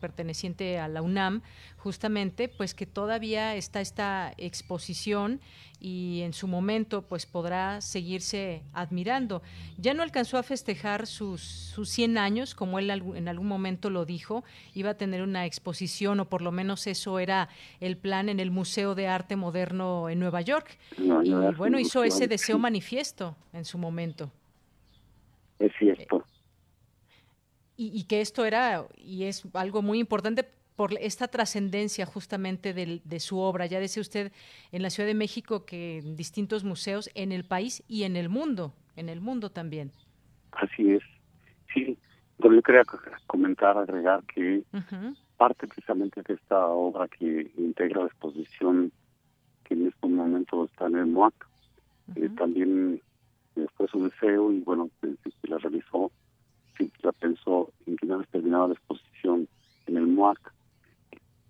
perteneciente 0.00 0.78
a 0.78 0.88
la 0.88 1.02
UNAM, 1.02 1.42
justamente, 1.76 2.48
pues 2.48 2.74
que 2.74 2.86
todavía 2.86 3.56
está 3.56 3.80
esta 3.80 4.32
exposición 4.36 5.40
y 5.80 6.20
en 6.20 6.34
su 6.34 6.46
momento 6.46 7.02
pues 7.02 7.24
podrá 7.24 7.80
seguirse 7.80 8.62
admirando. 8.74 9.42
Ya 9.78 9.94
no 9.94 10.02
alcanzó 10.02 10.36
a 10.36 10.42
festejar 10.42 11.06
sus, 11.06 11.40
sus 11.40 11.88
100 11.88 12.18
años, 12.18 12.54
como 12.54 12.78
él 12.78 12.90
en 12.90 13.28
algún 13.28 13.48
momento 13.48 13.88
lo 13.88 14.04
dijo, 14.04 14.44
iba 14.74 14.90
a 14.90 14.94
tener 14.94 15.22
una 15.22 15.46
exposición 15.46 16.20
o 16.20 16.28
por 16.28 16.42
lo 16.42 16.52
menos 16.52 16.86
eso 16.86 17.18
era 17.18 17.48
el 17.80 17.96
plan 17.96 18.28
en 18.28 18.40
el 18.40 18.50
Museo 18.50 18.94
de 18.94 19.08
Arte 19.08 19.36
Moderno 19.36 20.10
en 20.10 20.20
Nueva 20.20 20.42
York. 20.42 20.78
y 20.98 21.32
bueno, 21.56 21.78
hizo 21.78 21.99
ese 22.04 22.28
deseo 22.28 22.58
manifiesto 22.58 23.36
en 23.52 23.64
su 23.64 23.78
momento. 23.78 24.30
Es 25.58 25.72
cierto. 25.78 26.24
Y, 27.76 27.90
y 27.94 28.04
que 28.04 28.20
esto 28.20 28.44
era, 28.44 28.86
y 28.96 29.24
es 29.24 29.42
algo 29.54 29.82
muy 29.82 29.98
importante 29.98 30.44
por 30.76 30.94
esta 30.98 31.28
trascendencia 31.28 32.06
justamente 32.06 32.72
de, 32.72 33.02
de, 33.04 33.20
su 33.20 33.38
obra. 33.38 33.66
Ya 33.66 33.80
decía 33.80 34.00
usted 34.00 34.32
en 34.72 34.82
la 34.82 34.88
Ciudad 34.88 35.06
de 35.06 35.14
México 35.14 35.66
que 35.66 35.98
en 35.98 36.16
distintos 36.16 36.64
museos 36.64 37.10
en 37.14 37.32
el 37.32 37.44
país 37.44 37.82
y 37.86 38.04
en 38.04 38.16
el 38.16 38.30
mundo, 38.30 38.72
en 38.96 39.08
el 39.10 39.20
mundo 39.20 39.50
también. 39.50 39.92
Así 40.52 40.92
es. 40.92 41.02
Sí, 41.74 41.98
yo 42.38 42.62
quería 42.62 42.84
comentar, 43.26 43.76
agregar 43.76 44.22
que 44.24 44.62
parte 45.36 45.66
precisamente 45.66 46.22
de 46.22 46.34
esta 46.34 46.66
obra 46.66 47.08
que 47.08 47.50
integra 47.56 48.00
la 48.00 48.06
exposición 48.06 48.92
que 49.64 49.74
en 49.74 49.88
este 49.88 50.08
momento 50.08 50.64
está 50.64 50.86
en 50.86 50.96
el 50.96 51.06
MOAC, 51.06 51.34
eh, 52.16 52.28
también 52.36 53.00
fue 53.76 53.88
su 53.88 54.04
deseo 54.04 54.52
y 54.52 54.60
bueno, 54.60 54.88
se 55.00 55.48
la 55.48 55.58
realizó, 55.58 56.10
sí, 56.76 56.90
la 57.02 57.12
pensó 57.12 57.70
en 57.86 57.96
que 57.96 58.06
una 58.06 58.18
vez 58.18 58.28
terminada 58.28 58.68
la 58.68 58.74
exposición 58.74 59.48
en 59.86 59.96
el 59.96 60.06
MOAC, 60.06 60.52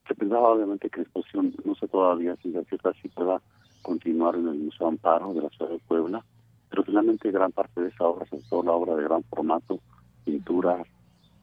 se 0.09 0.15
pensaba 0.15 0.49
obviamente 0.49 0.91
que 0.91 0.99
la 0.99 1.03
exposición, 1.05 1.55
no 1.65 1.75
sé 1.77 1.87
todavía 1.89 2.37
si 2.43 2.51
la 2.51 2.65
cierta 2.65 2.93
si 2.95 3.09
pueda 3.09 3.41
continuar 3.83 4.35
en 4.35 4.49
el 4.49 4.59
Museo 4.59 4.89
Amparo 4.89 5.33
de 5.35 5.43
la 5.43 5.49
ciudad 5.51 5.71
de 5.71 5.79
Puebla, 5.79 6.25
pero 6.69 6.85
finalmente 6.85 7.31
gran 7.31 7.53
parte 7.53 7.81
de 7.81 7.89
esa 7.89 8.05
obra, 8.05 8.27
sobre 8.27 8.45
todo 8.49 8.63
la 8.63 8.73
obra 8.73 8.97
de 8.97 9.05
gran 9.05 9.23
formato, 9.25 9.81
pintura, 10.25 10.83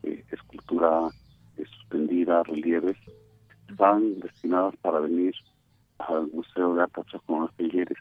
eh, 0.03 0.23
escultura 0.31 1.10
eh, 1.57 1.65
suspendida, 1.65 2.44
relieves, 2.44 2.98
están 3.69 4.19
destinadas 4.19 4.76
para 4.77 4.99
venir 4.99 5.34
al 5.99 6.27
Museo 6.31 6.76
de 6.76 6.84
Arte 6.84 7.02
con 7.26 7.41
los 7.41 7.52
Figueres. 7.56 7.98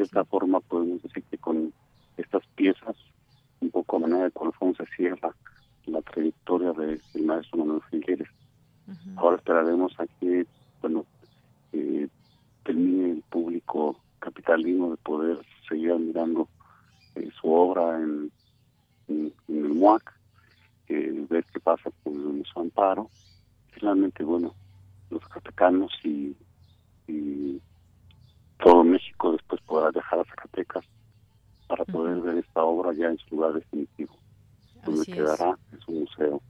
De 0.00 0.06
esta 0.06 0.24
forma 0.24 0.60
podemos 0.60 1.02
decir 1.02 1.22
que 1.24 1.36
con 1.36 1.74
estas 2.16 2.42
piezas, 2.54 2.96
un 3.60 3.68
poco 3.68 3.96
a 3.96 3.98
manera 3.98 4.24
de 4.24 4.30
colofón, 4.30 4.74
se 4.74 4.86
cierra 4.96 5.36
la 5.84 6.00
trayectoria 6.00 6.72
del 6.72 7.02
maestro 7.22 7.58
Manuel 7.58 7.82
Figueres 7.90 8.28
Ahora 9.16 9.36
esperaremos 9.36 9.92
a 10.00 10.06
que, 10.18 10.46
bueno, 10.80 11.04
eh, 11.74 12.08
termine 12.62 13.10
el 13.10 13.22
público 13.28 14.00
capitalino 14.20 14.88
de 14.90 14.96
poder 14.96 15.38
seguir 15.68 15.92
admirando 15.92 16.48
eh, 17.16 17.28
su 17.38 17.52
obra 17.52 17.98
en, 17.98 18.32
en, 19.08 19.34
el 19.48 19.68
MUAC, 19.68 20.18
eh, 20.88 21.26
ver 21.28 21.44
qué 21.52 21.60
pasa 21.60 21.90
con 22.02 22.42
su 22.42 22.58
amparo. 22.58 23.10
Finalmente, 23.72 24.24
bueno, 24.24 24.54
los 25.10 25.22
zacatecanos 25.24 25.92
y, 26.04 26.34
y 27.06 27.60
todo 28.62 28.84
México 28.84 29.32
después 29.32 29.60
podrá 29.62 29.90
dejar 29.90 30.20
a 30.20 30.24
Zacatecas 30.24 30.84
para 31.66 31.84
poder 31.84 32.20
ver 32.20 32.38
esta 32.38 32.62
obra 32.62 32.92
ya 32.92 33.08
en 33.08 33.18
su 33.18 33.36
lugar 33.36 33.54
definitivo, 33.54 34.14
donde 34.84 35.06
quedará 35.06 35.56
en 35.72 35.80
su 35.80 35.92
museo. 35.92 36.42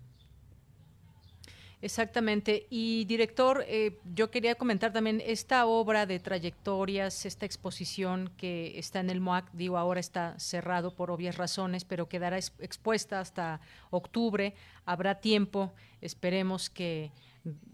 Exactamente. 2.00 2.66
Y 2.70 3.04
director, 3.04 3.62
eh, 3.68 3.98
yo 4.14 4.30
quería 4.30 4.54
comentar 4.54 4.90
también 4.90 5.22
esta 5.22 5.66
obra 5.66 6.06
de 6.06 6.18
trayectorias, 6.18 7.26
esta 7.26 7.44
exposición 7.44 8.30
que 8.38 8.78
está 8.78 9.00
en 9.00 9.10
el 9.10 9.20
MOAC, 9.20 9.52
digo, 9.52 9.76
ahora 9.76 10.00
está 10.00 10.34
cerrado 10.38 10.94
por 10.94 11.10
obvias 11.10 11.36
razones, 11.36 11.84
pero 11.84 12.08
quedará 12.08 12.38
expuesta 12.38 13.20
hasta 13.20 13.60
octubre. 13.90 14.54
Habrá 14.86 15.16
tiempo, 15.16 15.74
esperemos 16.00 16.70
que 16.70 17.12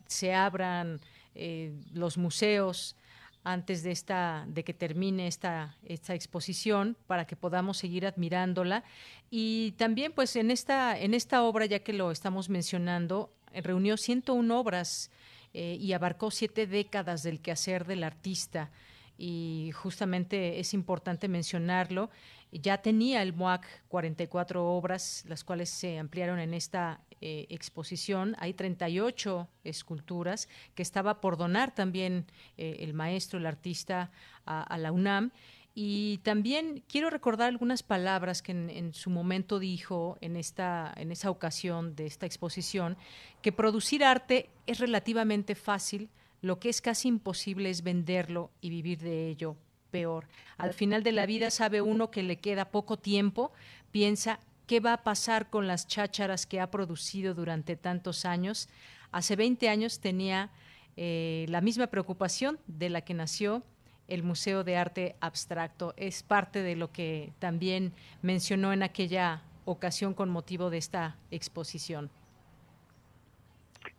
se 0.08 0.34
abran 0.34 1.00
eh, 1.36 1.72
los 1.92 2.18
museos 2.18 2.96
antes 3.44 3.84
de 3.84 3.92
esta 3.92 4.44
de 4.48 4.64
que 4.64 4.74
termine 4.74 5.28
esta 5.28 5.76
esta 5.84 6.16
exposición 6.16 6.96
para 7.06 7.28
que 7.28 7.36
podamos 7.36 7.76
seguir 7.78 8.04
admirándola 8.04 8.82
y 9.30 9.70
también 9.76 10.10
pues 10.10 10.34
en 10.34 10.50
esta 10.50 10.98
en 10.98 11.14
esta 11.14 11.44
obra 11.44 11.64
ya 11.66 11.78
que 11.78 11.92
lo 11.92 12.10
estamos 12.10 12.48
mencionando 12.48 13.35
reunió 13.62 13.96
101 13.96 14.58
obras 14.58 15.10
eh, 15.54 15.78
y 15.80 15.92
abarcó 15.92 16.30
siete 16.30 16.66
décadas 16.66 17.22
del 17.22 17.40
quehacer 17.40 17.86
del 17.86 18.04
artista 18.04 18.70
y 19.18 19.70
justamente 19.74 20.60
es 20.60 20.74
importante 20.74 21.28
mencionarlo. 21.28 22.10
Ya 22.52 22.78
tenía 22.78 23.22
el 23.22 23.32
MOAC 23.32 23.66
44 23.88 24.64
obras, 24.64 25.24
las 25.26 25.44
cuales 25.44 25.70
se 25.70 25.98
ampliaron 25.98 26.38
en 26.38 26.54
esta 26.54 27.00
eh, 27.20 27.46
exposición. 27.50 28.36
Hay 28.38 28.54
38 28.54 29.48
esculturas 29.64 30.48
que 30.74 30.82
estaba 30.82 31.20
por 31.20 31.36
donar 31.36 31.74
también 31.74 32.26
eh, 32.56 32.76
el 32.80 32.92
maestro, 32.92 33.38
el 33.38 33.46
artista, 33.46 34.10
a 34.44 34.78
la 34.78 34.92
UNAM. 34.92 35.32
Y 35.78 36.20
también 36.22 36.82
quiero 36.88 37.10
recordar 37.10 37.48
algunas 37.48 37.82
palabras 37.82 38.40
que 38.40 38.52
en, 38.52 38.94
su 38.94 39.10
momento 39.10 39.58
dijo 39.58 40.16
en, 40.22 40.36
esta, 40.36 40.90
en 40.96 41.12
esa 41.12 41.28
ocasión 41.28 41.94
de 41.94 42.06
esta 42.06 42.24
exposición, 42.24 42.96
que 43.42 43.52
producir 43.52 44.02
arte 44.02 44.48
es 44.66 44.78
relativamente 44.78 45.54
fácil, 45.54 46.08
lo 46.40 46.58
que 46.58 46.70
es 46.70 46.80
casi 46.80 47.08
imposible 47.08 47.68
es 47.68 47.82
venderlo 47.82 48.50
y 48.62 48.70
vivir 48.70 49.00
de 49.00 49.28
ello 49.28 49.58
peor. 49.90 50.28
Al 50.56 50.72
final 50.72 51.02
de 51.02 51.12
la 51.12 51.26
vida 51.26 51.50
sabe 51.50 51.82
uno 51.82 52.10
que 52.10 52.22
le 52.22 52.38
queda 52.38 52.70
poco 52.70 52.96
tiempo, 52.96 53.52
piensa 53.90 54.40
qué 54.66 54.80
va 54.80 54.94
a 54.94 55.04
pasar 55.04 55.50
con 55.50 55.66
las 55.66 55.86
chácharas 55.86 56.46
que 56.46 56.58
ha 56.58 56.70
producido 56.70 57.34
durante 57.34 57.76
tantos 57.76 58.24
años. 58.24 58.70
Hace 59.12 59.36
20 59.36 59.68
años 59.68 60.00
tenía 60.00 60.50
eh, 60.96 61.44
la 61.50 61.60
misma 61.60 61.88
preocupación 61.88 62.58
de 62.66 62.88
la 62.88 63.02
que 63.02 63.12
nació 63.12 63.62
el 64.08 64.22
Museo 64.22 64.64
de 64.64 64.76
Arte 64.76 65.16
Abstracto. 65.20 65.94
Es 65.96 66.22
parte 66.22 66.62
de 66.62 66.76
lo 66.76 66.92
que 66.92 67.32
también 67.38 67.92
mencionó 68.22 68.72
en 68.72 68.82
aquella 68.82 69.42
ocasión 69.64 70.14
con 70.14 70.30
motivo 70.30 70.70
de 70.70 70.78
esta 70.78 71.16
exposición. 71.30 72.10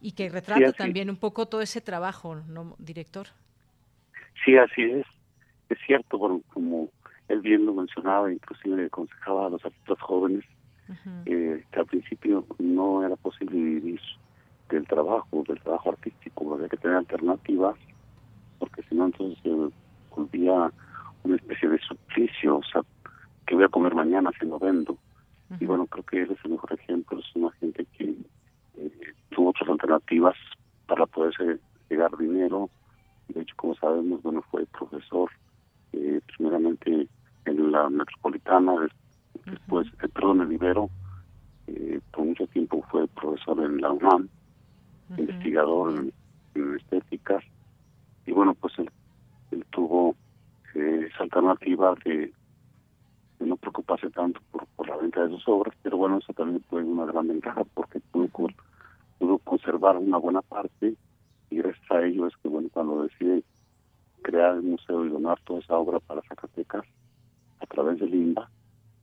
Y 0.01 0.11
que 0.11 0.29
retrata 0.29 0.73
también 0.73 1.09
un 1.09 1.17
poco 1.17 1.47
todo 1.47 1.61
ese 1.61 1.81
trabajo, 1.81 2.35
¿no, 2.47 2.75
director? 2.77 3.27
Sí, 4.45 4.57
así 4.57 4.83
es. 4.83 5.05
Es 5.69 5.77
cierto, 5.85 6.19
como 6.53 6.89
él 7.27 7.41
bien 7.41 7.65
lo 7.65 7.73
mencionaba, 7.73 8.31
inclusive 8.31 8.77
le 8.77 8.85
aconsejaba 8.85 9.47
a 9.47 9.49
los 9.49 9.65
artistas 9.65 9.99
jóvenes 9.99 10.45
eh, 11.25 11.63
que 11.71 11.79
al 11.79 11.85
principio 11.85 12.45
no 12.59 13.05
era 13.05 13.15
posible 13.17 13.57
vivir 13.57 13.99
del 14.69 14.87
trabajo, 14.87 15.43
del 15.47 15.59
trabajo 15.61 15.89
artístico, 15.89 16.53
había 16.53 16.69
que 16.69 16.77
tener 16.77 16.97
alternativas, 16.97 17.75
porque 18.59 18.83
si 18.83 18.95
no 18.95 19.05
entonces 19.05 19.73
volvía 20.17 20.71
una 21.23 21.35
especie 21.35 21.69
de 21.69 21.79
suplicio, 21.79 22.57
o 22.57 22.63
sea, 22.63 22.81
que 23.45 23.55
voy 23.55 23.63
a 23.63 23.69
comer 23.69 23.95
mañana 23.95 24.31
si 24.39 24.45
no 24.45 24.59
vendo. 24.59 24.97
Y 25.59 25.65
bueno, 25.65 25.85
creo 25.87 26.03
que 26.03 26.21
él 26.23 26.31
es 26.31 26.43
el 26.43 26.51
mejor 26.51 26.73
ejemplo, 26.73 27.19
es 27.19 27.35
una 27.35 27.51
gente 27.53 27.85
que 27.97 28.15
eh, 28.77 29.13
tuvo 29.29 29.51
otras 29.51 29.69
alternativas 29.69 30.35
para 30.87 31.05
poderse 31.05 31.59
llegar 31.89 32.17
dinero. 32.17 32.69
De 33.29 33.41
hecho, 33.41 33.55
como 33.55 33.75
sabemos, 33.75 34.21
bueno, 34.23 34.41
fue 34.51 34.65
profesor 34.65 35.29
eh, 35.93 36.19
primeramente 36.35 37.07
en 37.45 37.71
la 37.71 37.89
metropolitana, 37.89 38.73
después, 39.45 39.87
eh, 40.03 40.07
perdón, 40.09 40.41
en 40.41 40.51
Ibero, 40.51 40.89
eh, 41.67 42.01
por 42.11 42.25
mucho 42.25 42.45
tiempo 42.47 42.83
fue 42.89 43.07
profesor 43.07 43.63
en 43.63 43.79
la 43.79 43.91
UNAM, 43.91 44.27
investigador 45.17 45.97
en, 45.97 46.13
en 46.55 46.75
estéticas, 46.75 47.43
y 48.25 48.33
bueno, 48.33 48.53
pues 48.55 48.77
él 48.79 48.89
él 49.51 49.65
tuvo 49.71 50.15
eh, 50.75 51.09
esa 51.11 51.23
alternativa 51.23 51.95
de, 52.05 52.33
no 53.39 53.55
preocuparse 53.57 54.09
eso 56.17 56.33
también 56.33 56.63
fue 56.69 56.83
una 56.83 57.05
gran 57.05 57.27
ventaja 57.27 57.63
porque 57.73 57.99
pudo, 58.11 58.27
pudo 59.17 59.37
conservar 59.39 59.97
una 59.97 60.17
buena 60.17 60.41
parte 60.41 60.95
y 61.49 61.57
gracias 61.57 61.91
a 61.91 62.03
ello 62.03 62.27
es 62.27 62.35
que 62.37 62.49
bueno 62.49 62.69
cuando 62.71 63.03
decide 63.03 63.43
crear 64.21 64.55
el 64.55 64.63
museo 64.63 65.05
y 65.05 65.09
donar 65.09 65.39
toda 65.45 65.59
esa 65.59 65.75
obra 65.77 65.99
para 65.99 66.21
Zacatecas 66.23 66.83
a 67.59 67.65
través 67.67 67.99
de 67.99 68.07
Limba 68.07 68.49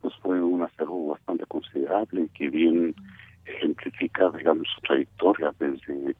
pues 0.00 0.14
fue 0.16 0.42
un 0.42 0.62
acervo 0.62 1.08
bastante 1.08 1.46
considerable 1.46 2.22
y 2.22 2.28
que 2.30 2.50
bien 2.50 2.94
ejemplifica 3.46 4.30
digamos 4.30 4.66
su 4.74 4.80
trayectoria 4.82 5.54
desde 5.58 6.16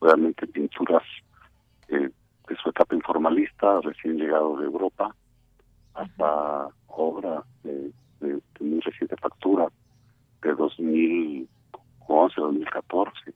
realmente 0.00 0.46
pinturas 0.46 1.02
eh, 1.88 2.10
de 2.48 2.56
su 2.62 2.70
etapa 2.70 2.94
informalista 3.56 3.80
recién 3.80 4.16
llegado 4.16 4.56
de 4.58 4.66
Europa 4.66 5.14
hasta 5.94 6.68
obra 6.88 7.42
de, 7.62 7.92
de, 8.20 8.40
muy 8.60 8.80
reciente 8.80 9.16
factura 9.16 9.68
de 10.42 10.54
2011 10.54 12.40
2014 12.40 13.34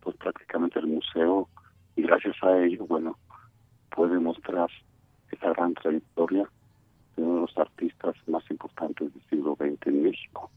pues 0.00 0.16
prácticamente 0.16 0.78
el 0.78 0.88
museo 0.88 1.48
y 1.96 2.02
gracias 2.02 2.36
a 2.42 2.58
ello 2.58 2.86
bueno 2.86 3.16
puede 3.94 4.18
mostrar 4.18 4.68
esa 5.30 5.52
gran 5.52 5.74
trayectoria 5.74 6.48
de 7.16 7.22
uno 7.22 7.34
de 7.34 7.40
los 7.42 7.58
artistas 7.58 8.16
más 8.26 8.42
importantes 8.50 9.12
del 9.12 9.22
siglo 9.28 9.54
XX 9.54 9.86
en 9.86 10.02
México. 10.02 10.50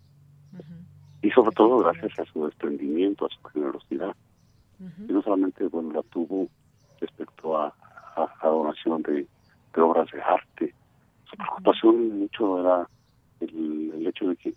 Y 1.22 1.32
sobre 1.32 1.54
todo 1.56 1.80
gracias 1.80 2.18
a 2.20 2.26
su 2.32 2.46
desprendimiento 2.46 3.26
a 3.26 3.30
su 3.30 3.44
generosidad 3.50 4.16
y 4.80 5.12
no 5.12 5.22
solamente 5.22 5.68
bueno 5.68 5.94
la 5.94 6.04
tuvo 6.04 6.48
respecto 7.00 7.58
a, 7.58 7.74
a, 8.16 8.48
donación 8.48 9.02
de, 9.04 9.28
obras 9.78 10.10
de 10.12 10.22
arte 10.22 10.74
su 11.30 11.36
preocupación 11.38 12.20
mucho 12.20 12.60
era 12.60 12.90
el, 13.42 14.08
hecho 14.08 14.30
de 14.30 14.36
que 14.38 14.54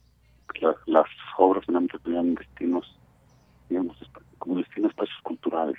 las 0.86 1.06
obras 1.36 1.64
finalmente 1.66 1.98
tenían 2.00 2.34
destinos 2.34 2.98
digamos 3.68 3.96
como 4.38 4.58
destinos 4.58 4.90
espacios 4.90 5.18
culturales 5.22 5.76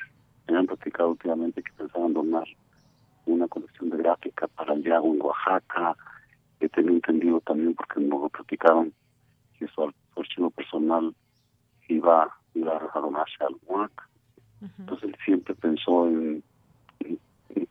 me 0.48 0.58
han 0.58 0.66
platicado 0.66 1.12
últimamente 1.12 1.64
que 1.64 1.72
pensaban 1.74 2.14
donar 2.14 2.46
una 3.26 3.48
colección 3.48 3.90
de 3.92 3.98
gráfica 3.98 4.48
para 4.48 4.74
el 4.74 4.84
Yago 4.84 5.14
en 5.14 5.22
Oaxaca 5.22 5.96
he 6.60 6.68
tenido 6.68 6.96
entendido 6.96 7.40
también 7.42 7.74
porque 7.76 8.02
no 8.02 8.20
lo 8.20 8.30
platicaron 8.30 8.94
que 9.58 9.68
su, 9.68 9.94
archivo 10.18 10.50
personal 10.50 11.16
iba, 11.88 12.30
iba 12.54 12.90
a 12.94 13.00
donarse 13.00 13.42
al 13.42 13.56
MUAC 13.70 14.10
entonces 14.80 15.10
él 15.10 15.16
siempre 15.24 15.56
pensó 15.56 16.08
en, 16.08 16.44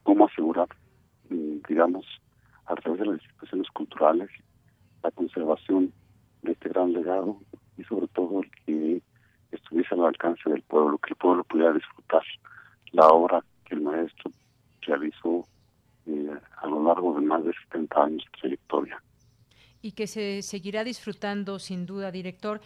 cómo 0.03 0.27
asegurar, 0.27 0.69
mm, 1.29 1.59
digamos, 1.69 2.07
a 2.65 2.75
través 2.77 3.01
de 3.01 3.07
las 3.07 3.23
instituciones 3.23 3.69
culturales, 3.73 4.31
la 5.03 5.11
conservación 5.11 5.93
de 6.43 6.53
este 6.53 6.70
gran 6.70 6.93
legado 6.95 7.37
y 7.77 7.85
sobre 7.85 8.09
todo 8.09 8.41
el 8.43 8.51
que 8.65 9.03
estuviese 9.53 9.95
al 9.95 10.07
alcance 10.07 10.49
del 10.49 10.62
pueblo, 10.62 10.97
que 10.99 11.11
el 11.11 11.16
pueblo 11.16 11.45
pudiera 11.45 11.75
disfrutar 11.75 12.23
la 12.93 13.07
obra 13.09 13.45
que 13.66 13.75
el 13.75 13.83
maestro 13.83 14.31
realizó 14.81 15.45
eh, 16.07 16.39
a 16.62 16.66
lo 16.66 16.83
largo 16.83 17.15
de 17.15 17.27
más 17.27 17.45
de 17.45 17.53
70 17.65 18.03
años 18.03 18.25
de 18.25 18.41
trayectoria 18.41 19.03
y 19.83 19.88
que 19.99 20.07
se 20.07 20.43
seguirá 20.43 20.85
disfrutando 20.85 21.59
sin 21.59 21.85
duda, 21.85 22.12
director. 22.12 22.61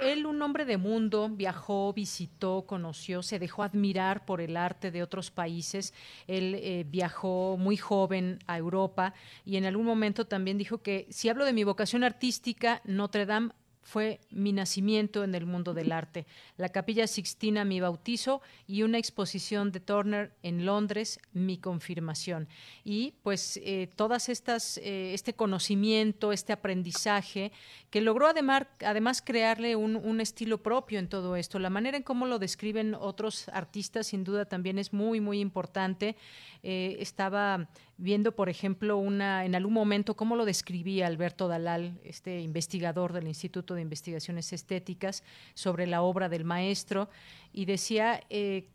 Él, 0.00 0.24
un 0.24 0.40
hombre 0.40 0.64
de 0.64 0.76
mundo, 0.76 1.28
viajó, 1.28 1.92
visitó, 1.92 2.62
conoció, 2.64 3.24
se 3.24 3.40
dejó 3.40 3.64
admirar 3.64 4.24
por 4.24 4.40
el 4.40 4.56
arte 4.56 4.92
de 4.92 5.02
otros 5.02 5.32
países. 5.32 5.92
Él 6.28 6.54
eh, 6.54 6.86
viajó 6.88 7.56
muy 7.58 7.76
joven 7.76 8.38
a 8.46 8.56
Europa 8.56 9.14
y 9.44 9.56
en 9.56 9.64
algún 9.64 9.84
momento 9.84 10.28
también 10.28 10.58
dijo 10.58 10.78
que 10.78 11.08
si 11.10 11.28
hablo 11.28 11.44
de 11.44 11.54
mi 11.54 11.64
vocación 11.64 12.04
artística, 12.04 12.80
Notre 12.84 13.26
Dame 13.26 13.50
fue 13.82 14.20
mi 14.36 14.52
nacimiento 14.52 15.24
en 15.24 15.34
el 15.34 15.46
mundo 15.46 15.74
del 15.74 15.90
arte. 15.90 16.26
La 16.56 16.68
Capilla 16.68 17.06
Sixtina 17.06 17.64
mi 17.64 17.80
bautizo 17.80 18.42
y 18.66 18.82
una 18.82 18.98
exposición 18.98 19.72
de 19.72 19.80
Turner 19.80 20.32
en 20.42 20.66
Londres 20.66 21.18
mi 21.32 21.58
confirmación. 21.58 22.48
Y 22.84 23.14
pues 23.22 23.58
eh, 23.64 23.88
todas 23.96 24.28
estas, 24.28 24.78
eh, 24.78 25.14
este 25.14 25.34
conocimiento, 25.34 26.32
este 26.32 26.52
aprendizaje 26.52 27.52
que 27.90 28.00
logró 28.00 28.26
además, 28.26 29.22
crearle 29.22 29.76
un, 29.76 29.96
un, 29.96 30.20
estilo 30.20 30.62
propio 30.62 30.98
en 30.98 31.08
todo 31.08 31.36
esto. 31.36 31.58
La 31.58 31.70
manera 31.70 31.96
en 31.96 32.02
cómo 32.02 32.26
lo 32.26 32.38
describen 32.38 32.94
otros 32.94 33.48
artistas 33.48 34.08
sin 34.08 34.24
duda 34.24 34.44
también 34.44 34.78
es 34.78 34.92
muy, 34.92 35.20
muy 35.20 35.40
importante. 35.40 36.16
Eh, 36.62 36.96
estaba 37.00 37.68
viendo, 37.96 38.32
por 38.32 38.48
ejemplo, 38.48 38.96
una 38.96 39.44
en 39.44 39.54
algún 39.54 39.72
momento 39.72 40.16
cómo 40.16 40.36
lo 40.36 40.44
describía 40.44 41.06
Alberto 41.06 41.48
Dalal, 41.48 41.98
este 42.04 42.40
investigador 42.40 43.12
del 43.12 43.26
Instituto 43.26 43.74
de 43.74 43.82
Estéticas, 44.52 45.22
sobre 45.54 45.86
la 45.86 46.02
obra 46.02 46.28
del 46.28 46.44
maestro, 46.44 47.08
y 47.52 47.64
decía 47.64 48.20
eh, 48.30 48.68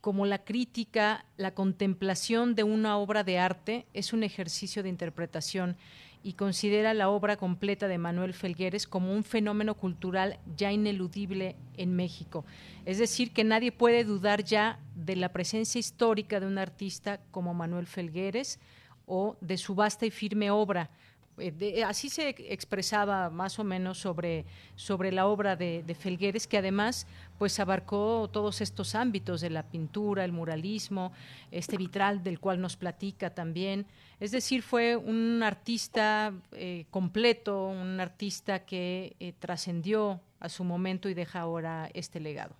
como 0.00 0.26
la 0.26 0.44
crítica, 0.44 1.24
la 1.36 1.54
contemplación 1.54 2.56
de 2.56 2.64
una 2.64 2.98
obra 2.98 3.22
de 3.22 3.38
arte 3.38 3.86
es 3.94 4.12
un 4.12 4.24
ejercicio 4.24 4.82
de 4.82 4.88
interpretación 4.88 5.76
y 6.24 6.34
considera 6.34 6.94
la 6.94 7.08
obra 7.08 7.36
completa 7.36 7.88
de 7.88 7.98
Manuel 7.98 8.34
Felgueres 8.34 8.86
como 8.86 9.12
un 9.12 9.24
fenómeno 9.24 9.76
cultural 9.76 10.38
ya 10.56 10.72
ineludible 10.72 11.56
en 11.76 11.94
México. 11.94 12.44
Es 12.84 12.98
decir, 12.98 13.32
que 13.32 13.44
nadie 13.44 13.72
puede 13.72 14.04
dudar 14.04 14.44
ya 14.44 14.78
de 14.94 15.16
la 15.16 15.32
presencia 15.32 15.78
histórica 15.78 16.40
de 16.40 16.46
un 16.46 16.58
artista 16.58 17.20
como 17.30 17.54
Manuel 17.54 17.86
Felgueres 17.86 18.60
o 19.06 19.36
de 19.40 19.56
su 19.56 19.74
vasta 19.74 20.06
y 20.06 20.10
firme 20.10 20.50
obra, 20.50 20.90
eh, 21.38 21.82
así 21.84 22.08
se 22.08 22.28
expresaba 22.52 23.30
más 23.30 23.58
o 23.58 23.64
menos 23.64 23.98
sobre, 23.98 24.44
sobre 24.74 25.12
la 25.12 25.26
obra 25.26 25.56
de, 25.56 25.96
Felgueres, 25.98 26.46
que 26.46 26.58
además 26.58 27.06
pues 27.38 27.58
abarcó 27.58 28.28
todos 28.32 28.60
estos 28.60 28.94
ámbitos 28.94 29.40
de 29.40 29.50
la 29.50 29.62
pintura, 29.62 30.24
el 30.24 30.32
muralismo, 30.32 31.12
este 31.50 31.76
vitral 31.76 32.22
del 32.22 32.38
cual 32.38 32.60
nos 32.60 32.76
platica 32.76 33.30
también. 33.30 33.86
Es 34.20 34.30
decir, 34.30 34.62
fue 34.62 34.96
un 34.96 35.42
artista 35.42 36.32
eh, 36.52 36.84
completo, 36.90 37.66
un 37.66 37.98
artista 37.98 38.64
que 38.64 39.16
eh, 39.18 39.32
trascendió 39.38 40.20
a 40.38 40.48
su 40.48 40.64
momento 40.64 41.08
y 41.08 41.14
deja 41.14 41.40
ahora 41.40 41.88
este 41.94 42.20
legado. 42.20 42.54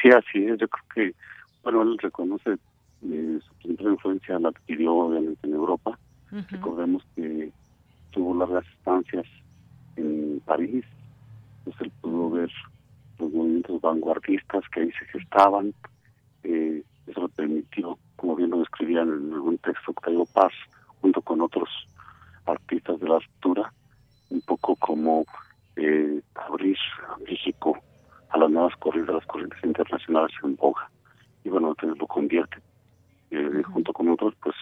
Sí, 0.00 0.08
así 0.08 0.44
es. 0.46 0.58
Yo 0.58 0.68
creo 0.68 0.84
que, 0.94 1.14
bueno, 1.62 1.82
él 1.82 1.98
reconoce 1.98 2.56
su 3.00 3.54
primera 3.62 3.90
influencia 3.90 4.38
la 4.38 4.48
adquirió 4.48 4.94
obviamente 4.94 5.46
en 5.46 5.54
Europa 5.54 5.98
Recordemos 6.50 7.02
que 7.14 7.50
tuvo 8.10 8.34
largas 8.34 8.66
estancias 8.78 9.26
en 9.96 10.40
París, 10.44 10.84
pues 11.64 11.76
él 11.80 11.90
pudo 12.00 12.30
ver 12.30 12.50
los 13.18 13.32
movimientos 13.32 13.80
vanguardistas 13.80 14.64
que 14.68 14.80
ahí 14.80 14.90
se 14.92 15.18
gestaban, 15.18 15.72
eh, 16.42 16.82
eso 17.06 17.22
le 17.22 17.28
permitió, 17.28 17.98
como 18.16 18.36
bien 18.36 18.50
lo 18.50 18.58
describían 18.58 19.08
en 19.08 19.32
algún 19.32 19.58
texto 19.58 19.92
Octavio 19.92 20.26
Paz, 20.26 20.52
junto 21.00 21.22
con 21.22 21.40
otros 21.40 21.68
artistas 22.44 23.00
de 23.00 23.08
la 23.08 23.16
altura, 23.16 23.72
un 24.30 24.40
poco 24.42 24.76
como 24.76 25.24
eh, 25.76 26.20
abrir 26.34 26.76
a 27.08 27.16
México 27.18 27.78
a 28.30 28.38
las 28.38 28.50
nuevas 28.50 28.76
corrientes, 28.76 29.14
las 29.14 29.26
corrientes 29.26 29.62
internacionales 29.64 30.36
en 30.42 30.56
boga. 30.56 30.90
Y 31.44 31.48
bueno, 31.48 31.68
entonces 31.70 31.98
lo 31.98 32.06
convierte, 32.06 32.58
eh, 33.30 33.62
junto 33.62 33.92
con 33.92 34.08
otros, 34.08 34.34
pues 34.42 34.56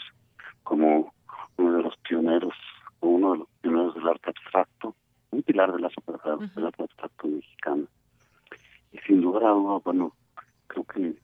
como 0.63 1.13
uno 1.57 1.77
de 1.77 1.83
los 1.83 1.97
pioneros, 1.99 2.55
uno 3.01 3.33
de 3.33 3.39
los 3.39 3.49
pioneros 3.61 3.95
del 3.95 4.09
arte 4.09 4.31
abstracto, 4.31 4.95
un 5.31 5.43
pilar 5.43 5.73
de 5.73 5.81
la 5.81 5.91
del 6.55 6.67
arte 6.67 6.83
abstracto 6.83 7.29
mexicano. 7.29 7.87
Y 8.93 8.99
sin 8.99 9.21
lugar 9.21 9.45
a 9.45 9.51
dudas, 9.51 9.83
bueno, 9.85 10.13
creo 10.69 10.85
que 10.85 11.17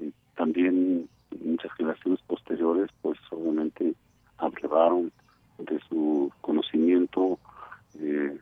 eh, 0.00 0.12
también 0.36 1.08
muchas 1.44 1.72
generaciones 1.72 2.20
posteriores, 2.22 2.90
pues 3.02 3.18
obviamente 3.30 3.94
abrevaron 4.38 5.12
de 5.58 5.80
su 5.88 6.32
conocimiento. 6.40 7.38
Eh, 7.98 8.38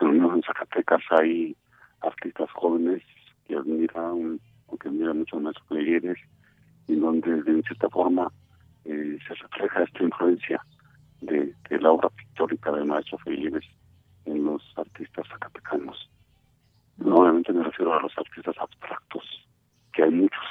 en 0.00 0.42
Zacatecas 0.42 1.02
hay 1.10 1.56
artistas 2.00 2.50
jóvenes 2.52 3.02
que 3.46 3.56
admiran, 3.56 4.40
que 4.80 4.88
admiran 4.88 5.18
mucho 5.18 5.36
a 5.36 5.40
nuestros 5.40 5.66
Plegueres, 5.68 6.18
y 6.86 6.96
donde 6.96 7.42
de 7.42 7.62
cierta 7.62 7.88
forma 7.88 8.32
eh, 8.84 9.18
se 9.26 9.34
refleja 9.34 9.82
esta 9.82 10.02
influencia 10.02 10.64
de, 11.20 11.54
la 11.70 11.90
obra 11.90 12.08
pictórica 12.10 12.72
del 12.72 12.86
maestro 12.86 13.18
Felipe 13.18 13.60
en 14.24 14.44
los 14.44 14.62
artistas 14.76 15.26
zacatecanos. 15.28 16.10
Obviamente 17.02 17.52
me 17.52 17.64
refiero 17.64 17.94
a 17.94 18.02
los 18.02 18.12
artistas 18.16 18.56
abstractos, 18.58 19.24
que 19.92 20.02
hay 20.02 20.10
muchos. 20.10 20.44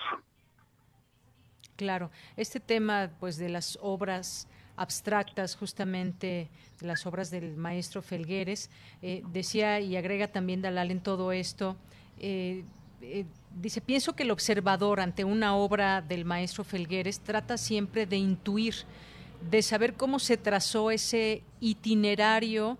Claro, 1.75 2.11
este 2.35 2.59
tema 2.59 3.09
pues 3.19 3.37
de 3.37 3.49
las 3.49 3.77
obras 3.81 4.49
abstractas, 4.75 5.55
justamente 5.55 6.49
las 6.81 7.05
obras 7.05 7.31
del 7.31 7.57
maestro 7.57 8.01
Felgueres, 8.01 8.71
eh, 9.01 9.21
decía 9.27 9.79
y 9.79 9.95
agrega 9.95 10.27
también 10.27 10.61
Dalal 10.61 10.91
en 10.91 11.01
todo 11.01 11.31
esto, 11.31 11.77
eh, 12.17 12.63
eh, 13.01 13.25
dice, 13.55 13.81
pienso 13.81 14.15
que 14.15 14.23
el 14.23 14.31
observador 14.31 14.99
ante 14.99 15.23
una 15.23 15.55
obra 15.55 16.01
del 16.01 16.25
maestro 16.25 16.63
Felgueres 16.63 17.19
trata 17.19 17.57
siempre 17.57 18.05
de 18.05 18.17
intuir, 18.17 18.75
de 19.49 19.61
saber 19.61 19.93
cómo 19.95 20.19
se 20.19 20.37
trazó 20.37 20.91
ese 20.91 21.43
itinerario 21.59 22.77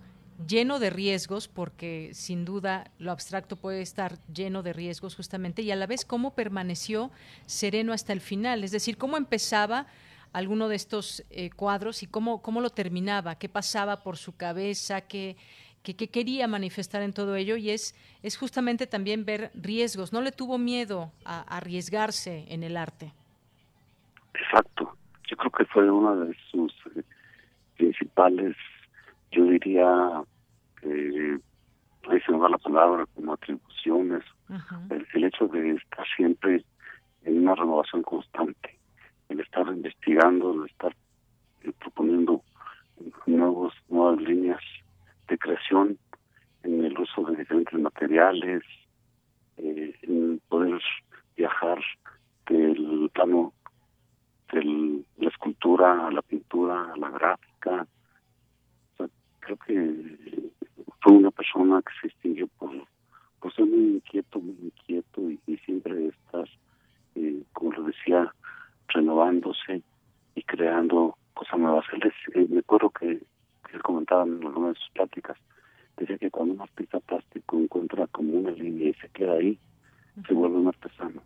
lleno 0.48 0.80
de 0.80 0.90
riesgos, 0.90 1.48
porque 1.48 2.12
sin 2.14 2.46
duda 2.46 2.92
lo 2.98 3.12
abstracto 3.12 3.56
puede 3.56 3.82
estar 3.82 4.18
lleno 4.34 4.64
de 4.64 4.74
riesgos 4.74 5.16
justamente, 5.16 5.62
y 5.62 5.72
a 5.72 5.76
la 5.76 5.88
vez 5.88 6.06
cómo 6.06 6.34
permaneció 6.34 7.12
sereno 7.46 7.94
hasta 7.94 8.14
el 8.14 8.22
final, 8.22 8.64
es 8.64 8.72
decir, 8.72 8.98
cómo 8.98 9.18
empezaba 9.18 9.88
alguno 10.32 10.68
de 10.70 10.76
estos 10.76 11.24
eh, 11.30 11.50
cuadros 11.50 12.04
y 12.04 12.08
cómo, 12.08 12.42
cómo 12.42 12.62
lo 12.62 12.70
terminaba, 12.70 13.36
qué 13.36 13.50
pasaba 13.50 14.04
por 14.04 14.18
su 14.18 14.36
cabeza, 14.36 15.02
qué, 15.02 15.36
qué, 15.84 15.96
quería 15.96 16.48
manifestar 16.48 17.02
en 17.02 17.14
todo 17.14 17.36
ello, 17.36 17.58
y 17.58 17.72
es, 17.72 17.96
es 18.24 18.38
justamente 18.38 18.88
también 18.88 19.26
ver 19.26 19.52
riesgos, 19.54 20.14
no 20.14 20.22
le 20.22 20.32
tuvo 20.32 20.58
miedo 20.58 21.12
a, 21.26 21.42
arriesgarse 21.42 22.46
en 22.50 22.64
el 22.64 22.78
arte. 22.78 23.12
Exacto, 24.34 24.96
yo 25.30 25.38
creo 25.38 25.52
que 25.52 25.66
fue 25.66 25.90
una 25.90 26.16
de 26.26 26.36
sus 26.52 26.74
eh, 26.96 27.04
principales 27.78 28.56
yo 29.32 29.44
diría, 29.46 30.24
eh, 30.82 31.40
ahí 32.10 32.22
se 32.22 32.32
me 32.32 32.40
va 32.40 32.50
la 32.50 32.58
palabra, 32.58 33.06
como 33.16 33.34
atribuciones, 33.34 34.24
el, 34.90 35.24
hecho 35.24 35.48
de 35.48 35.72
estar 35.72 36.06
siempre 36.16 36.64
en 37.24 37.40
una 37.40 37.56
renovación 37.56 38.02
constante, 38.02 38.80
el 39.30 39.40
estar 39.40 39.68
investigando, 39.68 40.54
el 40.54 40.70
estar 40.70 40.96
eh, 41.64 41.72
proponiendo 41.80 42.42
nuevos 43.28 43.74
nuevas 43.90 44.20
líneas 44.22 44.60
de 45.30 45.38
creación 45.38 45.98
en 46.64 46.86
el 46.86 46.98
uso 46.98 47.24
de 47.24 47.38
diferentes 47.38 47.80
materiales, 47.80 48.64
eh, 49.58 49.94
en 50.04 50.42
poder 50.48 50.82
viajar 51.36 51.80
del 52.48 53.10
plano 53.14 53.54
de 54.52 55.04
la 55.18 55.30
escultura 55.30 56.08
a 56.08 56.12
la 56.12 56.22
pintura, 56.22 56.92
a 56.94 56.98
la 56.98 57.10
gráfica, 57.12 57.88
creo 59.40 59.58
que 59.58 60.50
fue 61.02 61.14
una 61.14 61.32
persona 61.32 61.82
que 61.82 61.94
se 62.02 62.08
distinguió 62.08 62.48
por, 62.60 62.72
ser 63.56 63.66
muy 63.66 63.96
inquieto, 63.96 64.40
muy 64.40 64.58
inquieto 64.62 65.22
y, 65.48 65.58
siempre 65.66 66.08
estar, 66.08 66.48
eh, 67.16 67.44
como 67.54 67.72
lo 67.72 67.84
decía, 67.84 68.34
renovándose 68.90 69.82
y 70.36 70.44
creando 70.44 71.18
cosas 71.34 71.60
nuevas. 71.60 71.86
Él 71.94 72.14
eh, 72.36 72.48
me 72.50 72.60
acuerdo 72.60 72.90
que, 72.92 73.22
que 73.70 73.78
él 73.78 73.84
comentaba 73.84 74.24
en 74.24 74.46
alguna 74.46 74.70
de 74.70 74.76
sus 74.76 74.90
pláticas, 74.92 75.38
decía 75.98 76.18
que 76.18 76.32
cuando 76.32 76.54
un 76.54 76.62
artista 76.62 77.00
plástico 77.00 77.58
encuentra 77.58 78.08
como 78.08 78.34
una 78.34 78.52
línea 78.52 78.90
y 78.90 78.94
se 78.96 79.10
queda 79.10 79.34
ahí, 79.34 79.60
se 80.28 80.34
vuelve 80.34 80.58
un 80.58 80.68
artesano. 80.68 81.22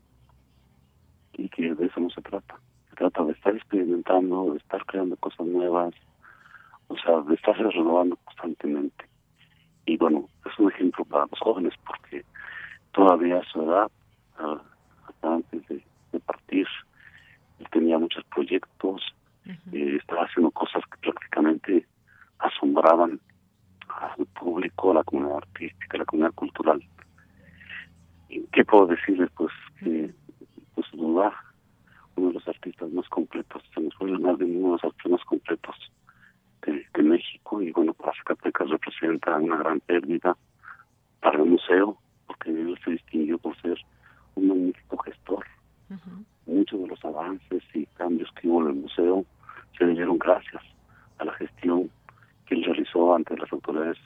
Y 1.33 1.49
que 1.49 1.73
de 1.73 1.85
eso 1.85 1.99
no 1.99 2.09
se 2.09 2.21
trata. 2.21 2.59
Se 2.89 2.95
trata 2.95 3.23
de 3.23 3.33
estar 3.33 3.55
experimentando, 3.55 4.51
de 4.51 4.57
estar 4.57 4.85
creando 4.85 5.15
cosas 5.17 5.45
nuevas, 5.47 5.93
o 6.87 6.97
sea, 6.97 7.21
de 7.21 7.35
estarse 7.35 7.63
renovando 7.63 8.17
constantemente. 8.17 9.05
Y 9.85 9.97
bueno, 9.97 10.27
es 10.45 10.59
un 10.59 10.71
ejemplo 10.71 11.05
para 11.05 11.25
los 11.25 11.39
jóvenes 11.39 11.73
porque 11.85 12.23
todavía 12.91 13.39
a 13.39 13.45
su 13.45 13.61
edad, 13.63 13.91
hasta 15.07 15.33
antes 15.33 15.67
de, 15.67 15.83
partir, 16.25 16.67
él 17.59 17.67
tenía 17.71 17.97
muchos 17.97 18.23
proyectos, 18.25 19.01
eh, 19.45 19.97
estaba 19.99 20.23
haciendo 20.23 20.51
cosas 20.51 20.83
que 20.85 20.97
prácticamente 21.11 21.85
asombraban 22.43 23.19
al 23.87 24.25
público, 24.27 24.91
a 24.91 24.95
la 24.95 25.03
comunidad 25.03 25.37
artística, 25.37 25.97
a 25.97 25.99
la 25.99 26.05
comunidad 26.05 26.33
cultural. 26.33 26.83
¿Y 28.29 28.41
¿Qué 28.51 28.65
puedo 28.65 28.87
decirles? 28.87 29.29
Pues 29.35 29.51
que, 29.79 30.13
pues 30.75 30.87
duda, 30.91 31.33
uno 32.15 32.27
de 32.27 32.33
los 32.33 32.47
artistas 32.47 32.91
más 32.91 33.07
completos, 33.09 33.63
se 33.73 33.81
nos 33.81 33.93
fue 33.95 34.11
más 34.19 34.37
de 34.37 34.45
uno 34.45 34.67
de 34.67 34.71
los 34.73 34.83
artistas 34.83 35.11
más 35.11 35.25
completos 35.25 35.75
de, 36.65 37.03
México 37.03 37.61
y 37.61 37.71
bueno, 37.71 37.93
para 37.93 38.13
Zacatecas 38.13 38.69
representa 38.69 39.35
una 39.37 39.57
gran 39.57 39.79
pérdida 39.81 40.37
para 41.21 41.37
el 41.39 41.49
museo 41.49 41.97
porque 42.25 42.49
él 42.49 42.79
se 42.83 42.91
distinguió 42.91 43.37
por 43.37 43.59
ser 43.61 43.77
un 44.35 44.47
magnífico 44.47 44.97
gestor. 44.99 45.45
Muchos 46.45 46.81
de 46.81 46.87
los 46.87 47.05
avances 47.05 47.63
y 47.73 47.85
cambios 47.97 48.31
que 48.31 48.47
hubo 48.47 48.61
en 48.61 48.69
el 48.69 48.75
museo 48.75 49.25
se 49.77 49.85
dieron 49.85 50.17
gracias 50.17 50.63
a 51.19 51.25
la 51.25 51.33
gestión 51.33 51.91
que 52.53 52.59
él 52.59 52.63
realizó 52.65 53.15
ante 53.15 53.37
las 53.37 53.51
autoridades 53.51 53.97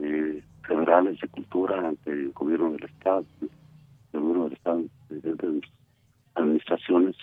eh, 0.00 0.42
federales 0.66 1.18
de 1.20 1.28
cultura, 1.28 1.88
ante 1.88 2.10
el 2.10 2.32
gobierno 2.32 2.72
del 2.72 2.84
Estado, 2.84 3.24
el 4.12 4.20
gobierno 4.20 4.44
del 4.44 4.52
Estado, 4.54 4.82
de, 5.08 5.34
las 5.36 5.70
administraciones. 6.34 7.16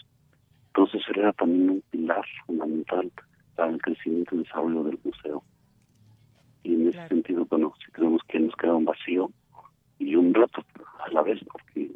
Entonces 0.68 1.02
él 1.10 1.20
era 1.20 1.34
también 1.34 1.70
un 1.70 1.84
pilar 1.90 2.26
fundamental 2.46 3.12
para 3.56 3.72
el 3.72 3.82
crecimiento 3.82 4.36
y 4.36 4.40
desarrollo 4.40 4.84
del 4.84 5.00
museo. 5.04 5.44
Y 6.64 6.76
en 6.76 6.90
ese 6.90 7.08
sentido, 7.08 7.46
bueno, 7.46 7.74
si 7.84 7.92
creemos 7.92 8.22
que 8.28 8.40
nos 8.40 8.56
queda 8.56 8.76
un 8.76 8.86
vacío 8.86 9.32
y 9.98 10.16
un 10.16 10.34
rato 10.34 10.64
a 11.06 11.12
la 11.12 11.22
vez, 11.22 11.40
porque 11.52 11.92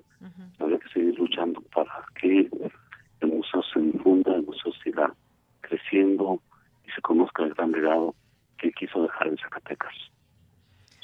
habría 0.60 0.80
que 0.80 0.90
seguir 0.90 1.18
luchando 1.18 1.62
para 1.74 2.06
que 2.20 2.50
el 3.20 3.28
museo 3.28 3.62
se 3.74 3.80
difunda, 3.80 4.36
el 4.36 4.44
museo 4.44 4.72
siga 4.84 5.14
creciendo 5.62 6.42
y 6.86 6.92
se 6.92 7.02
conozca 7.02 7.44
el 7.44 7.54
gran 7.54 7.72
legado 7.72 8.16
quiso 8.72 9.02
dejar 9.04 9.28
en 9.28 9.38
Zacatecas. 9.38 9.94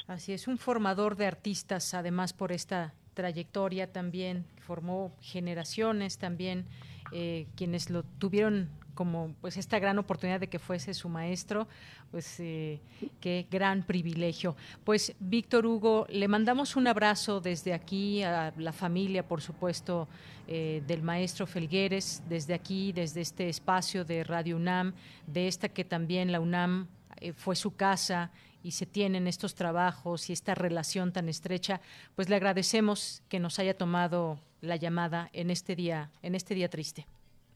Así 0.06 0.32
es, 0.32 0.48
un 0.48 0.58
formador 0.58 1.16
de 1.16 1.26
artistas, 1.26 1.94
además 1.94 2.32
por 2.32 2.50
esta 2.50 2.94
trayectoria 3.14 3.92
también, 3.92 4.44
formó 4.60 5.12
generaciones 5.20 6.18
también, 6.18 6.64
eh, 7.12 7.46
quienes 7.56 7.90
lo 7.90 8.02
tuvieron 8.02 8.68
como 8.94 9.34
pues 9.40 9.56
esta 9.56 9.78
gran 9.78 9.98
oportunidad 9.98 10.40
de 10.40 10.48
que 10.48 10.58
fuese 10.58 10.94
su 10.94 11.08
maestro, 11.08 11.68
pues 12.10 12.38
eh, 12.40 12.80
qué 13.20 13.46
gran 13.50 13.82
privilegio. 13.82 14.56
Pues 14.84 15.14
Víctor 15.20 15.64
Hugo, 15.64 16.06
le 16.10 16.28
mandamos 16.28 16.76
un 16.76 16.86
abrazo 16.86 17.40
desde 17.40 17.72
aquí 17.72 18.22
a 18.22 18.52
la 18.56 18.72
familia, 18.72 19.26
por 19.26 19.40
supuesto, 19.40 20.08
eh, 20.48 20.82
del 20.86 21.02
maestro 21.02 21.46
Felgueres, 21.46 22.22
desde 22.28 22.52
aquí, 22.52 22.92
desde 22.92 23.20
este 23.20 23.48
espacio 23.48 24.04
de 24.04 24.24
Radio 24.24 24.56
UNAM, 24.56 24.92
de 25.26 25.48
esta 25.48 25.68
que 25.68 25.84
también 25.84 26.32
la 26.32 26.40
UNAM 26.40 26.88
eh, 27.20 27.32
fue 27.32 27.56
su 27.56 27.76
casa 27.76 28.30
y 28.62 28.72
se 28.72 28.86
tienen 28.86 29.26
estos 29.26 29.54
trabajos 29.54 30.28
y 30.28 30.32
esta 30.32 30.54
relación 30.54 31.12
tan 31.12 31.28
estrecha, 31.28 31.80
pues 32.14 32.28
le 32.28 32.36
agradecemos 32.36 33.22
que 33.28 33.40
nos 33.40 33.58
haya 33.58 33.76
tomado 33.76 34.38
la 34.60 34.76
llamada 34.76 35.30
en 35.32 35.50
este 35.50 35.74
día, 35.74 36.10
en 36.22 36.34
este 36.34 36.54
día 36.54 36.68
triste. 36.68 37.06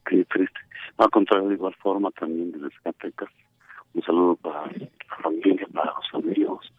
Triste. 0.04 0.60
Al 0.98 1.10
contrario, 1.10 1.48
de 1.48 1.54
igual 1.54 1.74
forma 1.74 2.10
también 2.12 2.52
desde 2.52 2.70
Zacatecas. 2.76 3.30
Un 3.94 4.02
saludo 4.02 4.36
para 4.36 4.66
la 4.66 5.16
familia, 5.22 5.66
para 5.72 5.92
los 5.92 6.24
amigos, 6.24 6.72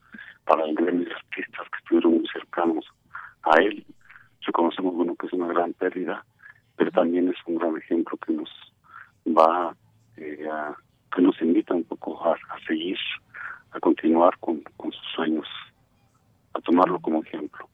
para 0.45 0.66
gremio 0.74 1.06
de 1.06 1.14
artistas 1.14 1.68
que 1.70 1.78
estuvieron 1.80 2.14
muy 2.14 2.28
cercanos 2.28 2.86
a 3.44 3.57
él. 3.62 3.86
Reconocemos, 4.41 4.94
bueno, 4.95 5.16
que 5.16 5.28
es 5.28 5.34
una 5.34 5.48
gran 5.48 5.74
pérdida, 5.74 6.24
pero 6.76 6.91
también 6.91 7.30
es 7.30 7.36
un 7.45 7.56
gran 7.56 7.78
ejemplo 7.78 8.18
que 8.18 8.34
nos 8.34 8.49
va 9.26 9.76
eh, 10.18 10.48
a, 10.52 10.76
que 11.16 11.22
nos 11.22 11.42
invita 11.42 11.74
un 11.74 11.86
poco 11.86 12.22
a, 12.26 12.36
seguir, 12.68 12.98
a 13.72 13.80
continuar 13.80 14.38
con, 14.40 14.62
con 14.76 14.92
sus 14.92 15.08
sueños, 15.16 15.48
a 16.54 16.60
tomarlo 16.60 17.00
como 17.00 17.24
ejemplo. 17.24 17.68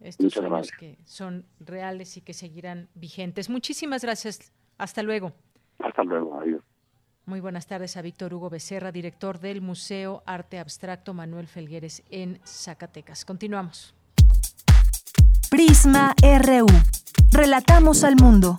Estos 0.00 0.32
sueños 0.32 0.70
que 0.72 0.96
son 1.04 1.44
reales 1.60 2.16
y 2.16 2.22
que 2.22 2.32
seguirán 2.32 2.88
vigentes. 2.94 3.50
Muchísimas 3.50 4.02
gracias. 4.02 4.52
Hasta 4.78 5.02
luego. 5.02 5.32
Hasta 5.78 6.02
luego, 6.02 6.40
adiós. 6.40 6.62
Muy 7.26 7.40
buenas 7.40 7.66
tardes 7.66 7.96
a 7.96 8.02
Víctor 8.02 8.34
Hugo 8.34 8.50
Becerra, 8.50 8.92
director 8.92 9.40
del 9.40 9.62
Museo 9.62 10.22
Arte 10.26 10.58
Abstracto 10.58 11.14
Manuel 11.14 11.46
Felgueres 11.46 12.02
en 12.10 12.38
Zacatecas. 12.44 13.24
Continuamos. 13.24 13.94
Prisma 15.50 16.14
RU. 16.22 16.66
Relatamos 17.30 18.04
al 18.04 18.16
mundo. 18.16 18.58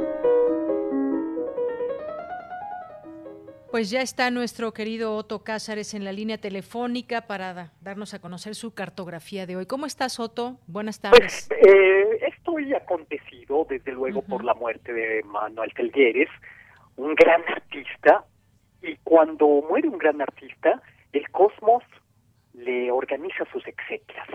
Pues 3.71 3.89
ya 3.89 4.01
está 4.01 4.29
nuestro 4.31 4.73
querido 4.73 5.15
Otto 5.15 5.45
Cázares 5.45 5.93
en 5.93 6.03
la 6.03 6.11
línea 6.11 6.37
telefónica 6.37 7.21
para 7.21 7.71
darnos 7.79 8.13
a 8.13 8.19
conocer 8.19 8.53
su 8.53 8.73
cartografía 8.73 9.45
de 9.45 9.55
hoy. 9.55 9.65
¿Cómo 9.65 9.85
estás, 9.85 10.19
Otto? 10.19 10.57
Buenas 10.67 10.99
tardes. 10.99 11.47
Pues, 11.47 11.51
eh, 11.51 12.19
estoy 12.27 12.73
acontecido, 12.73 13.65
desde 13.69 13.93
luego, 13.93 14.23
por 14.23 14.43
la 14.43 14.53
muerte 14.55 14.91
de 14.91 15.23
Manuel 15.23 15.73
Telgueres, 15.73 16.27
un 16.97 17.15
gran 17.15 17.43
artista, 17.47 18.25
y 18.81 18.97
cuando 19.05 19.47
muere 19.69 19.87
un 19.87 19.97
gran 19.97 20.21
artista, 20.21 20.81
el 21.13 21.29
cosmos 21.31 21.81
le 22.53 22.91
organiza 22.91 23.45
sus 23.53 23.65
exequias 23.65 24.27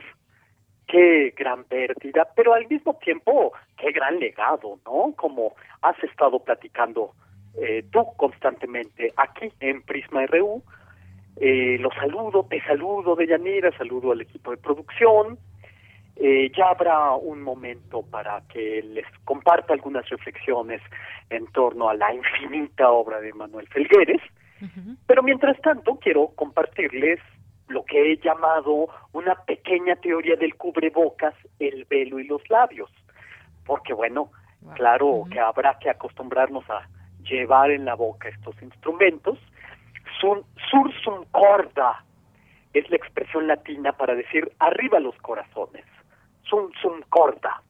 qué 0.86 1.34
gran 1.36 1.64
pérdida, 1.64 2.28
pero 2.34 2.54
al 2.54 2.66
mismo 2.68 2.94
tiempo, 2.94 3.52
qué 3.76 3.90
gran 3.90 4.18
legado, 4.18 4.78
¿no? 4.86 5.12
Como 5.16 5.54
has 5.82 6.02
estado 6.02 6.38
platicando 6.38 7.12
eh, 7.56 7.84
tú 7.90 8.04
constantemente 8.16 9.12
aquí 9.16 9.52
en 9.60 9.82
Prisma 9.82 10.26
RU. 10.26 10.62
Eh, 11.36 11.78
los 11.80 11.94
saludo, 11.94 12.46
te 12.48 12.62
saludo, 12.62 13.14
Deyanira, 13.14 13.76
saludo 13.76 14.12
al 14.12 14.20
equipo 14.20 14.50
de 14.50 14.56
producción. 14.58 15.38
Eh, 16.16 16.50
ya 16.56 16.70
habrá 16.70 17.12
un 17.12 17.42
momento 17.42 18.02
para 18.02 18.42
que 18.48 18.82
les 18.82 19.06
comparta 19.24 19.74
algunas 19.74 20.08
reflexiones 20.08 20.80
en 21.28 21.46
torno 21.48 21.90
a 21.90 21.94
la 21.94 22.12
infinita 22.14 22.90
obra 22.90 23.20
de 23.20 23.34
Manuel 23.34 23.68
Felgueres, 23.68 24.22
pero 25.06 25.22
mientras 25.22 25.60
tanto 25.60 25.96
quiero 25.96 26.28
compartirles 26.28 27.20
lo 27.68 27.84
que 27.84 28.12
he 28.12 28.16
llamado 28.16 28.88
una 29.12 29.34
pequeña 29.34 29.96
teoría 29.96 30.36
del 30.36 30.54
cubrebocas, 30.54 31.34
el 31.58 31.84
velo 31.84 32.18
y 32.18 32.24
los 32.24 32.48
labios, 32.48 32.90
porque 33.66 33.92
bueno, 33.92 34.30
claro 34.74 35.24
que 35.30 35.38
habrá 35.38 35.78
que 35.78 35.90
acostumbrarnos 35.90 36.64
a 36.70 36.88
llevar 37.28 37.70
en 37.70 37.84
la 37.84 37.94
boca 37.94 38.28
estos 38.28 38.60
instrumentos. 38.62 39.38
sursum 40.20 41.24
corda 41.30 42.04
es 42.72 42.88
la 42.90 42.96
expresión 42.96 43.46
latina 43.46 43.92
para 43.92 44.14
decir 44.14 44.50
arriba 44.58 45.00
los 45.00 45.16
corazones. 45.18 45.84
Sum 46.42 46.70
sum 46.80 47.00
corda. 47.08 47.62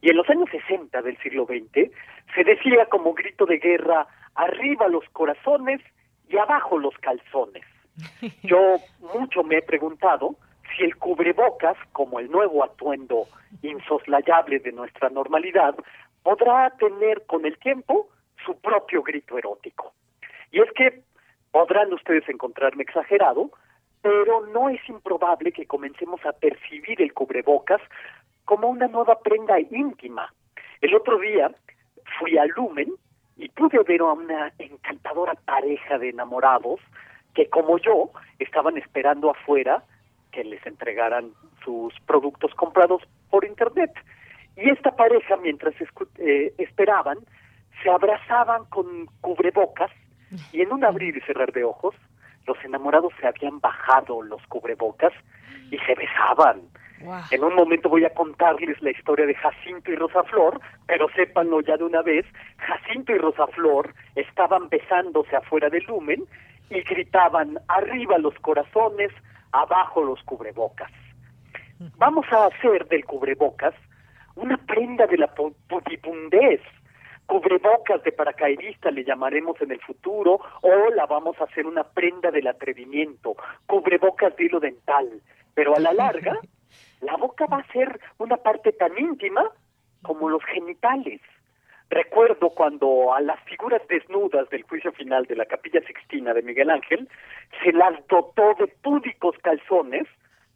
Y 0.00 0.10
en 0.10 0.16
los 0.16 0.28
años 0.30 0.48
60 0.50 1.02
del 1.02 1.16
siglo 1.18 1.44
XX 1.44 1.90
se 2.34 2.44
decía 2.44 2.86
como 2.86 3.14
grito 3.14 3.46
de 3.46 3.58
guerra 3.58 4.06
arriba 4.34 4.88
los 4.88 5.04
corazones 5.10 5.80
y 6.28 6.36
abajo 6.36 6.78
los 6.78 6.96
calzones. 6.98 7.64
Yo 8.42 8.76
mucho 9.00 9.42
me 9.42 9.58
he 9.58 9.62
preguntado 9.62 10.36
si 10.76 10.84
el 10.84 10.96
cubrebocas, 10.96 11.76
como 11.92 12.18
el 12.18 12.30
nuevo 12.30 12.64
atuendo 12.64 13.26
insoslayable 13.62 14.58
de 14.58 14.72
nuestra 14.72 15.08
normalidad, 15.08 15.74
podrá 16.22 16.70
tener 16.78 17.24
con 17.26 17.44
el 17.46 17.58
tiempo 17.58 18.08
su 18.44 18.58
propio 18.60 19.02
grito 19.02 19.38
erótico. 19.38 19.92
Y 20.50 20.60
es 20.60 20.70
que 20.72 21.02
podrán 21.50 21.92
ustedes 21.92 22.28
encontrarme 22.28 22.82
exagerado, 22.82 23.50
pero 24.02 24.46
no 24.46 24.68
es 24.68 24.80
improbable 24.88 25.52
que 25.52 25.66
comencemos 25.66 26.24
a 26.26 26.32
percibir 26.32 27.00
el 27.00 27.12
cubrebocas 27.14 27.80
como 28.44 28.68
una 28.68 28.88
nueva 28.88 29.18
prenda 29.20 29.58
íntima. 29.58 30.32
El 30.80 30.94
otro 30.94 31.18
día 31.18 31.50
fui 32.18 32.36
a 32.36 32.44
Lumen 32.44 32.92
y 33.36 33.48
pude 33.48 33.78
ver 33.82 34.00
a 34.00 34.12
una 34.12 34.52
encantadora 34.58 35.34
pareja 35.44 35.98
de 35.98 36.10
enamorados 36.10 36.80
que 37.34 37.48
como 37.48 37.78
yo 37.78 38.10
estaban 38.38 38.76
esperando 38.76 39.30
afuera 39.30 39.82
que 40.30 40.44
les 40.44 40.64
entregaran 40.66 41.32
sus 41.64 41.94
productos 42.06 42.54
comprados 42.54 43.02
por 43.30 43.44
internet. 43.44 43.90
Y 44.56 44.70
esta 44.70 44.94
pareja, 44.94 45.36
mientras 45.36 45.74
eh, 46.18 46.52
esperaban, 46.58 47.18
se 47.82 47.90
abrazaban 47.90 48.64
con 48.66 49.06
cubrebocas 49.20 49.90
y 50.52 50.62
en 50.62 50.72
un 50.72 50.84
abrir 50.84 51.16
y 51.16 51.20
cerrar 51.20 51.52
de 51.52 51.64
ojos, 51.64 51.94
los 52.46 52.56
enamorados 52.64 53.12
se 53.20 53.26
habían 53.26 53.60
bajado 53.60 54.22
los 54.22 54.44
cubrebocas 54.48 55.12
y 55.70 55.78
se 55.78 55.94
besaban. 55.94 56.62
En 57.30 57.44
un 57.44 57.54
momento 57.54 57.90
voy 57.90 58.04
a 58.04 58.14
contarles 58.14 58.80
la 58.82 58.90
historia 58.90 59.26
de 59.26 59.34
Jacinto 59.34 59.92
y 59.92 59.96
Rosa 59.96 60.22
Flor, 60.24 60.60
pero 60.86 61.08
sépanlo 61.10 61.60
ya 61.60 61.76
de 61.76 61.84
una 61.84 62.00
vez, 62.00 62.24
Jacinto 62.56 63.12
y 63.12 63.18
Rosa 63.18 63.46
Flor 63.48 63.94
estaban 64.14 64.68
besándose 64.70 65.36
afuera 65.36 65.68
del 65.68 65.84
lumen 65.84 66.24
y 66.70 66.80
gritaban 66.80 67.58
arriba 67.68 68.16
los 68.18 68.34
corazones, 68.40 69.12
abajo 69.52 70.02
los 70.02 70.22
cubrebocas. 70.22 70.90
Vamos 71.98 72.26
a 72.32 72.46
hacer 72.46 72.86
del 72.88 73.04
cubrebocas 73.04 73.74
una 74.36 74.56
prenda 74.56 75.06
de 75.06 75.18
la 75.18 75.28
pudibundez, 75.34 76.60
cubrebocas 77.26 78.02
de 78.02 78.12
paracaidista 78.12 78.90
le 78.90 79.04
llamaremos 79.04 79.60
en 79.60 79.72
el 79.72 79.80
futuro, 79.80 80.40
o 80.62 80.90
la 80.94 81.06
vamos 81.06 81.40
a 81.40 81.44
hacer 81.44 81.66
una 81.66 81.84
prenda 81.84 82.30
del 82.30 82.46
atrevimiento, 82.46 83.36
cubrebocas 83.66 84.36
de 84.36 84.44
hilo 84.44 84.60
dental, 84.60 85.22
pero 85.54 85.74
a 85.76 85.80
la 85.80 85.92
larga, 86.02 86.38
la 87.00 87.16
boca 87.16 87.46
va 87.46 87.58
a 87.58 87.72
ser 87.72 88.00
una 88.18 88.36
parte 88.36 88.72
tan 88.72 88.98
íntima 88.98 89.50
como 90.02 90.28
los 90.28 90.44
genitales. 90.44 91.20
Recuerdo 91.90 92.50
cuando 92.50 93.12
a 93.14 93.20
las 93.20 93.40
figuras 93.44 93.82
desnudas 93.88 94.48
del 94.50 94.62
juicio 94.62 94.92
final 94.92 95.26
de 95.26 95.36
la 95.36 95.44
Capilla 95.44 95.80
Sixtina 95.86 96.32
de 96.32 96.42
Miguel 96.42 96.70
Ángel 96.70 97.08
se 97.62 97.72
las 97.72 97.94
dotó 98.08 98.54
de 98.58 98.68
púdicos 98.68 99.36
calzones 99.42 100.06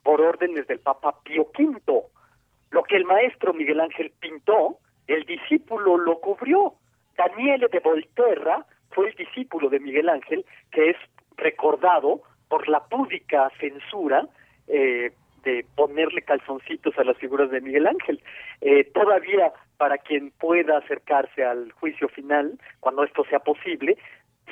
por 0.02 0.20
órdenes 0.20 0.66
del 0.66 0.80
Papa 0.80 1.20
Pío 1.22 1.48
V. 1.56 2.02
Lo 2.70 2.82
que 2.82 2.96
el 2.96 3.04
maestro 3.04 3.52
Miguel 3.52 3.80
Ángel 3.80 4.12
pintó, 4.20 4.78
el 5.08 5.24
discípulo 5.24 5.96
lo 5.96 6.20
cubrió. 6.20 6.74
Daniele 7.16 7.66
de 7.68 7.80
Volterra 7.80 8.64
fue 8.90 9.08
el 9.08 9.14
discípulo 9.16 9.68
de 9.68 9.80
Miguel 9.80 10.08
Ángel, 10.08 10.44
que 10.70 10.90
es 10.90 10.96
recordado 11.36 12.22
por 12.48 12.68
la 12.68 12.84
púdica 12.84 13.50
censura 13.58 14.26
eh, 14.68 15.12
de 15.44 15.64
ponerle 15.74 16.22
calzoncitos 16.22 16.96
a 16.98 17.04
las 17.04 17.16
figuras 17.16 17.50
de 17.50 17.60
Miguel 17.60 17.86
Ángel. 17.86 18.22
Eh, 18.60 18.84
todavía 18.92 19.52
para 19.78 19.98
quien 19.98 20.32
pueda 20.32 20.78
acercarse 20.78 21.44
al 21.44 21.72
juicio 21.72 22.08
final, 22.08 22.58
cuando 22.80 23.04
esto 23.04 23.24
sea 23.30 23.38
posible, 23.38 23.96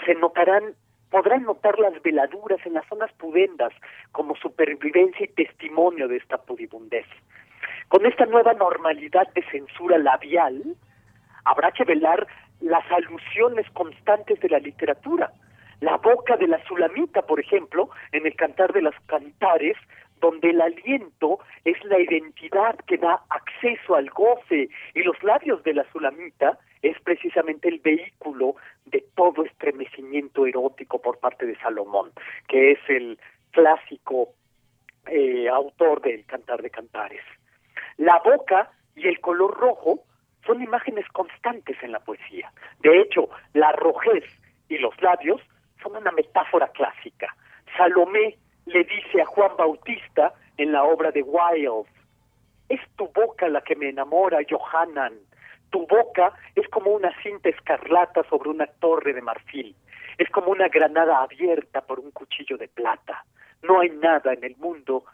se 0.05 0.15
notarán, 0.15 0.75
podrán 1.11 1.43
notar 1.43 1.79
las 1.79 2.01
veladuras 2.03 2.65
en 2.65 2.75
las 2.75 2.87
zonas 2.87 3.13
pudendas 3.15 3.73
como 4.13 4.37
supervivencia 4.37 5.27
y 5.27 5.29
testimonio 5.29 6.09
de 6.09 6.17
esta 6.17 6.39
pudibundez. 6.39 7.07
Con 7.89 8.05
esta 8.05 8.27
nueva 8.27 8.53
normalidad 8.55 9.29
de 9.35 9.45
censura 9.51 9.99
labial, 9.99 10.63
habrá 11.45 11.71
que 11.71 11.85
velar 11.85 12.27
las 12.61 12.85
alusiones 12.91 13.69
constantes 13.71 14.41
de 14.41 14.49
la 14.49 14.59
literatura. 14.59 15.33
La 15.81 15.97
boca 15.99 16.37
de 16.37 16.49
la 16.49 16.63
Sulamita, 16.65 17.23
por 17.23 17.39
ejemplo, 17.39 17.91
en 18.13 18.27
el 18.27 18.35
Cantar 18.35 18.73
de 18.73 18.83
las 18.83 18.95
Cantares, 19.07 19.77
donde 20.21 20.51
el 20.51 20.61
aliento 20.61 21.39
es 21.65 21.77
la 21.85 22.01
identidad 22.01 22.77
que 22.87 22.97
da 22.97 23.23
acceso 23.29 23.95
al 23.95 24.09
goce 24.11 24.69
y 24.95 25.03
los 25.03 25.23
labios 25.23 25.63
de 25.63 25.75
la 25.75 25.85
Sulamita 25.93 26.59
es 26.83 26.99
precisamente 27.01 27.69
el 27.69 27.81
vehículo 27.81 28.57
de 28.87 29.05
todo 29.15 29.45
estremecimiento 29.45 30.47
erótico 30.47 31.01
por 31.01 31.19
parte 31.19 31.47
de 31.47 31.57
Salomón, 31.59 32.11
que 32.49 32.73
es 32.73 32.79
el 32.89 33.19
clásico 33.51 34.31
eh, 35.07 35.49
autor 35.49 36.01
del 36.01 36.25
Cantar 36.25 36.63
de 36.63 36.71
Cantares. 36.71 37.23
La 37.99 38.21
boca 38.25 38.71
y 38.95 39.09
el 39.09 39.21
color 39.21 39.57
rojo 39.59 40.05
son 40.47 40.63
imágenes 40.63 41.07
constantes 41.09 41.77
en 41.83 41.93
la 41.93 42.01
poesía. 42.01 42.53
De 42.81 43.01
hecho, 43.01 43.29
la 43.53 43.73
rojez 43.73 44.25
y 44.69 44.79
los 44.79 45.01
labios 45.03 45.41
son 45.83 45.97
una 45.97 46.13
metáfora 46.13 46.69
clásica. 46.69 47.35
Salomé 47.77 48.37
le 48.67 48.85
dice 48.85 49.23
a 49.23 49.27
Juan 49.27 49.57
Bautista 49.57 50.35
en 50.57 50.73
la 50.73 50.85
obra 50.85 51.11
de 51.11 51.23
Wilde, 51.23 51.89
es 52.69 52.81
tu 52.97 53.09
boca 53.09 53.49
la 53.49 53.61
que 53.61 53.77
me 53.77 53.89
enamora, 53.89 54.39
Johanan. 54.49 55.15
Tu 55.71 55.87
boca 55.87 56.33
es 56.55 56.69
como 56.69 56.91
una 56.91 57.13
cinta 57.23 57.49
escarlata 57.49 58.25
sobre 58.29 58.51
una 58.51 58.67
torre 58.67 59.13
de 59.13 59.23
marfil. 59.23 59.77
Es 60.19 60.29
como 60.31 60.51
una 60.51 60.69
granada 60.69 61.23
abierta 61.23 61.83
por 61.83 62.01
un 62.01 62.11
cuchillo 62.11 62.57
de 62.57 62.69
plata. 62.69 63.25
No 63.63 63.81
hay 63.81 63.91
nada 63.91 64.33
en 64.33 64.43
el 64.45 64.57
mundo 64.57 65.05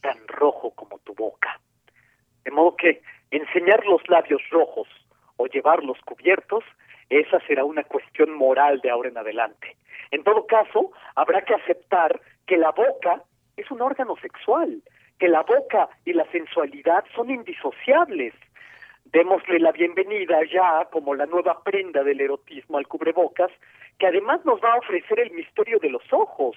tan 0.00 0.26
rojo 0.28 0.70
como 0.70 0.98
tu 1.00 1.14
boca. 1.14 1.60
De 2.44 2.50
modo 2.50 2.76
que 2.76 3.02
enseñar 3.30 3.84
los 3.86 4.06
labios 4.08 4.42
rojos 4.50 4.88
o 5.36 5.46
llevarlos 5.46 5.98
cubiertos, 6.04 6.64
esa 7.08 7.40
será 7.46 7.64
una 7.64 7.84
cuestión 7.84 8.34
moral 8.34 8.80
de 8.80 8.90
ahora 8.90 9.08
en 9.08 9.18
adelante. 9.18 9.76
En 10.10 10.24
todo 10.24 10.46
caso, 10.46 10.92
habrá 11.14 11.42
que 11.42 11.54
aceptar 11.54 12.20
que 12.46 12.56
la 12.56 12.70
boca 12.70 13.22
es 13.56 13.70
un 13.70 13.82
órgano 13.82 14.16
sexual, 14.16 14.82
que 15.18 15.28
la 15.28 15.42
boca 15.42 15.88
y 16.04 16.12
la 16.12 16.24
sensualidad 16.32 17.04
son 17.14 17.30
indisociables. 17.30 18.34
Démosle 19.04 19.58
la 19.58 19.72
bienvenida 19.72 20.40
ya 20.50 20.88
como 20.90 21.14
la 21.14 21.26
nueva 21.26 21.62
prenda 21.62 22.02
del 22.02 22.20
erotismo 22.20 22.78
al 22.78 22.88
cubrebocas, 22.88 23.50
que 23.98 24.06
además 24.06 24.44
nos 24.44 24.60
va 24.60 24.74
a 24.74 24.78
ofrecer 24.78 25.20
el 25.20 25.30
misterio 25.32 25.78
de 25.78 25.90
los 25.90 26.02
ojos, 26.12 26.56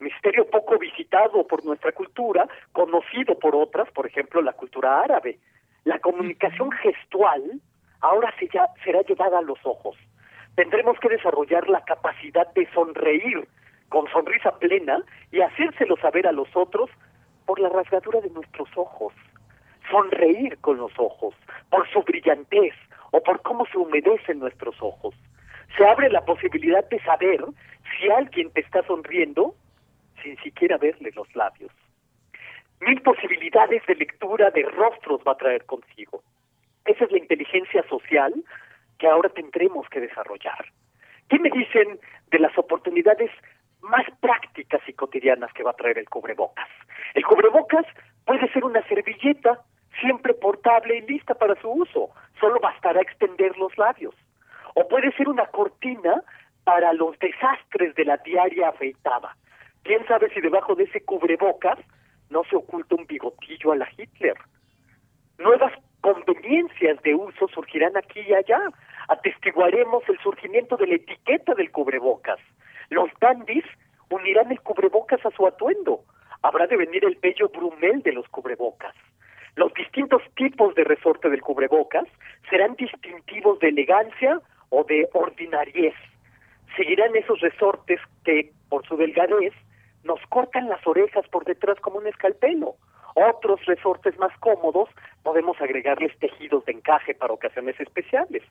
misterio 0.00 0.46
poco 0.50 0.78
visitado 0.78 1.46
por 1.46 1.64
nuestra 1.64 1.92
cultura, 1.92 2.46
conocido 2.72 3.38
por 3.38 3.54
otras, 3.54 3.90
por 3.92 4.06
ejemplo 4.06 4.42
la 4.42 4.52
cultura 4.52 5.00
árabe. 5.00 5.38
La 5.84 5.98
comunicación 5.98 6.70
gestual 6.72 7.60
ahora 8.00 8.32
será 8.38 9.02
llevada 9.02 9.38
a 9.38 9.42
los 9.42 9.58
ojos. 9.64 9.96
Tendremos 10.56 10.98
que 11.00 11.08
desarrollar 11.08 11.68
la 11.68 11.84
capacidad 11.84 12.52
de 12.54 12.70
sonreír 12.72 13.46
con 13.88 14.08
sonrisa 14.08 14.58
plena 14.58 15.02
y 15.32 15.40
hacérselo 15.40 15.96
saber 15.96 16.26
a 16.26 16.32
los 16.32 16.48
otros 16.54 16.90
por 17.46 17.60
la 17.60 17.68
rasgadura 17.68 18.20
de 18.20 18.30
nuestros 18.30 18.68
ojos, 18.76 19.12
sonreír 19.90 20.58
con 20.58 20.78
los 20.78 20.92
ojos, 20.98 21.34
por 21.70 21.88
su 21.90 22.02
brillantez 22.02 22.74
o 23.10 23.22
por 23.22 23.42
cómo 23.42 23.66
se 23.66 23.78
humedecen 23.78 24.38
nuestros 24.38 24.76
ojos. 24.80 25.14
Se 25.76 25.86
abre 25.86 26.08
la 26.10 26.24
posibilidad 26.24 26.88
de 26.88 27.00
saber 27.00 27.44
si 27.98 28.10
alguien 28.10 28.50
te 28.50 28.60
está 28.60 28.82
sonriendo 28.86 29.54
sin 30.24 30.36
siquiera 30.38 30.78
verle 30.78 31.12
los 31.14 31.28
labios. 31.36 31.70
mil 32.80 33.00
posibilidades 33.02 33.86
de 33.86 33.94
lectura 33.94 34.50
de 34.50 34.62
rostros 34.62 35.20
va 35.26 35.32
a 35.32 35.36
traer 35.36 35.64
consigo. 35.64 36.22
Esa 36.84 37.04
es 37.04 37.12
la 37.12 37.18
inteligencia 37.18 37.82
social 37.88 38.34
que 38.98 39.06
ahora 39.06 39.28
tendremos 39.28 39.88
que 39.88 40.00
desarrollar. 40.00 40.66
¿Qué 41.28 41.38
me 41.38 41.50
dicen 41.50 41.98
de 42.30 42.38
las 42.38 42.56
oportunidades 42.58 43.30
más 43.80 44.04
prácticas 44.20 44.82
y 44.86 44.92
cotidianas 44.92 45.52
que 45.52 45.62
va 45.62 45.70
a 45.70 45.80
traer 45.80 45.98
el 45.98 46.08
cubrebocas? 46.08 46.68
El 47.14 47.24
cubrebocas 47.24 47.86
puede 48.26 48.52
ser 48.52 48.64
una 48.64 48.82
servilleta 48.88 49.60
siempre 50.00 50.34
portable 50.34 50.98
y 50.98 51.02
lista 51.02 51.34
para 51.34 51.54
su 51.60 51.70
uso, 51.70 52.10
solo 52.40 52.58
bastará 52.60 53.00
extender 53.00 53.56
los 53.56 53.76
labios. 53.78 54.14
O 54.74 54.88
puede 54.88 55.12
ser 55.12 55.28
una 55.28 55.46
cortina 55.46 56.22
para 56.64 56.92
los 56.92 57.18
desastres 57.18 57.94
de 57.94 58.04
la 58.04 58.16
diaria 58.18 58.68
afeitada. 58.68 59.36
¿Quién 59.84 60.04
sabe 60.06 60.30
si 60.30 60.40
debajo 60.40 60.74
de 60.74 60.84
ese 60.84 61.02
cubrebocas 61.04 61.78
no 62.30 62.42
se 62.44 62.56
oculta 62.56 62.94
un 62.94 63.06
bigotillo 63.06 63.72
a 63.72 63.76
la 63.76 63.88
Hitler? 63.96 64.34
Nuevas 65.38 65.72
conveniencias 66.00 67.02
de 67.02 67.14
uso 67.14 67.48
surgirán 67.48 67.94
aquí 67.96 68.20
y 68.20 68.32
allá. 68.32 68.60
Atestiguaremos 69.08 70.02
el 70.08 70.18
surgimiento 70.20 70.78
de 70.78 70.86
la 70.86 70.94
etiqueta 70.94 71.54
del 71.54 71.70
cubrebocas. 71.70 72.38
Los 72.88 73.10
dandis 73.20 73.64
unirán 74.08 74.50
el 74.50 74.60
cubrebocas 74.60 75.24
a 75.26 75.30
su 75.32 75.46
atuendo. 75.46 76.00
Habrá 76.40 76.66
de 76.66 76.78
venir 76.78 77.04
el 77.04 77.18
bello 77.20 77.50
brumel 77.50 78.02
de 78.02 78.12
los 78.12 78.26
cubrebocas. 78.28 78.94
Los 79.54 79.72
distintos 79.74 80.22
tipos 80.34 80.74
de 80.74 80.84
resorte 80.84 81.28
del 81.28 81.42
cubrebocas 81.42 82.08
serán 82.48 82.74
distintivos 82.76 83.58
de 83.58 83.68
elegancia 83.68 84.40
o 84.70 84.82
de 84.84 85.08
ordinariez. 85.12 85.94
Seguirán 86.74 87.14
esos 87.16 87.38
resortes 87.40 88.00
que, 88.24 88.50
por 88.70 88.86
su 88.86 88.96
delgadez, 88.96 89.52
nos 90.04 90.20
cortan 90.28 90.68
las 90.68 90.86
orejas 90.86 91.26
por 91.28 91.44
detrás 91.44 91.80
como 91.80 91.98
un 91.98 92.06
escalpelo. 92.06 92.76
Otros 93.14 93.64
resortes 93.66 94.18
más 94.18 94.36
cómodos 94.38 94.88
podemos 95.22 95.60
agregarles 95.60 96.16
tejidos 96.18 96.64
de 96.64 96.72
encaje 96.72 97.14
para 97.14 97.32
ocasiones 97.32 97.78
especiales. 97.80 98.42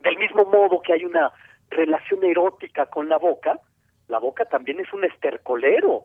Del 0.00 0.16
mismo 0.18 0.44
modo 0.44 0.80
que 0.82 0.92
hay 0.92 1.04
una 1.04 1.32
relación 1.70 2.24
erótica 2.24 2.86
con 2.86 3.08
la 3.08 3.18
boca, 3.18 3.58
la 4.06 4.18
boca 4.18 4.44
también 4.44 4.80
es 4.80 4.92
un 4.92 5.04
estercolero. 5.04 6.04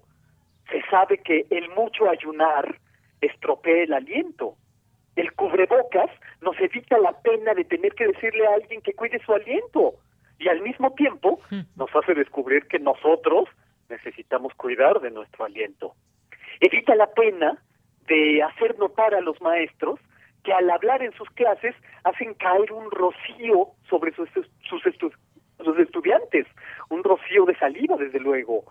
Se 0.72 0.82
sabe 0.90 1.20
que 1.20 1.46
el 1.50 1.70
mucho 1.70 2.10
ayunar 2.10 2.80
estropea 3.22 3.84
el 3.84 3.94
aliento. 3.94 4.56
El 5.16 5.32
cubrebocas 5.34 6.10
nos 6.42 6.60
evita 6.60 6.98
la 6.98 7.14
pena 7.22 7.54
de 7.54 7.64
tener 7.66 7.94
que 7.94 8.08
decirle 8.08 8.48
a 8.48 8.56
alguien 8.56 8.82
que 8.82 8.94
cuide 8.94 9.20
su 9.24 9.34
aliento 9.34 9.94
y 10.40 10.50
al 10.50 10.62
mismo 10.62 10.92
tiempo 10.94 11.40
hmm. 11.52 11.62
nos 11.76 11.96
hace 11.96 12.16
descubrir 12.16 12.68
que 12.68 12.80
nosotros 12.80 13.48
necesitamos 13.90 14.54
cuidar 14.56 15.00
de 15.02 15.12
nuestro 15.12 15.46
aliento. 15.46 15.94
Evita 16.60 16.96
la 16.96 17.08
pena 17.08 17.62
de 18.08 18.44
hacer 18.44 18.78
notar 18.78 19.14
a 19.16 19.22
los 19.22 19.40
maestros 19.42 20.00
que 20.44 20.54
al 20.54 20.70
hablar 20.70 21.02
en 21.02 21.14
sus 21.14 21.30
clases 21.32 21.76
hacen 22.04 22.34
caer 22.34 22.72
un 22.72 22.92
rocío 22.92 23.70
sobre 23.90 24.14
sus, 24.14 24.30
sus, 24.62 24.86
estudiantes, 25.78 26.46
un 26.90 27.04
rocío 27.04 27.46
de 27.46 27.56
saliva, 27.58 27.96
desde 27.96 28.20
luego. 28.20 28.66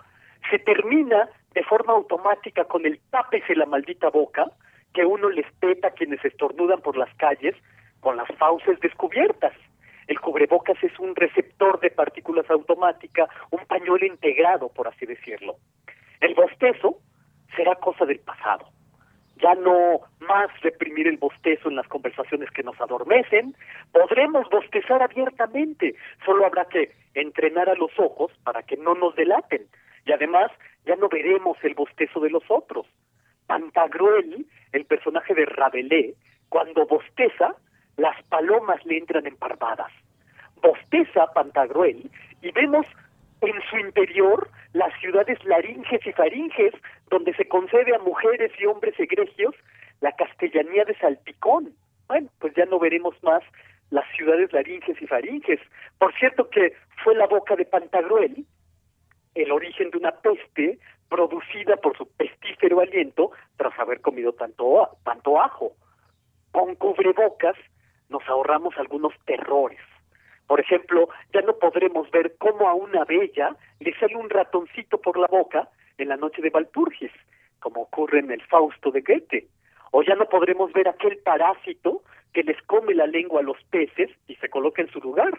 Se 0.51 0.59
termina 0.59 1.28
de 1.55 1.64
forma 1.64 1.94
automática 1.94 2.64
con 2.64 2.84
el 2.84 3.01
tápese 3.10 3.55
la 3.55 3.66
maldita 3.66 4.10
boca, 4.10 4.51
que 4.93 5.06
uno 5.06 5.30
les 5.30 5.51
peta 5.60 5.89
a 5.89 5.93
quienes 5.93 6.22
estornudan 6.24 6.82
por 6.82 6.97
las 6.97 7.14
calles 7.16 7.55
con 8.01 8.16
las 8.16 8.28
fauces 8.36 8.78
descubiertas. 8.80 9.55
El 10.06 10.20
cubrebocas 10.20 10.82
es 10.82 10.98
un 10.98 11.14
receptor 11.14 11.80
de 11.80 11.90
partículas 11.90 12.48
automática, 12.50 13.28
un 13.50 13.64
pañuelo 13.66 14.06
integrado, 14.06 14.68
por 14.68 14.88
así 14.88 15.06
decirlo. 15.06 15.56
El 16.20 16.34
bostezo 16.34 16.98
será 17.56 17.74
cosa 17.76 18.04
del 18.04 18.20
pasado. 18.20 18.68
Ya 19.36 19.54
no 19.54 20.00
más 20.20 20.48
reprimir 20.60 21.08
el 21.08 21.16
bostezo 21.16 21.68
en 21.68 21.76
las 21.76 21.88
conversaciones 21.88 22.50
que 22.50 22.62
nos 22.62 22.80
adormecen. 22.80 23.56
Podremos 23.90 24.48
bostezar 24.50 25.02
abiertamente. 25.02 25.94
Solo 26.24 26.46
habrá 26.46 26.66
que 26.66 26.92
entrenar 27.14 27.68
a 27.68 27.74
los 27.74 27.90
ojos 27.98 28.30
para 28.44 28.62
que 28.62 28.76
no 28.76 28.94
nos 28.94 29.16
delaten. 29.16 29.66
Y 30.06 30.12
además, 30.12 30.50
ya 30.84 30.96
no 30.96 31.08
veremos 31.08 31.56
el 31.62 31.74
bostezo 31.74 32.20
de 32.20 32.30
los 32.30 32.44
otros. 32.48 32.86
Pantagruel, 33.46 34.46
el 34.72 34.84
personaje 34.84 35.34
de 35.34 35.44
Rabelais, 35.46 36.14
cuando 36.48 36.86
bosteza, 36.86 37.56
las 37.97 38.20
palomas 38.24 38.85
le 38.85 38.98
entran 38.98 39.27
emparvadas. 39.27 39.93
Bosteza 40.62 41.27
Pantagruel 41.35 42.10
y 42.40 42.52
vemos 42.52 42.86
en 43.40 43.55
su 43.69 43.78
interior 43.78 44.48
las 44.73 44.93
ciudades 45.01 45.44
laringes 45.44 46.06
y 46.06 46.12
faringes, 46.12 46.74
donde 47.10 47.35
se 47.35 47.47
concede 47.48 47.94
a 47.94 47.98
mujeres 47.98 48.52
y 48.59 48.66
hombres 48.66 48.98
egregios 48.98 49.55
la 50.01 50.12
castellanía 50.12 50.85
de 50.85 50.97
Salpicón. 50.97 51.74
Bueno, 52.06 52.28
pues 52.39 52.55
ya 52.55 52.64
no 52.66 52.78
veremos 52.78 53.14
más 53.23 53.43
las 53.90 54.05
ciudades 54.16 54.52
laringes 54.52 55.01
y 55.01 55.06
faringes. 55.06 55.60
Por 55.98 56.14
cierto 56.14 56.48
que 56.48 56.74
fue 57.02 57.14
la 57.14 57.27
boca 57.27 57.56
de 57.56 57.64
Pantagruel 57.64 58.47
el 59.35 59.51
origen 59.51 59.90
de 59.90 59.98
una 59.98 60.12
peste 60.12 60.78
producida 61.09 61.77
por 61.77 61.97
su 61.97 62.06
pestífero 62.06 62.81
aliento 62.81 63.31
tras 63.56 63.78
haber 63.78 64.01
comido 64.01 64.32
tanto, 64.32 64.89
tanto 65.05 65.40
ajo. 65.40 65.73
Con 66.52 66.74
cubrebocas 66.77 67.56
nos 68.12 68.28
ahorramos 68.28 68.76
algunos 68.76 69.12
terrores. 69.24 69.80
Por 70.47 70.60
ejemplo, 70.60 71.09
ya 71.32 71.40
no 71.40 71.55
podremos 71.56 72.10
ver 72.10 72.34
cómo 72.39 72.68
a 72.68 72.74
una 72.74 73.05
bella 73.05 73.56
le 73.80 73.94
sale 73.98 74.16
un 74.16 74.30
ratoncito 74.30 75.01
por 75.01 75.18
la 75.18 75.26
boca 75.26 75.68
en 75.98 76.09
la 76.09 76.16
noche 76.16 76.43
de 76.43 76.51
Valpurgis, 76.51 77.12
como 77.59 77.82
ocurre 77.82 78.18
en 78.20 78.30
el 78.30 78.43
Fausto 78.43 78.90
de 78.90 79.01
Goethe. 79.01 79.48
O 79.93 80.02
ya 80.02 80.14
no 80.14 80.26
podremos 80.26 80.72
ver 80.72 80.89
aquel 80.89 81.18
parásito 81.18 82.02
que 82.32 82.43
les 82.43 82.60
come 82.62 82.94
la 82.94 83.06
lengua 83.06 83.40
a 83.40 83.44
los 83.44 83.62
peces 83.70 84.10
y 84.28 84.36
se 84.36 84.48
coloca 84.48 84.82
en 84.82 84.90
su 84.90 85.01
lugar. 85.01 85.39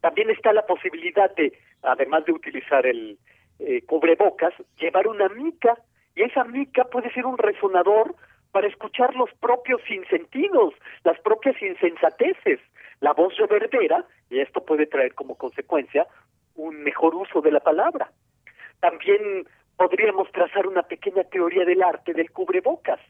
También 0.00 0.30
está 0.30 0.52
la 0.52 0.66
posibilidad 0.66 1.34
de, 1.34 1.52
además 1.82 2.24
de 2.26 2.32
utilizar 2.32 2.86
el 2.86 3.18
eh, 3.58 3.82
cubrebocas, 3.86 4.52
llevar 4.78 5.06
una 5.06 5.28
mica, 5.28 5.78
y 6.14 6.22
esa 6.22 6.44
mica 6.44 6.84
puede 6.84 7.12
ser 7.12 7.24
un 7.24 7.38
resonador 7.38 8.14
para 8.52 8.68
escuchar 8.68 9.14
los 9.16 9.30
propios 9.40 9.80
sinsentidos, 9.88 10.74
las 11.04 11.18
propias 11.20 11.60
insensateces, 11.60 12.60
la 13.00 13.12
voz 13.14 13.36
reverbera, 13.38 14.04
y 14.30 14.40
esto 14.40 14.64
puede 14.64 14.86
traer 14.86 15.14
como 15.14 15.36
consecuencia 15.36 16.06
un 16.54 16.82
mejor 16.84 17.14
uso 17.14 17.40
de 17.40 17.50
la 17.50 17.60
palabra. 17.60 18.12
También 18.80 19.46
podríamos 19.76 20.30
trazar 20.32 20.66
una 20.66 20.82
pequeña 20.82 21.24
teoría 21.24 21.64
del 21.64 21.82
arte 21.82 22.12
del 22.12 22.30
cubrebocas. 22.30 23.00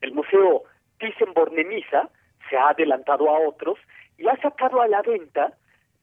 El 0.00 0.12
Museo 0.12 0.62
Thyssen-Bornemisza 0.98 2.08
se 2.48 2.56
ha 2.56 2.68
adelantado 2.68 3.28
a 3.28 3.38
otros 3.40 3.78
y 4.16 4.28
ha 4.28 4.36
sacado 4.36 4.80
a 4.80 4.88
la 4.88 5.02
venta 5.02 5.52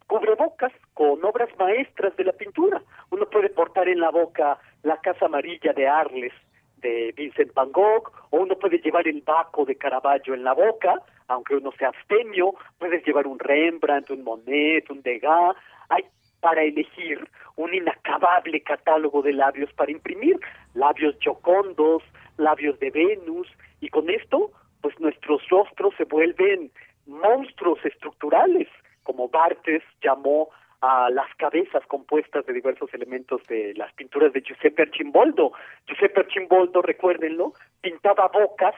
cubrebocas 0.08 0.74
con 0.94 1.24
obras 1.24 1.50
maestras 1.58 2.16
de 2.18 2.26
la 2.26 2.34
pintura. 2.34 2.82
Uno 3.10 3.26
puede 3.30 3.50
portar 3.50 3.88
en 3.88 4.02
la 4.02 4.10
boca 4.10 4.60
la 4.84 4.98
Casa 4.98 5.26
Amarilla 5.26 5.72
de 5.72 5.88
Arles 5.88 6.34
de 6.78 7.11
Vincent 7.32 7.54
van 7.54 7.72
Gogh, 7.72 8.12
o 8.30 8.38
uno 8.38 8.56
puede 8.56 8.80
llevar 8.80 9.08
el 9.08 9.22
Baco 9.22 9.66
de 9.66 9.76
Caravaggio 9.76 10.34
en 10.34 10.44
la 10.44 10.54
boca, 10.54 11.02
aunque 11.28 11.56
uno 11.56 11.72
sea 11.78 11.90
abstemio, 11.90 12.54
puedes 12.78 13.06
llevar 13.06 13.28
un 13.28 13.40
Rembrandt, 13.40 14.10
un 14.10 14.24
Monet, 14.24 14.90
un 14.90 15.02
Degas, 15.02 15.56
hay 15.90 16.04
para 16.42 16.64
elegir 16.64 17.30
un 17.56 17.74
inacabable 17.74 18.62
catálogo 18.62 19.22
de 19.22 19.34
labios 19.34 19.72
para 19.74 19.92
imprimir, 19.92 20.40
labios 20.74 21.16
jocondos, 21.24 22.04
labios 22.38 22.80
de 22.80 22.90
Venus, 22.90 23.48
y 23.80 23.90
con 23.90 24.10
esto, 24.10 24.52
pues 24.82 25.00
nuestros 25.00 25.48
rostros 25.50 25.94
se 25.98 26.06
vuelven 26.06 26.72
monstruos 27.06 27.80
estructurales, 27.86 28.68
como 29.04 29.30
Bartes 29.30 29.84
llamó 30.02 30.50
a 30.82 31.10
las 31.12 31.34
cabezas 31.36 31.86
compuestas 31.88 32.46
de 32.46 32.54
diversos 32.54 32.92
elementos 32.94 33.42
de 33.48 33.74
las 33.76 33.94
pinturas 33.94 34.34
de 34.34 34.42
Giuseppe 34.42 34.84
Archimboldo. 34.84 35.54
Giuseppe 35.86 36.22
Archimboldo, 36.22 36.82
recuérdenlo, 36.82 37.54
pintaba 37.82 38.28
bocas 38.28 38.76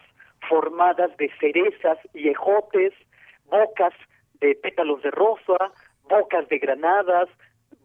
formadas 0.47 1.15
de 1.17 1.31
cerezas 1.39 1.97
y 2.13 2.29
ejotes, 2.29 2.93
bocas 3.49 3.93
de 4.41 4.55
pétalos 4.55 5.01
de 5.01 5.11
rosa, 5.11 5.71
bocas 6.09 6.47
de 6.49 6.59
granadas, 6.59 7.29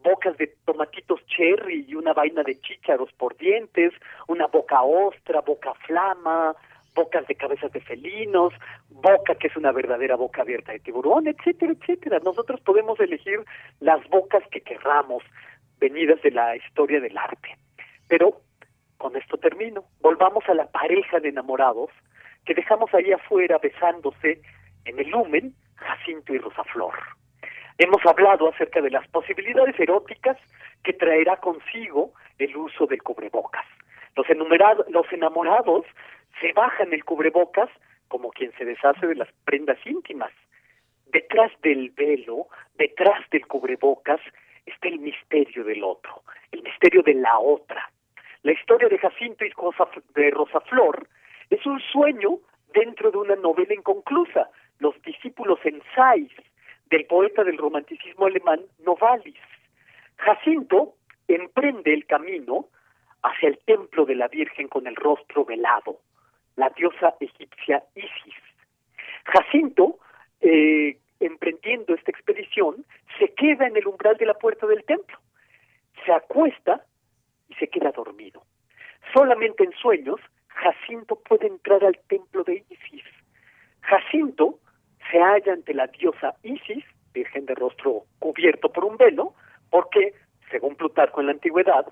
bocas 0.03 0.37
de 0.37 0.47
tomatitos 0.65 1.25
cherry 1.27 1.85
y 1.87 1.95
una 1.95 2.13
vaina 2.13 2.43
de 2.43 2.59
chícharos 2.59 3.11
por 3.13 3.37
dientes, 3.37 3.93
una 4.27 4.47
boca 4.47 4.81
ostra, 4.81 5.41
boca 5.41 5.73
flama, 5.85 6.55
bocas 6.95 7.27
de 7.27 7.35
cabezas 7.35 7.71
de 7.71 7.81
felinos, 7.81 8.53
boca 8.89 9.35
que 9.35 9.47
es 9.47 9.55
una 9.55 9.71
verdadera 9.71 10.15
boca 10.15 10.41
abierta 10.41 10.71
de 10.71 10.79
tiburón, 10.79 11.27
etcétera, 11.27 11.73
etcétera. 11.73 12.19
Nosotros 12.23 12.59
podemos 12.61 12.99
elegir 12.99 13.43
las 13.79 14.07
bocas 14.09 14.43
que 14.51 14.61
querramos, 14.61 15.23
venidas 15.79 16.21
de 16.21 16.31
la 16.31 16.55
historia 16.55 16.99
del 16.99 17.17
arte. 17.17 17.57
Pero 18.07 18.41
con 18.99 19.15
esto 19.15 19.37
termino. 19.37 19.85
Volvamos 20.01 20.43
a 20.47 20.53
la 20.53 20.67
pareja 20.67 21.19
de 21.19 21.29
enamorados 21.29 21.89
que 22.45 22.53
dejamos 22.53 22.93
ahí 22.93 23.11
afuera 23.11 23.57
besándose 23.57 24.41
en 24.85 24.99
el 24.99 25.09
lumen 25.09 25.55
Jacinto 25.75 26.33
y 26.33 26.37
Rosaflor. 26.37 26.93
Hemos 27.77 28.05
hablado 28.05 28.49
acerca 28.49 28.81
de 28.81 28.91
las 28.91 29.07
posibilidades 29.07 29.79
eróticas 29.79 30.37
que 30.83 30.93
traerá 30.93 31.37
consigo 31.37 32.13
el 32.37 32.55
uso 32.57 32.85
del 32.87 33.01
cubrebocas. 33.01 33.65
Los, 34.15 34.27
los 34.89 35.13
enamorados 35.13 35.85
se 36.41 36.53
bajan 36.53 36.93
el 36.93 37.03
cubrebocas 37.03 37.69
como 38.07 38.31
quien 38.31 38.51
se 38.57 38.65
deshace 38.65 39.07
de 39.07 39.15
las 39.15 39.29
prendas 39.45 39.77
íntimas. 39.85 40.31
Detrás 41.05 41.51
del 41.61 41.91
velo, 41.91 42.47
detrás 42.75 43.27
del 43.29 43.47
cubrebocas, 43.47 44.19
está 44.65 44.87
el 44.87 44.99
misterio 44.99 45.63
del 45.63 45.83
otro, 45.83 46.23
el 46.51 46.61
misterio 46.63 47.01
de 47.03 47.15
la 47.15 47.39
otra. 47.39 47.91
La 48.43 48.51
historia 48.51 48.87
de 48.89 48.97
Jacinto 48.97 49.45
y 49.45 49.51
de 50.15 50.31
Rosaflor 50.31 51.07
es 51.49 51.65
un 51.65 51.79
sueño 51.79 52.39
dentro 52.73 53.11
de 53.11 53.17
una 53.17 53.35
novela 53.35 53.73
inconclusa, 53.73 54.49
Los 54.79 54.99
discípulos 55.01 55.59
en 55.65 55.81
del 56.89 57.05
poeta 57.05 57.43
del 57.43 57.57
romanticismo 57.57 58.27
alemán 58.27 58.61
Novalis. 58.85 59.35
Jacinto 60.17 60.95
emprende 61.27 61.93
el 61.93 62.05
camino 62.05 62.67
hacia 63.21 63.49
el 63.49 63.59
templo 63.65 64.05
de 64.05 64.15
la 64.15 64.27
Virgen 64.27 64.67
con 64.67 64.87
el 64.87 64.95
rostro 64.95 65.45
velado, 65.45 65.99
la 66.59 66.69
diosa 66.75 67.15
egipcia 67.21 67.81
Isis. 67.95 68.35
Jacinto, 69.23 69.99
eh, 70.41 70.97
emprendiendo 71.21 71.95
esta 71.95 72.11
expedición, 72.11 72.85
se 73.17 73.33
queda 73.33 73.65
en 73.67 73.77
el 73.77 73.87
umbral 73.87 74.17
de 74.17 74.25
la 74.25 74.33
puerta 74.33 74.67
del 74.67 74.83
templo, 74.83 75.17
se 76.05 76.11
acuesta 76.11 76.83
y 77.47 77.53
se 77.55 77.69
queda 77.69 77.91
dormido. 77.91 78.43
Solamente 79.13 79.63
en 79.63 79.71
sueños 79.71 80.19
Jacinto 80.49 81.15
puede 81.15 81.47
entrar 81.47 81.83
al 81.85 81.97
templo 82.09 82.43
de 82.43 82.65
Isis. 82.69 83.05
Jacinto 83.81 84.59
se 85.09 85.17
halla 85.17 85.53
ante 85.53 85.73
la 85.73 85.87
diosa 85.87 86.35
Isis, 86.43 86.83
virgen 87.13 87.45
de 87.45 87.55
rostro 87.55 88.03
cubierto 88.19 88.69
por 88.69 88.83
un 88.83 88.97
velo, 88.97 89.33
porque, 89.69 90.13
según 90.51 90.75
Plutarco 90.75 91.21
en 91.21 91.27
la 91.27 91.33
antigüedad, 91.33 91.85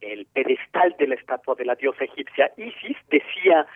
el 0.00 0.26
pedestal 0.26 0.94
de 0.98 1.08
la 1.08 1.14
estatua 1.14 1.54
de 1.54 1.66
la 1.66 1.74
diosa 1.74 2.04
egipcia 2.04 2.50
Isis 2.56 2.96
decía, 3.10 3.66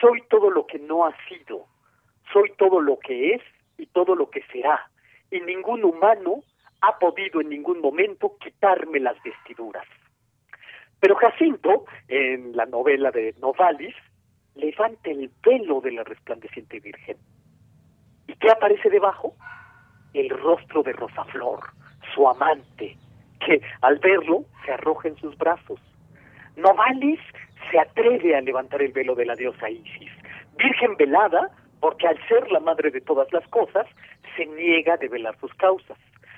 soy 0.00 0.22
todo 0.28 0.50
lo 0.50 0.66
que 0.66 0.78
no 0.78 1.04
ha 1.04 1.14
sido, 1.28 1.66
soy 2.32 2.52
todo 2.58 2.80
lo 2.80 2.98
que 2.98 3.34
es 3.34 3.42
y 3.76 3.86
todo 3.86 4.14
lo 4.14 4.30
que 4.30 4.42
será, 4.52 4.90
y 5.30 5.40
ningún 5.40 5.84
humano 5.84 6.42
ha 6.80 6.98
podido 6.98 7.40
en 7.40 7.48
ningún 7.48 7.80
momento 7.80 8.36
quitarme 8.38 9.00
las 9.00 9.20
vestiduras. 9.22 9.86
Pero 11.00 11.16
Jacinto, 11.16 11.84
en 12.08 12.56
la 12.56 12.66
novela 12.66 13.10
de 13.10 13.34
Novalis, 13.40 13.94
levanta 14.54 15.10
el 15.10 15.30
velo 15.44 15.80
de 15.80 15.92
la 15.92 16.04
resplandeciente 16.04 16.80
Virgen. 16.80 17.16
¿Y 18.26 18.34
qué 18.34 18.50
aparece 18.50 18.90
debajo? 18.90 19.34
El 20.12 20.30
rostro 20.30 20.82
de 20.82 20.92
Rosaflor, 20.92 21.60
su 22.14 22.28
amante, 22.28 22.96
que 23.44 23.60
al 23.80 23.98
verlo 23.98 24.44
se 24.64 24.72
arroja 24.72 25.08
en 25.08 25.16
sus 25.16 25.36
brazos. 25.38 25.80
Novalis 26.56 27.20
se 27.70 27.78
atreve 27.78 28.36
a 28.36 28.40
levantar 28.40 28.82
el 28.82 28.92
velo 28.92 29.14
de 29.14 29.26
la 29.26 29.34
diosa 29.34 29.70
Isis, 29.70 30.10
virgen 30.56 30.96
velada, 30.96 31.50
porque 31.80 32.06
al 32.06 32.18
ser 32.28 32.50
la 32.50 32.60
madre 32.60 32.90
de 32.90 33.00
todas 33.00 33.32
las 33.32 33.46
cosas, 33.48 33.86
se 34.36 34.46
niega 34.46 34.94
a 34.94 34.96
develar 34.96 35.38
sus 35.38 35.52
causas. 35.54 35.96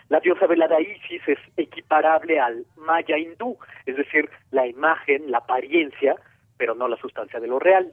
La 0.08 0.20
diosa 0.20 0.46
velada 0.46 0.80
Isis 0.80 1.22
es 1.28 1.38
equiparable 1.56 2.40
al 2.40 2.66
maya 2.76 3.16
hindú, 3.16 3.56
es 3.86 3.96
decir, 3.96 4.28
la 4.50 4.66
imagen, 4.66 5.30
la 5.30 5.38
apariencia, 5.38 6.16
pero 6.58 6.74
no 6.74 6.88
la 6.88 6.96
sustancia 6.96 7.40
de 7.40 7.46
lo 7.46 7.58
real. 7.58 7.92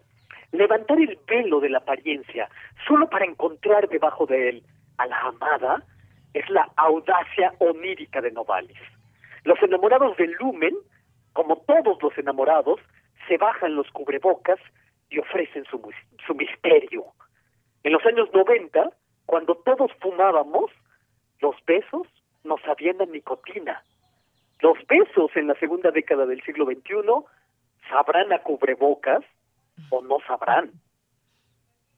Levantar 0.51 0.99
el 0.99 1.17
velo 1.27 1.59
de 1.59 1.69
la 1.69 1.77
apariencia 1.79 2.49
solo 2.87 3.09
para 3.09 3.25
encontrar 3.25 3.87
debajo 3.89 4.25
de 4.25 4.49
él 4.49 4.63
a 4.97 5.05
la 5.05 5.19
amada 5.21 5.83
es 6.33 6.49
la 6.49 6.69
audacia 6.75 7.53
onírica 7.59 8.21
de 8.21 8.31
Novalis. 8.31 8.77
Los 9.43 9.61
enamorados 9.61 10.17
del 10.17 10.31
lumen, 10.39 10.75
como 11.33 11.57
todos 11.57 12.01
los 12.01 12.17
enamorados, 12.17 12.79
se 13.27 13.37
bajan 13.37 13.75
los 13.75 13.89
cubrebocas 13.91 14.59
y 15.09 15.19
ofrecen 15.19 15.65
su, 15.65 15.81
su 16.25 16.35
misterio. 16.35 17.05
En 17.83 17.93
los 17.93 18.05
años 18.05 18.29
90, 18.33 18.91
cuando 19.25 19.55
todos 19.55 19.91
fumábamos, 20.01 20.71
los 21.39 21.55
besos 21.65 22.07
no 22.43 22.57
sabían 22.65 23.01
a 23.01 23.05
nicotina. 23.05 23.83
Los 24.59 24.77
besos 24.87 25.31
en 25.35 25.47
la 25.47 25.55
segunda 25.55 25.91
década 25.91 26.25
del 26.25 26.41
siglo 26.43 26.65
XXI 26.65 26.93
sabrán 27.89 28.33
a 28.33 28.39
cubrebocas 28.39 29.23
o 29.89 30.01
no 30.01 30.17
sabrán. 30.27 30.71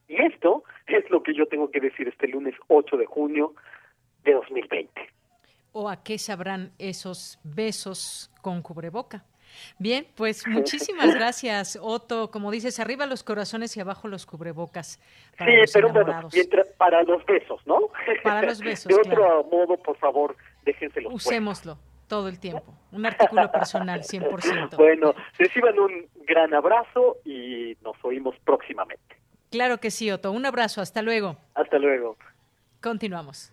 Y 0.08 0.22
esto 0.22 0.64
es 0.88 1.10
lo 1.10 1.24
que 1.24 1.34
yo 1.34 1.46
tengo 1.46 1.72
que 1.72 1.80
decir 1.80 2.08
este 2.08 2.28
lunes 2.28 2.56
8 2.68 2.98
de 2.98 3.06
junio 3.06 3.54
de 4.24 4.34
2020. 4.34 4.92
¿O 5.72 5.88
a 5.88 6.04
qué 6.04 6.18
sabrán 6.18 6.74
esos 6.80 7.40
besos 7.44 8.32
con 8.42 8.62
cubreboca? 8.62 9.24
Bien, 9.78 10.08
pues 10.16 10.48
muchísimas 10.48 11.14
gracias, 11.14 11.78
Otto. 11.82 12.32
Como 12.32 12.52
dices, 12.52 12.80
arriba 12.80 13.06
los 13.06 13.24
corazones 13.24 13.76
y 13.78 13.80
abajo 13.80 14.08
los 14.08 14.26
cubrebocas. 14.26 15.00
sí, 15.38 15.46
pero 15.74 15.90
bueno, 15.92 16.30
para 16.78 17.04
los 17.04 17.26
besos, 17.26 17.62
¿no? 17.66 17.90
Para 18.24 18.44
los 18.44 18.60
besos. 18.64 18.88
De 18.88 18.96
otro 18.96 19.44
modo, 19.52 19.78
por 19.78 19.98
favor, 19.98 20.36
déjenselo. 20.64 21.10
Usémoslo 21.10 21.78
todo 22.08 22.28
el 22.28 22.40
tiempo. 22.40 22.74
Un 22.92 23.06
artículo 23.06 23.50
personal, 23.52 24.02
100%. 24.02 24.76
Bueno, 24.76 25.14
reciban 25.38 25.80
un 25.80 26.08
gran 26.26 26.54
abrazo 26.54 27.18
y 27.24 27.78
nos 27.84 27.96
oímos 28.04 28.36
próximamente. 28.44 29.16
Claro 29.52 29.80
que 29.80 29.92
sí, 29.92 30.12
Otto. 30.12 30.32
Un 30.32 30.46
abrazo. 30.46 30.82
Hasta 30.82 31.02
luego. 31.02 31.38
Hasta 31.56 31.78
luego. 31.80 32.18
Continuamos. 32.82 33.52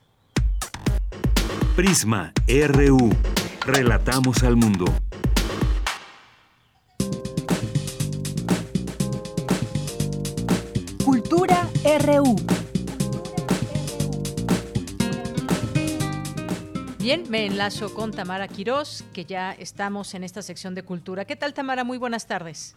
Prisma 1.77 2.33
RU. 2.49 3.11
Relatamos 3.67 4.43
al 4.43 4.57
mundo. 4.57 4.87
RU. 12.07 12.37
Bien, 17.01 17.25
me 17.31 17.47
enlazo 17.47 17.93
con 17.95 18.13
Tamara 18.13 18.47
Quirós, 18.47 19.03
que 19.13 19.25
ya 19.25 19.53
estamos 19.53 20.15
en 20.15 20.23
esta 20.23 20.43
sección 20.43 20.75
de 20.75 20.85
cultura. 20.85 21.25
¿Qué 21.25 21.35
tal, 21.35 21.53
Tamara? 21.53 21.83
Muy 21.83 21.99
buenas 21.99 22.29
tardes. 22.29 22.77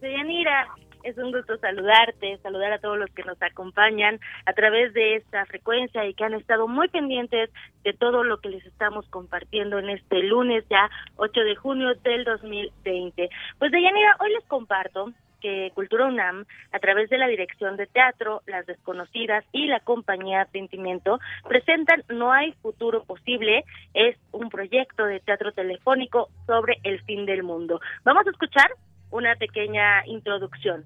Yanira, 0.00 0.68
es 1.02 1.18
un 1.18 1.32
gusto 1.32 1.58
saludarte, 1.58 2.38
saludar 2.42 2.72
a 2.72 2.78
todos 2.78 2.98
los 2.98 3.10
que 3.10 3.22
nos 3.24 3.40
acompañan 3.42 4.18
a 4.46 4.52
través 4.54 4.94
de 4.94 5.16
esta 5.16 5.44
frecuencia 5.46 6.06
y 6.06 6.14
que 6.14 6.24
han 6.24 6.34
estado 6.34 6.68
muy 6.68 6.88
pendientes 6.88 7.50
de 7.84 7.92
todo 7.92 8.24
lo 8.24 8.40
que 8.40 8.48
les 8.48 8.64
estamos 8.64 9.06
compartiendo 9.10 9.78
en 9.78 9.90
este 9.90 10.22
lunes 10.22 10.64
ya 10.70 10.90
8 11.16 11.40
de 11.40 11.56
junio 11.56 11.94
del 12.02 12.24
2020. 12.24 13.28
Pues 13.58 13.72
Deyanira, 13.72 14.16
hoy 14.20 14.32
les 14.32 14.44
comparto 14.44 15.12
que 15.44 15.72
Cultura 15.74 16.06
UNAM, 16.06 16.46
a 16.72 16.78
través 16.78 17.10
de 17.10 17.18
la 17.18 17.28
Dirección 17.28 17.76
de 17.76 17.86
Teatro, 17.86 18.40
Las 18.46 18.64
Desconocidas 18.64 19.44
y 19.52 19.66
la 19.66 19.78
Compañía 19.80 20.48
Sentimiento, 20.52 21.18
presentan 21.46 22.02
No 22.08 22.32
hay 22.32 22.52
futuro 22.62 23.04
posible. 23.04 23.62
Es 23.92 24.16
un 24.32 24.48
proyecto 24.48 25.04
de 25.04 25.20
teatro 25.20 25.52
telefónico 25.52 26.30
sobre 26.46 26.78
el 26.82 26.98
fin 27.02 27.26
del 27.26 27.42
mundo. 27.42 27.78
Vamos 28.04 28.26
a 28.26 28.30
escuchar 28.30 28.70
una 29.10 29.36
pequeña 29.36 30.06
introducción. 30.06 30.82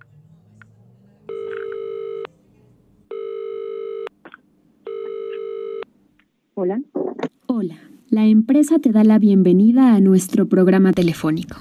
Hola. 6.55 6.81
Hola. 7.47 7.77
La 8.11 8.25
empresa 8.25 8.81
te 8.81 8.91
da 8.91 9.05
la 9.05 9.21
bienvenida 9.21 9.95
a 9.95 10.01
nuestro 10.01 10.49
programa 10.49 10.91
telefónico. 10.93 11.59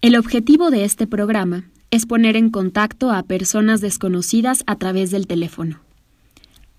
El 0.00 0.16
objetivo 0.16 0.70
de 0.70 0.84
este 0.84 1.06
programa 1.06 1.64
es 1.90 2.06
poner 2.06 2.36
en 2.36 2.50
contacto 2.50 3.10
a 3.10 3.22
personas 3.22 3.80
desconocidas 3.80 4.62
a 4.66 4.76
través 4.76 5.10
del 5.10 5.26
teléfono. 5.26 5.80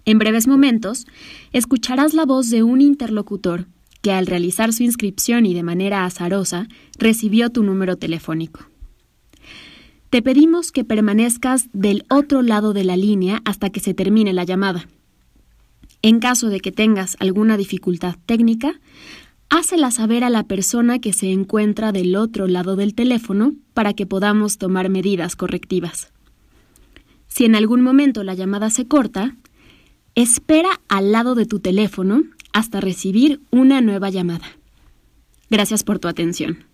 En 0.06 0.18
breves 0.18 0.48
momentos, 0.48 1.06
escucharás 1.52 2.14
la 2.14 2.26
voz 2.26 2.50
de 2.50 2.64
un 2.64 2.82
interlocutor 2.82 3.68
que 4.02 4.12
al 4.12 4.28
realizar 4.28 4.74
su 4.74 4.84
inscripción 4.84 5.46
y 5.46 5.54
de 5.54 5.64
manera 5.64 6.06
azarosa 6.06 6.68
recibió 6.98 7.50
tu 7.50 7.64
número 7.64 7.98
telefónico. 7.98 8.62
Te 10.10 10.22
pedimos 10.22 10.72
que 10.72 10.84
permanezcas 10.84 11.70
del 11.74 12.06
otro 12.10 12.42
lado 12.42 12.74
de 12.74 12.84
la 12.84 12.98
línea 12.98 13.42
hasta 13.46 13.70
que 13.70 13.80
se 13.80 13.94
termine 13.94 14.34
la 14.34 14.44
llamada. 14.44 14.88
En 16.02 16.20
caso 16.20 16.50
de 16.50 16.62
que 16.62 16.72
tengas 16.72 17.18
alguna 17.20 17.58
dificultad 17.58 18.16
técnica, 18.26 18.80
hácela 19.50 19.92
saber 19.92 20.24
a 20.24 20.30
la 20.30 20.44
persona 20.44 21.00
que 21.00 21.14
se 21.14 21.32
encuentra 21.32 21.92
del 21.92 22.16
otro 22.16 22.48
lado 22.48 22.76
del 22.76 22.96
teléfono 22.96 23.54
para 23.74 23.94
que 23.94 24.06
podamos 24.06 24.58
tomar 24.58 24.90
medidas 24.90 25.36
correctivas. 25.36 26.14
Si 27.28 27.46
en 27.46 27.56
algún 27.56 27.82
momento 27.82 28.24
la 28.24 28.34
llamada 28.34 28.70
se 28.70 28.88
corta, 28.88 29.36
espera 30.16 30.70
al 30.90 31.12
lado 31.12 31.36
de 31.36 31.46
tu 31.46 31.60
teléfono 31.60 32.22
hasta 32.54 32.82
recibir 32.82 33.40
una 33.52 33.82
nueva 33.82 34.10
llamada. 34.10 34.46
Gracias 35.50 35.84
por 35.84 36.00
tu 36.00 36.08
atención. 36.08 36.66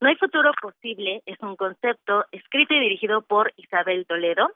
No 0.00 0.08
hay 0.08 0.16
futuro 0.16 0.52
posible 0.62 1.22
es 1.26 1.38
un 1.42 1.56
concepto 1.56 2.24
escrito 2.30 2.74
y 2.74 2.80
dirigido 2.80 3.22
por 3.22 3.52
Isabel 3.56 4.06
Toledo, 4.06 4.48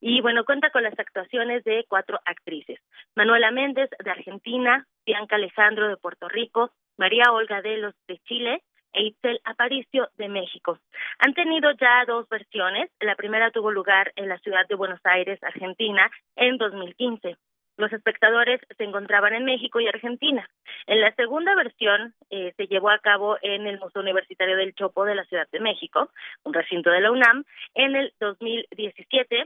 y 0.00 0.20
bueno, 0.20 0.44
cuenta 0.44 0.70
con 0.70 0.82
las 0.82 0.98
actuaciones 0.98 1.64
de 1.64 1.84
cuatro 1.88 2.20
actrices. 2.26 2.78
Manuela 3.16 3.50
Méndez 3.50 3.88
de 4.04 4.10
Argentina, 4.10 4.86
Bianca 5.06 5.36
Alejandro 5.36 5.88
de 5.88 5.96
Puerto 5.96 6.28
Rico, 6.28 6.72
María 6.96 7.32
Olga 7.32 7.62
Delos 7.62 7.94
de 8.06 8.18
Chile, 8.20 8.62
e 8.94 9.02
Itzel 9.02 9.40
Aparicio 9.44 10.08
de 10.16 10.28
México. 10.28 10.78
Han 11.18 11.34
tenido 11.34 11.72
ya 11.72 12.04
dos 12.06 12.28
versiones. 12.28 12.90
La 13.00 13.16
primera 13.16 13.50
tuvo 13.50 13.70
lugar 13.70 14.12
en 14.16 14.28
la 14.28 14.38
ciudad 14.38 14.66
de 14.68 14.76
Buenos 14.76 15.00
Aires, 15.04 15.42
Argentina, 15.42 16.10
en 16.36 16.56
2015. 16.56 17.36
Los 17.76 17.92
espectadores 17.92 18.60
se 18.76 18.84
encontraban 18.84 19.34
en 19.34 19.44
México 19.44 19.80
y 19.80 19.88
Argentina. 19.88 20.48
En 20.86 21.00
la 21.00 21.12
segunda 21.16 21.56
versión 21.56 22.14
eh, 22.30 22.52
se 22.56 22.68
llevó 22.68 22.90
a 22.90 23.00
cabo 23.00 23.36
en 23.42 23.66
el 23.66 23.80
Museo 23.80 24.00
Universitario 24.00 24.56
del 24.56 24.74
Chopo 24.74 25.04
de 25.04 25.16
la 25.16 25.24
Ciudad 25.24 25.48
de 25.50 25.58
México, 25.58 26.08
un 26.44 26.54
recinto 26.54 26.90
de 26.90 27.00
la 27.00 27.10
UNAM, 27.10 27.44
en 27.74 27.96
el 27.96 28.12
2017 28.20 29.44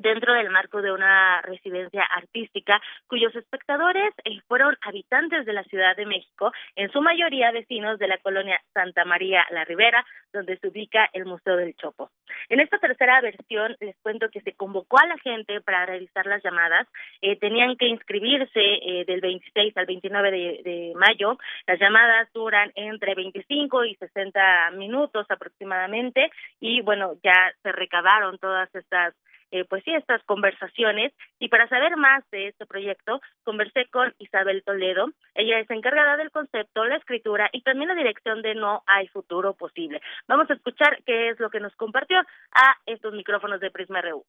dentro 0.00 0.34
del 0.34 0.50
marco 0.50 0.82
de 0.82 0.92
una 0.92 1.40
residencia 1.42 2.02
artística 2.02 2.80
cuyos 3.06 3.34
espectadores 3.34 4.12
eh, 4.24 4.40
fueron 4.46 4.76
habitantes 4.82 5.46
de 5.46 5.52
la 5.52 5.64
Ciudad 5.64 5.96
de 5.96 6.06
México, 6.06 6.52
en 6.76 6.90
su 6.90 7.00
mayoría 7.00 7.50
vecinos 7.52 7.98
de 7.98 8.08
la 8.08 8.18
colonia 8.18 8.60
Santa 8.72 9.04
María 9.04 9.44
La 9.50 9.64
Ribera, 9.64 10.04
donde 10.32 10.58
se 10.58 10.68
ubica 10.68 11.08
el 11.12 11.24
Museo 11.24 11.56
del 11.56 11.74
Chopo. 11.76 12.10
En 12.48 12.60
esta 12.60 12.78
tercera 12.78 13.20
versión 13.20 13.76
les 13.80 13.96
cuento 14.02 14.28
que 14.30 14.40
se 14.40 14.52
convocó 14.52 14.98
a 14.98 15.06
la 15.06 15.18
gente 15.18 15.60
para 15.60 15.86
realizar 15.86 16.26
las 16.26 16.42
llamadas, 16.42 16.86
eh, 17.20 17.36
tenían 17.36 17.76
que 17.76 17.86
inscribirse 17.86 18.60
eh, 18.60 19.04
del 19.06 19.20
26 19.20 19.76
al 19.76 19.86
29 19.86 20.30
de, 20.30 20.60
de 20.62 20.92
mayo, 20.94 21.38
las 21.66 21.78
llamadas 21.78 22.32
duran 22.32 22.72
entre 22.74 23.14
25 23.14 23.84
y 23.84 23.94
60 23.96 24.70
minutos 24.72 25.26
aproximadamente. 25.28 26.30
Y 26.60 26.82
bueno, 26.82 27.14
ya 27.22 27.52
se 27.62 27.72
recabaron 27.72 28.38
todas 28.38 28.72
estas 28.74 29.14
eh, 29.50 29.64
pues 29.64 29.82
sí, 29.84 29.94
estas 29.94 30.22
conversaciones. 30.24 31.12
Y 31.38 31.48
para 31.48 31.68
saber 31.68 31.96
más 31.96 32.24
de 32.30 32.48
este 32.48 32.66
proyecto, 32.66 33.20
conversé 33.44 33.86
con 33.90 34.14
Isabel 34.18 34.62
Toledo. 34.64 35.06
Ella 35.34 35.58
es 35.60 35.70
encargada 35.70 36.16
del 36.16 36.30
concepto, 36.30 36.84
la 36.84 36.96
escritura 36.96 37.48
y 37.52 37.62
también 37.62 37.88
la 37.88 37.94
dirección 37.94 38.42
de 38.42 38.54
No 38.54 38.82
hay 38.86 39.08
futuro 39.08 39.54
posible. 39.54 40.00
Vamos 40.26 40.50
a 40.50 40.54
escuchar 40.54 41.02
qué 41.04 41.30
es 41.30 41.40
lo 41.40 41.50
que 41.50 41.60
nos 41.60 41.74
compartió 41.76 42.18
a 42.18 42.76
estos 42.86 43.12
micrófonos 43.14 43.60
de 43.60 43.70
Prisma 43.70 44.02
RU. 44.02 44.24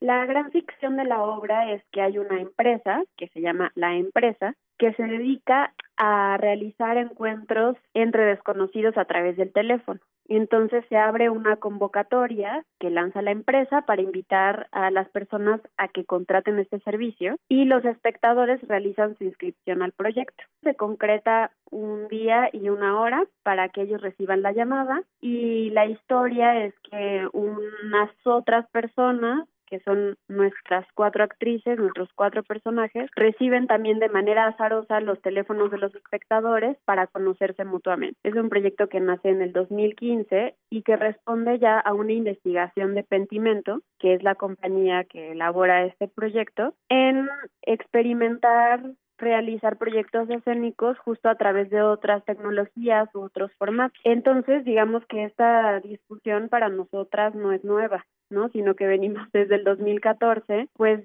La 0.00 0.26
gran 0.26 0.50
ficción 0.52 0.96
de 0.96 1.04
la 1.04 1.22
obra 1.22 1.72
es 1.72 1.82
que 1.90 2.02
hay 2.02 2.18
una 2.18 2.38
empresa 2.38 3.02
que 3.16 3.28
se 3.28 3.40
llama 3.40 3.72
La 3.74 3.94
Empresa 3.94 4.54
que 4.78 4.92
se 4.92 5.02
dedica 5.02 5.72
a 5.96 6.36
realizar 6.36 6.98
encuentros 6.98 7.76
entre 7.94 8.26
desconocidos 8.26 8.98
a 8.98 9.06
través 9.06 9.38
del 9.38 9.52
teléfono. 9.52 10.00
Entonces 10.28 10.84
se 10.88 10.96
abre 10.96 11.30
una 11.30 11.56
convocatoria 11.56 12.64
que 12.78 12.90
lanza 12.90 13.22
la 13.22 13.30
empresa 13.30 13.82
para 13.82 14.02
invitar 14.02 14.68
a 14.72 14.90
las 14.90 15.08
personas 15.10 15.60
a 15.76 15.88
que 15.88 16.04
contraten 16.04 16.58
este 16.58 16.80
servicio 16.80 17.36
y 17.48 17.64
los 17.64 17.84
espectadores 17.84 18.60
realizan 18.68 19.16
su 19.16 19.24
inscripción 19.24 19.82
al 19.82 19.92
proyecto. 19.92 20.44
Se 20.62 20.74
concreta 20.74 21.50
un 21.70 22.08
día 22.08 22.48
y 22.52 22.68
una 22.68 23.00
hora 23.00 23.24
para 23.42 23.68
que 23.68 23.82
ellos 23.82 24.00
reciban 24.00 24.42
la 24.42 24.52
llamada 24.52 25.02
y 25.20 25.70
la 25.70 25.86
historia 25.86 26.64
es 26.64 26.74
que 26.90 27.28
unas 27.32 28.10
otras 28.24 28.68
personas 28.70 29.48
que 29.66 29.80
son 29.80 30.16
nuestras 30.28 30.86
cuatro 30.94 31.24
actrices, 31.24 31.78
nuestros 31.78 32.08
cuatro 32.14 32.42
personajes, 32.42 33.10
reciben 33.14 33.66
también 33.66 33.98
de 33.98 34.08
manera 34.08 34.46
azarosa 34.46 35.00
los 35.00 35.20
teléfonos 35.20 35.70
de 35.70 35.78
los 35.78 35.94
espectadores 35.94 36.76
para 36.84 37.06
conocerse 37.06 37.64
mutuamente. 37.64 38.18
Es 38.22 38.34
un 38.34 38.48
proyecto 38.48 38.88
que 38.88 39.00
nace 39.00 39.28
en 39.28 39.42
el 39.42 39.52
2015 39.52 40.54
y 40.70 40.82
que 40.82 40.96
responde 40.96 41.58
ya 41.58 41.78
a 41.78 41.92
una 41.92 42.12
investigación 42.12 42.94
de 42.94 43.02
Pentimento, 43.02 43.82
que 43.98 44.14
es 44.14 44.22
la 44.22 44.34
compañía 44.34 45.04
que 45.04 45.32
elabora 45.32 45.84
este 45.84 46.08
proyecto, 46.08 46.74
en 46.88 47.28
experimentar 47.62 48.80
realizar 49.18 49.78
proyectos 49.78 50.28
escénicos 50.28 50.98
justo 50.98 51.28
a 51.28 51.36
través 51.36 51.70
de 51.70 51.82
otras 51.82 52.24
tecnologías 52.24 53.08
u 53.14 53.20
otros 53.20 53.50
formatos. 53.58 53.98
Entonces, 54.04 54.64
digamos 54.64 55.04
que 55.06 55.24
esta 55.24 55.80
discusión 55.80 56.48
para 56.48 56.68
nosotras 56.68 57.34
no 57.34 57.52
es 57.52 57.64
nueva, 57.64 58.04
¿no? 58.30 58.48
Sino 58.50 58.74
que 58.74 58.86
venimos 58.86 59.26
desde 59.32 59.56
el 59.56 59.64
2014, 59.64 60.68
pues 60.74 61.00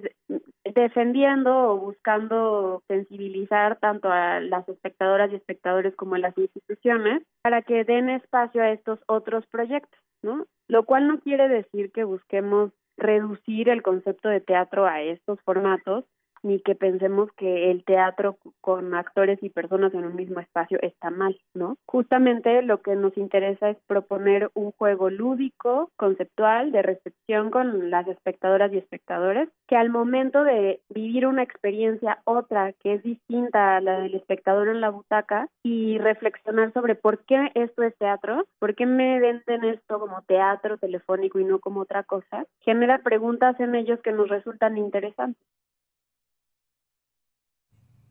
defendiendo 0.64 1.72
o 1.72 1.78
buscando 1.78 2.84
sensibilizar 2.88 3.78
tanto 3.80 4.10
a 4.10 4.40
las 4.40 4.68
espectadoras 4.70 5.32
y 5.32 5.36
espectadores 5.36 5.96
como 5.96 6.16
a 6.16 6.20
las 6.20 6.38
instituciones 6.38 7.24
para 7.42 7.62
que 7.62 7.84
den 7.84 8.10
espacio 8.10 8.62
a 8.62 8.72
estos 8.72 9.00
otros 9.08 9.46
proyectos, 9.48 10.00
¿no? 10.22 10.46
Lo 10.68 10.86
cual 10.86 11.08
no 11.08 11.20
quiere 11.20 11.48
decir 11.48 11.92
que 11.92 12.04
busquemos 12.04 12.72
reducir 12.98 13.70
el 13.70 13.82
concepto 13.82 14.30
de 14.30 14.42
teatro 14.42 14.86
a 14.86 15.02
estos 15.02 15.40
formatos, 15.42 16.06
ni 16.44 16.60
que 16.60 16.76
pensemos 16.76 17.30
que 17.34 17.72
el 17.72 17.84
teatro 17.84 18.38
con 18.62 18.94
actores 18.94 19.40
y 19.42 19.50
personas 19.50 19.94
en 19.94 20.06
un 20.06 20.16
mismo 20.16 20.40
espacio 20.40 20.80
está 20.82 21.10
mal, 21.10 21.40
¿no? 21.54 21.78
Justamente 21.86 22.62
lo 22.62 22.82
que 22.82 22.96
nos 22.96 23.18
interesa 23.18 23.70
es 23.70 23.78
proponer 23.88 24.50
un 24.54 24.72
juego 24.72 25.10
lúdico, 25.10 25.92
conceptual, 25.98 26.72
de 26.72 26.82
recepción 26.82 27.52
con 27.52 27.90
las 27.90 28.08
espectadoras 28.08 28.72
y 28.74 28.78
espectadores, 28.78 29.50
que 29.68 29.76
al 29.76 29.90
momento 29.90 30.44
de 30.44 30.82
vivir 30.90 31.28
una 31.28 31.44
experiencia 31.44 32.20
otra 32.26 32.74
que 32.74 32.94
es 32.96 33.04
distinta 33.04 33.78
a 33.78 33.82
la 33.82 34.00
del 34.00 34.16
espectador 34.16 34.68
en 34.68 34.82
la 34.82 34.90
butaca 34.90 35.48
y 35.64 35.98
reflexionar 35.98 36.74
sobre 36.74 36.96
por 36.96 37.20
qué 37.26 37.52
esto 37.56 37.84
es 37.84 37.96
teatro, 37.98 38.46
por 38.60 38.76
qué 38.76 38.86
me 38.86 39.20
venden 39.20 39.64
esto 39.66 40.00
como 40.00 40.22
teatro 40.24 40.78
telefónico 40.78 41.40
y 41.40 41.46
no 41.46 41.60
como 41.60 41.82
otra 41.82 42.04
cosa, 42.04 42.46
genera 42.62 43.00
preguntas 43.00 43.60
en 43.60 43.76
ellos 43.76 44.00
que 44.02 44.12
nos 44.12 44.30
resultan 44.30 44.78
interesantes. 44.78 45.46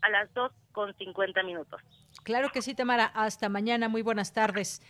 a 0.00 0.10
las 0.10 0.32
dos 0.32 0.52
con 0.70 0.94
cincuenta 0.94 1.42
minutos. 1.42 1.82
Claro 2.22 2.50
que 2.50 2.62
sí, 2.62 2.76
Tamara. 2.76 3.06
Hasta 3.06 3.48
mañana. 3.48 3.88
Muy 3.88 4.02
buenas 4.02 4.32
tardes. 4.32 4.80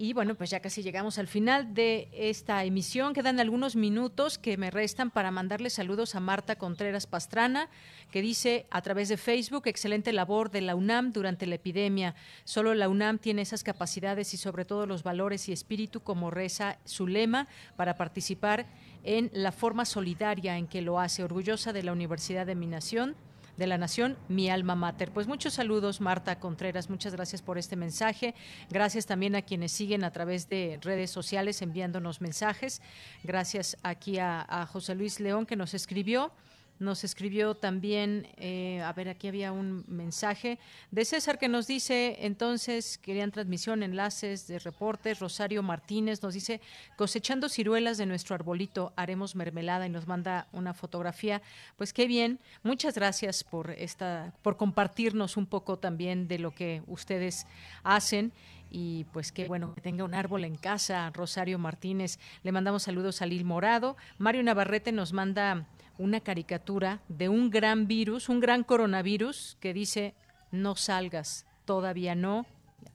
Y 0.00 0.12
bueno, 0.12 0.36
pues 0.36 0.50
ya 0.50 0.60
casi 0.60 0.84
llegamos 0.84 1.18
al 1.18 1.26
final 1.26 1.74
de 1.74 2.08
esta 2.12 2.62
emisión. 2.62 3.14
Quedan 3.14 3.40
algunos 3.40 3.74
minutos 3.74 4.38
que 4.38 4.56
me 4.56 4.70
restan 4.70 5.10
para 5.10 5.32
mandarle 5.32 5.70
saludos 5.70 6.14
a 6.14 6.20
Marta 6.20 6.54
Contreras 6.54 7.08
Pastrana, 7.08 7.68
que 8.12 8.22
dice 8.22 8.68
a 8.70 8.80
través 8.80 9.08
de 9.08 9.16
Facebook, 9.16 9.66
excelente 9.66 10.12
labor 10.12 10.52
de 10.52 10.60
la 10.60 10.76
UNAM 10.76 11.12
durante 11.12 11.48
la 11.48 11.56
epidemia. 11.56 12.14
Solo 12.44 12.74
la 12.74 12.88
UNAM 12.88 13.18
tiene 13.18 13.42
esas 13.42 13.64
capacidades 13.64 14.32
y 14.34 14.36
sobre 14.36 14.64
todo 14.64 14.86
los 14.86 15.02
valores 15.02 15.48
y 15.48 15.52
espíritu 15.52 15.98
como 15.98 16.30
reza 16.30 16.78
su 16.84 17.08
lema 17.08 17.48
para 17.74 17.96
participar 17.96 18.66
en 19.02 19.32
la 19.32 19.50
forma 19.50 19.84
solidaria 19.84 20.58
en 20.58 20.68
que 20.68 20.80
lo 20.80 21.00
hace. 21.00 21.24
Orgullosa 21.24 21.72
de 21.72 21.82
la 21.82 21.90
Universidad 21.90 22.46
de 22.46 22.54
mi 22.54 22.68
nación 22.68 23.16
de 23.58 23.66
la 23.66 23.76
Nación, 23.76 24.16
mi 24.28 24.48
alma 24.48 24.76
mater. 24.76 25.10
Pues 25.10 25.26
muchos 25.26 25.54
saludos, 25.54 26.00
Marta 26.00 26.38
Contreras, 26.38 26.88
muchas 26.88 27.12
gracias 27.12 27.42
por 27.42 27.58
este 27.58 27.74
mensaje. 27.74 28.34
Gracias 28.70 29.04
también 29.04 29.34
a 29.34 29.42
quienes 29.42 29.72
siguen 29.72 30.04
a 30.04 30.12
través 30.12 30.48
de 30.48 30.78
redes 30.80 31.10
sociales 31.10 31.60
enviándonos 31.60 32.20
mensajes. 32.20 32.80
Gracias 33.24 33.76
aquí 33.82 34.18
a, 34.18 34.66
José 34.72 34.94
Luis 34.94 35.18
León 35.18 35.44
que 35.44 35.56
nos 35.56 35.74
escribió. 35.74 36.32
Nos 36.78 37.02
escribió 37.02 37.54
también, 37.56 38.28
eh, 38.36 38.80
a 38.82 38.92
ver, 38.92 39.08
aquí 39.08 39.26
había 39.28 39.50
un 39.50 39.84
mensaje 39.88 40.58
de 40.90 41.04
César 41.04 41.38
que 41.38 41.48
nos 41.48 41.66
dice, 41.66 42.18
entonces, 42.20 42.98
querían 42.98 43.32
transmisión, 43.32 43.82
enlaces 43.82 44.46
de 44.46 44.58
reportes. 44.58 45.18
Rosario 45.18 45.62
Martínez 45.62 46.22
nos 46.22 46.34
dice, 46.34 46.60
cosechando 46.96 47.48
ciruelas 47.48 47.98
de 47.98 48.06
nuestro 48.06 48.34
arbolito, 48.34 48.92
haremos 48.96 49.34
mermelada 49.34 49.86
y 49.86 49.90
nos 49.90 50.06
manda 50.06 50.46
una 50.52 50.72
fotografía. 50.72 51.42
Pues 51.76 51.92
qué 51.92 52.06
bien, 52.06 52.38
muchas 52.62 52.94
gracias 52.94 53.42
por, 53.42 53.70
esta, 53.70 54.32
por 54.42 54.56
compartirnos 54.56 55.36
un 55.36 55.46
poco 55.46 55.78
también 55.78 56.28
de 56.28 56.38
lo 56.38 56.54
que 56.54 56.82
ustedes 56.86 57.46
hacen 57.82 58.32
y 58.70 59.04
pues 59.12 59.32
qué 59.32 59.46
bueno 59.46 59.74
que 59.74 59.80
tenga 59.80 60.04
un 60.04 60.14
árbol 60.14 60.44
en 60.44 60.56
casa, 60.56 61.10
Rosario 61.10 61.58
Martínez. 61.58 62.18
Le 62.42 62.52
mandamos 62.52 62.82
saludos 62.82 63.22
a 63.22 63.26
Lil 63.26 63.44
Morado. 63.44 63.96
Mario 64.18 64.42
Navarrete 64.42 64.92
nos 64.92 65.12
manda 65.12 65.66
una 65.98 66.20
caricatura 66.20 67.00
de 67.08 67.28
un 67.28 67.50
gran 67.50 67.86
virus, 67.86 68.28
un 68.28 68.40
gran 68.40 68.64
coronavirus 68.64 69.56
que 69.60 69.74
dice 69.74 70.14
no 70.50 70.76
salgas, 70.76 71.44
todavía 71.64 72.14
no, 72.14 72.46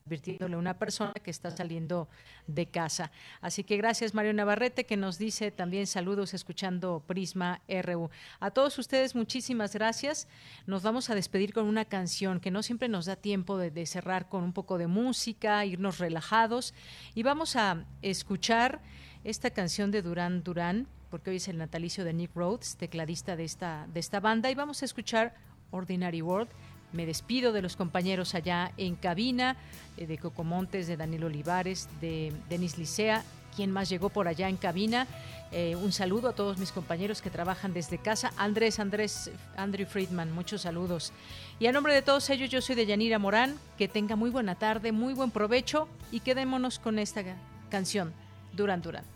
advirtiéndole 0.06 0.56
a 0.56 0.58
una 0.58 0.78
persona 0.78 1.14
que 1.14 1.32
está 1.32 1.52
saliendo 1.52 2.08
de 2.48 2.66
casa. 2.66 3.12
Así 3.42 3.64
que 3.64 3.78
gracias 3.78 4.14
Mario 4.14 4.34
Navarrete 4.34 4.86
que 4.86 4.98
nos 4.98 5.18
dice 5.18 5.52
también 5.52 5.88
saludos 5.88 6.34
escuchando 6.34 7.04
Prisma 7.06 7.62
RU. 7.68 8.10
A 8.40 8.52
todos 8.52 8.78
ustedes 8.80 9.16
muchísimas 9.16 9.74
gracias. 9.74 10.28
Nos 10.66 10.84
vamos 10.84 11.10
a 11.10 11.16
despedir 11.16 11.54
con 11.54 11.66
una 11.66 11.86
canción 11.86 12.40
que 12.40 12.52
no 12.52 12.64
siempre 12.64 12.90
nos 12.90 13.06
da 13.06 13.16
tiempo 13.16 13.58
de, 13.58 13.86
cerrar 13.86 14.30
con 14.30 14.44
un 14.44 14.54
poco 14.54 14.78
de 14.78 14.88
música, 14.88 15.66
irnos 15.66 16.00
relajados 16.00 16.74
y 17.14 17.24
vamos 17.24 17.56
a 17.56 17.86
escuchar 18.02 18.82
esta 19.24 19.52
canción 19.52 19.92
de 19.92 20.02
Durán 20.02 20.44
Durán 20.44 20.88
porque 21.14 21.30
hoy 21.30 21.36
es 21.36 21.48
el 21.48 21.60
natalicio 21.60 22.04
de 22.06 22.12
Nick 22.12 22.32
Rhodes, 22.34 22.76
tecladista 22.76 23.36
de 23.36 23.44
esta, 23.44 23.86
de 23.94 24.00
esta 24.00 24.20
banda, 24.20 24.50
y 24.50 24.56
vamos 24.56 24.82
a 24.82 24.86
escuchar 24.86 25.36
Ordinary 25.70 26.24
World. 26.24 26.50
Me 26.92 27.06
despido 27.06 27.54
de 27.54 27.62
los 27.62 27.76
compañeros 27.76 28.34
allá 28.34 28.72
en 28.78 28.96
cabina, 28.96 29.56
eh, 29.98 30.08
de 30.08 30.18
Coco 30.18 30.44
Montes, 30.44 30.88
de 30.88 30.98
Daniel 30.98 31.26
Olivares, 31.26 31.88
de 32.02 32.34
Denis 32.50 32.80
Licea, 32.80 33.24
quien 33.56 33.70
más 33.70 33.90
llegó 33.90 34.10
por 34.10 34.28
allá 34.28 34.50
en 34.50 34.58
cabina. 34.58 35.06
Eh, 35.52 35.76
un 35.76 35.92
saludo 35.92 36.30
a 36.30 36.34
todos 36.34 36.58
mis 36.58 36.72
compañeros 36.72 37.22
que 37.22 37.30
trabajan 37.30 37.76
desde 37.76 38.00
casa. 38.00 38.34
Andrés, 38.36 38.80
Andrés, 38.80 39.30
Andrew 39.56 39.86
Friedman, 39.86 40.32
muchos 40.32 40.64
saludos. 40.64 41.14
Y 41.60 41.68
a 41.68 41.72
nombre 41.72 41.94
de 41.94 42.02
todos 42.02 42.28
ellos, 42.32 42.50
yo 42.50 42.60
soy 42.60 42.74
de 42.74 42.88
Yanira 42.88 43.20
Morán. 43.20 43.56
Que 43.78 43.88
tenga 43.88 44.16
muy 44.16 44.32
buena 44.32 44.56
tarde, 44.56 44.92
muy 44.92 45.14
buen 45.14 45.30
provecho 45.30 45.88
y 46.12 46.22
quedémonos 46.22 46.80
con 46.80 46.98
esta 46.98 47.22
canción, 47.70 48.14
Duran 48.54 48.82
Duran. 48.82 49.13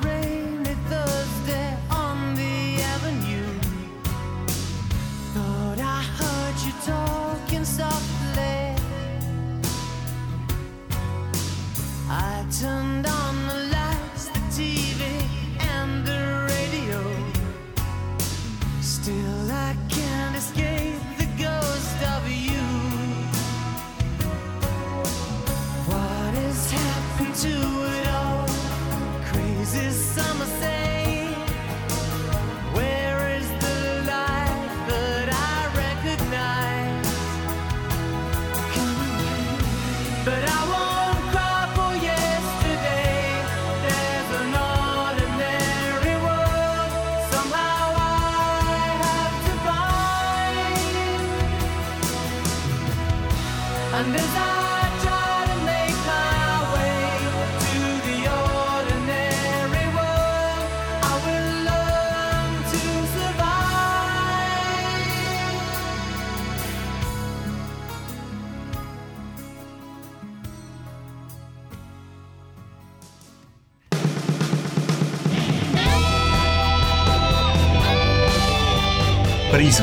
I 5.81 6.03
heard 6.19 6.57
you 6.65 6.73
talking 6.87 7.65
soft 7.65 8.19
I 12.11 12.45
turned 12.61 13.07
on 13.07 13.47
the 13.49 13.68